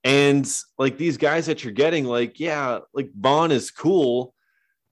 And 0.03 0.49
like 0.77 0.97
these 0.97 1.17
guys 1.17 1.47
that 1.47 1.63
you're 1.63 1.73
getting, 1.73 2.05
like, 2.05 2.39
yeah, 2.39 2.79
like 2.93 3.11
Vaughn 3.13 3.51
is 3.51 3.71
cool, 3.71 4.33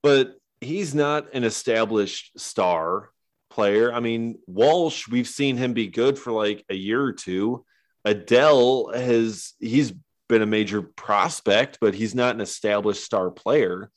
but 0.03 0.35
he's 0.59 0.93
not 0.93 1.33
an 1.33 1.43
established 1.43 2.37
star 2.39 3.09
player. 3.49 3.93
I 3.93 4.01
mean, 4.01 4.39
Walsh, 4.47 5.07
we've 5.07 5.27
seen 5.27 5.57
him 5.57 5.73
be 5.73 5.87
good 5.87 6.19
for 6.19 6.31
like 6.31 6.65
a 6.69 6.75
year 6.75 7.01
or 7.01 7.13
two. 7.13 7.65
Adell 8.13 8.95
has 8.95 9.53
he's 9.59 9.93
been 10.29 10.41
a 10.41 10.47
major 10.47 10.81
prospect, 10.81 11.77
but 11.81 11.93
he's 11.93 12.15
not 12.15 12.35
an 12.35 12.41
established 12.41 13.03
star 13.03 13.31
player. 13.31 13.89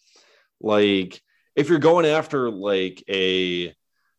Like 0.60 1.20
if 1.56 1.68
you're 1.68 1.78
going 1.78 2.06
after 2.06 2.50
like 2.50 3.02
a 3.08 3.74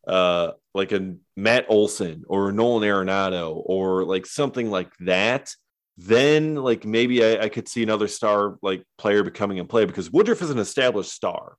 uh 0.07 0.51
like 0.73 0.91
a 0.91 1.15
Matt 1.35 1.65
Olson 1.69 2.23
or 2.27 2.51
Nolan 2.51 2.87
Arenado 2.87 3.61
or 3.65 4.03
like 4.03 4.25
something 4.25 4.69
like 4.69 4.91
that, 5.01 5.53
then 5.97 6.55
like 6.55 6.85
maybe 6.85 7.23
I, 7.23 7.43
I 7.43 7.49
could 7.49 7.67
see 7.67 7.83
another 7.83 8.07
star 8.07 8.57
like 8.61 8.83
player 8.97 9.23
becoming 9.23 9.57
in 9.57 9.67
play 9.67 9.85
because 9.85 10.11
Woodruff 10.11 10.41
is 10.41 10.49
an 10.49 10.59
established 10.59 11.11
star. 11.11 11.57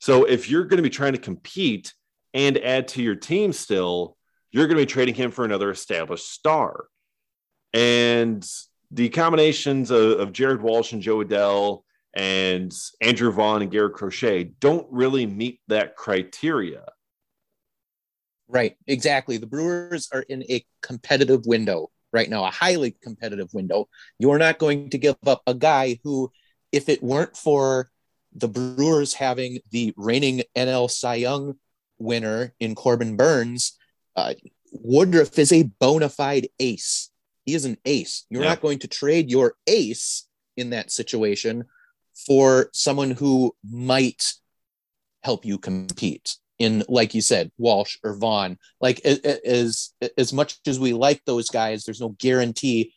So 0.00 0.24
if 0.24 0.48
you're 0.48 0.64
going 0.64 0.78
to 0.78 0.82
be 0.82 0.90
trying 0.90 1.12
to 1.12 1.18
compete 1.18 1.92
and 2.34 2.56
add 2.58 2.88
to 2.88 3.02
your 3.02 3.16
team 3.16 3.52
still, 3.52 4.16
you're 4.50 4.66
going 4.66 4.78
to 4.78 4.82
be 4.82 4.86
trading 4.86 5.14
him 5.14 5.30
for 5.30 5.44
another 5.44 5.70
established 5.70 6.30
star. 6.30 6.86
And 7.72 8.48
the 8.90 9.08
combinations 9.10 9.90
of, 9.90 10.20
of 10.20 10.32
Jared 10.32 10.62
Walsh 10.62 10.92
and 10.92 11.02
Jo 11.02 11.18
Adell 11.18 11.82
and 12.14 12.72
Andrew 13.00 13.30
Vaughn 13.30 13.62
and 13.62 13.70
Garrett 13.70 13.94
Crochet 13.94 14.44
don't 14.60 14.86
really 14.90 15.26
meet 15.26 15.60
that 15.68 15.96
criteria. 15.96 16.84
Right, 18.48 18.76
exactly. 18.86 19.36
The 19.36 19.46
Brewers 19.46 20.08
are 20.12 20.22
in 20.22 20.42
a 20.44 20.64
competitive 20.82 21.44
window 21.44 21.90
right 22.12 22.30
now, 22.30 22.44
a 22.44 22.50
highly 22.50 22.96
competitive 23.02 23.52
window. 23.52 23.88
You're 24.18 24.38
not 24.38 24.58
going 24.58 24.90
to 24.90 24.98
give 24.98 25.16
up 25.26 25.42
a 25.46 25.54
guy 25.54 25.98
who, 26.02 26.32
if 26.72 26.88
it 26.88 27.02
weren't 27.02 27.36
for 27.36 27.90
the 28.34 28.48
Brewers 28.48 29.14
having 29.14 29.58
the 29.70 29.92
reigning 29.96 30.42
NL 30.56 30.90
Cy 30.90 31.16
Young 31.16 31.56
winner 31.98 32.54
in 32.58 32.74
Corbin 32.74 33.16
Burnes, 33.16 33.76
uh, 34.16 34.34
Woodruff 34.72 35.38
is 35.38 35.52
a 35.52 35.64
bona 35.78 36.08
fide 36.08 36.48
ace. 36.58 37.10
He 37.48 37.54
is 37.54 37.64
an 37.64 37.78
ace. 37.86 38.26
You're 38.28 38.42
yeah. 38.42 38.50
not 38.50 38.60
going 38.60 38.80
to 38.80 38.88
trade 38.88 39.30
your 39.30 39.54
ace 39.66 40.28
in 40.58 40.68
that 40.68 40.90
situation 40.90 41.64
for 42.26 42.68
someone 42.74 43.12
who 43.12 43.56
might 43.64 44.34
help 45.22 45.46
you 45.46 45.56
compete 45.56 46.36
in 46.58 46.84
like 46.90 47.14
you 47.14 47.22
said 47.22 47.50
walsh 47.56 47.96
or 48.04 48.16
vaughn 48.16 48.58
like 48.82 49.00
as 49.06 49.94
as 50.18 50.32
much 50.34 50.58
as 50.66 50.78
we 50.78 50.92
like 50.92 51.24
those 51.24 51.48
guys 51.48 51.84
there's 51.84 52.02
no 52.02 52.10
guarantee 52.18 52.92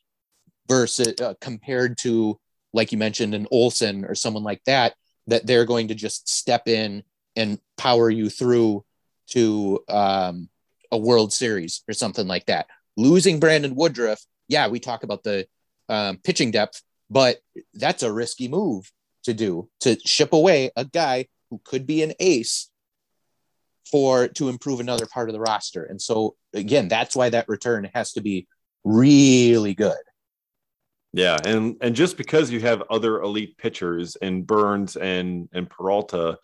versus 0.67 1.13
uh, 1.21 1.33
compared 1.39 1.97
to 1.97 2.37
like 2.73 2.91
you 2.91 2.97
mentioned 2.97 3.33
an 3.33 3.47
olson 3.51 4.03
or 4.03 4.15
someone 4.15 4.43
like 4.43 4.61
that 4.65 4.95
that 5.27 5.47
they're 5.47 5.65
going 5.65 5.87
to 5.87 5.95
just 5.95 6.27
step 6.27 6.67
in 6.67 7.03
and 7.37 7.57
power 7.77 8.09
you 8.09 8.29
through 8.29 8.83
to 9.27 9.79
um, 9.87 10.49
a 10.91 10.97
world 10.97 11.31
series 11.31 11.83
or 11.87 11.93
something 11.93 12.27
like 12.27 12.47
that 12.47 12.65
losing 12.97 13.39
brandon 13.39 13.75
woodruff 13.75 14.21
yeah, 14.51 14.67
we 14.67 14.81
talk 14.81 15.03
about 15.03 15.23
the 15.23 15.47
um, 15.87 16.17
pitching 16.17 16.51
depth, 16.51 16.83
but 17.09 17.37
that's 17.73 18.03
a 18.03 18.11
risky 18.11 18.49
move 18.49 18.91
to 19.23 19.33
do 19.33 19.69
to 19.79 19.97
ship 20.05 20.33
away 20.33 20.71
a 20.75 20.83
guy 20.83 21.27
who 21.49 21.61
could 21.63 21.87
be 21.87 22.03
an 22.03 22.13
ace 22.19 22.69
for 23.89 24.27
to 24.27 24.49
improve 24.49 24.79
another 24.79 25.05
part 25.05 25.29
of 25.29 25.33
the 25.33 25.39
roster. 25.39 25.83
And 25.83 26.01
so 26.01 26.35
again, 26.53 26.89
that's 26.89 27.15
why 27.15 27.29
that 27.29 27.47
return 27.47 27.89
has 27.93 28.11
to 28.13 28.21
be 28.21 28.47
really 28.83 29.73
good. 29.73 30.03
Yeah, 31.13 31.37
and 31.45 31.77
and 31.81 31.95
just 31.95 32.17
because 32.17 32.51
you 32.51 32.59
have 32.61 32.83
other 32.89 33.21
elite 33.21 33.57
pitchers 33.57 34.17
in 34.17 34.43
Burnes 34.43 34.97
and 34.97 35.49
and 35.53 35.69
Peralta 35.69 36.39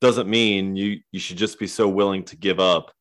doesn't 0.00 0.28
mean 0.28 0.74
you 0.74 1.00
you 1.12 1.20
should 1.20 1.38
just 1.38 1.58
be 1.60 1.66
so 1.68 1.88
willing 1.88 2.24
to 2.24 2.36
give 2.36 2.58
up 2.58 2.92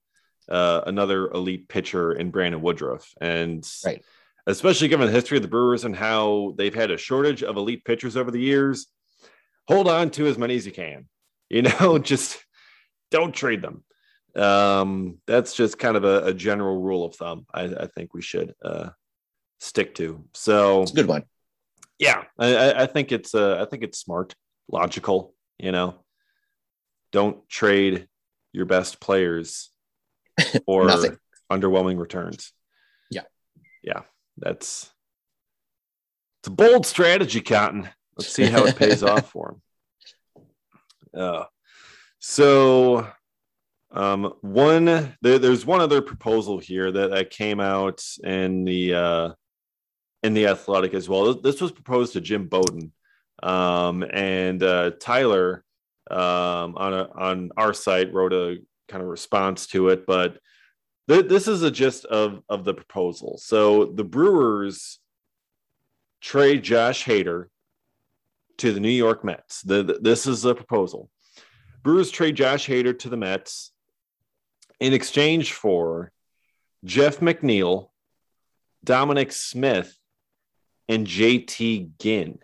uh, 0.50 0.82
another 0.86 1.30
elite 1.32 1.68
pitcher 1.68 2.12
in 2.12 2.32
Brandon 2.32 2.62
Woodruff. 2.62 3.14
And 3.22 3.68
right 3.86 4.04
especially 4.48 4.88
given 4.88 5.08
the 5.08 5.14
history 5.14 5.38
of 5.38 5.44
the 5.44 5.50
Brewers 5.50 5.86
and 5.86 5.96
how 5.96 6.54
they've 6.58 6.74
had 6.74 6.92
a 6.92 6.98
shortage 6.98 7.44
of 7.44 7.58
elite 7.58 7.86
pitchers 7.86 8.18
over 8.18 8.32
the 8.32 8.42
years. 8.42 8.88
Hold 9.68 9.88
on 9.88 10.10
to 10.12 10.28
as 10.28 10.38
many 10.38 10.56
as 10.56 10.66
you 10.66 10.72
can. 10.72 11.08
You 11.52 11.64
know, 11.64 12.00
just 12.00 12.42
don't 13.10 13.36
trade 13.36 13.62
them. 13.62 13.84
Um, 14.36 15.18
that's 15.28 15.54
just 15.54 15.78
kind 15.78 15.98
of 15.98 16.06
a, 16.06 16.28
a 16.28 16.34
general 16.34 16.82
rule 16.82 17.04
of 17.04 17.14
thumb. 17.16 17.46
I, 17.54 17.64
I 17.64 17.88
think 17.88 18.14
we 18.14 18.22
should 18.22 18.56
uh, 18.64 18.92
stick 19.60 19.94
to. 19.96 20.24
So 20.34 20.84
it's 20.84 20.92
a 20.92 20.96
good 20.96 21.08
one. 21.08 21.24
Yeah, 22.00 22.24
I, 22.40 22.84
I 22.84 22.86
think 22.88 23.12
it's 23.12 23.36
uh, 23.36 23.62
I 23.62 23.70
think 23.70 23.84
it's 23.84 24.00
smart, 24.00 24.34
logical. 24.70 25.36
You 25.60 25.72
know, 25.72 25.96
don't 27.12 27.48
trade 27.48 28.08
your 28.54 28.66
best 28.66 29.00
players 29.00 29.72
for 30.66 30.88
underwhelming 31.52 32.00
returns. 32.00 32.54
Yeah, 33.12 33.24
yeah, 33.84 34.02
that's 34.42 34.92
it's 36.42 36.48
a 36.48 36.52
bold 36.52 36.86
strategy, 36.86 37.42
Cotton. 37.42 37.88
Let's 38.18 38.34
see 38.34 38.46
how 38.46 38.66
it 38.66 38.76
pays 38.76 39.04
off 39.04 39.30
for 39.30 39.52
him. 39.52 41.22
Uh, 41.22 41.44
so 42.20 43.08
um, 43.92 44.34
one 44.42 44.86
there, 45.22 45.40
there's 45.40 45.66
one 45.66 45.82
other 45.82 46.02
proposal 46.02 46.58
here 46.58 46.92
that, 46.92 47.12
that 47.12 47.30
came 47.30 47.60
out 47.60 48.04
in 48.24 48.66
the 48.66 48.94
uh, 48.94 49.30
in 50.24 50.34
the 50.34 50.48
athletic 50.48 50.94
as 50.94 51.10
well. 51.10 51.34
This 51.36 51.62
was 51.62 51.72
proposed 51.72 52.14
to 52.14 52.22
Jim 52.22 52.48
Bowden. 52.48 52.92
Um, 53.44 54.04
and 54.04 54.62
uh, 54.62 54.92
Tyler 55.00 55.64
um, 56.10 56.76
on 56.78 56.94
a, 56.94 57.10
on 57.16 57.52
our 57.58 57.74
site 57.74 58.14
wrote 58.14 58.34
a 58.34 58.58
kind 58.88 59.02
of 59.02 59.10
response 59.10 59.68
to 59.68 59.90
it, 59.90 60.06
but 60.06 60.38
th- 61.10 61.28
this 61.28 61.48
is 61.48 61.64
a 61.64 61.72
gist 61.72 62.06
of 62.06 62.42
of 62.50 62.64
the 62.64 62.74
proposal. 62.74 63.38
So 63.38 63.86
the 63.86 64.04
Brewers 64.04 65.00
trade 66.22 66.64
Josh 66.64 67.06
Hader 67.06 67.48
to 68.58 68.72
the 68.72 68.80
New 68.80 68.90
York 68.90 69.24
Mets. 69.24 69.62
The, 69.64 69.84
the, 69.84 69.94
this 70.00 70.28
is 70.28 70.46
a 70.46 70.54
proposal. 70.54 71.10
Brewers 71.84 72.12
trade 72.12 72.36
Josh 72.36 72.68
Hader 72.68 72.98
to 73.00 73.10
the 73.10 73.18
Mets 73.18 73.72
in 74.80 74.94
exchange 74.94 75.54
for 75.54 76.12
Jeff 76.84 77.20
McNeil, 77.20 77.90
Dominic 78.84 79.32
Smith, 79.32 79.98
and 80.88 81.08
JT 81.08 81.92
Ginn. 82.00 82.40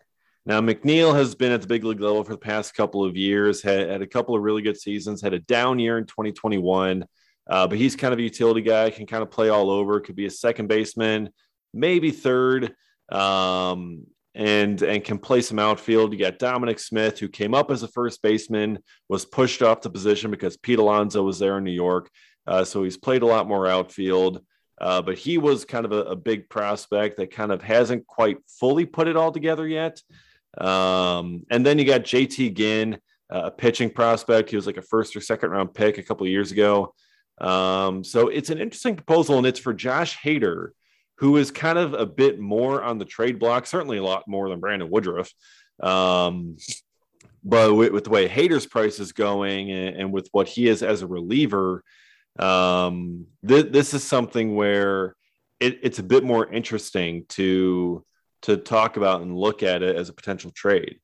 Now, 0.46 0.62
McNeil 0.62 1.14
has 1.14 1.36
been 1.36 1.52
at 1.52 1.62
the 1.62 1.68
big 1.68 1.84
league 1.84 2.00
level 2.00 2.24
for 2.24 2.32
the 2.32 2.38
past 2.38 2.74
couple 2.74 3.04
of 3.04 3.18
years, 3.18 3.62
had, 3.62 3.90
had 3.90 4.02
a 4.02 4.08
couple 4.08 4.36
of 4.36 4.42
really 4.42 4.62
good 4.62 4.80
seasons, 4.80 5.22
had 5.22 5.34
a 5.34 5.40
down 5.40 5.78
year 5.78 5.98
in 5.98 6.06
2021, 6.06 7.06
uh, 7.50 7.68
but 7.68 7.78
he's 7.78 7.96
kind 7.96 8.14
of 8.14 8.20
a 8.20 8.24
utility 8.24 8.62
guy, 8.62 8.90
can 8.90 9.06
kind 9.06 9.24
of 9.24 9.32
play 9.32 9.50
all 9.50 9.70
over, 9.70 10.00
could 10.00 10.16
be 10.16 10.26
a 10.26 10.32
second 10.32 10.68
baseman, 10.68 11.30
maybe 11.74 12.12
third, 12.12 12.76
um, 13.12 14.06
and, 14.36 14.82
and 14.82 15.04
can 15.04 15.18
play 15.18 15.42
some 15.42 15.60
outfield. 15.60 16.14
You 16.14 16.20
got 16.20 16.40
Dominic 16.40 16.80
Smith, 16.80 17.20
who 17.20 17.30
came 17.30 17.54
up 17.54 17.72
as 17.72 17.84
a 17.84 17.88
first 17.88 18.22
baseman, 18.22 18.80
was 19.10 19.26
pushed 19.26 19.62
off 19.62 19.82
the 19.82 19.90
position 19.90 20.30
because 20.30 20.58
Pete 20.58 20.80
Alonso 20.80 21.24
was 21.24 21.40
there 21.40 21.58
in 21.58 21.64
New 21.64 21.72
York. 21.72 22.10
Uh, 22.46 22.64
so 22.64 22.84
he's 22.84 22.98
played 22.98 23.24
a 23.24 23.28
lot 23.28 23.48
more 23.48 23.68
outfield. 23.68 24.42
Uh, 24.80 25.02
but 25.02 25.18
he 25.18 25.38
was 25.38 25.66
kind 25.66 25.86
of 25.86 25.92
a, 25.92 26.04
a, 26.04 26.16
big 26.16 26.48
prospect 26.50 27.18
that 27.18 27.32
kind 27.32 27.52
of 27.52 27.64
hasn't 27.64 28.06
quite 28.06 28.38
fully 28.48 28.86
put 28.86 29.08
it 29.08 29.16
all 29.16 29.32
together 29.32 29.68
yet. 29.68 30.02
Um, 30.60 31.44
and 31.50 31.66
then 31.66 31.80
you 31.80 31.86
got 31.86 32.02
JT 32.02 32.54
Ginn, 32.54 33.00
uh, 33.34 33.44
a 33.46 33.52
pitching 33.52 33.90
prospect. 33.90 34.52
He 34.52 34.56
was 34.56 34.68
like 34.68 34.78
a 34.78 34.84
first 34.84 35.16
or 35.16 35.22
second 35.22 35.50
round 35.50 35.74
pick 35.74 35.98
a 35.98 36.04
couple 36.04 36.28
years 36.28 36.52
ago. 36.52 36.94
Um, 37.40 38.04
so 38.04 38.30
it's 38.30 38.50
an 38.50 38.60
interesting 38.60 38.96
proposal, 38.96 39.38
and 39.38 39.46
it's 39.46 39.60
for 39.60 39.74
Josh 39.74 40.18
Hader, 40.18 40.70
who 41.16 41.38
is 41.38 41.52
kind 41.52 41.78
of 41.78 41.94
a 41.94 42.06
bit 42.06 42.40
more 42.40 42.84
on 42.84 42.98
the 42.98 43.06
trade 43.06 43.40
block, 43.40 43.66
certainly 43.66 43.98
a 43.98 44.04
lot 44.04 44.28
more 44.28 44.50
than 44.50 44.60
Brandon 44.60 44.90
Woodruff. 44.90 45.32
Um, 45.82 46.58
but 47.44 47.74
with, 47.74 47.92
with, 47.92 48.04
the 48.04 48.10
way 48.10 48.28
Hader's 48.28 48.66
price 48.66 49.00
is 49.00 49.12
going 49.12 49.72
and, 49.72 49.96
and 49.96 50.12
with 50.12 50.28
what 50.32 50.48
he 50.48 50.68
is 50.68 50.84
as 50.84 51.02
a 51.02 51.08
reliever, 51.08 51.84
um, 52.40 53.28
th- 53.48 53.72
this 53.72 53.94
is 53.94 54.04
something 54.04 54.56
where 54.56 55.16
it, 55.60 55.80
it's 55.84 56.00
a 56.00 56.04
bit 56.04 56.24
more 56.24 56.52
interesting 56.52 57.26
to 57.30 58.04
to 58.44 58.56
talk 58.56 58.98
about 58.98 59.22
and 59.22 59.36
look 59.36 59.64
at 59.64 59.82
it 59.82 59.96
as 59.96 60.10
a 60.10 60.14
potential 60.14 60.52
trade. 60.52 61.00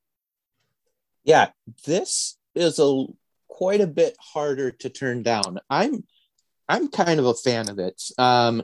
Yeah, 1.24 1.50
this 1.86 2.38
is 2.54 2.78
a 2.78 3.06
quite 3.48 3.82
a 3.82 3.88
bit 3.88 4.16
harder 4.20 4.72
to 4.72 4.90
turn 4.90 5.24
down. 5.24 5.60
I'm 5.70 6.04
I'm 6.68 6.88
kind 6.88 7.20
of 7.20 7.26
a 7.26 7.34
fan 7.34 7.70
of 7.70 7.80
it. 7.80 8.02
Um, 8.18 8.64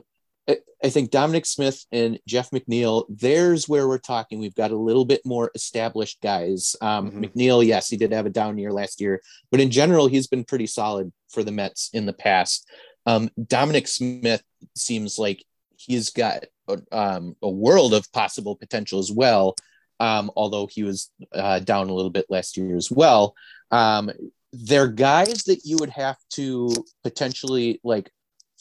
I 0.82 0.88
think 0.88 1.10
Dominic 1.10 1.44
Smith 1.44 1.84
and 1.92 2.18
Jeff 2.26 2.50
McNeil, 2.50 3.04
there's 3.08 3.68
where 3.68 3.86
we're 3.86 3.98
talking. 3.98 4.38
We've 4.38 4.54
got 4.54 4.70
a 4.70 4.76
little 4.76 5.04
bit 5.04 5.20
more 5.26 5.50
established 5.54 6.20
guys. 6.22 6.74
Um, 6.80 7.10
mm-hmm. 7.10 7.24
McNeil, 7.24 7.64
yes, 7.64 7.88
he 7.88 7.96
did 7.96 8.12
have 8.12 8.26
a 8.26 8.30
down 8.30 8.56
year 8.56 8.72
last 8.72 9.00
year, 9.00 9.20
but 9.50 9.60
in 9.60 9.70
general, 9.70 10.06
he's 10.06 10.26
been 10.26 10.44
pretty 10.44 10.66
solid 10.66 11.12
for 11.28 11.44
the 11.44 11.52
Mets 11.52 11.90
in 11.92 12.06
the 12.06 12.14
past. 12.14 12.66
Um, 13.04 13.30
Dominic 13.46 13.88
Smith 13.88 14.42
seems 14.74 15.18
like 15.18 15.44
he's 15.76 16.10
got 16.10 16.44
a, 16.68 16.78
um, 16.92 17.36
a, 17.42 17.50
world 17.50 17.92
of 17.94 18.10
possible 18.12 18.56
potential 18.56 18.98
as 18.98 19.10
well, 19.10 19.56
um, 19.98 20.30
although 20.36 20.66
he 20.66 20.82
was 20.82 21.10
uh, 21.34 21.58
down 21.58 21.90
a 21.90 21.94
little 21.94 22.10
bit 22.10 22.26
last 22.28 22.56
year 22.56 22.76
as 22.76 22.90
well. 22.90 23.34
Um, 23.70 24.10
they're 24.52 24.88
guys 24.88 25.44
that 25.44 25.60
you 25.64 25.76
would 25.78 25.90
have 25.90 26.16
to 26.30 26.72
potentially 27.02 27.80
like 27.84 28.10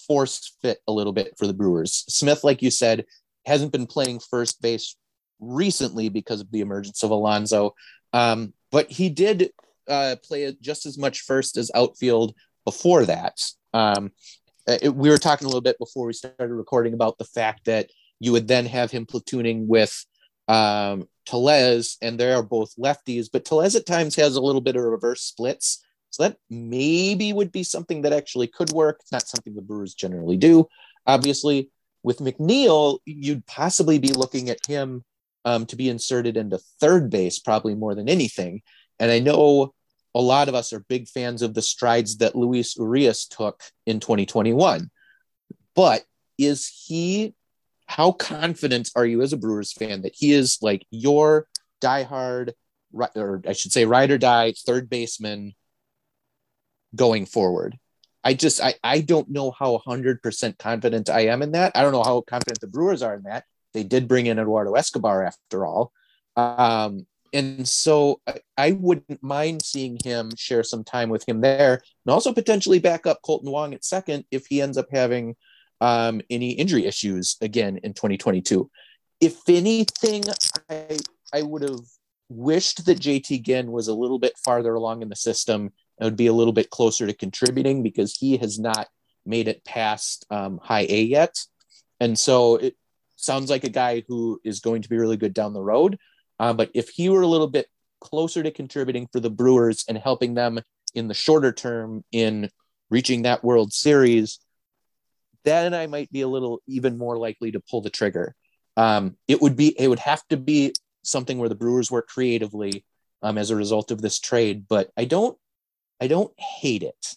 force 0.08 0.56
fit 0.62 0.80
a 0.88 0.92
little 0.92 1.14
bit 1.14 1.34
for 1.38 1.48
the 1.48 1.54
Brewers. 1.54 2.06
Smith, 2.08 2.44
like 2.44 2.62
you 2.62 2.72
said, 2.72 3.06
hasn't 3.46 3.72
been 3.72 3.88
playing 3.88 4.20
first 4.20 4.62
base 4.62 4.96
recently 5.40 6.10
because 6.10 6.42
of 6.42 6.52
the 6.52 6.62
emergence 6.62 7.04
of 7.04 7.12
Alonso, 7.12 7.74
um, 8.14 8.54
but 8.72 8.90
he 8.92 9.10
did 9.10 9.52
uh, 9.88 10.16
play 10.24 10.56
just 10.62 10.86
as 10.86 10.98
much 10.98 11.22
first 11.22 11.58
as 11.58 11.72
outfield 11.74 12.36
before 12.66 13.06
that. 13.06 13.40
Um, 13.74 14.12
it, 14.68 14.94
we 14.94 15.10
were 15.10 15.18
talking 15.18 15.46
a 15.46 15.48
little 15.48 15.62
bit 15.62 15.80
before 15.80 16.06
we 16.06 16.14
started 16.14 16.54
recording 16.54 16.94
about 16.94 17.18
the 17.18 17.26
fact 17.26 17.66
that 17.66 17.90
you 18.20 18.32
would 18.32 18.48
then 18.48 18.66
have 18.66 18.92
him 18.92 19.06
platooning 19.06 19.66
with 19.66 20.06
um, 20.48 21.08
Tellez, 21.30 21.98
and 22.02 22.20
they 22.20 22.32
are 22.34 22.42
both 22.42 22.76
lefties, 22.76 23.28
but 23.32 23.46
Tellez 23.46 23.76
at 23.76 23.86
times 23.86 24.16
has 24.16 24.36
a 24.36 24.42
little 24.42 24.62
bit 24.62 24.76
of 24.76 24.84
reverse 24.84 25.22
splits. 25.22 25.86
So 26.10 26.24
that 26.24 26.38
maybe 26.50 27.34
would 27.34 27.52
be 27.52 27.62
something 27.62 28.02
that 28.02 28.14
actually 28.14 28.48
could 28.48 28.72
work. 28.72 28.98
It's 29.02 29.12
not 29.12 29.28
something 29.28 29.54
the 29.54 29.62
Brewers 29.62 29.94
generally 29.94 30.38
do. 30.38 30.68
Obviously, 31.06 31.70
with 32.02 32.18
McNeil, 32.18 32.98
you'd 33.06 33.46
possibly 33.46 34.00
be 34.00 34.12
looking 34.12 34.50
at 34.50 34.66
him 34.66 35.04
um, 35.46 35.68
to 35.68 35.76
be 35.76 35.88
inserted 35.88 36.36
into 36.36 36.58
third 36.80 37.12
base, 37.12 37.38
probably 37.38 37.76
more 37.76 37.94
than 37.94 38.10
anything. 38.10 38.64
And 39.00 39.12
I 39.12 39.20
know 39.20 39.76
a 40.16 40.22
lot 40.22 40.50
of 40.50 40.56
us 40.56 40.74
are 40.74 40.80
big 40.80 41.08
fans 41.08 41.44
of 41.44 41.54
the 41.54 41.62
strides 41.62 42.18
that 42.18 42.36
Luis 42.36 42.76
Urias 42.76 43.28
took 43.28 43.62
in 43.86 44.00
2021. 44.00 44.90
But 45.76 46.04
is 46.40 46.68
he, 46.88 47.36
how 47.90 48.12
confident 48.12 48.92
are 48.96 49.06
you 49.06 49.24
as 49.24 49.34
a 49.34 49.38
Brewers 49.38 49.74
fan 49.74 50.04
that 50.04 50.14
he 50.16 50.32
is 50.32 50.60
like 50.62 50.86
your 50.92 51.48
diehard, 51.82 52.52
or 52.94 53.42
I 53.48 53.54
should 53.54 53.72
say, 53.72 53.86
ride 53.86 54.12
or 54.12 54.20
die 54.20 54.54
third 54.54 54.92
baseman 54.92 55.56
going 56.96 57.26
forward. 57.26 57.80
I 58.24 58.36
just 58.36 58.62
I, 58.62 58.76
I 58.84 59.02
don't 59.02 59.32
know 59.32 59.50
how 59.50 59.82
100% 59.88 60.60
confident 60.60 61.10
I 61.10 61.22
am 61.28 61.42
in 61.42 61.54
that. 61.54 61.72
I 61.74 61.82
don't 61.82 61.92
know 61.92 62.04
how 62.04 62.22
confident 62.22 62.60
the 62.62 62.68
Brewers 62.68 63.02
are 63.02 63.16
in 63.16 63.24
that. 63.24 63.46
They 63.74 63.84
did 63.84 64.08
bring 64.08 64.28
in 64.28 64.38
Eduardo 64.38 64.76
Escobar 64.76 65.24
after 65.24 65.66
all. 65.66 65.92
Um, 66.36 67.08
and 67.34 67.68
so 67.68 68.22
I, 68.28 68.36
I, 68.56 68.72
wouldn't 68.72 69.24
mind 69.24 69.64
seeing 69.64 69.98
him 70.04 70.32
share 70.38 70.64
some 70.64 70.84
time 70.84 71.10
with 71.10 71.28
him 71.28 71.42
there 71.42 71.82
and 72.06 72.14
also 72.14 72.34
potentially 72.34 72.80
back 72.80 73.06
up 73.08 73.20
Kolten 73.26 73.52
Wong 73.52 73.74
at 73.74 73.84
second 73.84 74.26
if 74.32 74.46
he 74.46 74.62
ends 74.62 74.78
up 74.78 74.88
having 74.92 75.36
um, 75.82 76.22
any 76.30 76.52
injury 76.52 76.86
issues 76.86 77.38
again 77.42 77.80
in 77.84 77.94
2022. 77.94 78.70
If 79.22 79.38
anything, 79.48 80.24
I, 80.70 80.98
I 81.34 81.42
would 81.42 81.64
have 81.64 81.80
wished 82.30 82.86
that 82.86 83.00
JT 83.00 83.44
Ginn 83.44 83.72
was 83.72 83.88
a 83.88 83.94
little 83.94 84.20
bit 84.20 84.38
farther 84.38 84.74
along 84.74 85.02
in 85.02 85.10
the 85.10 85.16
system 85.16 85.72
and 85.98 86.06
would 86.06 86.16
be 86.16 86.28
a 86.28 86.34
little 86.34 86.54
bit 86.54 86.70
closer 86.70 87.08
to 87.08 87.14
contributing 87.14 87.84
because 87.84 88.16
he 88.16 88.38
has 88.38 88.60
not 88.60 88.88
made 89.26 89.48
it 89.48 89.66
past 89.66 90.26
um, 90.30 90.60
high 90.62 90.86
A 90.90 91.02
yet. 91.04 91.36
And 92.00 92.18
so 92.18 92.56
it 92.56 92.76
sounds 93.16 93.50
like 93.50 93.64
a 93.64 93.70
guy 93.70 94.04
who 94.08 94.40
is 94.44 94.62
going 94.62 94.82
to 94.82 94.90
be 94.90 94.98
really 94.98 95.18
good 95.18 95.34
down 95.34 95.54
the 95.54 95.62
road. 95.62 95.98
Uh, 96.40 96.54
but 96.54 96.72
if 96.74 96.90
he 96.90 97.10
were 97.10 97.22
a 97.22 97.28
little 97.28 97.48
bit 97.48 97.68
closer 98.00 98.42
to 98.42 98.52
contributing 98.52 99.08
for 99.12 99.20
the 99.20 99.30
Brewers 99.30 99.84
and 99.90 99.98
helping 99.98 100.34
them 100.34 100.60
in 100.96 101.08
the 101.08 101.14
shorter 101.14 101.52
term 101.52 102.04
in 102.12 102.50
reaching 102.90 103.24
that 103.24 103.44
World 103.44 103.74
Series, 103.74 104.40
then 105.46 105.74
I 105.74 105.88
might 105.88 106.12
be 106.12 106.22
a 106.22 106.28
little 106.28 106.62
even 106.68 106.98
more 106.98 107.18
likely 107.18 107.52
to 107.52 107.60
pull 107.60 107.82
the 107.82 107.90
trigger. 107.90 108.36
Um, 108.78 109.18
it 109.28 109.42
would 109.42 109.56
be 109.56 109.80
it 109.80 109.88
would 109.88 110.00
have 110.00 110.26
to 110.30 110.38
be 110.38 110.74
something 111.04 111.38
where 111.38 111.50
the 111.50 111.56
Brewers 111.56 111.92
work 111.92 112.08
creatively 112.08 112.86
um, 113.22 113.38
as 113.38 113.52
a 113.52 113.56
result 113.56 113.92
of 113.92 114.02
this 114.02 114.20
trade, 114.20 114.66
but 114.68 114.90
I 114.98 115.06
don't 115.06 115.38
I 116.00 116.08
don't 116.08 116.34
hate 116.40 116.84
it 116.84 117.16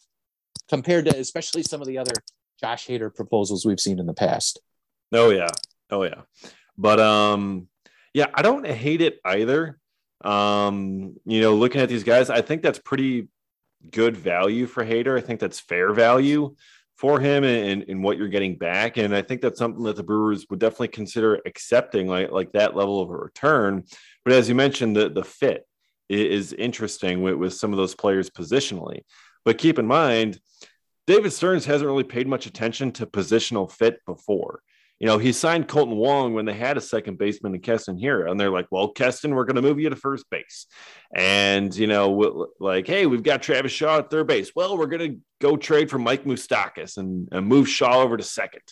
compared 0.69 1.05
to 1.07 1.17
especially 1.17 1.63
some 1.63 1.81
of 1.81 1.87
the 1.87 1.99
other 1.99 2.15
Josh 2.61 2.87
Hader 2.87 3.15
proposals 3.15 3.65
we've 3.65 3.81
seen 3.81 3.99
in 3.99 4.07
the 4.07 4.15
past. 4.15 4.61
Oh 5.13 5.31
yeah. 5.31 5.51
Oh 5.91 6.03
yeah. 6.03 6.23
But 6.77 7.01
um 7.01 7.69
yeah, 8.15 8.27
I 8.35 8.43
don't 8.43 8.67
hate 8.67 9.01
it 9.01 9.21
either. 9.25 9.79
Um, 10.23 11.17
you 11.25 11.41
know, 11.41 11.55
looking 11.55 11.81
at 11.81 11.89
these 11.89 12.05
guys, 12.05 12.31
I 12.31 12.43
think 12.43 12.63
that's 12.63 12.79
pretty 12.79 13.29
good 13.91 14.17
value 14.17 14.67
for 14.67 14.85
Hader. 14.85 15.17
I 15.17 15.21
think 15.21 15.41
that's 15.41 15.59
fair 15.59 15.93
value 15.93 16.55
for 17.03 17.19
him 17.19 17.43
and, 17.43 17.85
and 17.89 18.03
what 18.03 18.17
you're 18.17 18.29
getting 18.29 18.55
back. 18.55 18.97
And 18.97 19.13
I 19.15 19.23
think 19.23 19.41
that's 19.41 19.59
something 19.59 19.83
that 19.83 19.97
the 19.97 20.05
Brewers 20.05 20.47
would 20.49 20.61
definitely 20.61 20.89
consider 20.89 21.41
accepting, 21.45 22.07
like 22.07 22.31
like 22.31 22.53
that 22.53 22.77
level 22.77 23.03
of 23.03 23.11
a 23.11 23.17
return. 23.17 23.83
But 24.25 24.35
as 24.35 24.49
you 24.49 24.55
mentioned, 24.55 24.95
the 24.95 25.09
the 25.11 25.25
fit 25.25 25.67
is 26.09 26.53
interesting 26.53 27.21
with, 27.23 27.35
with 27.35 27.55
some 27.55 27.73
of 27.73 27.77
those 27.77 27.97
players 27.97 28.31
positionally. 28.31 29.01
But 29.45 29.59
keep 29.59 29.81
in 29.81 29.87
mind, 29.87 30.39
David 31.09 31.33
Stearns 31.33 31.67
hasn't 31.67 31.89
really 31.89 32.05
paid 32.05 32.29
much 32.29 32.47
attention 32.47 32.93
to 32.93 33.07
positional 33.07 33.71
fit 33.71 33.99
before. 34.07 34.63
You 35.03 35.09
know, 35.09 35.19
he 35.19 35.33
signed 35.33 35.67
Kolten 35.67 35.97
Wong 35.97 36.33
when 36.33 36.45
they 36.45 36.53
had 36.53 36.77
a 36.77 36.81
second 36.81 37.19
baseman 37.19 37.57
in 37.57 37.61
Keston 37.61 37.99
Hiura. 37.99 38.31
and 38.31 38.39
they're 38.39 38.53
like, 38.53 38.69
"Well, 38.71 38.93
Keston, 38.93 39.35
we're 39.35 39.47
going 39.47 39.57
to 39.57 39.63
move 39.63 39.81
you 39.81 39.91
to 39.91 39.97
first 39.97 40.31
base," 40.31 40.69
and 41.13 41.75
you 41.77 41.89
know, 41.89 42.47
like, 42.61 42.87
"Hey, 42.87 43.07
we've 43.07 43.25
got 43.25 43.43
Travis 43.43 43.73
Shaw 43.73 43.99
at 43.99 44.11
third 44.11 44.29
base. 44.29 44.53
Well, 44.55 44.79
we're 44.79 44.87
going 44.87 45.11
to 45.11 45.19
go 45.41 45.57
trade 45.57 45.91
for 45.91 45.99
Mike 45.99 46.23
Moustakas 46.23 46.99
and, 46.99 47.29
and 47.33 47.49
move 47.49 47.69
Shaw 47.69 48.01
over 48.01 48.17
to 48.17 48.23
second. 48.23 48.63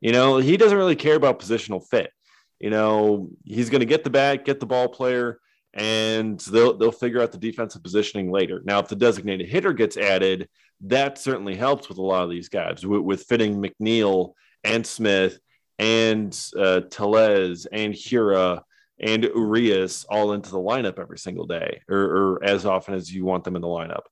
You 0.00 0.10
know, 0.10 0.38
he 0.38 0.56
doesn't 0.56 0.76
really 0.76 0.96
care 0.96 1.14
about 1.14 1.38
positional 1.38 1.86
fit. 1.88 2.10
You 2.58 2.70
know, 2.70 3.30
he's 3.44 3.70
going 3.70 3.78
to 3.78 3.86
get 3.86 4.02
the 4.02 4.10
bat, 4.10 4.44
get 4.44 4.58
the 4.58 4.66
ball 4.66 4.88
player, 4.88 5.38
and 5.72 6.40
they'll 6.40 6.76
they'll 6.76 6.90
figure 6.90 7.22
out 7.22 7.30
the 7.30 7.38
defensive 7.38 7.84
positioning 7.84 8.32
later. 8.32 8.60
Now, 8.64 8.80
if 8.80 8.88
the 8.88 8.96
designated 8.96 9.48
hitter 9.48 9.72
gets 9.72 9.96
added, 9.96 10.48
that 10.80 11.16
certainly 11.16 11.54
helps 11.54 11.88
with 11.88 11.98
a 11.98 12.02
lot 12.02 12.24
of 12.24 12.30
these 12.30 12.48
guys 12.48 12.84
with, 12.84 13.02
with 13.02 13.22
fitting 13.22 13.62
McNeil 13.62 14.32
and 14.64 14.84
Smith 14.84 15.38
and 15.78 16.38
uh, 16.58 16.80
Tellez 16.90 17.66
and 17.70 17.92
Hiura 17.92 18.62
and 18.98 19.24
Urias 19.24 20.04
all 20.08 20.32
into 20.32 20.50
the 20.50 20.58
lineup 20.58 20.98
every 20.98 21.18
single 21.18 21.46
day 21.46 21.82
or, 21.88 21.98
or, 21.98 22.44
as 22.44 22.64
often 22.64 22.94
as 22.94 23.12
you 23.12 23.24
want 23.24 23.44
them 23.44 23.56
in 23.56 23.62
the 23.62 23.68
lineup. 23.68 24.04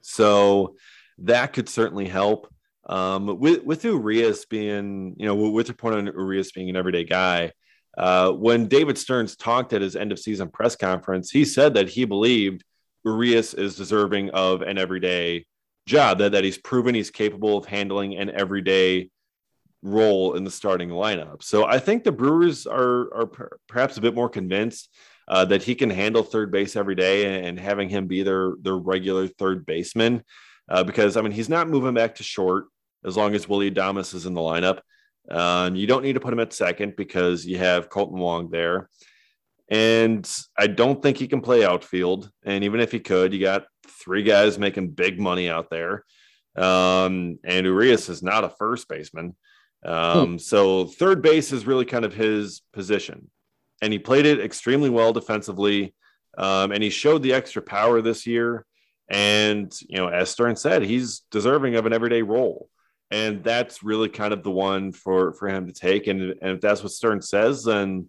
So 0.00 0.74
that 1.18 1.52
could 1.52 1.68
certainly 1.68 2.08
help. 2.08 2.52
Um, 2.86 3.38
with, 3.38 3.62
with 3.64 3.84
Urias 3.84 4.44
being, 4.46 5.14
you 5.16 5.26
know, 5.26 5.34
with 5.34 5.68
your 5.68 5.76
point 5.76 5.94
on 5.94 6.06
Urias 6.06 6.52
being 6.52 6.68
an 6.70 6.76
everyday 6.76 7.04
guy, 7.04 7.52
uh, 7.96 8.32
when 8.32 8.66
David 8.66 8.98
Stearns 8.98 9.36
talked 9.36 9.72
at 9.72 9.80
his 9.80 9.94
end 9.94 10.10
of 10.10 10.18
season 10.18 10.48
press 10.48 10.74
conference, 10.74 11.30
he 11.30 11.44
said 11.44 11.74
that 11.74 11.88
he 11.88 12.04
believed 12.04 12.64
Urias 13.04 13.54
is 13.54 13.76
deserving 13.76 14.30
of 14.30 14.62
an 14.62 14.76
everyday 14.76 15.46
job, 15.86 16.18
that, 16.18 16.32
that 16.32 16.44
he's 16.44 16.58
proven 16.58 16.94
he's 16.94 17.10
capable 17.10 17.56
of 17.56 17.66
handling 17.66 18.16
an 18.16 18.30
everyday 18.30 19.10
role 19.84 20.34
in 20.34 20.42
the 20.42 20.50
starting 20.50 20.88
lineup. 20.88 21.42
So 21.42 21.66
I 21.66 21.78
think 21.78 22.02
the 22.02 22.12
Brewers 22.12 22.66
are 22.66 23.14
are 23.14 23.26
per- 23.26 23.58
perhaps 23.68 23.96
a 23.96 24.00
bit 24.00 24.14
more 24.14 24.28
convinced 24.28 24.88
uh, 25.28 25.44
that 25.44 25.62
he 25.62 25.74
can 25.74 25.90
handle 25.90 26.22
third 26.22 26.50
base 26.50 26.74
every 26.74 26.94
day 26.94 27.26
and, 27.26 27.46
and 27.46 27.60
having 27.60 27.88
him 27.88 28.06
be 28.06 28.22
their 28.22 28.54
their 28.60 28.76
regular 28.76 29.28
third 29.28 29.64
baseman. 29.66 30.24
Uh, 30.68 30.82
because 30.82 31.16
I 31.16 31.20
mean 31.20 31.32
he's 31.32 31.50
not 31.50 31.68
moving 31.68 31.94
back 31.94 32.16
to 32.16 32.22
short 32.22 32.64
as 33.04 33.16
long 33.16 33.34
as 33.34 33.48
Willy 33.48 33.70
Adames 33.70 34.14
is 34.14 34.26
in 34.26 34.34
the 34.34 34.40
lineup. 34.40 34.80
Uh, 35.30 35.70
you 35.72 35.86
don't 35.86 36.02
need 36.02 36.14
to 36.14 36.20
put 36.20 36.32
him 36.32 36.40
at 36.40 36.52
second 36.52 36.96
because 36.96 37.46
you 37.46 37.58
have 37.58 37.90
Kolten 37.90 38.12
Wong 38.12 38.50
there. 38.50 38.88
And 39.70 40.30
I 40.58 40.66
don't 40.66 41.02
think 41.02 41.16
he 41.16 41.28
can 41.28 41.40
play 41.40 41.64
outfield. 41.64 42.30
And 42.44 42.64
even 42.64 42.80
if 42.80 42.92
he 42.92 43.00
could, 43.00 43.32
you 43.32 43.40
got 43.40 43.64
three 43.86 44.22
guys 44.22 44.58
making 44.58 44.90
big 44.90 45.18
money 45.18 45.48
out 45.48 45.70
there. 45.70 46.04
Um, 46.56 47.38
and 47.44 47.66
Urias 47.66 48.08
is 48.08 48.22
not 48.22 48.44
a 48.44 48.50
first 48.50 48.88
baseman. 48.88 49.34
Um, 49.84 50.32
hmm. 50.32 50.38
So 50.38 50.86
third 50.86 51.22
base 51.22 51.52
is 51.52 51.66
really 51.66 51.84
kind 51.84 52.04
of 52.04 52.14
his 52.14 52.62
position, 52.72 53.30
and 53.82 53.92
he 53.92 53.98
played 53.98 54.26
it 54.26 54.40
extremely 54.40 54.90
well 54.90 55.12
defensively. 55.12 55.94
Um, 56.36 56.72
and 56.72 56.82
he 56.82 56.90
showed 56.90 57.22
the 57.22 57.32
extra 57.32 57.62
power 57.62 58.02
this 58.02 58.26
year. 58.26 58.66
And 59.08 59.72
you 59.88 59.98
know, 59.98 60.08
as 60.08 60.30
Stern 60.30 60.56
said, 60.56 60.82
he's 60.82 61.20
deserving 61.30 61.76
of 61.76 61.86
an 61.86 61.92
everyday 61.92 62.22
role, 62.22 62.68
and 63.10 63.44
that's 63.44 63.82
really 63.82 64.08
kind 64.08 64.32
of 64.32 64.42
the 64.42 64.50
one 64.50 64.92
for 64.92 65.34
for 65.34 65.48
him 65.48 65.66
to 65.66 65.72
take. 65.72 66.06
And, 66.06 66.34
and 66.40 66.52
if 66.52 66.60
that's 66.60 66.82
what 66.82 66.92
Stern 66.92 67.20
says, 67.20 67.64
then 67.64 68.08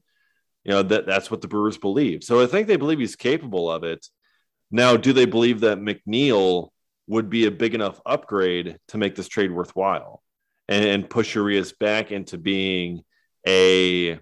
you 0.63 0.71
know 0.71 0.83
that 0.83 1.05
that's 1.05 1.29
what 1.29 1.41
the 1.41 1.47
Brewers 1.47 1.77
believe. 1.77 2.23
So 2.23 2.41
I 2.41 2.47
think 2.47 2.67
they 2.67 2.77
believe 2.77 2.99
he's 2.99 3.15
capable 3.15 3.69
of 3.69 3.83
it. 3.83 4.07
Now, 4.71 4.97
do 4.97 5.13
they 5.13 5.25
believe 5.25 5.61
that 5.61 5.79
McNeil 5.79 6.69
would 7.07 7.29
be 7.29 7.45
a 7.45 7.51
big 7.51 7.75
enough 7.75 8.01
upgrade 8.05 8.77
to 8.87 8.97
make 8.97 9.15
this 9.15 9.27
trade 9.27 9.51
worthwhile? 9.51 10.23
And, 10.67 10.85
and 10.85 11.09
push 11.09 11.35
Urias 11.35 11.73
back 11.73 12.11
into 12.11 12.37
being 12.37 13.03
a 13.47 14.19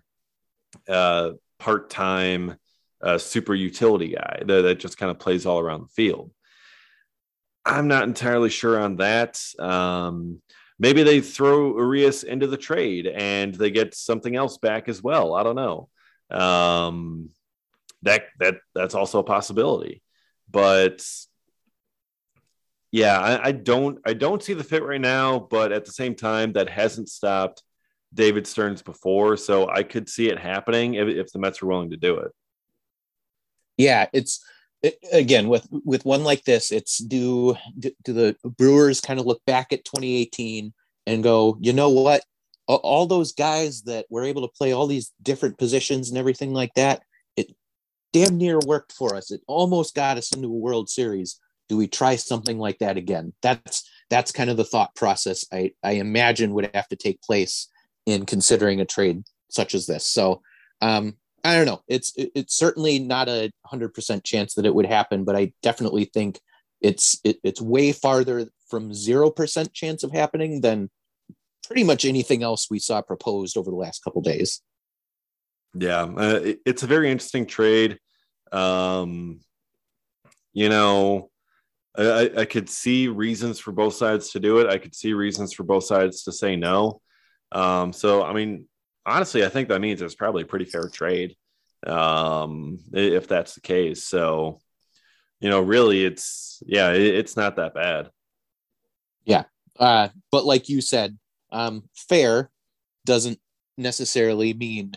uh, 0.89 1.31
part 1.59 1.89
time 1.89 2.55
uh, 3.01 3.17
super 3.17 3.53
utility 3.53 4.09
guy 4.09 4.43
that, 4.45 4.61
that 4.61 4.79
just 4.79 4.97
kind 4.97 5.11
of 5.11 5.19
plays 5.19 5.45
all 5.45 5.59
around 5.59 5.81
the 5.81 5.93
field. 5.93 6.31
I'm 7.65 7.87
not 7.87 8.03
entirely 8.03 8.49
sure 8.49 8.79
on 8.79 8.97
that. 8.97 9.41
Um, 9.59 10.41
maybe 10.79 11.03
they 11.03 11.21
throw 11.21 11.77
Urias 11.77 12.23
into 12.23 12.47
the 12.47 12.57
trade 12.57 13.07
and 13.07 13.53
they 13.55 13.71
get 13.71 13.95
something 13.95 14.35
else 14.35 14.57
back 14.57 14.89
as 14.89 15.01
well. 15.01 15.33
I 15.33 15.43
don't 15.43 15.55
know. 15.55 15.89
Um, 16.29 17.29
that 18.01 18.23
that 18.39 18.55
that's 18.75 18.95
also 18.95 19.19
a 19.19 19.23
possibility, 19.23 20.01
but 20.49 21.05
yeah, 22.93 23.19
I, 23.19 23.47
I, 23.47 23.51
don't 23.53 23.97
I 24.05 24.13
don't 24.13 24.43
see 24.43 24.53
the 24.53 24.63
fit 24.63 24.83
right 24.83 25.01
now, 25.01 25.39
but 25.39 25.71
at 25.71 25.83
the 25.83 25.91
same 25.91 26.13
time, 26.13 26.53
that 26.53 26.69
hasn't 26.69 27.09
stopped 27.09 27.63
David 28.13 28.45
Stearns 28.45 28.83
before, 28.83 29.35
so 29.35 29.67
I 29.67 29.81
could 29.81 30.07
see 30.07 30.29
it 30.29 30.37
happening 30.37 30.93
if, 30.93 31.07
if 31.07 31.31
the 31.31 31.39
Mets 31.39 31.63
are 31.63 31.65
willing 31.65 31.89
to 31.89 31.97
do 31.97 32.17
it. 32.17 32.31
Yeah, 33.77 34.05
it's 34.13 34.45
it, 34.83 34.99
again 35.11 35.47
with 35.47 35.67
with 35.71 36.05
one 36.05 36.23
like 36.23 36.43
this, 36.43 36.71
it's 36.71 36.99
do 36.99 37.57
do, 37.79 37.89
do 38.03 38.13
the 38.13 38.35
Brewers 38.43 39.01
kind 39.01 39.19
of 39.19 39.25
look 39.25 39.43
back 39.47 39.73
at 39.73 39.85
2018 39.85 40.71
and 41.07 41.23
go, 41.23 41.57
you 41.59 41.73
know 41.73 41.89
what, 41.89 42.21
all 42.67 43.07
those 43.07 43.33
guys 43.33 43.81
that 43.83 44.05
were 44.11 44.23
able 44.23 44.47
to 44.47 44.53
play 44.55 44.71
all 44.71 44.85
these 44.85 45.11
different 45.23 45.57
positions 45.57 46.09
and 46.09 46.19
everything 46.19 46.53
like 46.53 46.75
that, 46.75 47.01
it 47.35 47.55
damn 48.11 48.37
near 48.37 48.59
worked 48.67 48.91
for 48.91 49.15
us. 49.15 49.31
It 49.31 49.41
almost 49.47 49.95
got 49.95 50.19
us 50.19 50.31
into 50.31 50.47
a 50.47 50.51
World 50.51 50.89
Series 50.89 51.39
do 51.69 51.77
we 51.77 51.88
try 51.88 52.15
something 52.15 52.57
like 52.57 52.80
that 52.80 52.98
again? 52.98 53.34
That's 53.41 53.90
that's 54.10 54.31
kind 54.31 54.52
of 54.52 54.57
the 54.57 54.64
thought 54.64 54.94
process 54.95 55.44
i 55.52 55.72
i 55.84 55.94
imagine 55.94 56.53
would 56.53 56.69
have 56.76 56.88
to 56.88 56.95
take 56.95 57.19
place 57.22 57.68
in 58.06 58.26
considering 58.27 58.80
a 58.80 58.85
trade 58.85 59.23
such 59.49 59.73
as 59.73 59.88
this. 59.88 60.06
So 60.06 60.41
um 60.81 61.18
i 61.44 61.56
don't 61.56 61.65
know. 61.65 61.81
It's 61.88 62.14
it's 62.15 62.56
certainly 62.56 62.99
not 62.99 63.27
a 63.27 63.52
100% 63.72 64.23
chance 64.23 64.53
that 64.53 64.65
it 64.65 64.76
would 64.76 64.85
happen 64.85 65.23
but 65.23 65.35
i 65.35 65.52
definitely 65.61 66.06
think 66.06 66.40
it's 66.81 67.19
it, 67.23 67.38
it's 67.44 67.61
way 67.61 67.91
farther 67.91 68.49
from 68.69 68.91
0% 68.91 69.73
chance 69.73 70.03
of 70.03 70.11
happening 70.11 70.61
than 70.61 70.90
pretty 71.65 71.84
much 71.84 72.03
anything 72.06 72.44
else 72.44 72.68
we 72.69 72.80
saw 72.80 73.02
proposed 73.02 73.56
over 73.56 73.69
the 73.69 73.77
last 73.77 74.03
couple 74.03 74.22
days. 74.22 74.61
Yeah 75.73 76.03
uh, 76.03 76.53
it's 76.65 76.84
a 76.84 76.88
very 76.88 77.10
interesting 77.10 77.48
trade. 77.48 77.98
Um 78.52 79.40
you 80.53 80.69
know 80.69 81.31
I, 81.95 82.31
I 82.37 82.45
could 82.45 82.69
see 82.69 83.07
reasons 83.07 83.59
for 83.59 83.71
both 83.71 83.93
sides 83.93 84.31
to 84.31 84.39
do 84.39 84.59
it. 84.59 84.67
I 84.67 84.77
could 84.77 84.95
see 84.95 85.13
reasons 85.13 85.53
for 85.53 85.63
both 85.63 85.83
sides 85.83 86.23
to 86.23 86.31
say 86.31 86.55
no. 86.55 87.01
Um, 87.51 87.93
so, 87.93 88.23
I 88.23 88.33
mean, 88.33 88.67
honestly, 89.05 89.45
I 89.45 89.49
think 89.49 89.69
that 89.69 89.81
means 89.81 90.01
it's 90.01 90.15
probably 90.15 90.43
a 90.43 90.47
pretty 90.47 90.65
fair 90.65 90.89
trade 90.89 91.35
um, 91.85 92.79
if 92.93 93.27
that's 93.27 93.55
the 93.55 93.61
case. 93.61 94.03
So, 94.05 94.59
you 95.39 95.49
know, 95.49 95.61
really, 95.61 96.03
it's 96.03 96.63
yeah, 96.65 96.91
it, 96.91 97.01
it's 97.01 97.35
not 97.37 97.57
that 97.57 97.73
bad. 97.73 98.09
Yeah, 99.25 99.43
uh, 99.79 100.09
but 100.31 100.45
like 100.45 100.69
you 100.69 100.81
said, 100.81 101.17
um, 101.51 101.83
fair 101.95 102.49
doesn't 103.05 103.39
necessarily 103.77 104.53
mean 104.53 104.93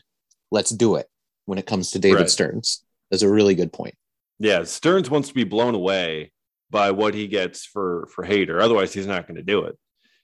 let's 0.51 0.70
do 0.70 0.97
it 0.97 1.09
when 1.44 1.59
it 1.59 1.66
comes 1.66 1.90
to 1.90 1.98
David 1.98 2.20
right. 2.20 2.31
Stearns. 2.31 2.85
That's 3.10 3.23
a 3.23 3.31
really 3.31 3.55
good 3.55 3.73
point. 3.73 3.94
Yeah, 4.39 4.64
Stearns 4.64 5.10
wants 5.10 5.28
to 5.28 5.35
be 5.35 5.44
blown 5.44 5.74
away 5.74 6.32
by 6.71 6.91
what 6.91 7.15
he 7.15 7.29
gets 7.29 7.65
for 7.65 8.09
for 8.15 8.25
Hader. 8.25 8.61
Otherwise, 8.61 8.93
he's 8.93 9.07
not 9.07 9.27
going 9.27 9.37
to 9.37 9.43
do 9.43 9.65
it. 9.65 9.79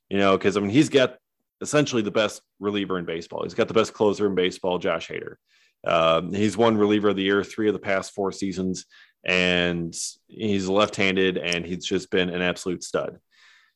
You 0.09 0.19
know, 0.19 0.37
because 0.37 0.57
I 0.57 0.61
mean, 0.61 0.71
he's 0.71 0.89
got 0.89 1.17
essentially 1.61 2.03
the 2.03 2.11
best 2.11 2.43
reliever 2.61 2.99
in 2.99 3.05
baseball. 3.05 3.45
He's 3.45 3.55
got 3.55 3.69
the 3.69 3.75
best 3.75 3.95
closer 3.95 4.27
in 4.27 4.35
baseball, 4.35 4.79
Josh 4.79 5.09
Hader. 5.09 5.37
Um, 5.87 6.33
he's 6.33 6.57
won 6.57 6.77
reliever 6.77 7.11
of 7.11 7.17
the 7.17 7.23
year 7.23 7.43
three 7.43 7.69
of 7.69 7.73
the 7.73 7.79
past 7.79 8.13
four 8.13 8.31
seasons, 8.33 8.85
and 9.25 9.95
he's 10.29 10.69
left-handed, 10.69 11.39
and 11.39 11.65
he's 11.65 11.85
just 11.85 12.11
been 12.11 12.29
an 12.29 12.43
absolute 12.43 12.85
stud. 12.85 13.19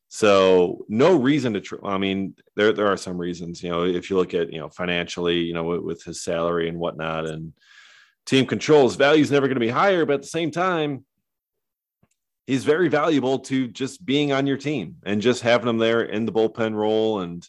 So 0.08 0.84
no 0.88 1.16
reason 1.16 1.54
to. 1.54 1.60
Tr- 1.60 1.84
I 1.84 1.98
mean, 1.98 2.34
there 2.54 2.72
there 2.72 2.86
are 2.86 2.96
some 2.96 3.18
reasons. 3.18 3.62
You 3.62 3.70
know, 3.70 3.84
if 3.84 4.08
you 4.08 4.16
look 4.16 4.34
at 4.34 4.52
you 4.52 4.60
know 4.60 4.68
financially, 4.68 5.38
you 5.38 5.54
know, 5.54 5.64
with, 5.64 5.80
with 5.80 6.04
his 6.04 6.22
salary 6.22 6.68
and 6.68 6.78
whatnot, 6.78 7.26
and 7.26 7.52
team 8.24 8.46
controls 8.46 8.96
value 8.96 9.22
is 9.22 9.30
never 9.30 9.46
going 9.46 9.56
to 9.56 9.60
be 9.60 9.68
higher. 9.68 10.04
But 10.04 10.14
at 10.14 10.22
the 10.22 10.28
same 10.28 10.50
time, 10.50 11.04
he's 12.46 12.64
very 12.64 12.88
valuable 12.88 13.40
to 13.40 13.68
just 13.68 14.04
being 14.04 14.32
on 14.32 14.46
your 14.46 14.56
team 14.56 14.96
and 15.04 15.20
just 15.20 15.42
having 15.42 15.68
him 15.68 15.78
there 15.78 16.02
in 16.02 16.24
the 16.24 16.32
bullpen 16.32 16.74
role. 16.74 17.20
And, 17.20 17.46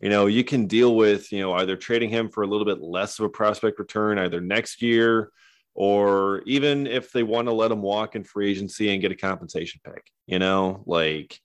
you 0.00 0.08
know, 0.08 0.26
you 0.26 0.44
can 0.44 0.66
deal 0.66 0.94
with, 0.94 1.32
you 1.32 1.40
know, 1.40 1.52
either 1.54 1.76
trading 1.76 2.10
him 2.10 2.28
for 2.28 2.42
a 2.42 2.46
little 2.46 2.64
bit 2.64 2.80
less 2.80 3.18
of 3.18 3.24
a 3.24 3.30
prospect 3.30 3.78
return 3.78 4.18
either 4.18 4.40
next 4.40 4.80
year 4.80 5.32
or 5.74 6.42
even 6.46 6.86
if 6.86 7.12
they 7.12 7.22
want 7.22 7.46
to 7.46 7.52
let 7.52 7.70
him 7.70 7.82
walk 7.82 8.16
in 8.16 8.24
free 8.24 8.50
agency 8.50 8.90
and 8.90 9.00
get 9.00 9.12
a 9.12 9.16
compensation 9.16 9.80
pick, 9.84 10.10
you 10.26 10.38
know, 10.38 10.82
like 10.86 11.40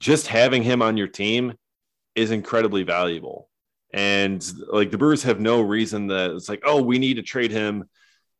just 0.00 0.26
having 0.26 0.62
him 0.62 0.82
on 0.82 0.96
your 0.96 1.08
team 1.08 1.54
is 2.14 2.30
incredibly 2.30 2.82
valuable. 2.82 3.48
And 3.92 4.44
like 4.70 4.90
the 4.90 4.98
Brewers 4.98 5.22
have 5.22 5.40
no 5.40 5.62
reason 5.62 6.08
that 6.08 6.32
it's 6.32 6.48
like, 6.48 6.62
oh, 6.64 6.82
we 6.82 6.98
need 6.98 7.14
to 7.14 7.22
trade 7.22 7.50
him 7.50 7.88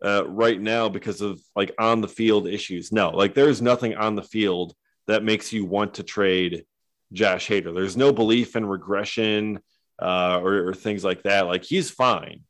uh, 0.05 0.25
right 0.29 0.61
now 0.61 0.89
because 0.89 1.21
of 1.21 1.41
like 1.57 1.73
on 1.79 2.01
the 2.01 2.09
field 2.09 2.47
issues. 2.47 2.93
No, 2.93 3.11
like 3.11 3.35
there's 3.35 3.63
nothing 3.63 3.97
on 3.97 4.15
the 4.15 4.23
field 4.23 4.75
that 5.07 5.25
makes 5.25 5.53
you 5.53 5.65
want 5.65 5.95
to 5.95 6.03
trade 6.03 6.65
Josh 7.13 7.49
Hader. 7.49 7.75
There's 7.75 7.97
no 7.97 8.13
belief 8.13 8.57
in 8.57 8.67
regression 8.67 9.61
uh, 10.01 10.41
or, 10.43 10.69
or 10.69 10.75
things 10.75 11.05
like 11.05 11.23
that. 11.25 11.47
Like 11.47 11.65
he's 11.65 11.91
fine. 11.91 12.43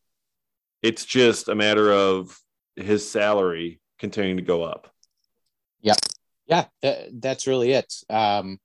It's 0.83 1.05
just 1.05 1.49
a 1.49 1.55
matter 1.55 1.93
of 1.93 2.37
his 2.77 3.09
salary 3.09 3.81
continuing 3.99 4.37
to 4.37 4.43
go 4.43 4.62
up. 4.62 4.93
Yeah, 5.81 5.97
yeah, 6.47 6.66
that's 7.12 7.47
really 7.47 7.73
it. 7.73 7.93
Um, 8.11 8.59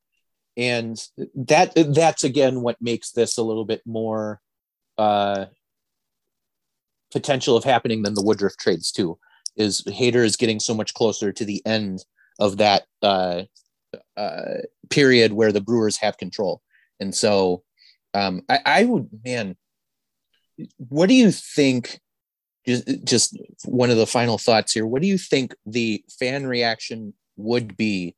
and 0.56 0.98
that 1.36 1.74
that's 1.76 2.24
again 2.24 2.62
what 2.62 2.82
makes 2.82 3.12
this 3.12 3.38
a 3.38 3.44
little 3.44 3.66
bit 3.66 3.82
more 3.86 4.40
uh, 4.98 5.46
potential 7.14 7.56
of 7.56 7.64
happening 7.64 8.04
than 8.04 8.14
the 8.14 8.24
Woodruff 8.24 8.58
trades 8.58 8.92
too. 8.92 9.18
Is 9.56 9.84
Hader 9.88 10.26
is 10.26 10.36
getting 10.36 10.60
so 10.60 10.74
much 10.74 10.94
closer 10.94 11.32
to 11.32 11.46
the 11.46 11.62
end 11.66 12.04
of 12.40 12.58
that 12.58 12.84
uh, 13.02 13.44
uh, 14.18 14.62
period 14.90 15.34
where 15.34 15.52
the 15.52 15.62
Brewers 15.62 15.98
have 15.98 16.18
control, 16.18 16.62
and 17.00 17.14
so 17.14 17.64
um, 18.14 18.42
I, 18.50 18.60
I 18.66 18.86
would 18.86 19.10
man, 19.24 19.56
what 20.78 21.08
do 21.08 21.16
you 21.16 21.32
think? 21.32 22.00
Just, 22.66 23.04
just 23.04 23.38
one 23.66 23.90
of 23.90 23.98
the 23.98 24.08
final 24.08 24.38
thoughts 24.38 24.72
here. 24.72 24.86
What 24.86 25.02
do 25.02 25.08
you 25.10 25.18
think 25.18 25.54
the 25.66 26.02
fan 26.18 26.48
reaction 26.48 27.14
would 27.36 27.76
be 27.76 28.16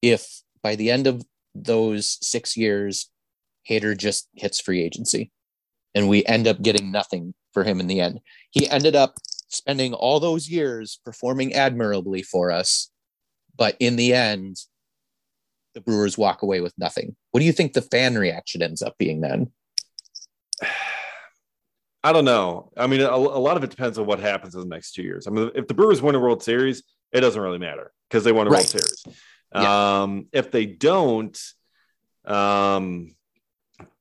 if 0.00 0.42
by 0.62 0.76
the 0.76 0.90
end 0.90 1.06
of 1.06 1.22
those 1.54 2.18
six 2.22 2.56
years, 2.56 3.10
Hader 3.68 3.96
just 3.96 4.28
hits 4.34 4.60
free 4.60 4.82
agency 4.82 5.30
and 5.94 6.08
we 6.08 6.24
end 6.24 6.48
up 6.48 6.62
getting 6.62 6.90
nothing 6.90 7.34
for 7.52 7.64
him 7.64 7.80
in 7.80 7.86
the 7.86 8.00
end. 8.00 8.20
He 8.50 8.68
ended 8.68 8.96
up 8.96 9.14
spending 9.48 9.94
all 9.94 10.20
those 10.20 10.48
years 10.48 10.98
performing 11.04 11.54
admirably 11.54 12.22
for 12.22 12.50
us, 12.50 12.90
but 13.56 13.76
in 13.80 13.96
the 13.96 14.14
end, 14.14 14.56
the 15.74 15.80
Brewers 15.80 16.18
walk 16.18 16.42
away 16.42 16.60
with 16.60 16.74
nothing. 16.78 17.16
What 17.30 17.40
do 17.40 17.46
you 17.46 17.52
think 17.52 17.72
the 17.72 17.82
fan 17.82 18.16
reaction 18.16 18.62
ends 18.62 18.82
up 18.82 18.96
being 18.98 19.20
then? 19.20 19.50
I 22.04 22.12
don't 22.12 22.24
know. 22.24 22.72
I 22.76 22.88
mean, 22.88 23.00
a, 23.00 23.10
a, 23.10 23.14
lot 23.14 23.56
of 23.56 23.62
it 23.62 23.70
depends 23.70 23.96
on 23.96 24.06
what 24.06 24.18
happens 24.18 24.56
in 24.56 24.60
the 24.60 24.66
next 24.66 24.92
two 24.92 25.04
years. 25.04 25.28
I 25.28 25.30
mean, 25.30 25.52
if 25.54 25.68
the 25.68 25.74
Brewers 25.74 26.02
win 26.02 26.16
a 26.16 26.18
World 26.18 26.42
Series, 26.42 26.82
it 27.12 27.20
doesn't 27.20 27.40
really 27.40 27.58
matter 27.58 27.92
because 28.10 28.24
they 28.24 28.32
won 28.32 28.48
a 28.48 28.50
right. 28.50 28.56
World 28.56 28.68
Series. 28.68 29.04
Yeah. 29.54 30.00
Um, 30.02 30.26
if 30.32 30.50
they 30.50 30.66
don't, 30.66 31.38
um, 32.24 33.14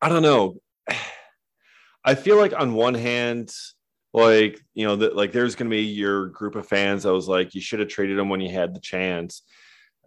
I 0.01 0.09
don't 0.09 0.23
know. 0.23 0.55
I 2.03 2.15
feel 2.15 2.37
like 2.37 2.53
on 2.57 2.73
one 2.73 2.93
hand, 2.93 3.53
like 4.13 4.59
you 4.73 4.85
know, 4.85 4.95
that 4.97 5.15
like 5.15 5.31
there's 5.31 5.55
going 5.55 5.69
to 5.69 5.75
be 5.75 5.83
your 5.83 6.27
group 6.27 6.55
of 6.55 6.67
fans 6.67 7.03
that 7.03 7.13
was 7.13 7.27
like, 7.27 7.55
you 7.55 7.61
should 7.61 7.79
have 7.79 7.89
traded 7.89 8.17
him 8.17 8.29
when 8.29 8.41
you 8.41 8.51
had 8.51 8.75
the 8.75 8.79
chance. 8.79 9.43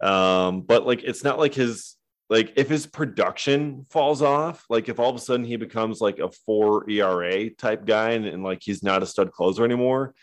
Um, 0.01 0.61
but 0.61 0.85
like, 0.85 1.03
it's 1.03 1.23
not 1.23 1.39
like 1.39 1.53
his 1.53 1.95
like 2.29 2.53
if 2.55 2.69
his 2.69 2.85
production 2.85 3.85
falls 3.89 4.21
off, 4.21 4.65
like 4.69 4.89
if 4.89 4.99
all 4.99 5.09
of 5.09 5.15
a 5.15 5.19
sudden 5.19 5.45
he 5.45 5.55
becomes 5.57 6.01
like 6.01 6.19
a 6.19 6.31
four 6.45 6.89
ERA 6.89 7.49
type 7.51 7.85
guy 7.85 8.11
and, 8.11 8.25
and 8.25 8.43
like 8.43 8.59
he's 8.61 8.83
not 8.83 9.03
a 9.03 9.05
stud 9.05 9.31
closer 9.31 9.63
anymore, 9.63 10.13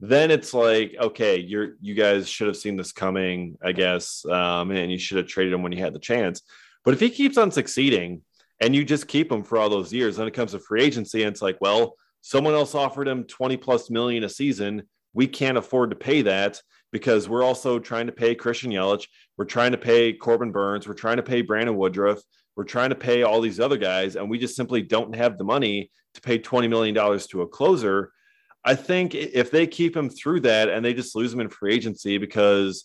then 0.00 0.30
it's 0.30 0.54
like 0.54 0.94
okay 0.98 1.38
you're 1.38 1.76
you 1.80 1.94
guys 1.94 2.28
should 2.28 2.46
have 2.46 2.56
seen 2.56 2.76
this 2.76 2.90
coming 2.90 3.56
i 3.62 3.70
guess 3.70 4.24
um, 4.26 4.70
and 4.70 4.90
you 4.90 4.98
should 4.98 5.18
have 5.18 5.26
traded 5.26 5.52
him 5.52 5.62
when 5.62 5.72
you 5.72 5.78
had 5.78 5.92
the 5.92 5.98
chance 5.98 6.42
but 6.84 6.94
if 6.94 7.00
he 7.00 7.10
keeps 7.10 7.36
on 7.36 7.50
succeeding 7.50 8.22
and 8.60 8.74
you 8.74 8.84
just 8.84 9.08
keep 9.08 9.30
him 9.30 9.42
for 9.42 9.58
all 9.58 9.70
those 9.70 9.92
years. 9.92 10.16
Then 10.16 10.26
it 10.26 10.34
comes 10.34 10.52
to 10.52 10.58
free 10.58 10.82
agency 10.82 11.22
and 11.22 11.32
it's 11.32 11.42
like 11.42 11.58
well 11.60 11.96
someone 12.22 12.54
else 12.54 12.74
offered 12.74 13.08
him 13.08 13.24
20 13.24 13.56
plus 13.56 13.90
million 13.90 14.24
a 14.24 14.28
season. 14.28 14.82
We 15.14 15.26
can't 15.26 15.58
afford 15.58 15.90
to 15.90 15.96
pay 15.96 16.22
that 16.22 16.60
because 16.92 17.28
we're 17.28 17.42
also 17.42 17.78
trying 17.78 18.06
to 18.06 18.12
pay 18.12 18.34
christian 18.34 18.70
yelich. 18.70 19.06
We're 19.36 19.44
trying 19.46 19.72
to 19.72 19.78
pay 19.78 20.12
corbin 20.12 20.52
Burnes. 20.52 20.86
we're 20.86 20.94
trying 20.94 21.16
to 21.16 21.22
pay 21.22 21.42
brandon 21.42 21.76
woodruff. 21.76 22.20
We're 22.56 22.64
trying 22.64 22.90
to 22.90 22.96
pay 22.96 23.22
all 23.22 23.40
these 23.40 23.60
other 23.60 23.78
guys. 23.78 24.16
And 24.16 24.28
we 24.28 24.38
just 24.38 24.56
simply 24.56 24.82
don't 24.82 25.14
have 25.14 25.38
the 25.38 25.44
money 25.44 25.90
to 26.14 26.20
pay 26.20 26.38
$20 26.38 26.68
million 26.68 26.94
to 26.94 27.42
a 27.42 27.48
closer. 27.48 28.12
I 28.64 28.74
think 28.74 29.14
if 29.14 29.50
they 29.50 29.66
keep 29.66 29.96
him 29.96 30.10
through 30.10 30.40
that 30.40 30.68
and 30.68 30.84
they 30.84 30.92
just 30.92 31.16
lose 31.16 31.32
him 31.32 31.40
in 31.40 31.48
free 31.48 31.74
agency 31.74 32.18
because 32.18 32.84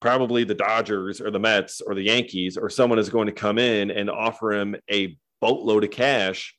probably 0.00 0.44
the 0.44 0.54
Dodgers 0.54 1.20
or 1.20 1.30
the 1.30 1.38
Mets 1.38 1.80
or 1.80 1.94
the 1.94 2.02
Yankees 2.02 2.56
or 2.56 2.70
someone 2.70 2.98
is 2.98 3.08
going 3.08 3.26
to 3.26 3.32
come 3.32 3.58
in 3.58 3.90
and 3.90 4.10
offer 4.10 4.52
him 4.52 4.76
a 4.90 5.16
boatload 5.40 5.84
of 5.84 5.90
cash, 5.90 6.54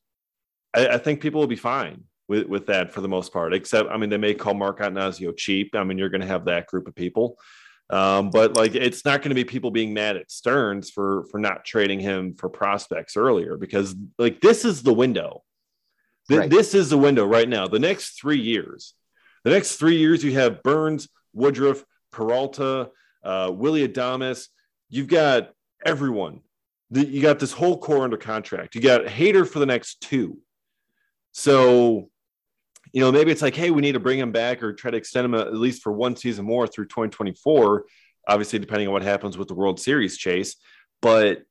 I, 0.75 0.87
I 0.89 0.97
think 0.97 1.21
people 1.21 1.39
will 1.39 1.47
be 1.47 1.55
fine 1.55 2.03
with, 2.27 2.47
with 2.47 2.67
that 2.67 2.91
for 2.91 3.01
the 3.01 3.07
most 3.07 3.31
part. 3.31 3.53
Except, 3.53 3.89
I 3.89 3.97
mean, 3.97 4.09
they 4.09 4.17
may 4.17 4.33
call 4.33 4.53
Mark 4.53 4.79
Attanasio 4.79 5.35
cheap. 5.35 5.75
I 5.75 5.83
mean, 5.83 5.97
you're 5.97 6.09
going 6.09 6.21
to 6.21 6.27
have 6.27 6.45
that 6.45 6.67
group 6.67 6.87
of 6.87 6.95
people. 6.95 7.37
Um, 7.89 8.29
but 8.29 8.55
like, 8.55 8.75
it's 8.75 9.03
not 9.03 9.21
going 9.21 9.29
to 9.29 9.35
be 9.35 9.45
people 9.45 9.71
being 9.71 9.93
mad 9.93 10.15
at 10.15 10.29
Stearns 10.29 10.91
for 10.91 11.25
for 11.31 11.39
not 11.39 11.65
trading 11.65 11.99
him 11.99 12.35
for 12.35 12.47
prospects 12.47 13.17
earlier 13.17 13.57
because 13.57 13.95
like 14.19 14.41
this 14.41 14.63
is 14.63 14.83
the 14.83 14.93
window 14.93 15.41
Th- 16.29 16.41
right. 16.41 16.49
This 16.49 16.75
is 16.75 16.89
the 16.89 16.97
window 16.97 17.25
right 17.25 17.49
now. 17.49 17.67
The 17.67 17.79
next 17.79 18.19
three 18.19 18.39
years, 18.39 18.93
the 19.43 19.49
next 19.49 19.77
three 19.77 19.97
years, 19.97 20.23
you 20.23 20.33
have 20.33 20.61
Burnes, 20.61 21.09
Woodruff, 21.33 21.83
Peralta, 22.11 22.91
uh, 23.23 23.51
Willy 23.53 23.87
Adames. 23.87 24.47
You've 24.89 25.07
got 25.07 25.51
everyone. 25.85 26.41
You 26.91 27.21
got 27.21 27.39
this 27.39 27.51
whole 27.51 27.77
core 27.77 28.03
under 28.03 28.17
contract. 28.17 28.75
You 28.75 28.81
got 28.81 29.05
Hader 29.05 29.47
for 29.47 29.59
the 29.59 29.65
next 29.65 30.01
two. 30.01 30.39
So, 31.31 32.09
you 32.91 33.01
know, 33.01 33.11
maybe 33.11 33.31
it's 33.31 33.43
like, 33.43 33.55
hey, 33.55 33.69
we 33.69 33.81
need 33.81 33.91
to 33.91 33.99
bring 33.99 34.17
him 34.17 34.31
back 34.31 34.63
or 34.63 34.73
try 34.73 34.89
to 34.89 34.97
extend 34.97 35.25
him 35.25 35.35
at 35.35 35.53
least 35.53 35.83
for 35.83 35.91
one 35.91 36.15
season 36.15 36.45
more 36.45 36.65
through 36.65 36.85
2024. 36.85 37.85
Obviously, 38.27 38.57
depending 38.57 38.87
on 38.87 38.93
what 38.93 39.03
happens 39.03 39.37
with 39.37 39.47
the 39.47 39.53
World 39.53 39.79
Series 39.79 40.17
chase. 40.17 40.55
But 41.01 41.43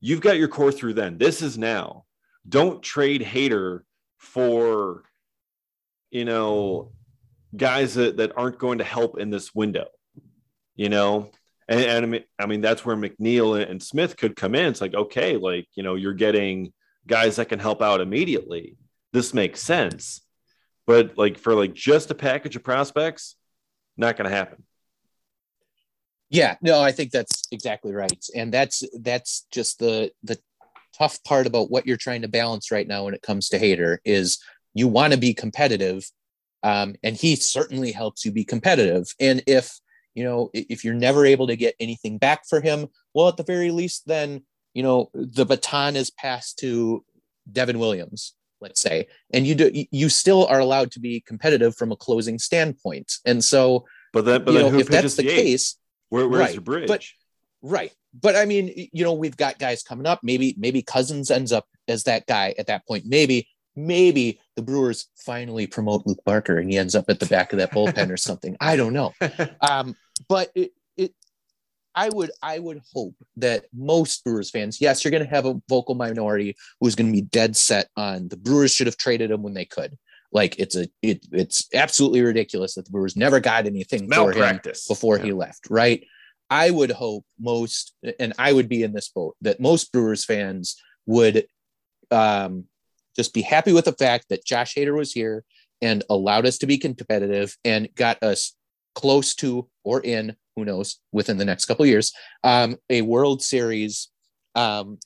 you've 0.00 0.20
got 0.20 0.38
your 0.38 0.48
core 0.48 0.70
through 0.70 0.94
then. 0.94 1.18
This 1.18 1.42
is 1.42 1.58
now 1.58 2.04
don't 2.48 2.82
trade 2.82 3.22
Hader 3.22 3.80
for 4.18 5.04
you 6.10 6.24
know 6.24 6.92
guys 7.56 7.94
that, 7.94 8.16
that 8.18 8.32
aren't 8.36 8.58
going 8.58 8.78
to 8.78 8.84
help 8.84 9.18
in 9.18 9.30
this 9.30 9.54
window 9.54 9.86
you 10.74 10.88
know? 10.88 11.30
And, 11.68 11.80
and 11.80 12.04
I, 12.04 12.08
mean, 12.08 12.24
I 12.38 12.46
mean 12.46 12.60
that's 12.60 12.84
where 12.84 12.96
mcneil 12.96 13.68
and 13.68 13.82
smith 13.82 14.16
could 14.16 14.36
come 14.36 14.54
in. 14.54 14.66
It's 14.66 14.80
like 14.80 14.94
okay 14.94 15.36
like 15.36 15.66
you 15.74 15.82
know 15.82 15.94
you're 15.94 16.12
getting 16.12 16.72
guys 17.06 17.36
that 17.36 17.48
can 17.48 17.58
help 17.58 17.82
out 17.82 18.00
immediately. 18.00 18.76
This 19.12 19.32
makes 19.32 19.62
sense. 19.62 20.20
But 20.86 21.16
like 21.16 21.38
for 21.38 21.54
like 21.54 21.72
just 21.72 22.10
a 22.10 22.14
package 22.14 22.56
of 22.56 22.64
prospects 22.64 23.36
not 23.96 24.16
going 24.16 24.28
to 24.28 24.36
happen. 24.36 24.64
Yeah 26.30 26.56
no 26.62 26.82
i 26.82 26.90
think 26.90 27.12
that's 27.12 27.44
exactly 27.52 27.92
right. 27.92 28.24
And 28.34 28.52
that's 28.52 28.82
that's 29.00 29.46
just 29.50 29.78
the 29.78 30.10
the 30.22 30.38
tough 30.96 31.22
part 31.24 31.46
about 31.46 31.70
what 31.70 31.86
you're 31.86 31.96
trying 31.96 32.22
to 32.22 32.28
balance 32.28 32.70
right 32.70 32.86
now 32.86 33.04
when 33.04 33.14
it 33.14 33.22
comes 33.22 33.48
to 33.48 33.58
hader 33.58 33.98
is 34.04 34.38
you 34.74 34.88
want 34.88 35.12
to 35.12 35.18
be 35.18 35.34
competitive. 35.34 36.10
Um, 36.62 36.94
and 37.02 37.16
he 37.16 37.36
certainly 37.36 37.92
helps 37.92 38.24
you 38.24 38.32
be 38.32 38.44
competitive. 38.44 39.06
And 39.20 39.42
if, 39.46 39.78
you 40.14 40.24
know, 40.24 40.50
if 40.52 40.84
you're 40.84 40.94
never 40.94 41.26
able 41.26 41.46
to 41.48 41.56
get 41.56 41.74
anything 41.80 42.18
back 42.18 42.46
for 42.48 42.60
him, 42.60 42.88
well, 43.14 43.28
at 43.28 43.36
the 43.36 43.42
very 43.42 43.70
least, 43.70 44.06
then, 44.06 44.42
you 44.72 44.82
know, 44.82 45.10
the 45.14 45.44
baton 45.44 45.96
is 45.96 46.10
passed 46.10 46.58
to 46.60 47.04
Devin 47.50 47.78
Williams, 47.78 48.34
let's 48.60 48.80
say, 48.80 49.06
and 49.32 49.46
you 49.46 49.54
do, 49.54 49.70
you 49.72 50.08
still 50.08 50.46
are 50.46 50.60
allowed 50.60 50.92
to 50.92 51.00
be 51.00 51.20
competitive 51.20 51.76
from 51.76 51.92
a 51.92 51.96
closing 51.96 52.38
standpoint. 52.38 53.12
And 53.24 53.42
so, 53.44 53.86
but 54.12 54.24
then, 54.24 54.44
but 54.44 54.52
then 54.52 54.72
know, 54.72 54.78
if 54.78 54.88
that's 54.88 55.16
the, 55.16 55.22
the 55.22 55.28
case, 55.28 55.76
Where, 56.08 56.28
where's 56.28 56.40
right, 56.40 56.52
your 56.54 56.62
bridge? 56.62 56.88
But, 56.88 57.04
right 57.62 57.92
but 58.20 58.36
I 58.36 58.44
mean, 58.44 58.88
you 58.92 59.04
know, 59.04 59.12
we've 59.12 59.36
got 59.36 59.58
guys 59.58 59.82
coming 59.82 60.06
up. 60.06 60.20
Maybe, 60.22 60.54
maybe 60.56 60.82
Cousins 60.82 61.30
ends 61.30 61.52
up 61.52 61.66
as 61.88 62.04
that 62.04 62.26
guy 62.26 62.54
at 62.58 62.68
that 62.68 62.86
point. 62.86 63.04
Maybe, 63.06 63.48
maybe 63.74 64.40
the 64.54 64.62
Brewers 64.62 65.08
finally 65.16 65.66
promote 65.66 66.06
Luke 66.06 66.22
Barker 66.24 66.58
and 66.58 66.70
he 66.70 66.78
ends 66.78 66.94
up 66.94 67.06
at 67.08 67.18
the 67.18 67.26
back 67.26 67.52
of 67.52 67.58
that 67.58 67.72
bullpen 67.72 68.12
or 68.12 68.16
something. 68.16 68.56
I 68.60 68.76
don't 68.76 68.92
know. 68.92 69.12
Um, 69.60 69.96
but 70.28 70.50
it, 70.54 70.72
it, 70.96 71.14
I 71.94 72.08
would, 72.08 72.30
I 72.42 72.58
would 72.58 72.80
hope 72.92 73.14
that 73.36 73.66
most 73.72 74.24
Brewers 74.24 74.50
fans, 74.50 74.80
yes, 74.80 75.04
you're 75.04 75.10
going 75.10 75.22
to 75.24 75.30
have 75.30 75.46
a 75.46 75.60
vocal 75.68 75.94
minority 75.94 76.56
who's 76.80 76.94
going 76.94 77.06
to 77.06 77.12
be 77.12 77.22
dead 77.22 77.56
set 77.56 77.88
on 77.96 78.28
the 78.28 78.36
Brewers 78.36 78.74
should 78.74 78.86
have 78.86 78.96
traded 78.96 79.30
him 79.30 79.42
when 79.42 79.54
they 79.54 79.64
could. 79.64 79.96
Like 80.32 80.58
it's 80.58 80.74
a, 80.74 80.88
it, 81.02 81.24
it's 81.30 81.68
absolutely 81.72 82.22
ridiculous 82.22 82.74
that 82.74 82.84
the 82.84 82.90
Brewers 82.90 83.16
never 83.16 83.38
got 83.38 83.66
anything 83.66 84.10
for 84.10 84.32
him 84.32 84.60
before 84.88 85.18
yeah. 85.18 85.24
he 85.24 85.32
left. 85.32 85.68
Right. 85.70 86.04
I 86.50 86.70
would 86.70 86.90
hope 86.90 87.24
most, 87.38 87.94
and 88.18 88.32
I 88.38 88.52
would 88.52 88.68
be 88.68 88.82
in 88.82 88.92
this 88.92 89.08
boat, 89.08 89.36
that 89.42 89.60
most 89.60 89.92
Brewers 89.92 90.24
fans 90.24 90.76
would 91.06 91.46
um, 92.10 92.64
just 93.16 93.32
be 93.32 93.42
happy 93.42 93.72
with 93.72 93.84
the 93.84 93.92
fact 93.92 94.26
that 94.28 94.44
Josh 94.44 94.74
Hader 94.74 94.96
was 94.96 95.12
here 95.12 95.44
and 95.80 96.02
allowed 96.10 96.46
us 96.46 96.58
to 96.58 96.66
be 96.66 96.78
competitive 96.78 97.56
and 97.64 97.88
got 97.94 98.22
us 98.22 98.56
close 98.94 99.34
to 99.36 99.68
or 99.84 100.00
in 100.00 100.36
who 100.56 100.64
knows 100.64 100.98
within 101.12 101.36
the 101.36 101.44
next 101.44 101.66
couple 101.66 101.86
years 101.86 102.12
um, 102.42 102.76
a 102.90 103.02
world 103.02 103.42
series 103.42 104.08
um, 104.54 104.98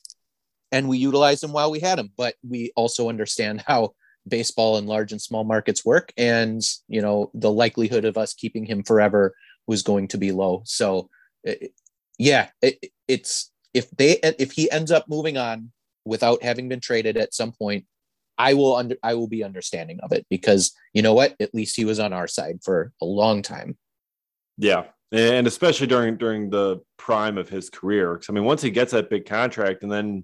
and 0.71 0.87
we 0.87 0.97
utilized 0.97 1.43
him 1.43 1.51
while 1.51 1.71
we 1.71 1.79
had 1.79 1.99
him 1.99 2.11
but 2.17 2.35
we 2.47 2.71
also 2.75 3.09
understand 3.09 3.63
how 3.65 3.93
baseball 4.27 4.77
in 4.77 4.85
large 4.85 5.11
and 5.11 5.21
small 5.21 5.43
markets 5.43 5.85
work 5.85 6.13
and 6.17 6.61
you 6.87 7.01
know 7.01 7.31
the 7.33 7.51
likelihood 7.51 8.05
of 8.05 8.17
us 8.17 8.33
keeping 8.33 8.65
him 8.65 8.83
forever 8.83 9.33
was 9.69 9.83
going 9.83 10.07
to 10.07 10.17
be 10.17 10.31
low. 10.31 10.63
So 10.65 11.09
it, 11.43 11.71
yeah 12.17 12.49
it, 12.61 12.91
it's 13.07 13.51
if 13.73 13.89
they 13.91 14.19
if 14.23 14.51
he 14.51 14.69
ends 14.69 14.91
up 14.91 15.05
moving 15.07 15.37
on 15.37 15.71
without 16.05 16.43
having 16.43 16.67
been 16.67 16.79
traded 16.79 17.17
at 17.17 17.33
some 17.33 17.51
point 17.51 17.85
i 18.37 18.53
will 18.53 18.75
under 18.75 18.97
i 19.03 19.13
will 19.13 19.27
be 19.27 19.43
understanding 19.43 19.99
of 20.01 20.11
it 20.11 20.25
because 20.29 20.73
you 20.93 21.01
know 21.01 21.13
what? 21.13 21.35
At 21.39 21.53
least 21.53 21.75
he 21.75 21.85
was 21.85 21.99
on 21.99 22.13
our 22.13 22.27
side 22.27 22.59
for 22.63 22.91
a 23.01 23.05
long 23.05 23.41
time 23.41 23.77
yeah. 24.59 24.83
And 25.11 25.47
especially 25.47 25.87
during 25.87 26.17
during 26.17 26.51
the 26.51 26.81
prime 26.97 27.39
of 27.39 27.49
his 27.49 27.71
career 27.71 28.13
because 28.13 28.29
i 28.29 28.33
mean 28.33 28.43
once 28.43 28.61
he 28.61 28.69
gets 28.69 28.91
that 28.91 29.09
big 29.09 29.25
contract 29.25 29.81
and 29.81 29.91
then 29.91 30.23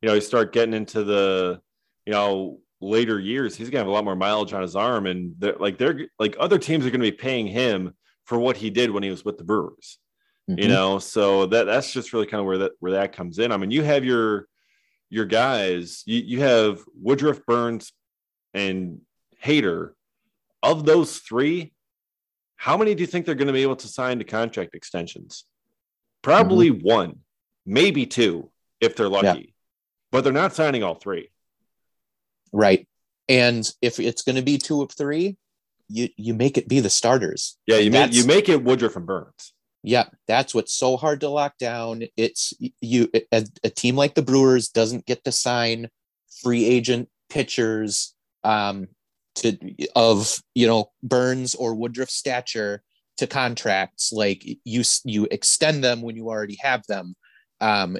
you 0.00 0.08
know 0.08 0.14
you 0.14 0.20
start 0.22 0.54
getting 0.54 0.72
into 0.72 1.04
the 1.04 1.60
you 2.06 2.12
know 2.12 2.58
later 2.80 3.20
years 3.20 3.54
he's 3.54 3.68
gonna 3.68 3.80
have 3.80 3.88
a 3.88 3.90
lot 3.90 4.04
more 4.04 4.16
mileage 4.16 4.54
on 4.54 4.62
his 4.62 4.74
arm 4.74 5.06
and 5.06 5.34
they're 5.38 5.56
like 5.58 5.76
they're 5.76 6.06
like 6.18 6.34
other 6.40 6.58
teams 6.58 6.86
are 6.86 6.90
gonna 6.90 7.02
be 7.02 7.12
paying 7.12 7.46
him 7.46 7.92
for 8.24 8.38
what 8.38 8.56
he 8.56 8.70
did 8.70 8.90
when 8.90 9.02
he 9.02 9.10
was 9.10 9.24
with 9.24 9.36
the 9.36 9.44
brewers. 9.44 9.98
Mm-hmm. 10.48 10.60
you 10.60 10.68
know 10.68 10.98
so 10.98 11.44
that 11.46 11.64
that's 11.64 11.92
just 11.92 12.14
really 12.14 12.26
kind 12.26 12.40
of 12.40 12.46
where 12.46 12.58
that 12.58 12.72
where 12.80 12.92
that 12.92 13.12
comes 13.12 13.38
in. 13.38 13.52
I 13.52 13.58
mean 13.58 13.70
you 13.70 13.82
have 13.82 14.04
your 14.04 14.48
your 15.10 15.26
guys 15.26 16.02
you, 16.06 16.20
you 16.20 16.40
have 16.40 16.80
woodruff 16.94 17.44
burnes 17.44 17.92
and 18.54 19.00
hader. 19.44 19.90
Of 20.62 20.86
those 20.86 21.18
three 21.18 21.72
how 22.62 22.76
many 22.76 22.94
do 22.94 23.00
you 23.00 23.08
think 23.08 23.26
they're 23.26 23.34
going 23.34 23.48
to 23.48 23.52
be 23.52 23.64
able 23.64 23.74
to 23.74 23.88
sign 23.88 24.20
to 24.20 24.24
contract 24.24 24.76
extensions? 24.76 25.46
Probably 26.22 26.70
mm-hmm. 26.70 26.86
one, 26.86 27.18
maybe 27.66 28.06
two, 28.06 28.52
if 28.80 28.94
they're 28.94 29.08
lucky. 29.08 29.26
Yeah. 29.26 29.52
But 30.12 30.22
they're 30.22 30.32
not 30.32 30.54
signing 30.54 30.84
all 30.84 30.94
three. 30.94 31.32
Right. 32.52 32.86
And 33.28 33.68
if 33.82 33.98
it's 33.98 34.22
going 34.22 34.36
to 34.36 34.42
be 34.42 34.58
two 34.58 34.80
of 34.80 34.92
three, 34.92 35.36
you 35.88 36.08
you 36.16 36.34
make 36.34 36.56
it 36.56 36.68
be 36.68 36.78
the 36.78 36.88
starters. 36.88 37.58
Yeah, 37.66 37.78
you 37.78 37.90
make 37.90 38.12
you 38.12 38.24
make 38.26 38.48
it 38.48 38.62
Woodruff 38.62 38.94
and 38.94 39.06
Burnes. 39.06 39.54
Yeah, 39.82 40.04
that's 40.28 40.54
what's 40.54 40.72
so 40.72 40.96
hard 40.96 41.22
to 41.22 41.28
lock 41.30 41.58
down. 41.58 42.04
It's 42.16 42.54
you 42.80 43.10
a, 43.32 43.44
a 43.64 43.70
team 43.70 43.96
like 43.96 44.14
the 44.14 44.22
Brewers 44.22 44.68
doesn't 44.68 45.04
get 45.04 45.24
to 45.24 45.32
sign 45.32 45.88
free 46.44 46.64
agent 46.64 47.08
pitchers 47.28 48.14
um, 48.44 48.86
to 49.36 49.56
of 49.94 50.38
you 50.54 50.66
know 50.66 50.90
Burnes 51.02 51.54
or 51.54 51.74
Woodruff 51.74 52.10
stature 52.10 52.82
to 53.18 53.26
contracts 53.26 54.12
like 54.12 54.44
you 54.64 54.82
you 55.04 55.28
extend 55.30 55.84
them 55.84 56.02
when 56.02 56.16
you 56.16 56.28
already 56.28 56.58
have 56.60 56.82
them. 56.86 57.14
Um 57.60 57.98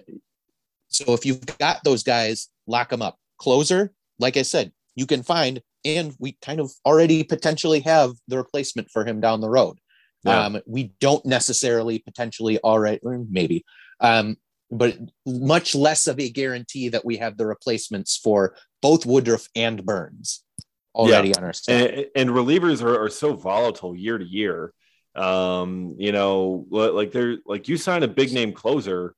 so 0.89 1.15
if 1.15 1.25
you've 1.25 1.45
got 1.59 1.85
those 1.85 2.03
guys 2.03 2.49
lock 2.67 2.91
them 2.91 3.03
up. 3.03 3.19
Closer 3.39 3.93
like 4.21 4.37
i 4.37 4.43
said 4.43 4.71
you 4.95 5.05
can 5.05 5.23
find 5.23 5.61
and 5.85 6.15
we 6.21 6.39
kind 6.43 6.61
of 6.61 6.71
already 6.87 7.25
potentially 7.25 7.81
have 7.81 8.13
the 8.29 8.37
replacement 8.37 8.89
for 8.91 9.05
him 9.05 9.21
down 9.21 9.41
the 9.41 9.51
road. 9.51 9.79
Yeah. 10.25 10.45
um 10.45 10.61
we 10.67 10.93
don't 11.01 11.25
necessarily 11.27 11.99
potentially 11.99 12.59
already 12.61 13.01
maybe. 13.29 13.65
Um 14.01 14.37
but 14.71 14.97
much 15.27 15.75
less 15.75 16.07
of 16.07 16.19
a 16.19 16.31
guarantee 16.31 16.89
that 16.89 17.05
we 17.05 17.19
have 17.19 17.37
the 17.37 17.47
replacements 17.47 18.17
for 18.17 18.57
both 18.81 19.05
woodruff 19.05 19.47
and 19.55 19.85
burnes 19.85 20.45
already 20.95 21.29
yeah. 21.29 21.35
on 21.39 21.45
our 21.45 21.53
And, 21.69 22.07
and 22.15 22.31
relievers 22.31 22.83
are, 22.83 23.05
are 23.05 23.11
so 23.11 23.35
volatile 23.35 23.97
year 23.97 24.19
to 24.19 24.25
year. 24.25 24.73
Um, 25.15 25.97
you 25.99 26.13
know, 26.13 26.67
like 26.71 27.13
they're 27.13 27.37
like 27.45 27.69
you 27.69 27.77
sign 27.77 28.03
a 28.03 28.09
big 28.09 28.33
name 28.33 28.53
closer, 28.53 29.15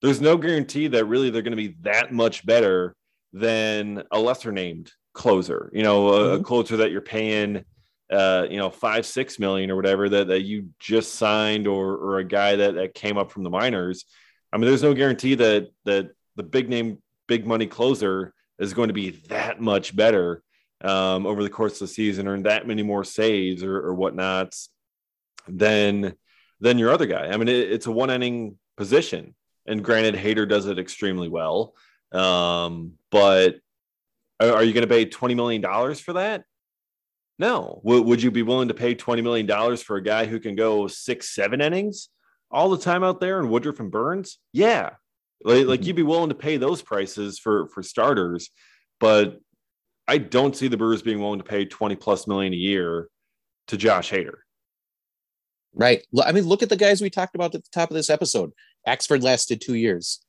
there's 0.00 0.20
no 0.20 0.36
guarantee 0.36 0.88
that 0.88 1.06
really 1.06 1.30
they're 1.30 1.42
going 1.42 1.56
to 1.56 1.56
be 1.56 1.76
that 1.80 2.12
much 2.12 2.46
better 2.46 2.94
than 3.32 4.04
a 4.12 4.18
lesser 4.18 4.52
named 4.52 4.92
closer. 5.12 5.70
You 5.74 5.82
know, 5.82 6.08
a, 6.08 6.18
mm-hmm. 6.18 6.40
a 6.40 6.44
closer 6.44 6.76
that 6.78 6.92
you're 6.92 7.00
paying 7.00 7.64
uh, 8.12 8.46
you 8.50 8.58
know, 8.58 8.70
five, 8.70 9.06
six 9.06 9.38
million 9.38 9.70
or 9.70 9.76
whatever 9.76 10.08
that, 10.08 10.28
that 10.28 10.42
you 10.42 10.68
just 10.78 11.14
signed 11.14 11.66
or 11.66 11.96
or 11.96 12.18
a 12.18 12.24
guy 12.24 12.56
that, 12.56 12.74
that 12.74 12.94
came 12.94 13.16
up 13.16 13.30
from 13.30 13.42
the 13.42 13.50
minors. 13.50 14.04
I 14.52 14.56
mean, 14.56 14.66
there's 14.66 14.82
no 14.82 14.94
guarantee 14.94 15.34
that 15.36 15.68
that 15.84 16.10
the 16.36 16.42
big 16.42 16.68
name, 16.68 16.98
big 17.26 17.46
money 17.46 17.66
closer 17.66 18.34
is 18.58 18.74
going 18.74 18.88
to 18.88 18.94
be 18.94 19.10
that 19.28 19.60
much 19.60 19.96
better 19.96 20.42
um, 20.82 21.26
over 21.26 21.42
the 21.42 21.50
course 21.50 21.74
of 21.74 21.88
the 21.88 21.94
season, 21.94 22.28
earn 22.28 22.44
that 22.44 22.66
many 22.66 22.82
more 22.82 23.04
saves 23.04 23.62
or, 23.62 23.76
or 23.76 23.94
whatnot 23.94 24.54
than 25.48 26.14
than 26.60 26.78
your 26.78 26.90
other 26.90 27.06
guy. 27.06 27.28
I 27.28 27.36
mean, 27.36 27.48
it, 27.48 27.72
it's 27.72 27.86
a 27.86 27.92
one 27.92 28.10
inning 28.10 28.58
position, 28.76 29.34
and 29.66 29.84
granted, 29.84 30.14
Hader 30.14 30.48
does 30.48 30.66
it 30.66 30.78
extremely 30.78 31.28
well. 31.28 31.74
Um, 32.12 32.92
but 33.10 33.56
are, 34.40 34.54
are 34.54 34.64
you 34.64 34.72
going 34.72 34.86
to 34.86 34.94
pay 34.94 35.04
twenty 35.04 35.34
million 35.34 35.60
dollars 35.60 36.00
for 36.00 36.14
that? 36.14 36.44
No. 37.38 37.80
W- 37.84 38.02
would 38.02 38.22
you 38.22 38.30
be 38.30 38.42
willing 38.42 38.68
to 38.68 38.74
pay 38.74 38.94
twenty 38.94 39.22
million 39.22 39.46
dollars 39.46 39.82
for 39.82 39.96
a 39.96 40.02
guy 40.02 40.26
who 40.26 40.38
can 40.38 40.54
go 40.54 40.86
six, 40.86 41.34
seven 41.34 41.60
innings 41.60 42.08
all 42.50 42.70
the 42.70 42.78
time 42.78 43.02
out 43.02 43.20
there 43.20 43.40
in 43.40 43.48
Woodruff 43.48 43.80
and 43.80 43.90
Burnes? 43.90 44.38
Yeah, 44.52 44.90
like, 45.42 45.66
like 45.66 45.80
mm-hmm. 45.80 45.86
you'd 45.88 45.96
be 45.96 46.02
willing 46.02 46.28
to 46.28 46.34
pay 46.34 46.56
those 46.56 46.82
prices 46.82 47.38
for 47.38 47.68
for 47.68 47.82
starters, 47.82 48.50
but 49.00 49.40
I 50.06 50.18
don't 50.18 50.56
see 50.56 50.68
the 50.68 50.76
Brewers 50.76 51.02
being 51.02 51.20
willing 51.20 51.38
to 51.38 51.44
pay 51.44 51.64
20 51.64 51.96
plus 51.96 52.26
million 52.26 52.52
a 52.52 52.56
year 52.56 53.08
to 53.68 53.76
Josh 53.76 54.10
Hader. 54.10 54.38
Right. 55.74 56.06
I 56.22 56.32
mean, 56.32 56.44
look 56.44 56.62
at 56.62 56.68
the 56.68 56.76
guys 56.76 57.00
we 57.00 57.10
talked 57.10 57.34
about 57.34 57.54
at 57.54 57.64
the 57.64 57.70
top 57.72 57.90
of 57.90 57.94
this 57.94 58.10
episode. 58.10 58.52
Axford 58.86 59.22
lasted 59.22 59.60
two 59.60 59.74
years. 59.74 60.20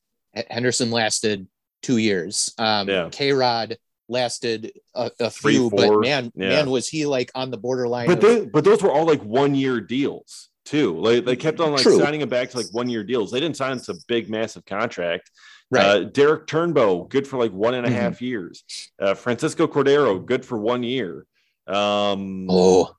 Henderson 0.50 0.90
lasted 0.90 1.46
two 1.82 1.98
years. 1.98 2.52
Um, 2.58 2.88
yeah. 2.88 3.08
K 3.10 3.32
Rod 3.32 3.76
lasted 4.08 4.72
a, 4.94 5.10
a 5.20 5.30
Three, 5.30 5.54
few, 5.54 5.70
four. 5.70 5.78
but 5.78 6.00
man, 6.00 6.32
yeah. 6.34 6.48
man, 6.48 6.70
was 6.70 6.88
he 6.88 7.06
like 7.06 7.30
on 7.34 7.50
the 7.50 7.56
borderline? 7.56 8.06
But, 8.06 8.18
of, 8.18 8.20
they, 8.22 8.46
but 8.46 8.64
those 8.64 8.82
were 8.82 8.90
all 8.90 9.06
like 9.06 9.22
one 9.22 9.54
year 9.54 9.80
deals 9.80 10.50
too. 10.64 10.98
Like 10.98 11.24
they 11.24 11.36
kept 11.36 11.60
on 11.60 11.72
like 11.72 11.82
True. 11.82 11.98
signing 11.98 12.20
him 12.20 12.28
back 12.28 12.50
to 12.50 12.56
like 12.56 12.66
one 12.72 12.88
year 12.88 13.04
deals. 13.04 13.30
They 13.30 13.40
didn't 13.40 13.56
sign 13.56 13.78
to 13.78 13.92
a 13.92 13.96
big, 14.08 14.28
massive 14.28 14.64
contract. 14.64 15.30
Right. 15.70 15.84
Uh, 15.84 16.04
Derrick 16.04 16.46
Turnbow, 16.46 17.08
good 17.08 17.26
for 17.26 17.38
like 17.38 17.52
one 17.52 17.74
and 17.74 17.86
a 17.86 17.90
mm-hmm. 17.90 17.98
half 17.98 18.22
years. 18.22 18.64
Uh, 19.00 19.14
Francisco 19.14 19.66
Cordero, 19.66 20.24
good 20.24 20.44
for 20.44 20.58
one 20.58 20.82
year. 20.82 21.26
Um, 21.66 22.46
oh, 22.48 22.94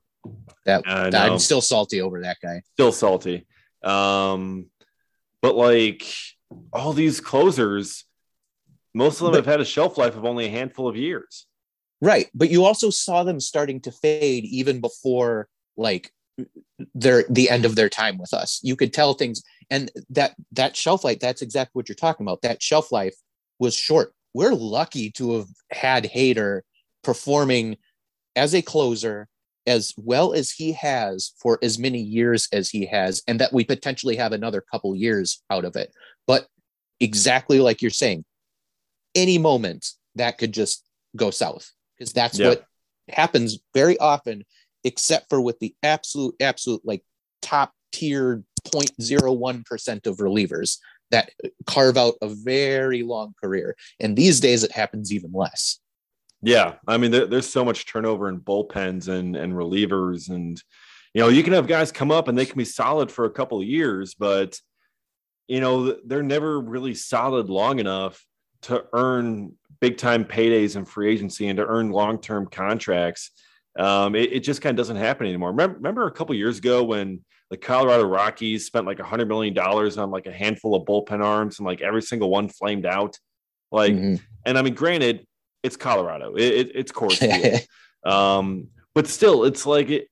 that 0.66 0.82
I'm 0.86 1.38
still 1.38 1.62
salty 1.62 2.02
over 2.02 2.22
that 2.22 2.36
guy. 2.42 2.62
Still 2.74 2.92
salty. 2.92 3.46
Um, 3.82 4.66
but 5.40 5.54
like 5.54 6.04
all 6.72 6.92
these 6.92 7.20
closers, 7.20 8.04
most 8.92 9.20
of 9.20 9.26
them 9.26 9.32
but, 9.32 9.36
have 9.38 9.46
had 9.46 9.60
a 9.60 9.64
shelf 9.64 9.96
life 9.96 10.16
of 10.16 10.24
only 10.24 10.46
a 10.46 10.50
handful 10.50 10.88
of 10.88 10.96
years. 10.96 11.46
Right, 12.00 12.28
but 12.34 12.50
you 12.50 12.64
also 12.64 12.90
saw 12.90 13.24
them 13.24 13.40
starting 13.40 13.80
to 13.82 13.92
fade 13.92 14.44
even 14.44 14.80
before 14.80 15.48
like 15.76 16.12
their 16.94 17.24
the 17.28 17.50
end 17.50 17.64
of 17.64 17.76
their 17.76 17.88
time 17.88 18.18
with 18.18 18.32
us. 18.32 18.60
You 18.62 18.76
could 18.76 18.92
tell 18.92 19.14
things 19.14 19.42
and 19.70 19.90
that 20.10 20.34
that 20.52 20.76
shelf 20.76 21.04
life 21.04 21.18
that's 21.20 21.42
exactly 21.42 21.72
what 21.74 21.88
you're 21.88 21.96
talking 21.96 22.24
about 22.24 22.42
that 22.42 22.62
shelf 22.62 22.90
life 22.92 23.14
was 23.58 23.74
short 23.74 24.12
we're 24.34 24.54
lucky 24.54 25.10
to 25.12 25.36
have 25.36 25.48
had 25.70 26.04
Hader 26.04 26.60
performing 27.02 27.76
as 28.36 28.54
a 28.54 28.62
closer 28.62 29.28
as 29.66 29.92
well 29.98 30.32
as 30.32 30.50
he 30.50 30.72
has 30.72 31.32
for 31.38 31.58
as 31.62 31.78
many 31.78 32.00
years 32.00 32.48
as 32.52 32.70
he 32.70 32.86
has 32.86 33.22
and 33.26 33.40
that 33.40 33.52
we 33.52 33.64
potentially 33.64 34.16
have 34.16 34.32
another 34.32 34.62
couple 34.70 34.94
years 34.94 35.42
out 35.50 35.64
of 35.64 35.76
it 35.76 35.92
but 36.26 36.46
exactly 37.00 37.60
like 37.60 37.82
you're 37.82 37.90
saying 37.90 38.24
any 39.14 39.38
moment 39.38 39.86
that 40.14 40.38
could 40.38 40.52
just 40.52 40.84
go 41.16 41.30
south 41.30 41.72
because 41.96 42.12
that's 42.12 42.38
yeah. 42.38 42.48
what 42.48 42.64
happens 43.08 43.58
very 43.74 43.98
often 43.98 44.44
except 44.84 45.28
for 45.28 45.40
with 45.40 45.58
the 45.58 45.74
absolute 45.82 46.34
absolute 46.40 46.82
like 46.84 47.02
top 47.42 47.72
tier 47.92 48.42
0.01% 48.66 50.06
of 50.06 50.16
relievers 50.16 50.78
that 51.10 51.30
carve 51.66 51.96
out 51.96 52.14
a 52.20 52.28
very 52.28 53.02
long 53.02 53.34
career. 53.42 53.76
And 54.00 54.16
these 54.16 54.40
days 54.40 54.62
it 54.62 54.72
happens 54.72 55.12
even 55.12 55.32
less. 55.32 55.80
Yeah. 56.42 56.74
I 56.86 56.98
mean, 56.98 57.10
there, 57.10 57.26
there's 57.26 57.48
so 57.48 57.64
much 57.64 57.86
turnover 57.86 58.28
in 58.28 58.40
bullpens 58.40 59.08
and, 59.08 59.34
and 59.34 59.52
relievers. 59.52 60.28
And, 60.28 60.62
you 61.14 61.22
know, 61.22 61.28
you 61.28 61.42
can 61.42 61.54
have 61.54 61.66
guys 61.66 61.90
come 61.90 62.10
up 62.10 62.28
and 62.28 62.36
they 62.36 62.46
can 62.46 62.58
be 62.58 62.64
solid 62.64 63.10
for 63.10 63.24
a 63.24 63.30
couple 63.30 63.60
of 63.60 63.66
years, 63.66 64.14
but, 64.14 64.60
you 65.48 65.60
know, 65.60 65.96
they're 66.04 66.22
never 66.22 66.60
really 66.60 66.94
solid 66.94 67.48
long 67.48 67.78
enough 67.78 68.24
to 68.62 68.84
earn 68.92 69.52
big 69.80 69.96
time 69.96 70.24
paydays 70.24 70.76
in 70.76 70.84
free 70.84 71.10
agency 71.10 71.48
and 71.48 71.56
to 71.56 71.66
earn 71.66 71.90
long 71.90 72.20
term 72.20 72.46
contracts. 72.46 73.30
Um, 73.78 74.16
it, 74.16 74.32
it, 74.32 74.40
just 74.40 74.60
kind 74.60 74.76
of 74.76 74.76
doesn't 74.76 74.96
happen 74.96 75.26
anymore. 75.26 75.50
Remember, 75.50 75.76
remember 75.76 76.06
a 76.08 76.10
couple 76.10 76.34
years 76.34 76.58
ago 76.58 76.82
when 76.82 77.24
the 77.50 77.56
Colorado 77.56 78.04
Rockies 78.04 78.66
spent 78.66 78.86
like 78.86 78.98
a 78.98 79.04
hundred 79.04 79.28
million 79.28 79.54
dollars 79.54 79.96
on 79.98 80.10
like 80.10 80.26
a 80.26 80.32
handful 80.32 80.74
of 80.74 80.84
bullpen 80.84 81.24
arms, 81.24 81.58
and 81.58 81.66
like 81.66 81.80
every 81.80 82.02
single 82.02 82.28
one 82.28 82.48
flamed 82.48 82.84
out. 82.84 83.16
Like, 83.70 83.92
mm-hmm. 83.92 84.16
and 84.44 84.58
I 84.58 84.62
mean, 84.62 84.74
granted, 84.74 85.26
it's 85.62 85.76
Colorado, 85.76 86.34
it, 86.34 86.42
it, 86.42 86.70
it's 86.74 86.92
course. 86.92 87.22
um, 88.04 88.68
but 88.94 89.06
still, 89.06 89.44
it's 89.44 89.64
like 89.64 89.90
it. 89.90 90.08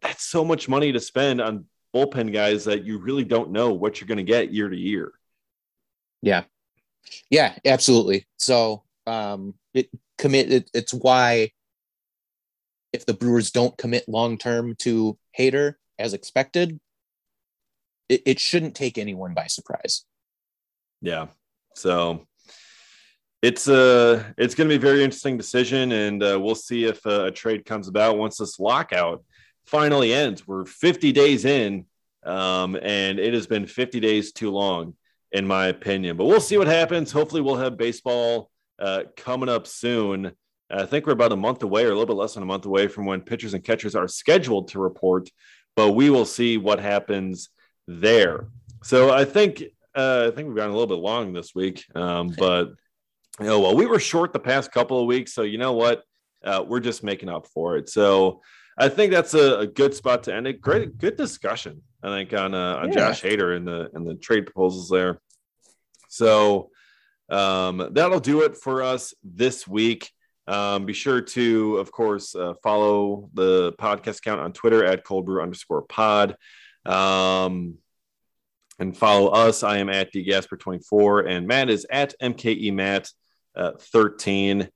That's 0.00 0.24
so 0.24 0.44
much 0.44 0.68
money 0.68 0.90
to 0.92 1.00
spend 1.00 1.40
on 1.40 1.66
bullpen 1.94 2.32
guys 2.32 2.64
that 2.64 2.84
you 2.84 2.98
really 2.98 3.24
don't 3.24 3.52
know 3.52 3.72
what 3.72 4.00
you're 4.00 4.08
going 4.08 4.18
to 4.18 4.24
get 4.24 4.52
year 4.52 4.68
to 4.68 4.76
year. 4.76 5.12
Yeah, 6.20 6.44
yeah, 7.30 7.56
absolutely. 7.64 8.26
So 8.38 8.82
um, 9.06 9.54
it 9.72 9.88
commit. 10.18 10.52
It, 10.52 10.70
it's 10.74 10.92
why 10.92 11.52
if 12.92 13.06
the 13.06 13.14
Brewers 13.14 13.50
don't 13.50 13.76
commit 13.78 14.08
long 14.08 14.38
term 14.38 14.74
to 14.80 15.18
Hader 15.38 15.74
as 15.98 16.14
expected, 16.14 16.78
it, 18.08 18.22
it 18.26 18.40
shouldn't 18.40 18.74
take 18.74 18.98
anyone 18.98 19.34
by 19.34 19.46
surprise. 19.46 20.04
Yeah. 21.00 21.28
So 21.74 22.26
it's 23.42 23.66
a 23.66 24.34
it's 24.38 24.54
going 24.54 24.68
to 24.68 24.72
be 24.72 24.76
a 24.76 24.90
very 24.90 25.02
interesting 25.02 25.36
decision, 25.36 25.92
and 25.92 26.22
uh, 26.22 26.38
we'll 26.40 26.54
see 26.54 26.84
if 26.84 27.04
uh, 27.06 27.26
a 27.26 27.30
trade 27.30 27.64
comes 27.64 27.88
about 27.88 28.18
once 28.18 28.38
this 28.38 28.58
lockout 28.60 29.24
finally 29.66 30.12
ends. 30.12 30.46
We're 30.46 30.64
50 30.64 31.12
days 31.12 31.44
in, 31.44 31.86
um, 32.24 32.76
and 32.76 33.18
it 33.18 33.34
has 33.34 33.46
been 33.46 33.66
50 33.66 34.00
days 34.00 34.32
too 34.32 34.50
long, 34.50 34.94
in 35.32 35.46
my 35.46 35.66
opinion. 35.66 36.16
But 36.16 36.26
we'll 36.26 36.40
see 36.40 36.58
what 36.58 36.68
happens. 36.68 37.10
Hopefully, 37.10 37.42
we'll 37.42 37.56
have 37.56 37.76
baseball 37.76 38.50
uh, 38.78 39.04
coming 39.16 39.48
up 39.48 39.66
soon. 39.66 40.32
I 40.72 40.86
think 40.86 41.06
we're 41.06 41.12
about 41.12 41.32
a 41.32 41.36
month 41.36 41.62
away, 41.62 41.84
or 41.84 41.88
a 41.88 41.90
little 41.90 42.06
bit 42.06 42.16
less 42.16 42.34
than 42.34 42.42
a 42.42 42.46
month 42.46 42.64
away 42.64 42.88
from 42.88 43.04
when 43.04 43.20
pitchers 43.20 43.54
and 43.54 43.62
catchers 43.62 43.94
are 43.94 44.08
scheduled 44.08 44.68
to 44.68 44.78
report. 44.78 45.28
But 45.76 45.92
we 45.92 46.10
will 46.10 46.24
see 46.24 46.56
what 46.58 46.80
happens 46.80 47.50
there. 47.86 48.48
So 48.82 49.10
I 49.10 49.24
think 49.24 49.62
uh, 49.94 50.30
I 50.32 50.34
think 50.34 50.48
we've 50.48 50.56
gone 50.56 50.70
a 50.70 50.72
little 50.72 50.86
bit 50.86 50.98
long 50.98 51.32
this 51.32 51.54
week, 51.54 51.84
um, 51.94 52.34
but 52.38 52.70
you 53.40 53.46
know, 53.46 53.60
well, 53.60 53.76
we 53.76 53.86
were 53.86 54.00
short 54.00 54.32
the 54.32 54.38
past 54.38 54.72
couple 54.72 55.00
of 55.00 55.06
weeks, 55.06 55.34
so 55.34 55.42
you 55.42 55.58
know 55.58 55.72
what? 55.72 56.02
Uh, 56.44 56.64
we're 56.66 56.80
just 56.80 57.04
making 57.04 57.28
up 57.28 57.46
for 57.46 57.76
it. 57.76 57.88
So 57.88 58.40
I 58.76 58.88
think 58.88 59.12
that's 59.12 59.34
a, 59.34 59.60
a, 59.60 59.66
good 59.66 59.94
spot 59.94 60.24
to 60.24 60.34
end 60.34 60.48
it. 60.48 60.60
Great, 60.60 60.98
good 60.98 61.16
discussion. 61.16 61.82
I 62.02 62.08
think 62.08 62.32
on 62.32 62.54
uh, 62.54 62.76
on 62.76 62.88
yeah. 62.88 62.94
Josh 62.94 63.22
Hader 63.22 63.56
and 63.56 63.66
the 63.66 63.90
and 63.94 64.06
the 64.06 64.14
trade 64.14 64.46
proposals 64.46 64.88
there. 64.88 65.20
So 66.08 66.70
um, 67.28 67.90
that'll 67.92 68.20
do 68.20 68.42
it 68.42 68.56
for 68.56 68.82
us 68.82 69.14
this 69.22 69.66
week. 69.66 70.10
Um, 70.48 70.86
be 70.86 70.92
sure 70.92 71.20
to, 71.20 71.76
of 71.76 71.92
course, 71.92 72.34
uh, 72.34 72.54
follow 72.62 73.30
the 73.34 73.72
podcast 73.74 74.18
account 74.18 74.40
on 74.40 74.52
Twitter 74.52 74.84
at 74.84 75.04
cold 75.04 75.26
brew 75.26 75.42
underscore 75.42 75.82
pod. 75.82 76.36
Um, 76.84 77.78
and 78.78 78.96
follow 78.96 79.28
us. 79.28 79.62
I 79.62 79.78
am 79.78 79.88
at 79.88 80.12
dgasper24 80.12 81.28
and 81.28 81.46
Matt 81.46 81.70
is 81.70 81.86
at 81.90 82.14
MKE 82.20 82.72
Matt 82.72 83.08
uh, 83.54 83.72
13. 83.78 84.68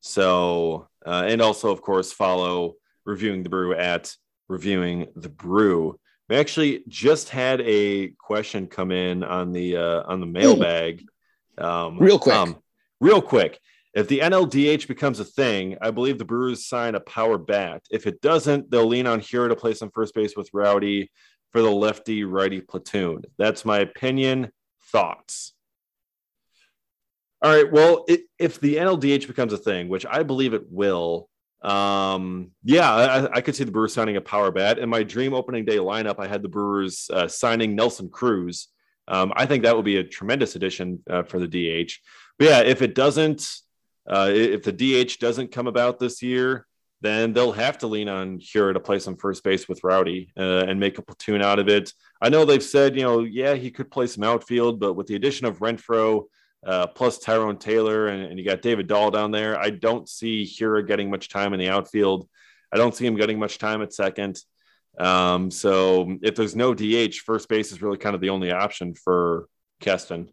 So, 0.00 0.88
uh, 1.06 1.24
and 1.26 1.40
also, 1.40 1.70
of 1.70 1.80
course, 1.80 2.12
follow 2.12 2.74
Reviewing 3.04 3.42
the 3.42 3.48
Brew 3.48 3.74
at 3.74 4.14
Reviewing 4.48 5.06
the 5.14 5.28
Brew. 5.28 5.98
We 6.28 6.36
actually 6.36 6.84
just 6.88 7.28
had 7.28 7.60
a 7.60 8.08
question 8.18 8.66
come 8.66 8.90
in 8.90 9.22
on 9.22 9.52
the 9.52 9.76
uh, 9.76 10.02
on 10.06 10.20
the 10.20 10.26
mailbag. 10.26 11.04
Um, 11.58 11.98
real 11.98 12.18
quick, 12.18 12.34
um, 12.34 12.56
real 13.00 13.20
quick. 13.20 13.60
If 13.94 14.08
the 14.08 14.18
NLDH 14.20 14.88
becomes 14.88 15.20
a 15.20 15.24
thing, 15.24 15.76
I 15.80 15.92
believe 15.92 16.18
the 16.18 16.24
Brewers 16.24 16.66
sign 16.66 16.96
a 16.96 17.00
power 17.00 17.38
bat. 17.38 17.82
If 17.90 18.08
it 18.08 18.20
doesn't, 18.20 18.70
they'll 18.70 18.86
lean 18.86 19.06
on 19.06 19.20
Hiura 19.20 19.48
to 19.50 19.56
play 19.56 19.74
some 19.74 19.90
first 19.90 20.14
base 20.14 20.36
with 20.36 20.50
Rowdy 20.52 21.12
for 21.52 21.62
the 21.62 21.70
lefty 21.70 22.24
righty 22.24 22.60
platoon. 22.60 23.22
That's 23.38 23.64
my 23.64 23.78
opinion. 23.78 24.50
Thoughts? 24.90 25.54
All 27.40 27.54
right. 27.54 27.70
Well, 27.70 28.04
it, 28.08 28.22
if 28.38 28.58
the 28.58 28.76
NLDH 28.76 29.28
becomes 29.28 29.52
a 29.52 29.58
thing, 29.58 29.88
which 29.88 30.04
I 30.06 30.24
believe 30.24 30.54
it 30.54 30.64
will, 30.70 31.28
um, 31.62 32.50
yeah, 32.64 32.90
I, 32.90 33.36
I, 33.36 33.40
could 33.40 33.56
see 33.56 33.64
the 33.64 33.70
Brewers 33.70 33.94
signing 33.94 34.16
a 34.16 34.20
power 34.20 34.50
bat. 34.50 34.78
In 34.78 34.88
my 34.90 35.02
dream 35.02 35.32
opening 35.32 35.64
day 35.64 35.76
lineup, 35.76 36.16
I 36.18 36.26
had 36.26 36.42
the 36.42 36.48
Brewers 36.48 37.08
uh, 37.12 37.26
signing 37.26 37.74
Nelson 37.74 38.10
Cruz. 38.10 38.68
Um, 39.08 39.32
I 39.34 39.46
think 39.46 39.62
that 39.62 39.74
would 39.74 39.84
be 39.84 39.96
a 39.96 40.04
tremendous 40.04 40.56
addition 40.56 41.02
uh, 41.08 41.22
for 41.22 41.38
the 41.38 41.46
DH. 41.46 41.92
But 42.38 42.48
yeah, 42.48 42.60
if 42.60 42.82
it 42.82 42.94
doesn't, 42.94 43.48
uh, 44.08 44.30
if 44.32 44.62
the 44.62 44.72
DH 44.72 45.18
doesn't 45.18 45.52
come 45.52 45.66
about 45.66 45.98
this 45.98 46.22
year, 46.22 46.66
then 47.00 47.32
they'll 47.32 47.52
have 47.52 47.78
to 47.78 47.86
lean 47.86 48.08
on 48.08 48.38
Hiura 48.38 48.72
to 48.72 48.80
play 48.80 48.98
some 48.98 49.16
first 49.16 49.44
base 49.44 49.68
with 49.68 49.84
Rowdy 49.84 50.32
uh, 50.38 50.64
and 50.66 50.80
make 50.80 50.98
a 50.98 51.02
platoon 51.02 51.42
out 51.42 51.58
of 51.58 51.68
it. 51.68 51.92
I 52.22 52.30
know 52.30 52.44
they've 52.44 52.62
said, 52.62 52.96
you 52.96 53.02
know, 53.02 53.20
yeah, 53.20 53.54
he 53.54 53.70
could 53.70 53.90
play 53.90 54.06
some 54.06 54.24
outfield, 54.24 54.80
but 54.80 54.94
with 54.94 55.06
the 55.06 55.14
addition 55.14 55.46
of 55.46 55.58
Renfroe 55.58 56.24
uh, 56.66 56.86
plus 56.86 57.18
Tyrone 57.18 57.58
Taylor 57.58 58.06
and, 58.06 58.24
and, 58.24 58.38
you 58.38 58.44
got 58.44 58.62
David 58.62 58.86
Dahl 58.86 59.10
down 59.10 59.30
there, 59.30 59.60
I 59.60 59.68
don't 59.68 60.08
see 60.08 60.44
Hiura 60.44 60.86
getting 60.86 61.10
much 61.10 61.28
time 61.28 61.52
in 61.52 61.60
the 61.60 61.68
outfield. 61.68 62.26
I 62.72 62.78
don't 62.78 62.94
see 62.94 63.06
him 63.06 63.16
getting 63.16 63.38
much 63.38 63.58
time 63.58 63.82
at 63.82 63.92
second. 63.92 64.40
Um, 64.98 65.50
so 65.50 66.16
if 66.22 66.36
there's 66.36 66.56
no 66.56 66.72
DH, 66.72 67.16
first 67.16 67.50
base 67.50 67.70
is 67.70 67.82
really 67.82 67.98
kind 67.98 68.14
of 68.14 68.22
the 68.22 68.30
only 68.30 68.50
option 68.50 68.94
for 68.94 69.46
Keston. 69.80 70.30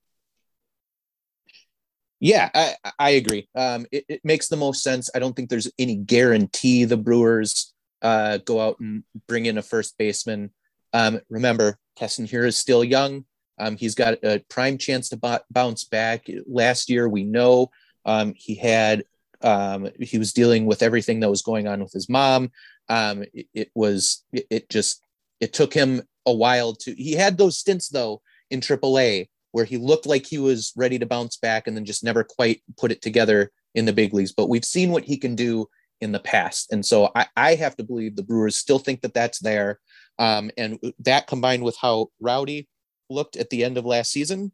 Yeah, 2.22 2.52
I, 2.54 2.76
I 3.00 3.10
agree. 3.12 3.50
Um, 3.56 3.88
it, 3.92 4.06
it, 4.08 4.22
makes 4.24 4.48
the 4.48 4.56
most 4.56 4.84
sense. 4.84 5.10
I 5.16 5.20
don't 5.20 5.36
think 5.36 5.50
there's 5.50 5.72
any 5.80 5.96
guarantee 5.96 6.86
the 6.86 6.96
Brewers 6.96 7.74
uh, 8.04 8.38
go 8.38 8.62
out 8.62 8.80
and 8.80 9.04
bring 9.28 9.48
in 9.48 9.58
a 9.58 9.64
first 9.64 9.98
baseman. 9.98 10.52
Um, 10.94 11.20
remember, 11.30 11.80
Keston 11.98 12.26
here 12.26 12.46
is 12.46 12.56
still 12.58 12.84
young. 12.84 13.26
Um, 13.58 13.76
he's 13.76 13.96
got 13.96 14.24
a 14.24 14.40
prime 14.50 14.78
chance 14.78 15.10
to 15.10 15.18
b- 15.18 15.38
bounce 15.50 15.84
back. 15.84 16.28
Last 16.46 16.92
year, 16.92 17.10
we 17.10 17.24
know 17.24 17.72
um, 18.06 18.34
he 18.38 18.54
had 18.54 19.04
um, 19.42 19.90
he 20.00 20.20
was 20.20 20.32
dealing 20.32 20.68
with 20.68 20.84
everything 20.84 21.22
that 21.22 21.30
was 21.30 21.42
going 21.42 21.68
on 21.68 21.82
with 21.82 21.92
his 21.92 22.08
mom. 22.08 22.52
Um, 22.88 23.24
it, 23.34 23.48
it 23.56 23.72
was 23.74 24.24
it, 24.32 24.46
it 24.52 24.70
just 24.70 25.04
it 25.40 25.54
took 25.54 25.74
him 25.74 26.04
a 26.28 26.34
while 26.34 26.76
to. 26.76 26.94
He 26.94 27.14
had 27.14 27.40
those 27.40 27.58
stints 27.58 27.90
though 27.90 28.22
in 28.52 28.60
AAA 28.60 29.30
where 29.52 29.66
he 29.66 29.78
looked 29.78 30.06
like 30.06 30.26
he 30.26 30.38
was 30.38 30.74
ready 30.76 30.98
to 31.00 31.06
bounce 31.06 31.38
back 31.38 31.68
and 31.68 31.76
then 31.76 31.86
just 31.86 32.04
never 32.04 32.24
quite 32.24 32.62
put 32.78 32.92
it 32.92 33.02
together 33.02 33.52
in 33.76 33.86
the 33.86 33.94
big 33.94 34.14
leagues. 34.14 34.32
But 34.32 34.50
we've 34.50 34.66
seen 34.66 34.92
what 34.92 35.04
he 35.04 35.18
can 35.18 35.36
do 35.36 35.68
in 36.00 36.12
the 36.12 36.20
past. 36.20 36.72
And 36.72 36.86
so 36.86 37.12
I, 37.16 37.28
I 37.36 37.56
have 37.56 37.76
to 37.78 37.84
believe 37.84 38.16
the 38.16 38.24
Brewers 38.24 38.58
still 38.58 38.80
think 38.80 39.02
that 39.02 39.14
that's 39.14 39.40
there. 39.40 39.80
Um, 40.20 40.52
and 40.58 40.80
that 41.00 41.28
combined 41.28 41.64
with 41.64 41.78
how 41.80 42.08
Rowdy 42.20 42.68
looked 43.10 43.36
at 43.36 43.50
the 43.50 43.64
end 43.64 43.78
of 43.78 43.86
last 43.86 44.12
season, 44.12 44.52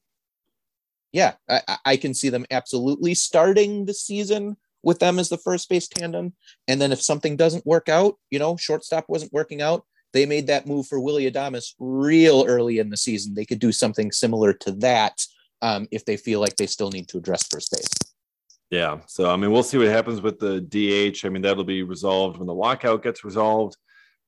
yeah, 1.11 1.33
I, 1.49 1.77
I 1.85 1.97
can 1.97 2.13
see 2.13 2.29
them 2.29 2.45
absolutely 2.51 3.13
starting 3.13 3.85
the 3.85 3.93
season 3.93 4.57
with 4.83 4.99
them 4.99 5.19
as 5.19 5.29
the 5.29 5.37
first 5.37 5.69
base 5.69 5.87
tandem. 5.87 6.33
And 6.67 6.79
then 6.79 6.91
if 6.91 7.01
something 7.01 7.35
doesn't 7.35 7.65
work 7.65 7.89
out, 7.89 8.15
you 8.29 8.39
know, 8.39 8.57
shortstop 8.57 9.05
wasn't 9.07 9.33
working 9.33 9.61
out, 9.61 9.85
they 10.17 10.25
made 10.25 10.47
that 10.47 10.65
move 10.65 10.87
for 10.87 10.99
Willie 10.99 11.29
Adames 11.29 11.75
real 11.77 12.43
early 12.47 12.79
in 12.79 12.89
the 12.89 12.97
season. 12.97 13.35
They 13.35 13.45
could 13.45 13.59
do 13.59 13.71
something 13.71 14.11
similar 14.11 14.51
to 14.53 14.71
that 14.73 15.23
um, 15.61 15.87
if 15.91 16.05
they 16.05 16.17
feel 16.17 16.39
like 16.39 16.55
they 16.55 16.65
still 16.65 16.89
need 16.89 17.07
to 17.09 17.19
address 17.19 17.47
first 17.47 17.71
base. 17.71 17.87
Yeah. 18.71 18.99
So, 19.05 19.29
I 19.29 19.35
mean, 19.35 19.51
we'll 19.51 19.61
see 19.61 19.77
what 19.77 19.87
happens 19.87 20.19
with 20.21 20.39
the 20.39 20.61
DH. 20.61 21.23
I 21.23 21.29
mean, 21.29 21.43
that'll 21.43 21.63
be 21.63 21.83
resolved 21.83 22.37
when 22.37 22.47
the 22.47 22.53
lockout 22.53 23.03
gets 23.03 23.23
resolved, 23.23 23.77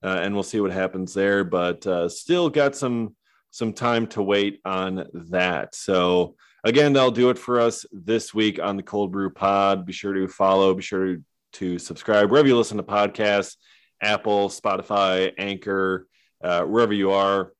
uh, 0.03 0.20
and 0.22 0.36
we'll 0.36 0.44
see 0.44 0.60
what 0.61 0.72
happens 0.72 1.11
there. 1.14 1.44
But 1.44 1.86
uh, 1.88 2.07
still 2.07 2.49
got 2.49 2.76
some 2.76 3.16
some 3.49 3.74
time 3.74 4.06
to 4.06 4.22
wait 4.22 4.61
on 4.64 5.06
that. 5.32 5.74
So, 5.74 6.36
again, 6.64 6.94
that'll 6.94 7.10
do 7.10 7.32
it 7.32 7.40
for 7.40 7.60
us 7.60 7.84
this 7.91 8.32
week 8.32 8.60
on 8.61 8.78
the 8.78 8.84
Cold 8.84 9.11
Brew 9.11 9.32
Pod. 9.32 9.88
Be 9.88 9.94
sure 9.94 10.14
to 10.14 10.28
follow. 10.28 10.76
Be 10.76 10.84
sure 10.84 11.18
to 11.53 11.80
subscribe 11.80 12.30
wherever 12.30 12.48
you 12.48 12.56
listen 12.56 12.78
to 12.78 12.84
podcasts. 12.84 13.56
Apple, 14.01 14.49
Spotify, 14.49 15.34
Anchor, 15.38 16.07
uh, 16.43 16.63
wherever 16.63 16.93
you 16.93 17.11
are. 17.11 17.53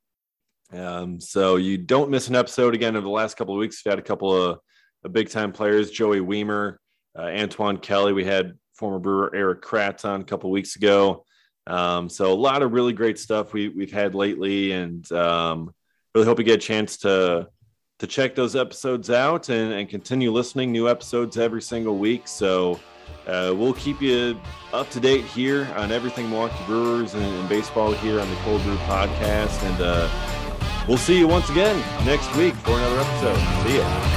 Um, 0.72 1.20
so 1.20 1.56
you 1.56 1.78
don't 1.78 2.12
miss 2.12 2.28
an 2.28 2.36
episode 2.36 2.76
again 2.76 2.96
over 2.96 3.04
the 3.04 3.10
last 3.10 3.38
couple 3.38 3.56
of 3.56 3.60
weeks. 3.60 3.82
We've 3.84 3.92
had 3.92 4.00
a 4.00 4.04
couple 4.04 4.34
of, 4.34 4.60
of 5.04 5.14
big 5.14 5.30
time 5.30 5.52
players, 5.52 5.92
Joey 5.92 6.20
Wiemer, 6.20 6.78
uh, 7.18 7.24
Antoine 7.24 7.78
Kelly. 7.78 8.14
We 8.14 8.26
had 8.26 8.54
former 8.74 9.00
brewer 9.00 9.36
Erik 9.36 9.62
Kratz 9.62 10.06
on 10.06 10.22
a 10.22 10.24
couple 10.24 10.50
of 10.50 10.54
weeks 10.54 10.76
ago. 10.76 11.26
Um, 11.68 12.10
so 12.10 12.32
a 12.32 12.36
lot 12.36 12.64
of 12.64 12.72
really 12.72 12.94
great 12.94 13.20
stuff 13.20 13.54
we, 13.54 13.70
we've 13.70 13.92
had 13.92 14.16
lately, 14.16 14.72
and 14.72 15.10
um, 15.12 15.74
really 16.16 16.26
hope 16.26 16.40
you 16.40 16.46
get 16.46 16.56
a 16.56 16.58
chance 16.58 16.98
to 16.98 17.48
to 18.00 18.08
check 18.08 18.34
those 18.34 18.56
episodes 18.56 19.10
out 19.10 19.50
and, 19.50 19.74
and 19.74 19.90
continue 19.90 20.32
listening. 20.32 20.72
New 20.72 20.88
episodes 20.88 21.38
every 21.38 21.62
single 21.62 21.98
week. 21.98 22.30
So 22.30 22.80
uh, 23.28 23.54
we'll 23.56 23.74
keep 23.74 24.02
you 24.02 24.40
up 24.74 24.90
to 24.92 25.00
date 25.00 25.26
here 25.26 25.68
on 25.76 25.92
everything 25.92 26.30
Milwaukee 26.30 26.64
Brewers 26.66 27.14
and, 27.14 27.24
and 27.24 27.50
baseball 27.50 27.92
here 27.92 28.20
on 28.20 28.30
the 28.30 28.36
Cold 28.38 28.62
Brew 28.64 28.78
Podcast. 28.78 29.62
And 29.64 29.82
uh, 29.82 30.86
we'll 30.88 30.98
see 30.98 31.18
you 31.18 31.28
once 31.28 31.50
again 31.50 31.78
next 32.06 32.34
week 32.36 32.56
for 32.56 32.72
another 32.72 33.00
episode. 33.00 33.68
See 33.68 33.78
ya. 33.78 34.09